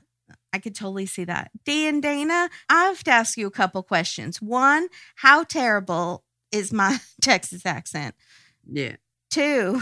I 0.53 0.59
could 0.59 0.73
totally 0.75 1.05
see 1.05 1.25
that. 1.25 1.51
D 1.65 1.87
and 1.87 2.01
Dana, 2.01 2.49
I 2.69 2.85
have 2.85 3.03
to 3.05 3.11
ask 3.11 3.37
you 3.37 3.47
a 3.47 3.51
couple 3.51 3.83
questions. 3.83 4.41
One, 4.41 4.87
how 5.15 5.43
terrible 5.43 6.23
is 6.51 6.71
my 6.71 6.99
Texas 7.21 7.65
accent? 7.65 8.15
Yeah. 8.71 8.95
Two, 9.33 9.81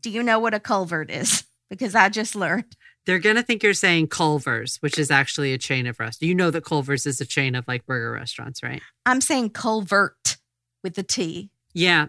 do 0.00 0.10
you 0.10 0.20
know 0.20 0.40
what 0.40 0.52
a 0.52 0.58
culvert 0.58 1.10
is? 1.12 1.44
Because 1.70 1.94
I 1.94 2.08
just 2.08 2.34
learned. 2.34 2.74
They're 3.04 3.18
going 3.18 3.36
to 3.36 3.42
think 3.42 3.62
you're 3.62 3.74
saying 3.74 4.06
Culver's, 4.06 4.78
which 4.78 4.98
is 4.98 5.10
actually 5.10 5.52
a 5.52 5.58
chain 5.58 5.86
of 5.86 6.00
restaurants. 6.00 6.22
You 6.22 6.34
know 6.34 6.50
that 6.50 6.64
Culver's 6.64 7.04
is 7.04 7.20
a 7.20 7.26
chain 7.26 7.54
of 7.54 7.68
like 7.68 7.84
burger 7.84 8.10
restaurants, 8.12 8.62
right? 8.62 8.80
I'm 9.04 9.20
saying 9.20 9.50
culvert 9.50 10.38
with 10.82 10.94
the 10.94 11.02
T. 11.02 11.50
Yeah. 11.74 12.06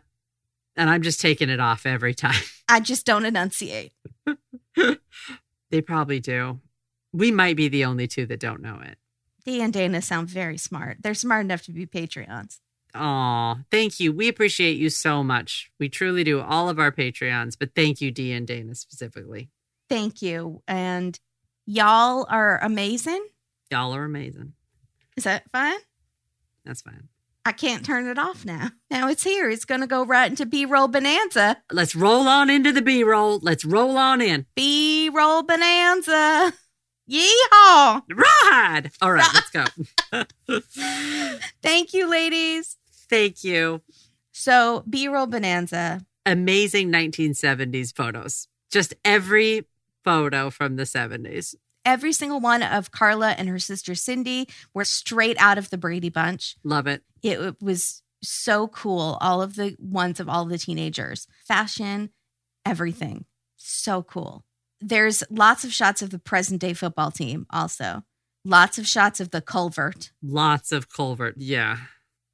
And 0.77 0.89
I'm 0.89 1.01
just 1.01 1.19
taking 1.19 1.49
it 1.49 1.59
off 1.59 1.85
every 1.85 2.13
time. 2.13 2.41
I 2.69 2.79
just 2.79 3.05
don't 3.05 3.25
enunciate. 3.25 3.91
they 5.69 5.81
probably 5.81 6.21
do. 6.21 6.61
We 7.11 7.31
might 7.31 7.57
be 7.57 7.67
the 7.67 7.83
only 7.83 8.07
two 8.07 8.25
that 8.27 8.39
don't 8.39 8.61
know 8.61 8.79
it. 8.81 8.97
D 9.43 9.61
and 9.61 9.73
Dana 9.73 10.01
sound 10.01 10.29
very 10.29 10.57
smart. 10.57 10.99
They're 11.01 11.13
smart 11.15 11.43
enough 11.43 11.63
to 11.63 11.73
be 11.73 11.85
Patreons. 11.85 12.59
Aw, 12.95 13.57
thank 13.69 13.99
you. 13.99 14.11
We 14.11 14.27
appreciate 14.27 14.77
you 14.77 14.89
so 14.89 15.23
much. 15.23 15.71
We 15.79 15.89
truly 15.89 16.23
do. 16.23 16.41
All 16.41 16.69
of 16.69 16.79
our 16.79 16.91
Patreons, 16.91 17.55
but 17.57 17.75
thank 17.75 18.01
you, 18.01 18.11
Dee 18.11 18.33
and 18.33 18.47
Dana 18.47 18.75
specifically. 18.75 19.49
Thank 19.89 20.21
you. 20.21 20.61
And 20.67 21.19
y'all 21.65 22.25
are 22.29 22.59
amazing. 22.63 23.25
Y'all 23.71 23.93
are 23.93 24.03
amazing. 24.03 24.53
Is 25.15 25.25
that 25.25 25.43
fine? 25.51 25.77
That's 26.65 26.81
fine. 26.81 27.09
I 27.45 27.51
can't 27.51 27.85
turn 27.85 28.07
it 28.07 28.19
off 28.19 28.45
now. 28.45 28.69
Now 28.91 29.07
it's 29.07 29.23
here. 29.23 29.49
It's 29.49 29.65
going 29.65 29.81
to 29.81 29.87
go 29.87 30.05
right 30.05 30.29
into 30.29 30.45
B 30.45 30.65
roll 30.65 30.87
bonanza. 30.87 31.57
Let's 31.71 31.95
roll 31.95 32.27
on 32.27 32.49
into 32.49 32.71
the 32.71 32.81
B 32.81 33.03
roll. 33.03 33.39
Let's 33.41 33.65
roll 33.65 33.97
on 33.97 34.21
in. 34.21 34.45
B 34.55 35.09
roll 35.11 35.43
bonanza. 35.43 36.53
Yeehaw. 37.09 38.03
Ride. 38.11 38.91
All 39.01 39.11
right, 39.11 39.27
let's 39.33 39.49
go. 39.49 39.65
Thank 41.63 41.93
you, 41.93 42.07
ladies. 42.09 42.77
Thank 43.09 43.43
you. 43.43 43.81
So, 44.31 44.83
B 44.89 45.07
roll 45.07 45.27
bonanza. 45.27 46.05
Amazing 46.25 46.91
1970s 46.91 47.95
photos. 47.95 48.47
Just 48.71 48.93
every 49.03 49.65
photo 50.03 50.49
from 50.49 50.75
the 50.75 50.83
70s. 50.83 51.55
Every 51.85 52.11
single 52.13 52.39
one 52.39 52.61
of 52.61 52.91
Carla 52.91 53.31
and 53.31 53.49
her 53.49 53.59
sister 53.59 53.95
Cindy 53.95 54.47
were 54.73 54.85
straight 54.85 55.37
out 55.39 55.57
of 55.57 55.69
the 55.69 55.77
Brady 55.77 56.09
Bunch. 56.09 56.55
Love 56.63 56.87
it. 56.87 57.03
It 57.23 57.61
was 57.61 58.03
so 58.21 58.67
cool. 58.67 59.17
All 59.21 59.41
of 59.41 59.55
the 59.55 59.75
ones 59.79 60.19
of 60.19 60.29
all 60.29 60.45
the 60.45 60.57
teenagers, 60.57 61.25
fashion, 61.45 62.09
everything. 62.65 63.25
So 63.55 64.03
cool. 64.03 64.43
There's 64.81 65.23
lots 65.29 65.63
of 65.63 65.73
shots 65.73 66.01
of 66.01 66.09
the 66.11 66.19
present 66.19 66.61
day 66.61 66.73
football 66.73 67.11
team, 67.11 67.45
also. 67.49 68.03
Lots 68.45 68.77
of 68.77 68.87
shots 68.87 69.19
of 69.19 69.31
the 69.31 69.41
culvert. 69.41 70.11
Lots 70.23 70.71
of 70.71 70.89
Culvert. 70.89 71.35
Yeah. 71.37 71.77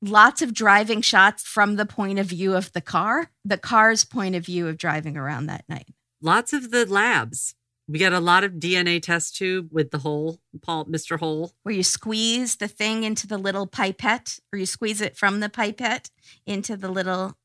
Lots 0.01 0.41
of 0.41 0.53
driving 0.53 1.01
shots 1.01 1.43
from 1.43 1.76
the 1.76 1.85
point 1.85 2.19
of 2.19 2.27
view 2.27 2.53
of 2.55 2.72
the 2.73 2.81
car, 2.81 3.31
the 3.43 3.57
car's 3.57 4.03
point 4.03 4.35
of 4.35 4.45
view 4.45 4.67
of 4.67 4.77
driving 4.77 5.17
around 5.17 5.47
that 5.47 5.65
night. 5.67 5.88
Lots 6.22 6.53
of 6.53 6.72
the 6.72 6.85
labs. 6.85 7.55
We 7.88 7.99
got 7.99 8.13
a 8.13 8.19
lot 8.19 8.43
of 8.43 8.53
DNA 8.53 9.01
test 9.01 9.35
tube 9.35 9.69
with 9.72 9.91
the 9.91 9.99
hole, 9.99 10.39
Paul, 10.61 10.85
Mr. 10.85 11.19
Hole. 11.19 11.53
Where 11.63 11.76
you 11.76 11.84
squeeze 11.84 12.55
the 12.55 12.67
thing 12.67 13.03
into 13.03 13.27
the 13.27 13.38
little 13.38 13.67
pipette, 13.67 14.39
or 14.51 14.57
you 14.57 14.65
squeeze 14.65 15.01
it 15.01 15.15
from 15.15 15.39
the 15.39 15.49
pipette 15.49 16.09
into 16.47 16.76
the 16.76 16.89
little 16.89 17.38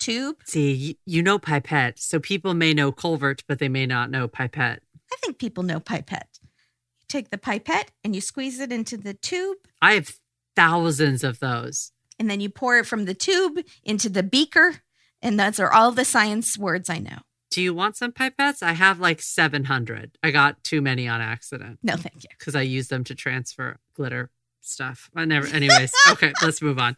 tube. 0.00 0.36
See, 0.44 0.98
you 1.04 1.22
know 1.22 1.38
pipette, 1.38 1.98
so 1.98 2.18
people 2.18 2.54
may 2.54 2.72
know 2.72 2.90
culvert, 2.90 3.44
but 3.46 3.58
they 3.58 3.68
may 3.68 3.86
not 3.86 4.10
know 4.10 4.28
pipette. 4.28 4.82
I 5.12 5.16
think 5.16 5.38
people 5.38 5.62
know 5.62 5.78
pipette. 5.78 6.38
You 6.42 7.06
take 7.08 7.30
the 7.30 7.38
pipette 7.38 7.92
and 8.02 8.14
you 8.14 8.22
squeeze 8.22 8.60
it 8.60 8.72
into 8.72 8.96
the 8.96 9.14
tube, 9.14 9.58
I 9.82 9.92
have 9.92 10.18
thousands 10.56 11.24
of 11.24 11.38
those. 11.40 11.92
and 12.18 12.30
then 12.30 12.40
you 12.40 12.48
pour 12.50 12.78
it 12.78 12.86
from 12.86 13.04
the 13.06 13.14
tube 13.14 13.58
into 13.82 14.08
the 14.08 14.22
beaker. 14.22 14.76
And 15.20 15.38
those 15.38 15.58
are 15.60 15.72
all 15.72 15.92
the 15.92 16.04
science 16.04 16.58
words 16.58 16.90
I 16.90 16.98
know. 16.98 17.18
Do 17.50 17.62
you 17.62 17.74
want 17.74 17.96
some 17.96 18.12
pipettes? 18.12 18.62
I 18.62 18.72
have 18.72 18.98
like 18.98 19.20
700. 19.22 20.16
I 20.22 20.30
got 20.30 20.62
too 20.64 20.80
many 20.80 21.06
on 21.06 21.20
accident 21.20 21.78
No, 21.82 21.96
thank 21.96 22.24
you. 22.24 22.30
because 22.38 22.54
I 22.56 22.62
use 22.62 22.88
them 22.88 23.04
to 23.04 23.14
transfer 23.14 23.78
glitter 23.94 24.30
stuff. 24.60 25.10
I 25.14 25.24
never, 25.26 25.46
anyways. 25.48 25.92
okay, 26.10 26.32
let's 26.42 26.60
move 26.62 26.78
on. 26.78 26.96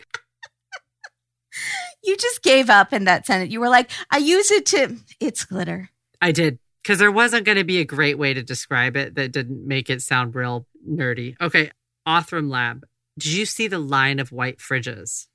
You 2.02 2.16
just 2.16 2.42
gave 2.42 2.68
up 2.68 2.92
in 2.92 3.04
that 3.04 3.24
sentence. 3.26 3.52
You 3.52 3.60
were 3.60 3.68
like, 3.68 3.90
I 4.10 4.18
use 4.18 4.50
it 4.50 4.66
to, 4.66 4.96
it's 5.20 5.44
glitter. 5.44 5.88
I 6.20 6.32
did 6.32 6.58
because 6.82 6.98
there 6.98 7.12
wasn't 7.12 7.46
going 7.46 7.56
to 7.58 7.64
be 7.64 7.78
a 7.78 7.84
great 7.84 8.18
way 8.18 8.34
to 8.34 8.42
describe 8.42 8.96
it 8.96 9.14
that 9.14 9.32
didn't 9.32 9.66
make 9.66 9.88
it 9.88 10.02
sound 10.02 10.34
real 10.34 10.66
nerdy. 10.88 11.34
Okay, 11.40 11.70
Othram 12.06 12.50
Lab. 12.50 12.84
Did 13.18 13.32
you 13.32 13.46
see 13.46 13.68
the 13.68 13.78
line 13.78 14.18
of 14.18 14.32
white 14.32 14.58
fridges? 14.58 15.26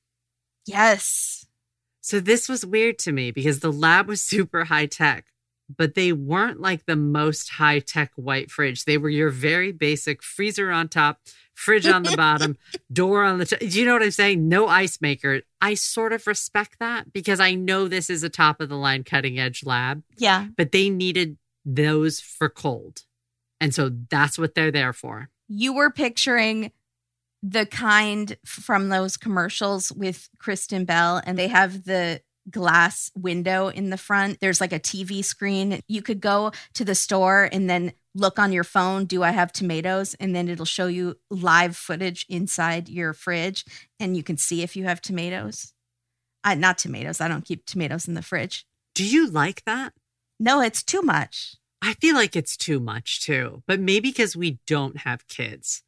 Yes. 0.66 1.46
So 2.02 2.20
this 2.20 2.48
was 2.50 2.66
weird 2.66 3.00
to 3.00 3.12
me 3.12 3.32
because 3.32 3.60
the 3.60 3.72
lab 3.72 4.08
was 4.08 4.22
super 4.36 4.66
high 4.66 4.86
tech, 4.86 5.26
but 5.76 5.96
they 5.96 6.12
weren't 6.12 6.60
like 6.60 6.86
the 6.86 6.96
most 6.96 7.52
high 7.52 7.80
tech 7.80 8.12
white 8.16 8.52
fridge. 8.52 8.86
They 8.86 8.98
were 8.98 9.10
your 9.10 9.30
very 9.30 9.72
basic 9.72 10.24
freezer 10.24 10.72
on 10.72 10.88
top, 10.90 11.20
fridge 11.54 11.88
on 11.88 12.04
the 12.04 12.16
bottom, 12.18 12.58
door 12.92 13.24
on 13.24 13.38
the 13.38 13.46
top. 13.46 13.60
Do 13.60 13.68
you 13.68 13.86
know 13.86 13.94
what 13.94 14.04
I'm 14.04 14.12
saying? 14.12 14.48
No 14.48 14.68
ice 14.68 15.00
maker. 15.02 15.42
I 15.62 15.74
sort 15.74 16.14
of 16.14 16.26
respect 16.28 16.78
that 16.80 17.12
because 17.14 17.40
I 17.40 17.54
know 17.56 17.88
this 17.88 18.10
is 18.10 18.24
a 18.24 18.30
top 18.30 18.62
of 18.62 18.70
the 18.70 18.78
line 18.78 19.04
cutting 19.04 19.38
edge 19.40 19.64
lab, 19.66 20.04
Yeah. 20.18 20.48
but 20.58 20.72
they 20.72 20.90
needed 20.90 21.38
those 21.66 22.20
for 22.20 22.50
cold. 22.50 23.04
And 23.62 23.76
so 23.76 23.90
that's 24.10 24.40
what 24.40 24.56
they're 24.56 24.72
there 24.72 24.94
for. 24.94 25.30
You 25.50 25.74
were 25.74 25.92
picturing 25.92 26.72
the 27.42 27.66
kind 27.66 28.38
from 28.46 28.90
those 28.90 29.18
commercials 29.18 29.92
with 29.92 30.30
Kristen 30.40 30.86
Bell, 30.86 31.22
and 31.26 31.38
they 31.38 31.48
have 31.48 31.86
the 31.86 32.22
glass 32.50 33.12
window 33.16 33.68
in 33.68 33.90
the 33.90 33.98
front. 33.98 34.40
There's 34.40 34.62
like 34.62 34.74
a 34.74 34.80
TV 34.80 35.24
screen. 35.24 35.82
You 35.88 36.02
could 36.02 36.20
go 36.20 36.52
to 36.74 36.86
the 36.86 36.96
store 36.96 37.50
and 37.52 37.70
then 37.70 37.94
look 38.16 38.40
on 38.40 38.52
your 38.52 38.64
phone, 38.64 39.06
do 39.06 39.24
I 39.24 39.32
have 39.32 39.52
tomatoes? 39.52 40.16
And 40.20 40.36
then 40.36 40.48
it'll 40.48 40.66
show 40.66 40.88
you 40.88 41.16
live 41.30 41.76
footage 41.76 42.26
inside 42.28 42.90
your 42.90 43.14
fridge 43.14 43.66
and 44.00 44.18
you 44.18 44.24
can 44.24 44.38
see 44.38 44.64
if 44.64 44.76
you 44.76 44.86
have 44.86 45.02
tomatoes. 45.02 45.74
Uh, 46.44 46.56
not 46.56 46.78
tomatoes. 46.78 47.22
I 47.22 47.28
don't 47.28 47.46
keep 47.46 47.66
tomatoes 47.66 48.08
in 48.08 48.14
the 48.14 48.22
fridge. 48.22 48.66
Do 48.96 49.06
you 49.06 49.30
like 49.30 49.64
that? 49.66 49.94
No, 50.40 50.62
it's 50.62 50.84
too 50.84 51.02
much. 51.02 51.56
I 51.82 51.94
feel 51.94 52.16
like 52.16 52.36
it's 52.36 52.58
too 52.58 52.80
much 52.80 53.24
too, 53.24 53.64
but 53.68 53.80
maybe 53.80 54.10
because 54.10 54.36
we 54.36 54.60
don't 54.66 54.98
have 54.98 55.28
kids 55.28 55.84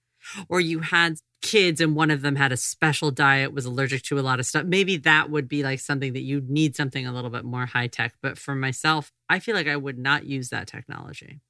or 0.49 0.59
you 0.59 0.79
had 0.79 1.17
kids 1.41 1.81
and 1.81 1.95
one 1.95 2.11
of 2.11 2.21
them 2.21 2.35
had 2.35 2.51
a 2.51 2.57
special 2.57 3.11
diet, 3.11 3.53
was 3.53 3.65
allergic 3.65 4.03
to 4.03 4.19
a 4.19 4.21
lot 4.21 4.39
of 4.39 4.45
stuff. 4.45 4.65
Maybe 4.65 4.97
that 4.97 5.29
would 5.29 5.47
be 5.47 5.63
like 5.63 5.79
something 5.79 6.13
that 6.13 6.21
you 6.21 6.41
need 6.47 6.75
something 6.75 7.05
a 7.05 7.11
little 7.11 7.29
bit 7.29 7.43
more 7.43 7.65
high 7.65 7.87
tech. 7.87 8.13
But 8.21 8.37
for 8.37 8.55
myself, 8.55 9.11
I 9.29 9.39
feel 9.39 9.55
like 9.55 9.67
I 9.67 9.77
would 9.77 9.97
not 9.97 10.25
use 10.25 10.49
that 10.49 10.67
technology. 10.67 11.41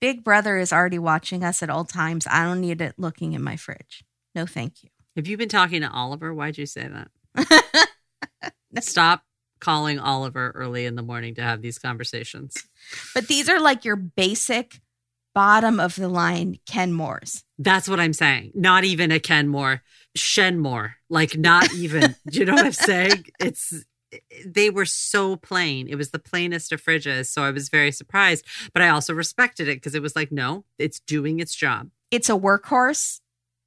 Big 0.00 0.24
Brother 0.24 0.56
is 0.56 0.72
already 0.72 0.98
watching 0.98 1.44
us 1.44 1.62
at 1.62 1.70
all 1.70 1.84
times. 1.84 2.26
I 2.30 2.44
don't 2.44 2.60
need 2.60 2.80
it 2.80 2.94
looking 2.96 3.34
in 3.34 3.42
my 3.42 3.56
fridge. 3.56 4.02
No, 4.34 4.46
thank 4.46 4.82
you. 4.82 4.88
Have 5.16 5.26
you 5.26 5.36
been 5.36 5.48
talking 5.48 5.82
to 5.82 5.90
Oliver? 5.90 6.32
Why'd 6.32 6.56
you 6.56 6.66
say 6.66 6.88
that? 6.88 7.88
Stop 8.80 9.22
calling 9.60 9.98
Oliver 9.98 10.52
early 10.54 10.86
in 10.86 10.94
the 10.94 11.02
morning 11.02 11.34
to 11.34 11.42
have 11.42 11.60
these 11.60 11.78
conversations. 11.78 12.66
But 13.14 13.26
these 13.26 13.48
are 13.48 13.60
like 13.60 13.84
your 13.84 13.96
basic 13.96 14.80
bottom 15.34 15.80
of 15.80 15.96
the 15.96 16.08
line 16.08 16.58
Kenmores. 16.66 17.44
That's 17.58 17.88
what 17.88 18.00
I'm 18.00 18.12
saying. 18.12 18.52
Not 18.54 18.84
even 18.84 19.10
a 19.12 19.20
Ken 19.20 19.44
Kenmore, 19.44 19.82
Shenmore. 20.16 20.94
Like 21.08 21.36
not 21.36 21.72
even. 21.74 22.14
do 22.28 22.38
you 22.38 22.44
know 22.44 22.54
what 22.54 22.66
I'm 22.66 22.72
saying? 22.72 23.26
It's 23.40 23.84
they 24.44 24.70
were 24.70 24.86
so 24.86 25.36
plain. 25.36 25.88
It 25.88 25.94
was 25.94 26.10
the 26.10 26.18
plainest 26.18 26.72
of 26.72 26.82
fridges, 26.82 27.26
so 27.26 27.42
I 27.42 27.50
was 27.50 27.68
very 27.68 27.92
surprised. 27.92 28.44
But 28.72 28.82
I 28.82 28.88
also 28.88 29.14
respected 29.14 29.68
it 29.68 29.76
because 29.76 29.94
it 29.94 30.02
was 30.02 30.16
like, 30.16 30.32
no, 30.32 30.64
it's 30.78 31.00
doing 31.00 31.38
its 31.38 31.54
job. 31.54 31.90
It's 32.10 32.28
a 32.28 32.32
workhorse. 32.32 33.20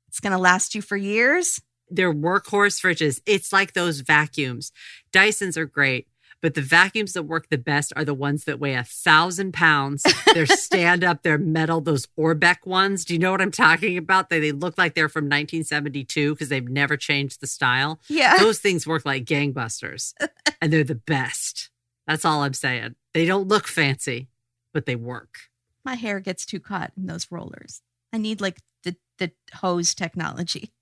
It's 0.10 0.20
going 0.20 0.34
to 0.34 0.38
last 0.38 0.76
you 0.76 0.82
for 0.82 0.98
years. 0.98 1.62
They're 1.90 2.14
workhorse 2.14 2.82
fridges. 2.82 3.22
It's 3.26 3.54
like 3.54 3.74
those 3.74 4.02
vacuums. 4.02 4.72
Dysons 5.12 5.58
are 5.58 5.66
great, 5.66 6.08
but 6.44 6.56
the 6.56 6.62
vacuums 6.62 7.14
that 7.14 7.24
work 7.24 7.48
the 7.50 7.58
best 7.58 7.94
are 7.96 8.04
the 8.04 8.14
ones 8.14 8.44
that 8.44 8.60
weigh 8.60 8.74
a 8.74 8.84
thousand 8.84 9.54
pounds. 9.54 10.06
They're 10.34 10.46
stand 10.46 11.02
up, 11.02 11.24
they're 11.24 11.38
metal, 11.38 11.80
those 11.80 12.06
Oreck 12.20 12.68
ones. 12.68 13.06
Do 13.06 13.14
you 13.14 13.20
know 13.20 13.32
what 13.32 13.40
I'm 13.42 13.50
talking 13.50 13.98
about? 13.98 14.30
They, 14.30 14.42
they 14.42 14.52
look 14.52 14.78
like 14.78 14.94
they're 14.94 15.08
from 15.08 15.24
1972 15.24 16.34
because 16.34 16.50
they've 16.50 16.68
never 16.68 16.98
changed 16.98 17.40
the 17.40 17.48
style. 17.48 18.02
Yeah. 18.10 18.38
Those 18.40 18.60
things 18.60 18.86
work 18.86 19.06
like 19.06 19.24
gangbusters 19.24 20.14
and 20.62 20.74
they're 20.74 20.84
the 20.84 20.96
best. 20.96 21.70
That's 22.08 22.26
all 22.26 22.44
I'm 22.44 22.54
saying. 22.54 22.96
They 23.14 23.26
don't 23.26 23.48
look 23.48 23.66
fancy, 23.66 24.28
but 24.74 24.86
they 24.86 24.98
work. 24.98 25.36
My 25.86 25.96
hair 25.96 26.20
gets 26.20 26.46
too 26.46 26.60
caught 26.60 26.92
in 26.98 27.06
those 27.06 27.32
rollers. 27.32 27.82
I 28.12 28.18
need 28.18 28.42
like 28.42 28.58
the 28.84 28.98
the 29.18 29.32
hose 29.56 29.96
technology. 29.96 30.74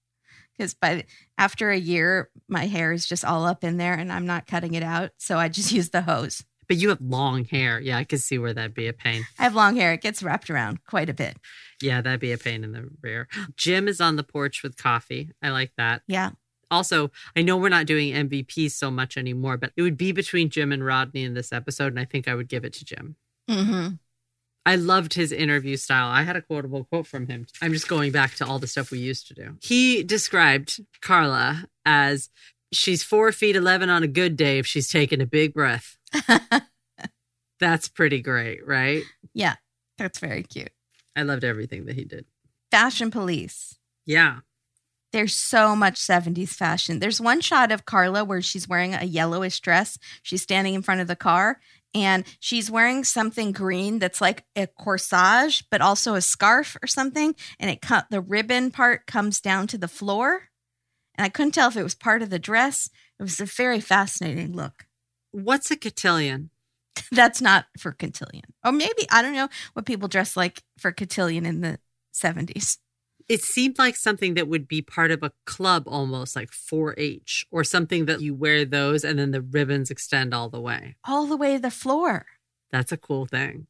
Because 0.61 0.75
by 0.75 1.05
after 1.39 1.71
a 1.71 1.77
year, 1.77 2.29
my 2.47 2.67
hair 2.67 2.91
is 2.91 3.07
just 3.07 3.25
all 3.25 3.45
up 3.45 3.63
in 3.63 3.77
there 3.77 3.95
and 3.95 4.13
I'm 4.13 4.27
not 4.27 4.45
cutting 4.45 4.75
it 4.75 4.83
out. 4.83 5.09
So 5.17 5.39
I 5.39 5.47
just 5.47 5.71
use 5.71 5.89
the 5.89 6.03
hose. 6.03 6.43
But 6.67 6.77
you 6.77 6.89
have 6.89 7.01
long 7.01 7.45
hair. 7.45 7.79
Yeah, 7.79 7.97
I 7.97 8.03
could 8.03 8.19
see 8.19 8.37
where 8.37 8.53
that'd 8.53 8.75
be 8.75 8.87
a 8.87 8.93
pain. 8.93 9.25
I 9.39 9.43
have 9.43 9.55
long 9.55 9.75
hair. 9.75 9.91
It 9.93 10.01
gets 10.01 10.21
wrapped 10.21 10.51
around 10.51 10.83
quite 10.85 11.09
a 11.09 11.15
bit. 11.15 11.35
Yeah, 11.81 12.01
that'd 12.01 12.19
be 12.19 12.31
a 12.31 12.37
pain 12.37 12.63
in 12.63 12.73
the 12.73 12.89
rear. 13.01 13.27
Jim 13.57 13.87
is 13.87 13.99
on 13.99 14.17
the 14.17 14.23
porch 14.23 14.61
with 14.61 14.77
coffee. 14.77 15.31
I 15.41 15.49
like 15.49 15.71
that. 15.77 16.03
Yeah. 16.07 16.29
Also, 16.69 17.09
I 17.35 17.41
know 17.41 17.57
we're 17.57 17.69
not 17.69 17.87
doing 17.87 18.13
MVP 18.13 18.69
so 18.69 18.91
much 18.91 19.17
anymore, 19.17 19.57
but 19.57 19.71
it 19.75 19.81
would 19.81 19.97
be 19.97 20.11
between 20.11 20.51
Jim 20.51 20.71
and 20.71 20.85
Rodney 20.85 21.23
in 21.23 21.33
this 21.33 21.51
episode, 21.51 21.87
and 21.87 21.99
I 21.99 22.05
think 22.05 22.27
I 22.27 22.35
would 22.35 22.47
give 22.47 22.63
it 22.65 22.73
to 22.73 22.85
Jim. 22.85 23.15
Mm-hmm. 23.49 23.95
I 24.65 24.75
loved 24.75 25.13
his 25.15 25.31
interview 25.31 25.75
style. 25.75 26.07
I 26.07 26.21
had 26.21 26.35
a 26.35 26.41
quotable 26.41 26.85
quote 26.85 27.07
from 27.07 27.27
him. 27.27 27.47
I'm 27.61 27.73
just 27.73 27.87
going 27.87 28.11
back 28.11 28.35
to 28.35 28.45
all 28.45 28.59
the 28.59 28.67
stuff 28.67 28.91
we 28.91 28.99
used 28.99 29.27
to 29.27 29.33
do. 29.33 29.57
He 29.61 30.03
described 30.03 30.79
Carla 31.01 31.65
as 31.85 32.29
she's 32.71 33.03
four 33.03 33.31
feet 33.31 33.55
11 33.55 33.89
on 33.89 34.03
a 34.03 34.07
good 34.07 34.37
day 34.37 34.59
if 34.59 34.67
she's 34.67 34.89
taking 34.89 35.21
a 35.21 35.25
big 35.25 35.53
breath. 35.53 35.97
That's 37.59 37.89
pretty 37.89 38.21
great, 38.21 38.65
right? 38.65 39.03
yeah. 39.33 39.55
That's 39.97 40.19
very 40.19 40.41
cute. 40.41 40.71
I 41.15 41.21
loved 41.23 41.43
everything 41.43 41.85
that 41.85 41.95
he 41.95 42.05
did. 42.05 42.25
Fashion 42.71 43.11
police. 43.11 43.77
Yeah. 44.05 44.37
There's 45.13 45.35
so 45.35 45.75
much 45.75 45.95
70s 45.95 46.49
fashion. 46.49 46.99
There's 46.99 47.21
one 47.21 47.41
shot 47.41 47.71
of 47.71 47.85
Carla 47.85 48.23
where 48.23 48.41
she's 48.41 48.67
wearing 48.67 48.95
a 48.95 49.03
yellowish 49.03 49.59
dress. 49.59 49.99
She's 50.23 50.41
standing 50.41 50.73
in 50.73 50.81
front 50.81 51.01
of 51.01 51.07
the 51.07 51.15
car 51.15 51.59
and 51.93 52.23
she's 52.39 52.71
wearing 52.71 53.03
something 53.03 53.51
green 53.51 53.99
that's 53.99 54.21
like 54.21 54.45
a 54.55 54.67
corsage, 54.67 55.63
but 55.69 55.81
also 55.81 56.15
a 56.15 56.21
scarf 56.21 56.77
or 56.81 56.87
something. 56.87 57.35
And 57.59 57.69
it 57.69 57.81
cut 57.81 58.07
the 58.09 58.21
ribbon 58.21 58.71
part 58.71 59.07
comes 59.07 59.41
down 59.41 59.67
to 59.67 59.77
the 59.77 59.87
floor. 59.87 60.49
And 61.15 61.25
I 61.25 61.29
couldn't 61.29 61.51
tell 61.51 61.67
if 61.67 61.77
it 61.77 61.83
was 61.83 61.95
part 61.95 62.21
of 62.21 62.29
the 62.29 62.39
dress. 62.39 62.89
It 63.19 63.23
was 63.23 63.39
a 63.39 63.45
very 63.45 63.81
fascinating 63.81 64.53
look. 64.53 64.85
What's 65.31 65.71
a 65.71 65.77
cotillion? 65.77 66.49
That's 67.11 67.41
not 67.41 67.65
for 67.77 67.91
cotillion. 67.91 68.45
Or 68.63 68.71
maybe, 68.71 69.05
I 69.09 69.21
don't 69.21 69.33
know 69.33 69.49
what 69.73 69.85
people 69.85 70.07
dress 70.07 70.37
like 70.37 70.63
for 70.77 70.91
cotillion 70.91 71.45
in 71.45 71.61
the 71.61 71.79
70s. 72.13 72.77
It 73.31 73.41
seemed 73.41 73.79
like 73.79 73.95
something 73.95 74.33
that 74.33 74.49
would 74.49 74.67
be 74.67 74.81
part 74.81 75.09
of 75.09 75.23
a 75.23 75.31
club 75.45 75.83
almost 75.87 76.35
like 76.35 76.51
4 76.51 76.95
H 76.97 77.45
or 77.49 77.63
something 77.63 78.05
that 78.05 78.19
you 78.19 78.35
wear 78.35 78.65
those 78.65 79.05
and 79.05 79.17
then 79.17 79.31
the 79.31 79.41
ribbons 79.41 79.89
extend 79.89 80.33
all 80.33 80.49
the 80.49 80.59
way. 80.59 80.97
All 81.07 81.25
the 81.25 81.37
way 81.37 81.53
to 81.53 81.61
the 81.61 81.71
floor. 81.71 82.25
That's 82.71 82.91
a 82.91 82.97
cool 82.97 83.25
thing. 83.25 83.67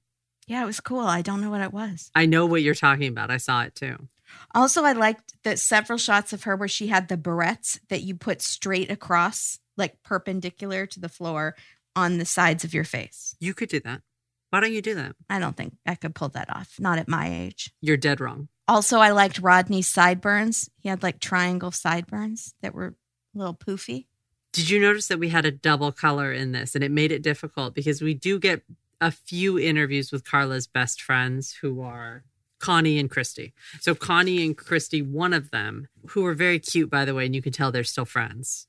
Yeah, 0.48 0.64
it 0.64 0.66
was 0.66 0.80
cool. 0.80 1.02
I 1.02 1.22
don't 1.22 1.42
know 1.42 1.52
what 1.52 1.62
it 1.62 1.72
was. 1.72 2.10
I 2.16 2.26
know 2.26 2.48
what 2.48 2.64
you're 2.64 2.74
talking 2.74 3.08
about. 3.08 3.30
I 3.30 3.38
saw 3.38 3.62
it 3.62 3.76
too. 3.76 4.08
Also, 4.56 4.84
I 4.84 4.94
liked 4.94 5.34
the 5.44 5.56
several 5.58 6.00
shots 6.00 6.34
of 6.34 6.44
her 6.44 6.56
where 6.56 6.68
she 6.68 6.88
had 6.88 7.08
the 7.08 7.18
barrettes 7.18 7.80
that 7.90 8.02
you 8.02 8.16
put 8.16 8.42
straight 8.42 8.90
across, 8.90 9.60
like 9.78 10.02
perpendicular 10.02 10.88
to 10.88 11.00
the 11.00 11.10
floor 11.10 11.56
on 11.96 12.18
the 12.18 12.26
sides 12.26 12.64
of 12.64 12.74
your 12.74 12.84
face. 12.84 13.36
You 13.40 13.54
could 13.54 13.70
do 13.70 13.80
that. 13.82 14.02
Why 14.50 14.60
don't 14.60 14.74
you 14.74 14.82
do 14.82 14.96
that? 14.96 15.16
I 15.30 15.40
don't 15.40 15.56
think 15.56 15.76
I 15.86 15.96
could 15.96 16.16
pull 16.16 16.30
that 16.30 16.54
off. 16.54 16.76
Not 16.80 17.00
at 17.00 17.08
my 17.08 17.30
age. 17.30 17.74
You're 17.80 17.98
dead 17.98 18.20
wrong. 18.20 18.50
Also, 18.72 19.00
I 19.00 19.10
liked 19.10 19.40
Rodney's 19.40 19.90
sideburns. 19.90 20.70
He 20.80 20.88
had 20.88 21.04
like 21.04 21.20
triangle 21.20 21.72
sideburns 21.72 22.54
that 22.62 22.74
were 22.74 22.96
a 23.36 23.38
little 23.38 23.54
poofy. 23.54 24.06
Did 24.54 24.70
you 24.70 24.80
notice 24.80 25.10
that 25.10 25.20
we 25.20 25.28
had 25.28 25.44
a 25.44 25.52
double 25.52 25.92
color 25.92 26.32
in 26.32 26.54
this 26.54 26.74
and 26.74 26.82
it 26.82 26.90
made 26.90 27.12
it 27.12 27.22
difficult 27.22 27.76
because 27.76 28.02
we 28.02 28.14
do 28.14 28.40
get 28.40 28.64
a 29.02 29.12
few 29.12 29.60
interviews 29.60 30.10
with 30.10 30.24
Carla's 30.24 30.68
best 30.68 31.02
friends 31.02 31.58
who 31.62 31.82
are 31.82 32.24
Connie 32.60 32.98
and 32.98 33.10
Christy. 33.10 33.54
So 33.82 33.94
Connie 33.94 34.42
and 34.46 34.56
Christy, 34.56 35.02
one 35.02 35.34
of 35.34 35.52
them, 35.52 35.90
who 36.12 36.26
are 36.26 36.34
very 36.34 36.60
cute 36.60 36.90
by 36.90 37.04
the 37.04 37.14
way, 37.14 37.26
and 37.26 37.36
you 37.36 37.42
can 37.42 37.52
tell 37.52 37.74
they're 37.74 37.84
still 37.84 38.06
friends. 38.06 38.68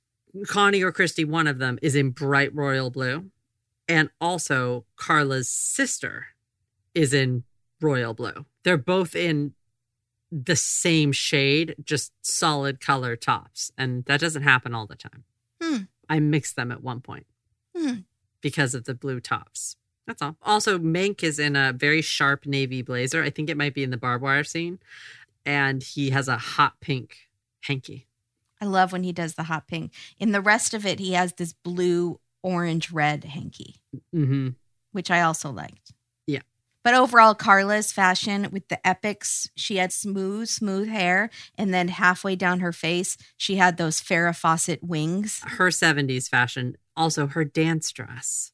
Connie 0.49 0.83
or 0.83 0.91
Christy, 0.91 1.25
one 1.25 1.47
of 1.47 1.59
them 1.59 1.79
is 1.81 1.95
in 1.95 2.11
bright 2.11 2.53
royal 2.53 2.91
blue. 2.91 3.31
And 3.89 4.11
also 4.21 4.85
Carla's 4.97 5.49
sister 5.49 6.27
is 6.93 7.15
in 7.15 7.45
royal 7.81 8.15
blue. 8.15 8.47
They're 8.65 8.77
both 8.77 9.15
in 9.15 9.53
the 10.35 10.57
same 10.57 11.13
shade, 11.13 11.75
just 11.85 12.11
solid 12.23 12.81
color 12.81 13.17
tops. 13.17 13.71
And 13.77 14.05
that 14.07 14.19
doesn't 14.21 14.43
happen 14.43 14.75
all 14.75 14.87
the 14.87 14.97
time. 14.97 15.25
Hmm. 15.63 15.77
I 16.09 16.19
mixed 16.21 16.57
them 16.57 16.73
at 16.73 16.83
one 16.83 17.01
point 17.01 17.27
Hmm. 17.77 18.01
because 18.41 18.75
of 18.75 18.85
the 18.85 18.95
blue 18.95 19.21
tops. 19.21 19.77
That's 20.07 20.21
all. 20.23 20.37
Also, 20.43 20.79
Mank 20.79 21.23
is 21.23 21.39
in 21.39 21.55
a 21.55 21.73
very 21.73 22.03
sharp 22.03 22.47
navy 22.47 22.83
blazer. 22.83 23.23
I 23.23 23.31
think 23.31 23.49
it 23.51 23.57
might 23.57 23.75
be 23.75 23.85
in 23.85 23.91
the 23.91 23.97
barbed 23.97 24.23
wire 24.25 24.43
scene. 24.43 24.79
And 25.45 25.83
he 25.83 26.11
has 26.11 26.29
a 26.29 26.39
hot 26.39 26.81
pink 26.81 27.29
hanky. 27.63 28.07
I 28.61 28.65
love 28.65 28.93
when 28.93 29.03
he 29.05 29.13
does 29.13 29.35
the 29.35 29.45
hot 29.45 29.67
pink. 29.67 29.93
In 30.19 30.33
the 30.33 30.41
rest 30.41 30.73
of 30.73 30.87
it, 30.87 30.99
he 30.99 31.13
has 31.13 31.35
this 31.35 31.53
blue, 31.53 32.21
orange, 32.43 32.91
red 32.91 33.25
hanky, 33.25 33.77
Mm-hmm. 34.15 34.51
which 34.93 35.11
I 35.11 35.21
also 35.21 35.51
liked. 35.51 35.93
But 36.85 36.95
overall, 36.95 37.35
Carla's 37.35 37.93
fashion 37.93 38.49
with 38.53 38.69
the 38.69 38.85
epics, 38.87 39.49
she 39.55 39.77
had 39.77 39.93
smooth, 39.93 40.49
smooth 40.49 40.89
hair. 40.89 41.31
And 41.57 41.73
then 41.73 41.89
halfway 41.89 42.37
down 42.37 42.61
her 42.61 42.73
face, 42.73 43.17
she 43.37 43.57
had 43.57 43.77
those 43.77 44.01
Farrah 44.01 44.37
Fawcett 44.37 44.83
wings. 44.83 45.41
Her 45.45 45.69
70s 45.69 46.29
fashion, 46.29 46.77
also 46.97 47.27
her 47.29 47.45
dance 47.45 47.93
dress. 47.93 48.53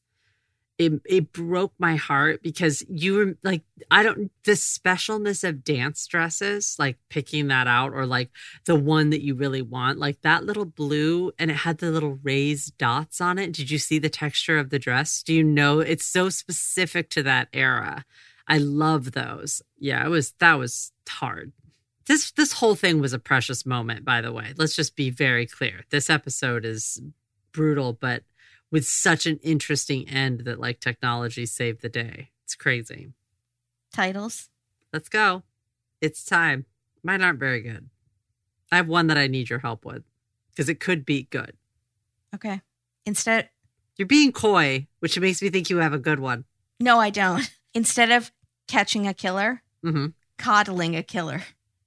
It, 0.79 0.93
it 1.05 1.33
broke 1.33 1.73
my 1.77 1.97
heart 1.97 2.41
because 2.41 2.85
you 2.87 3.13
were 3.13 3.37
like, 3.43 3.63
I 3.91 4.01
don't, 4.01 4.31
the 4.45 4.53
specialness 4.53 5.47
of 5.47 5.65
dance 5.65 6.07
dresses, 6.07 6.77
like 6.79 6.97
picking 7.09 7.49
that 7.49 7.67
out 7.67 7.91
or 7.91 8.05
like 8.05 8.29
the 8.63 8.75
one 8.75 9.09
that 9.09 9.21
you 9.21 9.35
really 9.35 9.61
want, 9.61 9.99
like 9.99 10.21
that 10.21 10.45
little 10.45 10.63
blue 10.63 11.33
and 11.37 11.51
it 11.51 11.57
had 11.57 11.79
the 11.79 11.91
little 11.91 12.17
raised 12.23 12.77
dots 12.77 13.19
on 13.19 13.37
it. 13.37 13.51
Did 13.51 13.69
you 13.69 13.77
see 13.77 13.99
the 13.99 14.07
texture 14.07 14.57
of 14.57 14.69
the 14.69 14.79
dress? 14.79 15.21
Do 15.21 15.33
you 15.33 15.43
know 15.43 15.81
it's 15.81 16.05
so 16.05 16.29
specific 16.29 17.09
to 17.09 17.23
that 17.23 17.49
era? 17.51 18.05
I 18.47 18.57
love 18.57 19.11
those. 19.11 19.61
Yeah, 19.77 20.05
it 20.05 20.09
was, 20.09 20.31
that 20.39 20.53
was 20.53 20.93
hard. 21.09 21.51
This, 22.07 22.31
this 22.31 22.53
whole 22.53 22.75
thing 22.75 23.01
was 23.01 23.11
a 23.11 23.19
precious 23.19 23.65
moment, 23.65 24.05
by 24.05 24.21
the 24.21 24.31
way. 24.31 24.53
Let's 24.55 24.77
just 24.77 24.95
be 24.95 25.09
very 25.09 25.45
clear. 25.45 25.83
This 25.89 26.09
episode 26.09 26.63
is 26.63 27.01
brutal, 27.51 27.91
but 27.91 28.23
with 28.71 28.85
such 28.85 29.25
an 29.25 29.37
interesting 29.43 30.07
end 30.07 30.41
that 30.41 30.59
like 30.59 30.79
technology 30.79 31.45
saved 31.45 31.81
the 31.81 31.89
day. 31.89 32.29
It's 32.43 32.55
crazy. 32.55 33.09
Titles. 33.93 34.49
Let's 34.93 35.09
go. 35.09 35.43
It's 36.01 36.23
time. 36.23 36.65
Mine 37.03 37.21
aren't 37.21 37.39
very 37.39 37.61
good. 37.61 37.89
I 38.71 38.77
have 38.77 38.87
one 38.87 39.07
that 39.07 39.17
I 39.17 39.27
need 39.27 39.49
your 39.49 39.59
help 39.59 39.85
with 39.85 40.03
because 40.51 40.69
it 40.69 40.79
could 40.79 41.05
be 41.05 41.23
good. 41.23 41.53
Okay. 42.35 42.61
Instead, 43.05 43.49
You're 43.97 44.05
being 44.07 44.31
coy, 44.31 44.87
which 44.99 45.19
makes 45.19 45.41
me 45.41 45.49
think 45.49 45.69
you 45.69 45.77
have 45.77 45.93
a 45.93 45.97
good 45.99 46.19
one. 46.19 46.45
no, 46.79 46.99
I 46.99 47.09
don't. 47.09 47.49
Instead 47.73 48.11
of 48.11 48.31
catching 48.67 49.07
a 49.07 49.13
killer, 49.13 49.63
hmm 49.83 50.07
coddling 50.37 50.95
a 50.95 51.03
killer. 51.03 51.41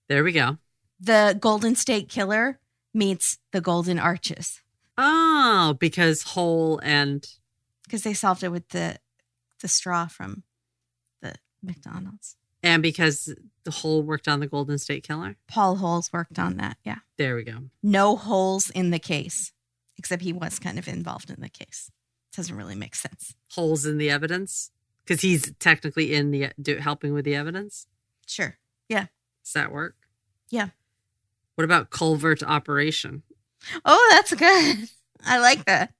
There 0.08 0.22
we 0.24 0.32
go. 0.32 0.58
The 1.00 1.36
Golden 1.40 1.74
State 1.74 2.08
Killer 2.08 2.58
meets 2.92 3.38
the 3.52 3.60
Golden 3.60 3.98
Arches 3.98 4.60
Oh, 4.98 5.76
because 5.78 6.22
Hole 6.22 6.80
and 6.82 7.26
because 7.84 8.02
they 8.02 8.14
solved 8.14 8.42
it 8.42 8.50
with 8.50 8.68
the 8.70 8.98
the 9.60 9.68
straw 9.68 10.06
from 10.06 10.42
the 11.22 11.34
McDonald's. 11.62 12.36
and 12.62 12.82
because 12.82 13.34
the 13.64 13.70
Hole 13.70 14.02
worked 14.02 14.26
on 14.28 14.40
the 14.40 14.46
Golden 14.48 14.76
State 14.78 15.04
Killer. 15.04 15.36
Paul 15.46 15.76
Holes 15.76 16.12
worked 16.12 16.38
on 16.38 16.56
that. 16.56 16.76
Yeah. 16.84 16.98
There 17.16 17.36
we 17.36 17.44
go. 17.44 17.64
No 17.82 18.16
holes 18.16 18.70
in 18.70 18.90
the 18.90 18.98
case, 18.98 19.52
except 19.96 20.22
he 20.22 20.32
was 20.32 20.58
kind 20.58 20.78
of 20.78 20.88
involved 20.88 21.30
in 21.30 21.40
the 21.40 21.48
case. 21.48 21.90
Doesn't 22.34 22.56
really 22.56 22.74
make 22.74 22.94
sense. 22.96 23.34
Holes 23.52 23.86
in 23.86 23.98
the 23.98 24.10
evidence 24.10 24.70
because 25.04 25.20
he's 25.22 25.52
technically 25.60 26.12
in 26.14 26.30
the 26.32 26.48
do, 26.60 26.76
helping 26.78 27.12
with 27.14 27.24
the 27.24 27.34
evidence. 27.36 27.86
Sure. 28.26 28.58
Yeah. 28.88 29.06
Does 29.44 29.52
that 29.54 29.70
work? 29.72 29.94
Yeah. 30.50 30.68
What 31.54 31.64
about 31.64 31.90
culvert 31.90 32.42
operation? 32.42 33.22
Oh, 33.84 34.08
that's 34.12 34.34
good. 34.34 34.88
I 35.24 35.38
like 35.38 35.64
that. 35.66 35.92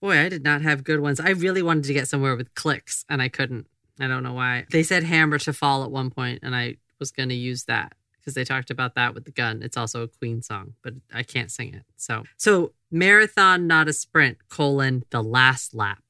Boy, 0.00 0.18
I 0.18 0.28
did 0.28 0.44
not 0.44 0.62
have 0.62 0.84
good 0.84 1.00
ones. 1.00 1.20
I 1.20 1.30
really 1.30 1.62
wanted 1.62 1.84
to 1.84 1.92
get 1.94 2.08
somewhere 2.08 2.36
with 2.36 2.54
clicks 2.54 3.04
and 3.08 3.20
I 3.22 3.28
couldn't. 3.28 3.66
I 3.98 4.08
don't 4.08 4.22
know 4.22 4.34
why. 4.34 4.66
They 4.70 4.82
said 4.82 5.04
hammer 5.04 5.38
to 5.38 5.52
fall 5.52 5.84
at 5.84 5.90
one 5.90 6.10
point 6.10 6.40
and 6.42 6.54
I 6.54 6.76
was 7.00 7.10
going 7.10 7.30
to 7.30 7.34
use 7.34 7.64
that 7.64 7.92
because 8.18 8.34
they 8.34 8.44
talked 8.44 8.70
about 8.70 8.94
that 8.94 9.14
with 9.14 9.24
the 9.24 9.30
gun. 9.30 9.62
It's 9.62 9.76
also 9.76 10.02
a 10.02 10.08
Queen 10.08 10.42
song, 10.42 10.74
but 10.82 10.94
I 11.12 11.22
can't 11.22 11.50
sing 11.50 11.74
it. 11.74 11.84
So, 11.96 12.24
so 12.36 12.72
marathon, 12.90 13.66
not 13.66 13.88
a 13.88 13.92
sprint, 13.92 14.38
colon, 14.48 15.04
the 15.10 15.22
last 15.22 15.74
lap 15.74 16.02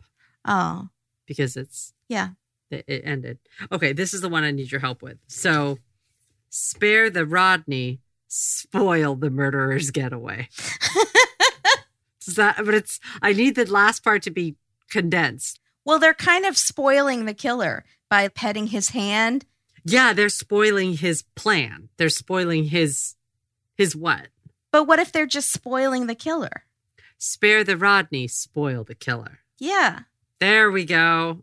Oh, 0.45 0.89
because 1.27 1.57
it's, 1.57 1.93
yeah. 2.09 2.31
it, 2.71 2.85
it 2.89 3.03
ended. 3.05 3.39
Okay, 3.71 3.93
this 3.93 4.15
is 4.15 4.21
the 4.21 4.29
one 4.29 4.45
I 4.45 4.51
need 4.53 4.71
your 4.71 4.81
help 4.81 5.03
with. 5.03 5.19
So, 5.27 5.79
spare 6.51 7.11
the 7.11 7.27
Rodney, 7.27 8.01
spoil 8.29 9.15
the 9.17 9.31
murderer's 9.31 9.91
getaway. 9.91 10.49
Does 12.25 12.35
that, 12.37 12.57
but 12.65 12.75
it's, 12.75 12.99
I 13.23 13.33
need 13.33 13.55
the 13.55 13.71
last 13.71 14.03
part 14.03 14.23
to 14.23 14.31
be 14.31 14.57
condensed. 14.91 15.61
Well, 15.85 15.99
they're 16.01 16.15
kind 16.15 16.45
of 16.45 16.57
spoiling 16.59 17.25
the 17.25 17.35
killer 17.35 17.85
by 18.11 18.27
petting 18.29 18.69
his 18.69 18.89
hand. 18.91 19.47
Yeah, 19.85 20.13
they're 20.13 20.29
spoiling 20.29 20.95
his 20.97 21.23
plan. 21.37 21.89
They're 21.97 22.09
spoiling 22.09 22.65
his 22.65 23.15
his 23.77 23.95
what? 23.95 24.29
But 24.73 24.85
what 24.85 24.99
if 24.99 25.13
they're 25.13 25.27
just 25.27 25.53
spoiling 25.53 26.07
the 26.09 26.15
killer? 26.17 26.65
Spare 27.19 27.63
the 27.63 27.77
Rodney, 27.77 28.27
spoil 28.27 28.83
the 28.83 28.95
killer. 28.97 29.39
Yeah, 29.59 30.01
There 30.41 30.71
we 30.71 30.85
go. 30.85 31.43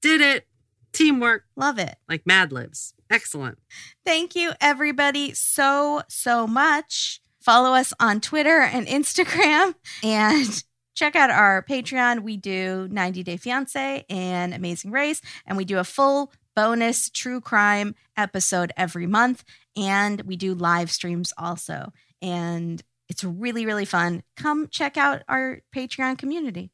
Did 0.00 0.20
it. 0.20 0.46
Teamwork 0.92 1.44
love 1.54 1.78
it. 1.78 1.96
like 2.08 2.26
Mad 2.26 2.50
Libs. 2.50 2.92
Excellent. 3.10 3.58
Thank 4.04 4.34
you, 4.34 4.52
everybody, 4.60 5.34
so, 5.34 6.02
so 6.08 6.46
much. 6.46 7.20
Follow 7.40 7.74
us 7.74 7.92
on 7.98 8.20
Twitter 8.20 8.60
and 8.60 8.86
Instagram 8.86 9.74
and 10.02 10.64
check 10.94 11.16
out 11.16 11.30
our 11.30 11.62
Patreon. 11.62 12.22
We 12.22 12.36
do 12.36 12.88
90 12.90 13.22
Day 13.22 13.36
Fiance 13.36 14.04
and 14.10 14.52
Amazing 14.52 14.90
Race, 14.90 15.22
and 15.46 15.56
we 15.56 15.64
do 15.64 15.78
a 15.78 15.84
full 15.84 16.32
bonus 16.54 17.08
true 17.08 17.40
crime 17.40 17.94
episode 18.16 18.72
every 18.76 19.06
month. 19.06 19.44
And 19.76 20.22
we 20.22 20.36
do 20.36 20.54
live 20.54 20.90
streams 20.90 21.32
also. 21.38 21.92
And 22.20 22.82
it's 23.08 23.22
really, 23.22 23.64
really 23.64 23.84
fun. 23.84 24.24
Come 24.36 24.66
check 24.68 24.96
out 24.96 25.22
our 25.28 25.60
Patreon 25.74 26.18
community. 26.18 26.70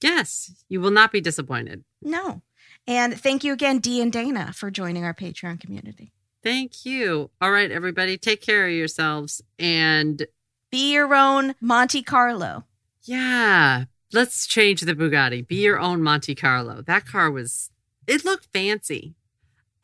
Yes, 0.00 0.64
you 0.68 0.80
will 0.80 0.90
not 0.90 1.12
be 1.12 1.20
disappointed. 1.20 1.84
No. 2.00 2.42
And 2.86 3.18
thank 3.20 3.44
you 3.44 3.52
again, 3.52 3.78
Dee 3.78 4.00
and 4.00 4.12
Dana, 4.12 4.52
for 4.52 4.70
joining 4.70 5.04
our 5.04 5.14
Patreon 5.14 5.60
community. 5.60 6.12
Thank 6.42 6.84
you. 6.84 7.30
All 7.40 7.52
right, 7.52 7.70
everybody, 7.70 8.18
take 8.18 8.40
care 8.42 8.66
of 8.66 8.72
yourselves. 8.72 9.40
And 9.58 10.26
Be 10.70 10.92
your 10.92 11.14
own 11.14 11.54
Monte 11.60 12.02
Carlo. 12.02 12.64
yeah, 13.04 13.84
let's 14.12 14.46
change 14.46 14.80
the 14.82 14.94
Bugatti. 14.94 15.46
Be 15.46 15.62
your 15.62 15.78
own 15.78 16.02
Monte 16.02 16.34
Carlo. 16.34 16.82
That 16.82 17.06
car 17.06 17.30
was, 17.30 17.70
it 18.06 18.24
looked 18.24 18.48
fancy. 18.52 19.14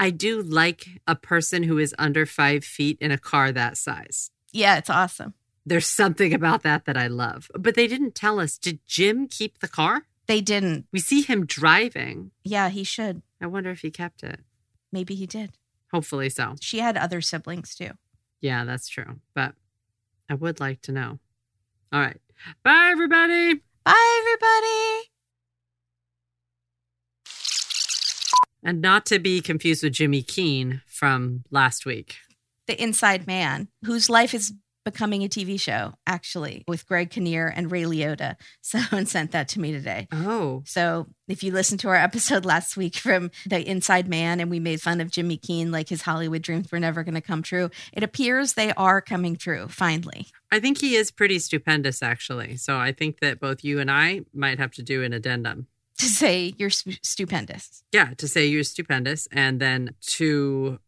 I 0.01 0.11
do 0.11 0.43
like 0.43 0.87
a 1.07 1.15
person 1.17 1.63
who 1.65 1.79
is 1.79 1.95
under 1.99 2.27
five 2.27 2.65
feet 2.65 2.99
in 3.01 3.11
a 3.11 3.19
car 3.19 3.53
that 3.53 3.77
size. 3.77 4.31
Yeah, 4.53 4.77
it's 4.79 4.91
awesome. 4.91 5.35
There's 5.67 5.87
something 5.87 6.33
about 6.35 6.63
that 6.63 6.85
that 6.87 6.97
I 6.97 7.07
love. 7.09 7.49
But 7.55 7.75
they 7.75 7.87
didn't 7.87 8.15
tell 8.15 8.39
us. 8.41 8.59
Did 8.59 8.79
Jim 8.87 9.27
keep 9.29 9.59
the 9.59 9.69
car? 9.69 10.03
They 10.29 10.43
didn't. 10.43 10.87
We 10.93 11.01
see 11.01 11.23
him 11.23 11.47
driving. 11.47 12.31
Yeah, 12.45 12.69
he 12.69 12.85
should. 12.85 13.23
I 13.41 13.47
wonder 13.47 13.71
if 13.71 13.81
he 13.81 13.91
kept 13.91 14.23
it. 14.23 14.41
Maybe 14.93 15.15
he 15.15 15.27
did. 15.27 15.53
Hopefully 15.93 16.29
so. 16.29 16.55
She 16.61 16.81
had 16.81 16.99
other 16.99 17.23
siblings 17.23 17.75
too. 17.75 17.93
Yeah, 18.41 18.65
that's 18.65 18.89
true. 18.89 19.21
But 19.35 19.55
I 20.29 20.35
would 20.35 20.61
like 20.61 20.83
to 20.83 20.93
know. 20.93 21.19
All 21.93 22.01
right. 22.01 22.21
Bye, 22.63 22.91
everybody. 22.93 23.55
Bye, 23.85 24.21
everybody. 24.21 25.09
And 28.63 28.83
not 28.83 29.07
to 29.07 29.19
be 29.19 29.41
confused 29.41 29.83
with 29.83 29.95
Jimmy 29.95 30.23
Keene 30.23 30.83
from 30.87 31.45
last 31.51 31.87
week. 31.87 32.17
The 32.67 32.81
Inside 32.81 33.27
Man, 33.27 33.69
whose 33.85 34.11
life 34.11 34.35
is 34.35 34.53
becoming 34.91 35.23
a 35.23 35.29
TV 35.29 35.61
show, 35.61 35.95
actually, 36.07 36.65
with 36.67 36.87
Greg 36.87 37.11
Kinnear 37.11 37.47
and 37.49 37.71
Ray 37.71 37.83
Liotta. 37.83 38.37
Someone 38.63 39.07
sent 39.07 39.33
that 39.33 39.49
to 39.49 39.61
me 39.61 39.73
today. 39.73 40.09
Oh, 40.13 40.63
So 40.67 41.07
if 41.29 41.43
you 41.43 41.53
listened 41.53 41.81
to 41.81 41.89
our 41.89 41.97
episode 41.97 42.45
last 42.53 42.77
week 42.77 42.97
from 42.97 43.31
The 43.47 43.61
Inside 43.69 44.09
Man 44.09 44.41
and 44.41 44.51
we 44.51 44.61
made 44.61 44.81
fun 44.81 45.01
of 45.01 45.11
Jimmy 45.11 45.37
Keene, 45.37 45.71
like 45.71 45.89
his 45.89 46.03
Hollywood 46.03 46.43
dreams 46.43 46.73
were 46.73 46.81
never 46.81 47.05
going 47.05 47.15
to 47.15 47.21
come 47.21 47.43
true, 47.43 47.71
it 47.93 48.03
appears 48.03 48.55
they 48.55 48.73
are 48.73 49.01
coming 49.01 49.37
true 49.37 49.69
finally. 49.69 50.27
I 50.51 50.61
think 50.61 50.79
he 50.79 50.95
is 50.97 51.11
pretty 51.11 51.39
stupendous, 51.39 52.03
actually. 52.03 52.57
So 52.57 52.79
I 52.79 52.93
think 52.93 53.21
that 53.21 53.41
both 53.41 53.63
you 53.63 53.79
and 53.81 53.91
I 53.91 54.23
might 54.33 54.59
have 54.59 54.73
to 54.73 54.83
do 54.83 55.03
an 55.03 55.13
addendum. 55.13 55.67
To 55.99 56.07
say 56.07 56.55
you're 56.57 56.71
stu- 56.71 56.95
stupendous. 57.03 57.83
Yeah, 57.93 58.15
to 58.19 58.29
say 58.29 58.47
you're 58.47 58.63
stupendous 58.63 59.27
and 59.33 59.61
then 59.61 59.95
to 60.19 60.79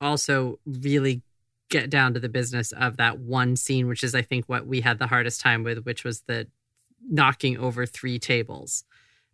also 0.00 0.58
really 0.66 1.22
get 1.68 1.90
down 1.90 2.14
to 2.14 2.20
the 2.20 2.28
business 2.28 2.72
of 2.72 2.96
that 2.96 3.18
one 3.18 3.56
scene, 3.56 3.88
which 3.88 4.04
is, 4.04 4.14
I 4.14 4.22
think, 4.22 4.46
what 4.46 4.66
we 4.66 4.80
had 4.80 4.98
the 4.98 5.08
hardest 5.08 5.40
time 5.40 5.64
with, 5.64 5.84
which 5.84 6.04
was 6.04 6.22
the 6.22 6.46
knocking 7.08 7.58
over 7.58 7.86
three 7.86 8.18
tables. 8.18 8.84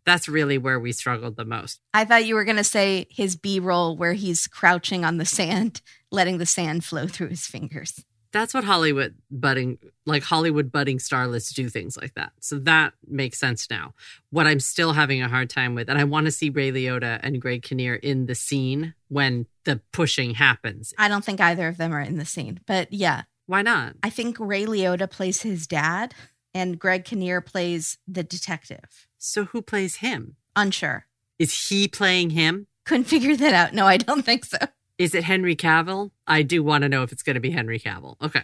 That's 0.05 0.29
really 0.29 0.59
where 0.59 0.81
we 0.81 0.93
struggled 0.93 1.37
the 1.37 1.45
most. 1.45 1.81
I 1.95 2.05
thought 2.05 2.25
you 2.25 2.35
were 2.35 2.45
going 2.45 2.57
to 2.57 2.65
say 2.65 3.07
his 3.09 3.37
B 3.37 3.61
roll 3.61 3.97
where 3.97 4.15
he's 4.15 4.47
crouching 4.47 5.05
on 5.05 5.19
the 5.19 5.25
sand, 5.25 5.81
letting 6.11 6.39
the 6.39 6.47
sand 6.47 6.85
flow 6.85 7.07
through 7.07 7.29
his 7.29 7.47
fingers. 7.47 8.05
That's 8.33 8.55
what 8.55 8.65
Hollywood 8.65 9.15
budding, 9.31 9.79
like 10.07 10.23
Hollywood 10.23 10.73
budding 10.73 10.99
starlets 10.99 11.53
do 11.53 11.69
things 11.69 11.97
like 11.97 12.15
that. 12.15 12.33
So 12.41 12.59
that 12.61 12.95
makes 13.07 13.39
sense 13.39 13.69
now. 13.69 13.93
What 14.31 14.47
I'm 14.47 14.59
still 14.61 14.95
having 14.95 15.23
a 15.23 15.29
hard 15.29 15.51
time 15.51 15.75
with, 15.75 15.91
and 15.91 15.99
I 15.99 16.05
want 16.05 16.25
to 16.27 16.33
see 16.33 16.49
Ray 16.49 16.73
Liotta 16.73 17.21
and 17.23 17.41
Greg 17.41 17.63
Kinnear 17.63 17.95
in 17.95 18.25
the 18.27 18.35
scene 18.35 18.95
when 19.09 19.47
the 19.65 19.81
pushing 19.93 20.35
happens. 20.35 20.95
I 20.97 21.09
don't 21.09 21.25
think 21.25 21.41
either 21.41 21.69
of 21.69 21.77
them 21.77 21.93
are 21.93 22.01
in 22.01 22.17
the 22.17 22.25
scene, 22.25 22.61
but 22.67 22.93
yeah, 22.93 23.25
Why 23.47 23.63
not? 23.63 23.97
I 24.03 24.11
think 24.11 24.37
Ray 24.39 24.65
Liotta 24.65 25.11
plays 25.11 25.43
his 25.43 25.67
dad 25.67 26.15
and 26.55 26.79
Greg 26.79 27.05
Kinnear 27.05 27.41
plays 27.41 27.99
the 28.07 28.23
detective. 28.23 29.07
So 29.19 29.45
who 29.45 29.63
plays 29.63 29.97
him? 29.97 30.37
Unsure. 30.57 31.07
Is 31.39 31.69
he 31.69 31.89
playing 31.89 32.31
him? 32.31 32.67
Couldn't 32.85 33.05
figure 33.05 33.37
that 33.37 33.55
out. 33.55 33.75
No, 33.75 33.87
I 33.87 33.97
don't 33.97 34.23
think 34.25 34.45
so. 34.45 34.59
Is 34.99 35.15
it 35.15 35.25
Henry 35.25 35.57
Cavill? 35.57 36.11
I 36.27 36.43
do 36.43 36.63
want 36.63 36.83
to 36.83 36.89
know 36.89 37.03
if 37.03 37.13
it's 37.13 37.23
going 37.23 37.35
to 37.35 37.41
be 37.41 37.51
Henry 37.51 37.79
Cavill. 37.79 38.17
Okay. 38.23 38.43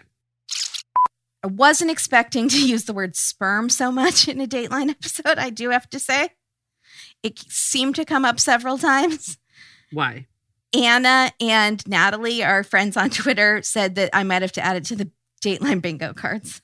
I 1.43 1.47
wasn't 1.47 1.91
expecting 1.91 2.49
to 2.49 2.67
use 2.67 2.83
the 2.85 2.93
word 2.93 3.15
sperm 3.15 3.69
so 3.69 3.91
much 3.91 4.27
in 4.27 4.41
a 4.41 4.47
Dateline 4.47 4.89
episode, 4.89 5.37
I 5.37 5.49
do 5.49 5.69
have 5.69 5.89
to 5.91 5.99
say. 5.99 6.29
It 7.23 7.39
seemed 7.39 7.95
to 7.95 8.05
come 8.05 8.25
up 8.25 8.39
several 8.39 8.77
times. 8.77 9.37
Why? 9.91 10.27
Anna 10.73 11.31
and 11.39 11.85
Natalie, 11.87 12.43
our 12.43 12.63
friends 12.63 12.95
on 12.97 13.09
Twitter, 13.09 13.61
said 13.63 13.95
that 13.95 14.09
I 14.13 14.23
might 14.23 14.41
have 14.41 14.51
to 14.53 14.61
add 14.65 14.75
it 14.75 14.85
to 14.85 14.95
the 14.95 15.09
Dateline 15.43 15.81
bingo 15.81 16.13
cards. 16.13 16.61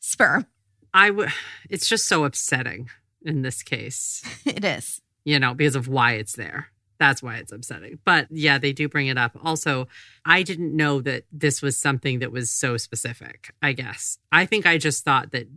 Sperm. 0.00 0.46
I 0.92 1.10
would. 1.10 1.30
It's 1.68 1.88
just 1.88 2.08
so 2.08 2.24
upsetting 2.24 2.88
in 3.22 3.42
this 3.42 3.62
case, 3.62 4.22
It 4.46 4.64
is. 4.64 5.00
you 5.24 5.38
know, 5.38 5.54
because 5.54 5.76
of 5.76 5.86
why 5.86 6.12
it's 6.14 6.34
there. 6.34 6.68
That's 7.00 7.22
why 7.22 7.36
it's 7.36 7.50
upsetting. 7.50 7.98
But 8.04 8.26
yeah, 8.30 8.58
they 8.58 8.74
do 8.74 8.86
bring 8.86 9.06
it 9.06 9.16
up. 9.16 9.36
Also, 9.42 9.88
I 10.26 10.42
didn't 10.42 10.76
know 10.76 11.00
that 11.00 11.24
this 11.32 11.62
was 11.62 11.78
something 11.78 12.18
that 12.18 12.30
was 12.30 12.50
so 12.50 12.76
specific, 12.76 13.54
I 13.62 13.72
guess. 13.72 14.18
I 14.30 14.44
think 14.44 14.66
I 14.66 14.76
just 14.76 15.02
thought 15.02 15.32
that, 15.32 15.48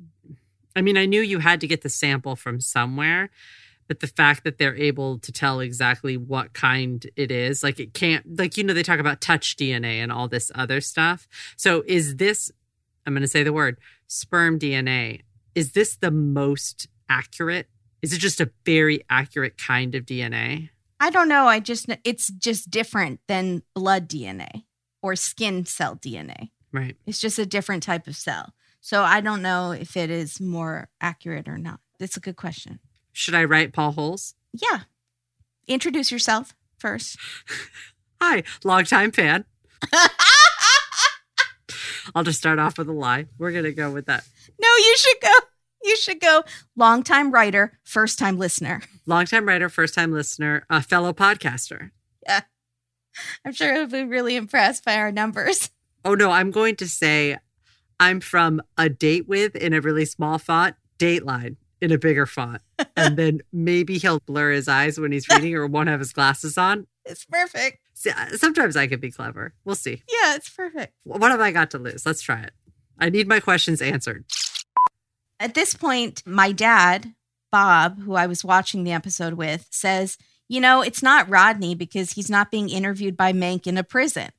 I 0.73 0.81
mean, 0.81 0.95
I 0.95 1.05
knew 1.05 1.19
you 1.19 1.39
had 1.39 1.59
to 1.59 1.67
get 1.67 1.81
the 1.81 1.89
sample 1.89 2.37
from 2.37 2.61
somewhere, 2.61 3.29
but 3.89 3.99
the 3.99 4.07
fact 4.07 4.45
that 4.45 4.57
they're 4.57 4.77
able 4.77 5.19
to 5.19 5.33
tell 5.33 5.59
exactly 5.59 6.15
what 6.15 6.53
kind 6.53 7.05
it 7.17 7.29
is, 7.29 7.61
like 7.61 7.77
it 7.77 7.93
can't, 7.93 8.39
like, 8.39 8.55
you 8.55 8.63
know, 8.63 8.73
they 8.73 8.81
talk 8.81 9.01
about 9.01 9.19
touch 9.19 9.57
DNA 9.57 9.95
and 9.97 10.13
all 10.13 10.29
this 10.29 10.49
other 10.55 10.79
stuff. 10.79 11.27
So 11.57 11.83
is 11.85 12.15
this, 12.15 12.53
I'm 13.05 13.13
going 13.13 13.21
to 13.21 13.27
say 13.27 13.43
the 13.43 13.51
word 13.51 13.79
sperm 14.07 14.59
DNA, 14.59 15.23
is 15.55 15.73
this 15.73 15.97
the 15.97 16.09
most 16.09 16.87
accurate? 17.09 17.67
Is 18.01 18.13
it 18.13 18.19
just 18.19 18.39
a 18.39 18.49
very 18.65 19.03
accurate 19.09 19.57
kind 19.57 19.93
of 19.93 20.05
DNA? 20.05 20.69
I 21.03 21.09
don't 21.09 21.27
know. 21.27 21.47
I 21.47 21.59
just, 21.59 21.89
it's 22.05 22.27
just 22.27 22.71
different 22.71 23.19
than 23.27 23.63
blood 23.75 24.07
DNA 24.07 24.63
or 25.01 25.17
skin 25.17 25.65
cell 25.65 25.97
DNA. 25.97 26.51
Right. 26.71 26.95
It's 27.05 27.19
just 27.19 27.37
a 27.37 27.45
different 27.45 27.83
type 27.83 28.07
of 28.07 28.15
cell. 28.15 28.53
So 28.79 29.03
I 29.03 29.19
don't 29.19 29.41
know 29.41 29.71
if 29.71 29.97
it 29.97 30.09
is 30.09 30.39
more 30.39 30.87
accurate 31.01 31.49
or 31.49 31.57
not. 31.57 31.81
That's 31.99 32.15
a 32.15 32.21
good 32.21 32.37
question. 32.37 32.79
Should 33.11 33.35
I 33.35 33.43
write 33.43 33.73
Paul 33.73 33.91
Holes? 33.91 34.35
Yeah. 34.53 34.83
Introduce 35.67 36.09
yourself 36.09 36.55
first. 36.77 37.17
Hi, 38.21 38.43
longtime 38.63 39.11
fan. 39.11 39.43
I'll 42.15 42.23
just 42.23 42.39
start 42.39 42.59
off 42.59 42.77
with 42.77 42.87
a 42.87 42.93
lie. 42.93 43.25
We're 43.37 43.51
going 43.51 43.65
to 43.65 43.73
go 43.73 43.91
with 43.91 44.05
that. 44.05 44.23
No, 44.57 44.69
you 44.77 44.95
should 44.95 45.17
go. 45.21 45.33
You 45.83 45.97
should 45.97 46.19
go. 46.19 46.43
Longtime 46.75 47.31
writer, 47.31 47.77
first 47.83 48.17
time 48.17 48.37
listener. 48.37 48.81
Longtime 49.05 49.47
writer, 49.47 49.69
first 49.69 49.93
time 49.93 50.11
listener, 50.11 50.65
a 50.69 50.81
fellow 50.81 51.13
podcaster. 51.13 51.91
Yeah. 52.25 52.41
I'm 53.45 53.53
sure 53.53 53.73
he'll 53.73 53.87
be 53.87 54.03
really 54.03 54.35
impressed 54.35 54.85
by 54.85 54.95
our 54.95 55.11
numbers. 55.11 55.69
Oh 56.05 56.15
no, 56.15 56.31
I'm 56.31 56.51
going 56.51 56.75
to 56.77 56.87
say 56.89 57.37
I'm 57.99 58.19
from 58.19 58.61
a 58.77 58.89
date 58.89 59.27
with 59.27 59.55
in 59.55 59.73
a 59.73 59.81
really 59.81 60.05
small 60.05 60.37
font, 60.37 60.75
Dateline 60.99 61.55
in 61.81 61.91
a 61.91 61.97
bigger 61.97 62.25
font. 62.25 62.61
and 62.97 63.17
then 63.17 63.41
maybe 63.51 63.97
he'll 63.97 64.19
blur 64.25 64.51
his 64.51 64.67
eyes 64.67 64.99
when 64.99 65.11
he's 65.11 65.27
reading 65.29 65.53
or 65.55 65.67
won't 65.67 65.89
have 65.89 65.99
his 65.99 66.13
glasses 66.13 66.57
on. 66.57 66.87
It's 67.05 67.25
perfect. 67.25 67.79
See, 67.93 68.09
uh, 68.09 68.37
Sometimes 68.37 68.75
I 68.75 68.87
can 68.87 68.99
be 68.99 69.11
clever. 69.11 69.53
We'll 69.65 69.75
see. 69.75 70.03
Yeah, 70.09 70.35
it's 70.35 70.49
perfect. 70.49 70.93
What 71.03 71.31
have 71.31 71.41
I 71.41 71.51
got 71.51 71.71
to 71.71 71.77
lose? 71.77 72.05
Let's 72.05 72.21
try 72.21 72.41
it. 72.41 72.51
I 72.99 73.09
need 73.09 73.27
my 73.27 73.39
questions 73.39 73.81
answered. 73.81 74.25
At 75.43 75.55
this 75.55 75.73
point, 75.73 76.23
my 76.25 76.53
dad, 76.53 77.15
Bob, 77.51 77.99
who 77.99 78.13
I 78.13 78.27
was 78.27 78.45
watching 78.45 78.85
the 78.85 78.93
episode 78.93 79.33
with, 79.33 79.67
says, 79.71 80.17
You 80.47 80.61
know, 80.61 80.81
it's 80.81 81.03
not 81.03 81.27
Rodney 81.27 81.75
because 81.75 82.13
he's 82.13 82.29
not 82.29 82.49
being 82.49 82.69
interviewed 82.69 83.17
by 83.17 83.33
Mank 83.33 83.67
in 83.67 83.77
a 83.77 83.83
prison. 83.83 84.29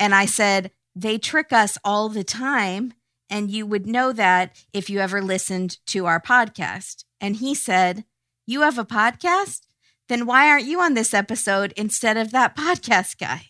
And 0.00 0.12
I 0.12 0.26
said, 0.26 0.72
They 0.96 1.16
trick 1.16 1.52
us 1.52 1.78
all 1.84 2.08
the 2.08 2.24
time. 2.24 2.92
And 3.30 3.52
you 3.52 3.66
would 3.66 3.86
know 3.86 4.12
that 4.12 4.60
if 4.72 4.90
you 4.90 4.98
ever 4.98 5.22
listened 5.22 5.78
to 5.86 6.06
our 6.06 6.20
podcast. 6.20 7.04
And 7.20 7.36
he 7.36 7.54
said, 7.54 8.04
You 8.44 8.62
have 8.62 8.78
a 8.80 8.84
podcast? 8.84 9.60
Then 10.08 10.26
why 10.26 10.48
aren't 10.48 10.66
you 10.66 10.80
on 10.80 10.94
this 10.94 11.14
episode 11.14 11.72
instead 11.76 12.16
of 12.16 12.32
that 12.32 12.56
podcast 12.56 13.16
guy? 13.16 13.42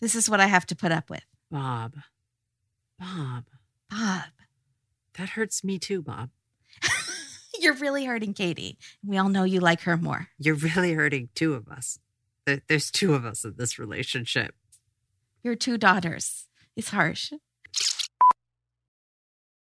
This 0.00 0.14
is 0.14 0.30
what 0.30 0.40
I 0.40 0.46
have 0.46 0.64
to 0.68 0.74
put 0.74 0.92
up 0.92 1.10
with. 1.10 1.26
Bob. 1.50 1.96
Bob. 2.98 3.44
Bob, 3.90 4.24
That 5.18 5.28
hurts 5.30 5.62
me 5.62 5.78
too, 5.78 6.00
Bob. 6.00 6.30
you're 7.58 7.74
really 7.74 8.04
hurting 8.04 8.34
Katie. 8.34 8.78
We 9.04 9.18
all 9.18 9.28
know 9.28 9.44
you 9.44 9.60
like 9.60 9.82
her 9.82 9.96
more. 9.96 10.28
You're 10.38 10.54
really 10.54 10.92
hurting 10.92 11.28
two 11.34 11.54
of 11.54 11.68
us. 11.68 11.98
There's 12.68 12.90
two 12.90 13.14
of 13.14 13.24
us 13.24 13.44
in 13.44 13.54
this 13.56 13.78
relationship. 13.78 14.54
Your 15.42 15.54
two 15.54 15.76
daughters. 15.76 16.46
It's 16.76 16.90
harsh. 16.90 17.32